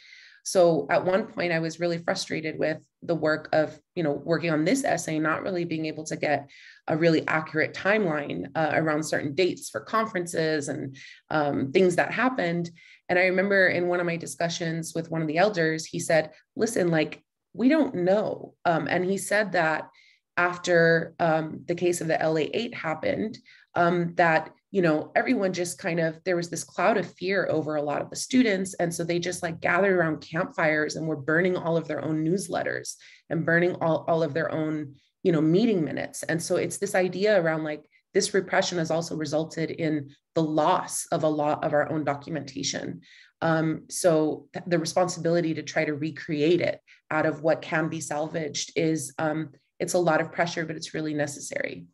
So 0.45 0.89
at 0.91 1.05
one 1.05 1.29
point, 1.29 1.53
I 1.53 1.61
was 1.61 1.79
really 1.79 1.99
frustrated 1.99 2.59
with 2.59 2.79
the 3.03 3.15
work 3.15 3.49
of, 3.53 3.79
you 3.95 4.03
know, 4.03 4.11
working 4.11 4.51
on 4.51 4.65
this 4.65 4.83
essay, 4.83 5.21
not 5.21 5.45
really 5.45 5.65
being 5.65 5.87
able 5.87 6.03
to 6.05 6.17
get 6.17 6.51
a 6.89 6.97
really 6.97 7.27
accurate 7.29 7.75
timeline 7.75 8.49
uh, 8.57 8.73
around 8.75 9.05
certain 9.05 9.37
dates 9.37 9.71
for 9.71 9.81
conferences 9.81 10.69
and 10.69 10.97
um, 11.31 11.71
things 11.71 11.95
that 11.95 12.11
happened. 12.11 12.71
And 13.09 13.21
I 13.21 13.27
remember 13.27 13.69
in 13.69 13.87
one 13.87 14.01
of 14.01 14.07
my 14.07 14.17
discussions 14.17 14.95
with 14.95 15.13
one 15.13 15.23
of 15.23 15.29
the 15.29 15.39
elders, 15.39 15.85
he 15.85 16.01
said, 16.01 16.33
listen, 16.57 16.89
like, 16.89 17.23
we 17.53 17.69
don't 17.69 17.95
know. 17.95 18.55
Um, 18.65 18.89
and 18.89 19.05
he 19.05 19.19
said 19.19 19.53
that 19.53 19.91
after 20.37 21.15
um, 21.19 21.63
the 21.67 21.75
case 21.75 22.01
of 22.01 22.09
the 22.09 22.19
LA 22.21 22.49
8 22.53 22.75
happened, 22.75 23.39
um, 23.75 24.15
that 24.17 24.51
you 24.73 24.81
know, 24.81 25.13
everyone 25.15 25.53
just 25.53 25.79
kind 25.79 26.01
of, 26.01 26.19
there 26.25 26.35
was 26.35 26.49
this 26.49 26.65
cloud 26.65 26.97
of 26.97 27.15
fear 27.15 27.47
over 27.51 27.77
a 27.77 27.83
lot 27.83 28.01
of 28.01 28.09
the 28.09 28.17
students. 28.17 28.73
And 28.75 28.93
so 28.93 29.05
they 29.05 29.19
just 29.19 29.43
like 29.43 29.61
gathered 29.61 29.95
around 29.95 30.23
campfires 30.23 30.97
and 30.97 31.07
were 31.07 31.17
burning 31.17 31.57
all 31.57 31.77
of 31.77 31.87
their 31.87 32.03
own 32.03 32.25
newsletters 32.25 32.97
and 33.29 33.45
burning 33.45 33.75
all, 33.83 34.07
all 34.09 34.23
of 34.23 34.33
their 34.33 34.51
own, 34.51 34.95
you 35.23 35.31
know, 35.31 35.43
meeting 35.43 35.85
minutes. 35.85 36.23
And 36.23 36.43
so 36.43 36.57
it's 36.57 36.79
this 36.79 36.95
idea 36.95 37.41
around 37.41 37.65
like 37.65 37.83
this 38.15 38.33
repression 38.33 38.79
has 38.79 38.91
also 38.91 39.15
resulted 39.15 39.71
in 39.71 40.11
the 40.35 40.43
loss 40.43 41.07
of 41.13 41.23
a 41.23 41.29
lot 41.29 41.63
of 41.65 41.75
our 41.75 41.93
own 41.93 42.03
documentation. 42.03 43.03
Um, 43.43 43.83
so 43.91 44.49
the 44.67 44.79
responsibility 44.79 45.53
to 45.53 45.63
try 45.63 45.85
to 45.85 45.95
recreate 45.95 46.63
it 46.63 46.81
out 47.11 47.27
of 47.27 47.43
what 47.43 47.61
can 47.61 47.91
be 47.91 48.01
salvaged 48.01 48.73
is, 48.75 49.13
um, 49.19 49.51
it's 49.83 49.95
a 49.95 49.99
lot 49.99 50.21
of 50.21 50.31
pressure, 50.31 50.65
but 50.65 50.77
it's 50.77 50.95
really 50.95 51.13
necessary. 51.13 51.87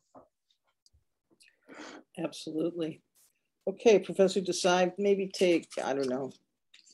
Absolutely. 2.23 3.03
Okay, 3.67 3.99
Professor 3.99 4.41
Desai, 4.41 4.93
maybe 4.99 5.27
take, 5.27 5.69
I 5.83 5.95
don't 5.95 6.09
know, 6.09 6.31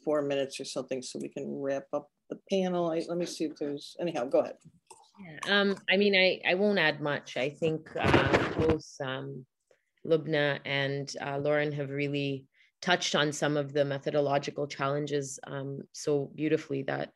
four 0.04 0.22
minutes 0.22 0.60
or 0.60 0.64
something 0.64 1.02
so 1.02 1.18
we 1.20 1.28
can 1.28 1.46
wrap 1.48 1.86
up 1.92 2.08
the 2.30 2.38
panel. 2.48 2.92
I, 2.92 3.02
let 3.08 3.18
me 3.18 3.26
see 3.26 3.44
if 3.44 3.56
there's, 3.56 3.96
anyhow, 4.00 4.26
go 4.26 4.40
ahead. 4.40 4.56
Yeah, 5.20 5.60
um, 5.60 5.76
I 5.90 5.96
mean, 5.96 6.14
I, 6.14 6.40
I 6.48 6.54
won't 6.54 6.78
add 6.78 7.00
much. 7.00 7.36
I 7.36 7.50
think 7.50 7.88
uh, 8.00 8.50
both 8.56 8.86
um, 9.00 9.44
Loubna 10.06 10.60
and 10.64 11.12
uh, 11.20 11.38
Loren 11.38 11.72
have 11.72 11.90
really 11.90 12.46
touched 12.82 13.14
on 13.16 13.32
some 13.32 13.56
of 13.56 13.72
the 13.72 13.84
methodological 13.84 14.66
challenges 14.68 15.40
um, 15.46 15.80
so 15.92 16.30
beautifully 16.34 16.82
that 16.82 17.12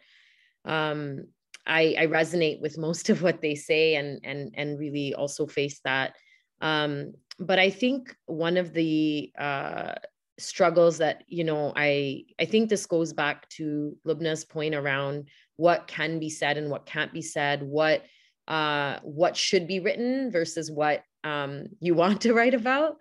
um, 0.65 1.27
I, 1.69 1.95
I 1.99 2.07
resonate 2.07 2.61
with 2.61 2.79
most 2.79 3.11
of 3.11 3.23
what 3.23 3.41
they 3.41 3.55
say 3.55 3.97
and, 3.97 4.21
and, 4.25 4.53
and 4.55 4.79
really 4.79 5.15
also 5.15 5.47
face 5.47 5.81
that. 5.85 6.15
Um, 6.61 7.13
but 7.39 7.59
I 7.59 7.71
think 7.71 8.15
one 8.27 8.57
of 8.57 8.73
the 8.73 9.31
uh, 9.39 9.95
struggles 10.39 10.99
that 10.99 11.25
you 11.27 11.45
know 11.45 11.73
I 11.77 12.25
I 12.41 12.45
think 12.45 12.69
this 12.69 12.87
goes 12.87 13.13
back 13.13 13.49
to 13.51 13.97
Loubna's 14.05 14.45
point 14.45 14.75
around 14.75 15.29
what 15.57 15.87
can 15.87 16.19
be 16.19 16.31
said 16.31 16.57
and 16.57 16.71
what 16.71 16.87
can't 16.87 17.13
be 17.13 17.23
said, 17.23 17.63
what 17.63 18.05
uh, 18.47 18.99
what 19.03 19.37
should 19.37 19.67
be 19.67 19.81
written 19.81 20.31
versus 20.31 20.71
what 20.71 21.03
um, 21.25 21.67
you 21.81 21.95
want 22.03 22.23
to 22.23 22.35
write 22.35 22.55
about, 22.55 22.97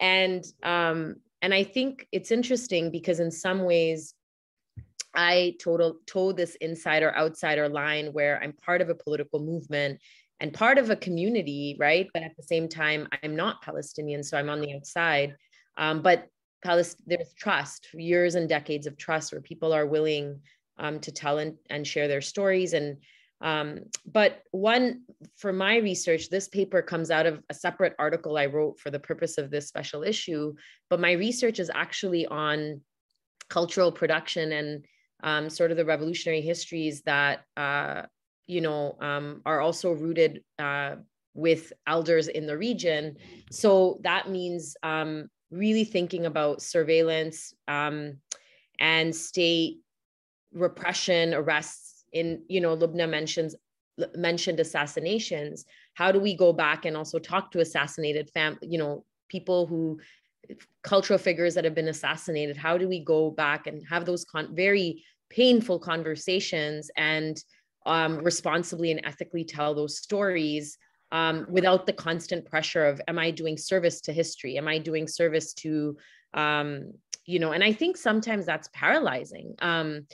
and 0.00 0.44
um, 0.62 1.16
and 1.40 1.54
I 1.54 1.64
think 1.64 2.06
it's 2.12 2.30
interesting 2.30 2.90
because 2.90 3.20
in 3.20 3.30
some 3.30 3.62
ways 3.64 4.14
I 5.14 5.56
total 5.60 5.98
told 6.06 6.36
this 6.36 6.54
insider 6.56 7.14
outsider 7.16 7.68
line 7.68 8.12
where 8.12 8.40
I'm 8.42 8.52
part 8.52 8.80
of 8.80 8.88
a 8.88 8.94
political 8.94 9.40
movement 9.40 10.00
and 10.40 10.52
part 10.52 10.78
of 10.78 10.90
a 10.90 10.96
community, 10.96 11.76
right? 11.78 12.08
But 12.12 12.22
at 12.22 12.36
the 12.36 12.42
same 12.42 12.68
time, 12.68 13.08
I'm 13.22 13.34
not 13.34 13.62
Palestinian, 13.62 14.22
so 14.22 14.38
I'm 14.38 14.50
on 14.50 14.60
the 14.60 14.74
outside. 14.74 15.34
Um, 15.76 16.02
but 16.02 16.26
Palest- 16.64 17.02
there's 17.06 17.32
trust, 17.34 17.88
years 17.94 18.34
and 18.34 18.48
decades 18.48 18.86
of 18.86 18.96
trust, 18.96 19.32
where 19.32 19.40
people 19.40 19.72
are 19.72 19.86
willing 19.86 20.40
um, 20.78 21.00
to 21.00 21.12
tell 21.12 21.38
and, 21.38 21.56
and 21.70 21.86
share 21.86 22.08
their 22.08 22.20
stories. 22.20 22.72
And 22.72 22.98
um, 23.40 23.84
but 24.04 24.42
one 24.50 25.02
for 25.36 25.52
my 25.52 25.76
research, 25.76 26.28
this 26.28 26.48
paper 26.48 26.82
comes 26.82 27.10
out 27.12 27.26
of 27.26 27.42
a 27.48 27.54
separate 27.54 27.94
article 27.98 28.36
I 28.36 28.46
wrote 28.46 28.80
for 28.80 28.90
the 28.90 28.98
purpose 28.98 29.38
of 29.38 29.50
this 29.50 29.68
special 29.68 30.02
issue. 30.02 30.54
But 30.90 31.00
my 31.00 31.12
research 31.12 31.60
is 31.60 31.70
actually 31.72 32.26
on 32.26 32.80
cultural 33.48 33.92
production 33.92 34.52
and 34.52 34.84
um, 35.22 35.50
sort 35.50 35.70
of 35.70 35.76
the 35.76 35.84
revolutionary 35.84 36.40
histories 36.40 37.02
that 37.02 37.44
uh, 37.56 38.02
you 38.48 38.62
know, 38.62 38.96
um, 39.00 39.42
are 39.46 39.60
also 39.60 39.92
rooted 39.92 40.42
uh, 40.58 40.96
with 41.34 41.72
elders 41.86 42.26
in 42.26 42.46
the 42.46 42.56
region. 42.56 43.16
So 43.52 44.00
that 44.02 44.28
means 44.28 44.76
um, 44.82 45.28
really 45.50 45.84
thinking 45.84 46.26
about 46.26 46.62
surveillance 46.62 47.54
um, 47.68 48.16
and 48.80 49.14
state 49.14 49.76
repression, 50.52 51.34
arrests. 51.34 51.84
In 52.10 52.42
you 52.48 52.62
know, 52.62 52.74
Loubna 52.74 53.06
mentions 53.06 53.54
mentioned 54.16 54.60
assassinations. 54.60 55.66
How 55.92 56.10
do 56.10 56.18
we 56.18 56.34
go 56.34 56.54
back 56.54 56.86
and 56.86 56.96
also 56.96 57.18
talk 57.18 57.50
to 57.50 57.60
assassinated 57.60 58.30
fam, 58.32 58.58
you 58.62 58.78
know, 58.78 59.04
people 59.28 59.66
who 59.66 60.00
cultural 60.82 61.18
figures 61.18 61.54
that 61.54 61.64
have 61.64 61.74
been 61.74 61.88
assassinated? 61.88 62.56
How 62.56 62.78
do 62.78 62.88
we 62.88 63.04
go 63.04 63.30
back 63.30 63.66
and 63.66 63.82
have 63.88 64.04
those 64.04 64.24
con- 64.24 64.54
very 64.54 65.04
painful 65.30 65.78
conversations 65.78 66.90
and 66.96 67.42
um, 67.86 68.18
responsibly 68.18 68.90
and 68.90 69.00
ethically 69.04 69.44
tell 69.44 69.74
those 69.74 69.98
stories 69.98 70.78
um, 71.10 71.46
without 71.48 71.86
the 71.86 71.92
constant 71.92 72.44
pressure 72.44 72.84
of 72.84 73.00
am 73.08 73.18
i 73.18 73.30
doing 73.30 73.56
service 73.56 74.00
to 74.02 74.12
history 74.12 74.58
am 74.58 74.68
i 74.68 74.78
doing 74.78 75.08
service 75.08 75.54
to 75.54 75.96
um, 76.34 76.92
you 77.24 77.38
know 77.38 77.52
and 77.52 77.64
i 77.64 77.72
think 77.72 77.96
sometimes 77.96 78.44
that's 78.44 78.68
paralyzing 78.72 79.54
um, 79.60 80.06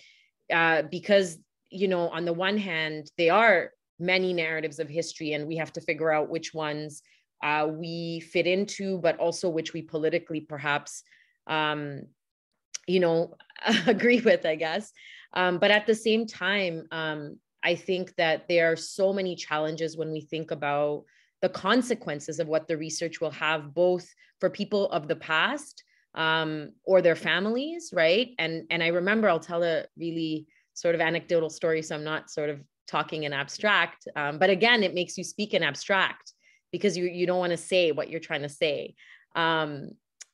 uh, 0.52 0.82
because 0.90 1.38
you 1.70 1.88
know 1.88 2.08
on 2.08 2.24
the 2.24 2.32
one 2.32 2.56
hand 2.56 3.10
they 3.18 3.28
are 3.28 3.70
many 3.98 4.32
narratives 4.32 4.78
of 4.78 4.88
history 4.88 5.32
and 5.32 5.46
we 5.46 5.56
have 5.56 5.72
to 5.72 5.80
figure 5.80 6.12
out 6.12 6.28
which 6.28 6.52
ones 6.54 7.02
uh, 7.44 7.68
we 7.70 8.20
fit 8.20 8.46
into 8.46 8.98
but 8.98 9.16
also 9.18 9.48
which 9.48 9.72
we 9.72 9.82
politically 9.82 10.40
perhaps 10.40 11.04
um, 11.46 12.02
you 12.88 12.98
know 12.98 13.36
agree 13.86 14.20
with 14.20 14.44
i 14.44 14.56
guess 14.56 14.90
um, 15.34 15.58
but 15.58 15.70
at 15.70 15.86
the 15.86 15.94
same 15.94 16.26
time 16.26 16.86
um, 16.90 17.38
I 17.64 17.74
think 17.74 18.14
that 18.16 18.46
there 18.46 18.70
are 18.70 18.76
so 18.76 19.12
many 19.12 19.34
challenges 19.34 19.96
when 19.96 20.12
we 20.12 20.20
think 20.20 20.50
about 20.50 21.04
the 21.40 21.48
consequences 21.48 22.38
of 22.38 22.46
what 22.46 22.68
the 22.68 22.76
research 22.76 23.20
will 23.20 23.30
have, 23.30 23.74
both 23.74 24.06
for 24.38 24.50
people 24.50 24.90
of 24.90 25.08
the 25.08 25.16
past 25.16 25.82
um, 26.14 26.72
or 26.84 27.00
their 27.00 27.16
families, 27.16 27.90
right? 27.92 28.30
And 28.38 28.64
and 28.70 28.82
I 28.82 28.88
remember 28.88 29.28
I'll 29.28 29.40
tell 29.40 29.64
a 29.64 29.84
really 29.98 30.46
sort 30.74 30.94
of 30.94 31.00
anecdotal 31.00 31.50
story, 31.50 31.80
so 31.82 31.94
I'm 31.94 32.04
not 32.04 32.30
sort 32.30 32.50
of 32.50 32.60
talking 32.86 33.22
in 33.22 33.32
abstract, 33.32 34.06
um, 34.14 34.38
but 34.38 34.50
again, 34.50 34.82
it 34.82 34.94
makes 34.94 35.16
you 35.16 35.24
speak 35.24 35.54
in 35.54 35.62
abstract 35.62 36.32
because 36.74 36.96
you 36.96 37.04
you 37.04 37.26
don't 37.26 37.38
want 37.38 37.52
to 37.52 37.56
say 37.72 37.92
what 37.92 38.10
you're 38.10 38.28
trying 38.28 38.42
to 38.42 38.48
say. 38.48 38.94
Um, 39.36 39.90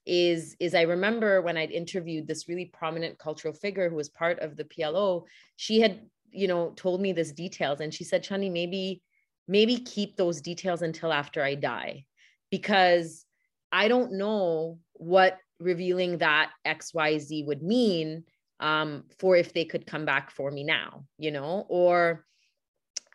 is 0.06 0.56
is 0.58 0.74
I 0.74 0.82
remember 0.82 1.42
when 1.42 1.58
I'd 1.58 1.70
interviewed 1.70 2.26
this 2.26 2.48
really 2.48 2.66
prominent 2.66 3.18
cultural 3.18 3.52
figure 3.52 3.90
who 3.90 3.96
was 3.96 4.08
part 4.08 4.38
of 4.40 4.56
the 4.56 4.64
PLO, 4.64 5.24
she 5.56 5.80
had 5.80 6.00
you 6.32 6.48
know, 6.48 6.72
told 6.76 7.00
me 7.00 7.12
this 7.12 7.32
details. 7.32 7.80
And 7.80 7.92
she 7.92 8.04
said, 8.04 8.24
Chani, 8.24 8.50
maybe, 8.50 9.02
maybe 9.48 9.76
keep 9.78 10.16
those 10.16 10.40
details 10.40 10.82
until 10.82 11.12
after 11.12 11.42
I 11.42 11.54
die, 11.54 12.04
because 12.50 13.24
I 13.72 13.88
don't 13.88 14.12
know 14.12 14.78
what 14.94 15.38
revealing 15.58 16.18
that 16.18 16.50
XYZ 16.66 17.46
would 17.46 17.62
mean 17.62 18.24
um, 18.60 19.04
for 19.18 19.36
if 19.36 19.52
they 19.52 19.64
could 19.64 19.86
come 19.86 20.04
back 20.04 20.30
for 20.30 20.50
me 20.50 20.64
now, 20.64 21.04
you 21.18 21.30
know, 21.30 21.66
or 21.68 22.24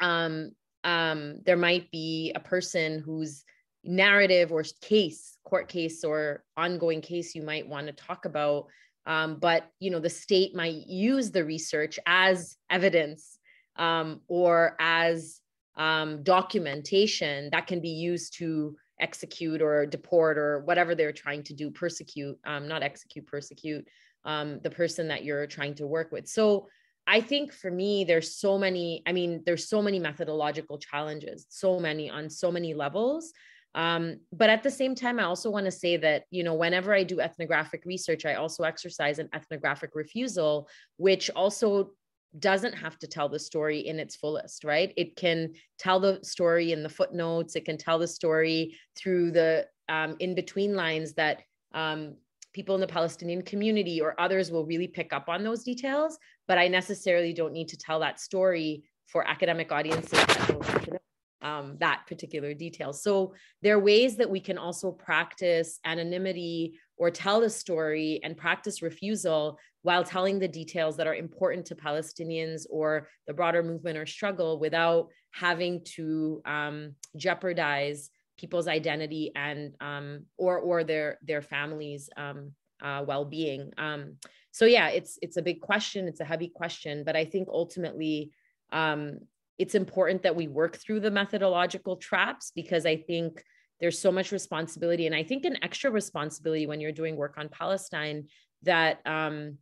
um, 0.01 0.51
um, 0.85 1.39
there 1.45 1.57
might 1.57 1.91
be 1.91 2.31
a 2.35 2.39
person 2.39 2.99
whose 2.99 3.43
narrative 3.83 4.51
or 4.51 4.63
case, 4.81 5.37
court 5.43 5.67
case 5.67 6.03
or 6.03 6.43
ongoing 6.55 7.01
case 7.01 7.35
you 7.35 7.41
might 7.41 7.67
want 7.67 7.87
to 7.87 7.93
talk 7.93 8.25
about. 8.25 8.67
Um, 9.05 9.37
but 9.39 9.69
you 9.79 9.91
know, 9.91 9.99
the 9.99 10.09
state 10.09 10.55
might 10.55 10.87
use 10.87 11.31
the 11.31 11.43
research 11.43 11.99
as 12.05 12.55
evidence 12.69 13.37
um, 13.75 14.21
or 14.27 14.75
as 14.79 15.41
um, 15.75 16.23
documentation 16.23 17.49
that 17.51 17.67
can 17.67 17.81
be 17.81 17.89
used 17.89 18.37
to 18.37 18.75
execute 18.99 19.61
or 19.61 19.85
deport 19.85 20.37
or 20.37 20.61
whatever 20.61 20.95
they're 20.95 21.11
trying 21.11 21.43
to 21.43 21.53
do, 21.53 21.69
persecute, 21.69 22.37
um, 22.45 22.67
not 22.67 22.81
execute, 22.81 23.27
persecute 23.27 23.85
um, 24.23 24.59
the 24.63 24.69
person 24.69 25.07
that 25.07 25.23
you're 25.23 25.47
trying 25.47 25.75
to 25.75 25.85
work 25.85 26.11
with. 26.11 26.27
So 26.27 26.67
I 27.07 27.21
think 27.21 27.53
for 27.53 27.69
me, 27.69 28.03
there's 28.03 28.35
so 28.35 28.57
many, 28.57 29.03
I 29.05 29.11
mean, 29.11 29.43
there's 29.45 29.69
so 29.69 29.81
many 29.81 29.99
methodological 29.99 30.79
challenges, 30.79 31.45
so 31.49 31.79
many 31.79 32.09
on 32.09 32.29
so 32.29 32.51
many 32.51 32.73
levels. 32.73 33.31
Um, 33.75 34.21
but 34.31 34.49
at 34.49 34.63
the 34.63 34.71
same 34.71 34.95
time, 34.95 35.19
I 35.19 35.23
also 35.23 35.51
want 35.51 35.65
to 35.65 35.71
say 35.71 35.97
that, 35.97 36.23
you 36.31 36.43
know, 36.43 36.53
whenever 36.53 36.93
I 36.93 37.03
do 37.03 37.19
ethnographic 37.19 37.83
research, 37.85 38.25
I 38.25 38.35
also 38.35 38.63
exercise 38.63 39.19
an 39.19 39.29
ethnographic 39.33 39.91
refusal, 39.93 40.69
which 40.97 41.29
also 41.35 41.91
doesn't 42.39 42.73
have 42.73 42.97
to 42.99 43.07
tell 43.07 43.29
the 43.29 43.39
story 43.39 43.79
in 43.79 43.99
its 43.99 44.15
fullest, 44.15 44.63
right? 44.63 44.93
It 44.97 45.15
can 45.15 45.53
tell 45.77 45.99
the 45.99 46.19
story 46.23 46.71
in 46.71 46.83
the 46.83 46.89
footnotes, 46.89 47.55
it 47.55 47.65
can 47.65 47.77
tell 47.77 47.99
the 47.99 48.07
story 48.07 48.77
through 48.95 49.31
the 49.31 49.67
um, 49.87 50.15
in 50.19 50.35
between 50.35 50.75
lines 50.75 51.13
that 51.13 51.43
um, 51.73 52.15
people 52.53 52.75
in 52.75 52.81
the 52.81 52.87
Palestinian 52.87 53.41
community 53.41 54.01
or 54.01 54.19
others 54.19 54.51
will 54.51 54.65
really 54.65 54.87
pick 54.87 55.13
up 55.13 55.29
on 55.29 55.43
those 55.43 55.63
details, 55.63 56.17
but 56.47 56.57
I 56.57 56.67
necessarily 56.67 57.33
don't 57.33 57.53
need 57.53 57.69
to 57.69 57.77
tell 57.77 57.99
that 57.99 58.19
story 58.19 58.83
for 59.07 59.27
academic 59.27 59.71
audiences 59.71 60.11
that 60.11 60.45
don't 60.47 60.91
know 60.91 60.99
um, 61.41 61.77
that 61.79 62.01
particular 62.07 62.53
detail. 62.53 62.91
So 62.91 63.33
there 63.61 63.75
are 63.75 63.79
ways 63.79 64.15
that 64.17 64.29
we 64.29 64.39
can 64.39 64.57
also 64.57 64.91
practice 64.91 65.79
anonymity 65.85 66.79
or 66.97 67.11
tell 67.11 67.39
the 67.39 67.49
story 67.49 68.19
and 68.23 68.35
practice 68.35 68.81
refusal 68.81 69.59
while 69.83 70.03
telling 70.03 70.39
the 70.39 70.47
details 70.47 70.97
that 70.97 71.05
are 71.05 71.13
important 71.13 71.65
to 71.67 71.75
Palestinians 71.75 72.65
or 72.69 73.07
the 73.27 73.33
broader 73.33 73.61
movement 73.61 73.97
or 73.97 74.07
struggle 74.07 74.59
without 74.59 75.09
having 75.31 75.83
to 75.83 76.41
um, 76.45 76.95
jeopardize 77.15 78.09
people's 78.39 78.67
identity 78.67 79.31
and 79.35 79.73
um, 79.79 80.25
or 80.37 80.57
or 80.57 80.83
their 80.83 81.19
their 81.21 81.41
families 81.41 82.09
um, 82.17 82.51
uh, 82.81 83.03
well-being 83.07 83.71
um, 83.77 84.15
so 84.55 84.63
yeah 84.63 84.87
it's 84.87 85.19
it's 85.21 85.35
a 85.35 85.41
big 85.41 85.59
question. 85.59 86.07
It's 86.07 86.21
a 86.21 86.31
heavy 86.33 86.47
question 86.47 87.03
but 87.03 87.15
i 87.15 87.25
think 87.25 87.49
ultimately 87.49 88.31
um, 88.71 89.19
it's 89.57 89.75
important 89.75 90.23
that 90.23 90.35
we 90.35 90.47
work 90.47 90.77
through 90.77 91.01
the 91.01 91.11
methodological 91.11 91.97
traps 91.97 92.51
because 92.55 92.85
i 92.85 92.95
think 92.95 93.43
there's 93.81 93.99
so 93.99 94.11
much 94.11 94.31
responsibility 94.31 95.05
and 95.07 95.15
i 95.15 95.23
think 95.23 95.43
an 95.43 95.57
extra 95.61 95.91
responsibility 95.91 96.65
when 96.67 96.79
you're 96.79 97.01
doing 97.01 97.17
work 97.17 97.35
on 97.37 97.49
palestine 97.49 98.27
that 98.63 98.99
um, 99.05 99.57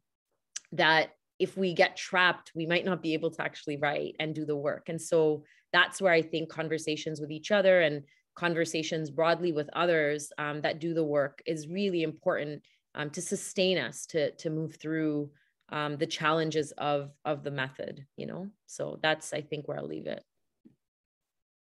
that 0.71 1.09
if 1.39 1.57
we 1.57 1.73
get 1.73 1.97
trapped 1.97 2.51
we 2.55 2.67
might 2.67 2.85
not 2.85 3.01
be 3.01 3.13
able 3.13 3.31
to 3.31 3.41
actually 3.41 3.77
write 3.77 4.15
and 4.19 4.35
do 4.35 4.45
the 4.45 4.55
work. 4.55 4.89
And 4.89 5.01
so 5.01 5.43
that's 5.71 6.01
where 6.01 6.13
i 6.13 6.21
think 6.21 6.49
conversations 6.49 7.19
with 7.19 7.31
each 7.31 7.49
other 7.51 7.81
and 7.81 8.03
conversations 8.35 9.09
broadly 9.09 9.51
with 9.51 9.69
others 9.73 10.31
um, 10.37 10.61
that 10.61 10.79
do 10.79 10.93
the 10.93 11.09
work 11.17 11.41
is 11.45 11.67
really 11.67 12.03
important 12.03 12.61
um, 12.95 13.09
to 13.11 13.21
sustain 13.21 13.77
us 13.77 14.05
to 14.07 14.31
to 14.31 14.49
move 14.49 14.75
through 14.75 15.29
um, 15.69 15.97
the 15.97 16.05
challenges 16.05 16.71
of 16.77 17.11
of 17.25 17.43
the 17.43 17.51
method 17.51 18.05
you 18.17 18.25
know? 18.25 18.47
So 18.65 18.99
that's 19.01 19.33
i 19.33 19.41
think 19.41 19.67
where 19.67 19.77
i'll 19.79 19.87
leave 19.87 20.07
it. 20.07 20.23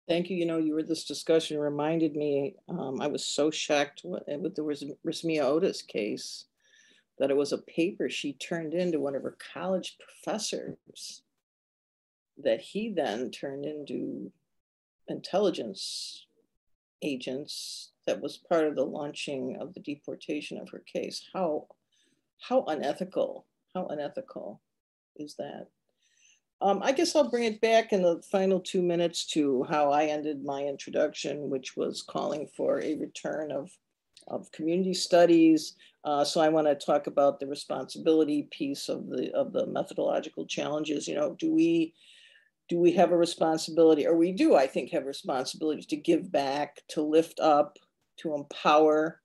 Thank 0.07 0.31
you. 0.31 0.37
You 0.37 0.45
know 0.45 0.57
you 0.57 0.73
were 0.73 0.83
this 0.83 1.05
discussion 1.05 1.59
reminded 1.59 2.15
me 2.15 2.55
um, 2.67 3.01
i 3.01 3.07
was 3.07 3.25
so 3.25 3.51
shocked 3.51 4.01
with 4.03 4.55
the 4.55 4.61
Rasmea 4.61 5.41
Odeh 5.41 5.87
case 5.87 6.45
that 7.19 7.29
it 7.29 7.37
was 7.37 7.51
a 7.51 7.57
paper 7.59 8.09
she 8.09 8.33
turned 8.33 8.73
into 8.73 8.99
one 8.99 9.13
of 9.13 9.23
her 9.23 9.37
college 9.53 9.97
professors 9.99 11.21
that 12.41 12.61
he 12.61 12.89
then 12.89 13.29
turned 13.29 13.65
into 13.65 14.31
intelligence 15.07 16.25
agents 17.01 17.91
that 18.09 18.21
was 18.21 18.37
part 18.37 18.65
of 18.65 18.75
the 18.75 18.83
launching 18.83 19.57
of 19.61 19.73
the 19.73 19.79
deportation 19.79 20.57
of 20.57 20.69
her 20.69 20.83
case. 20.91 21.29
How, 21.31 21.67
how 22.41 22.65
unethical, 22.65 23.45
how 23.75 23.85
unethical 23.85 24.61
is 25.15 25.35
that? 25.35 25.67
Um, 26.61 26.81
I 26.83 26.91
guess 26.91 27.15
I'll 27.15 27.29
bring 27.29 27.43
it 27.43 27.61
back 27.61 27.93
in 27.93 28.01
the 28.01 28.21
final 28.31 28.59
two 28.59 28.81
minutes 28.81 29.25
to 29.27 29.63
how 29.69 29.91
I 29.91 30.05
ended 30.05 30.43
my 30.43 30.63
introduction, 30.63 31.49
which 31.49 31.77
was 31.77 32.01
calling 32.01 32.47
for 32.57 32.81
a 32.81 32.95
return 32.95 33.51
of, 33.51 33.69
of 34.27 34.51
community 34.51 34.93
studies. 34.93 35.75
Uh, 36.03 36.25
so 36.25 36.41
I 36.41 36.49
want 36.49 36.67
to 36.67 36.75
talk 36.75 37.07
about 37.07 37.39
the 37.39 37.47
responsibility 37.47 38.47
piece 38.51 38.89
of 38.89 39.07
the 39.07 39.31
of 39.33 39.53
the 39.53 39.67
methodological 39.67 40.45
challenges. 40.47 41.07
You 41.07 41.15
know, 41.15 41.35
do 41.39 41.53
we 41.53 41.93
do 42.69 42.77
we 42.77 42.91
have 42.93 43.11
a 43.11 43.17
responsibility, 43.17 44.05
or 44.05 44.15
we 44.15 44.31
do, 44.31 44.55
I 44.55 44.67
think, 44.67 44.91
have 44.91 45.05
responsibilities 45.05 45.87
to 45.87 45.95
give 45.95 46.31
back, 46.31 46.81
to 46.89 47.01
lift 47.01 47.39
up, 47.39 47.77
to 48.21 48.35
empower. 48.35 49.21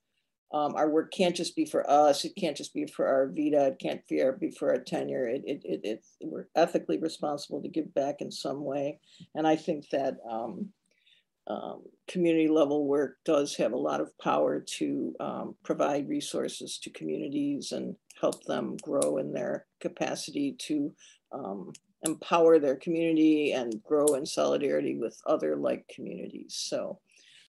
Um, 0.53 0.75
our 0.77 0.89
work 0.89 1.13
can't 1.13 1.35
just 1.35 1.57
be 1.57 1.65
for 1.65 1.89
us. 1.91 2.25
It 2.25 2.35
can't 2.39 2.57
just 2.57 2.75
be 2.75 2.87
for 2.87 3.07
our 3.09 3.27
vita. 3.27 3.67
It 3.69 3.79
can't 3.81 4.07
be 4.07 4.51
for 4.51 4.71
our 4.71 4.79
tenure. 4.79 5.27
It, 5.27 5.43
it, 5.45 5.63
it, 5.65 5.81
it, 5.83 6.05
we're 6.23 6.47
ethically 6.55 6.99
responsible 6.99 7.61
to 7.63 7.69
give 7.69 7.93
back 7.95 8.21
in 8.21 8.31
some 8.31 8.65
way. 8.65 9.01
And 9.35 9.47
I 9.49 9.57
think 9.57 9.89
that 9.91 10.19
um, 10.31 10.69
um, 11.47 11.83
community 12.09 12.49
level 12.49 12.87
work 12.87 13.17
does 13.25 13.57
have 13.57 13.73
a 13.73 13.79
lot 13.79 14.01
of 14.01 14.17
power 14.19 14.61
to 14.61 15.15
um, 15.21 15.55
provide 15.63 16.09
resources 16.09 16.79
to 16.79 16.91
communities 16.91 17.73
and 17.73 17.97
help 18.21 18.45
them 18.45 18.77
grow 18.83 19.19
in 19.19 19.33
their 19.33 19.67
capacity 19.81 20.55
to 20.61 20.93
um, 21.33 21.73
empower 22.05 22.59
their 22.59 22.77
community 22.77 23.53
and 23.53 23.83
grow 23.83 24.07
in 24.15 24.25
solidarity 24.25 24.97
with 24.97 25.21
other 25.27 25.57
like 25.57 25.87
communities. 25.89 26.55
So 26.57 26.99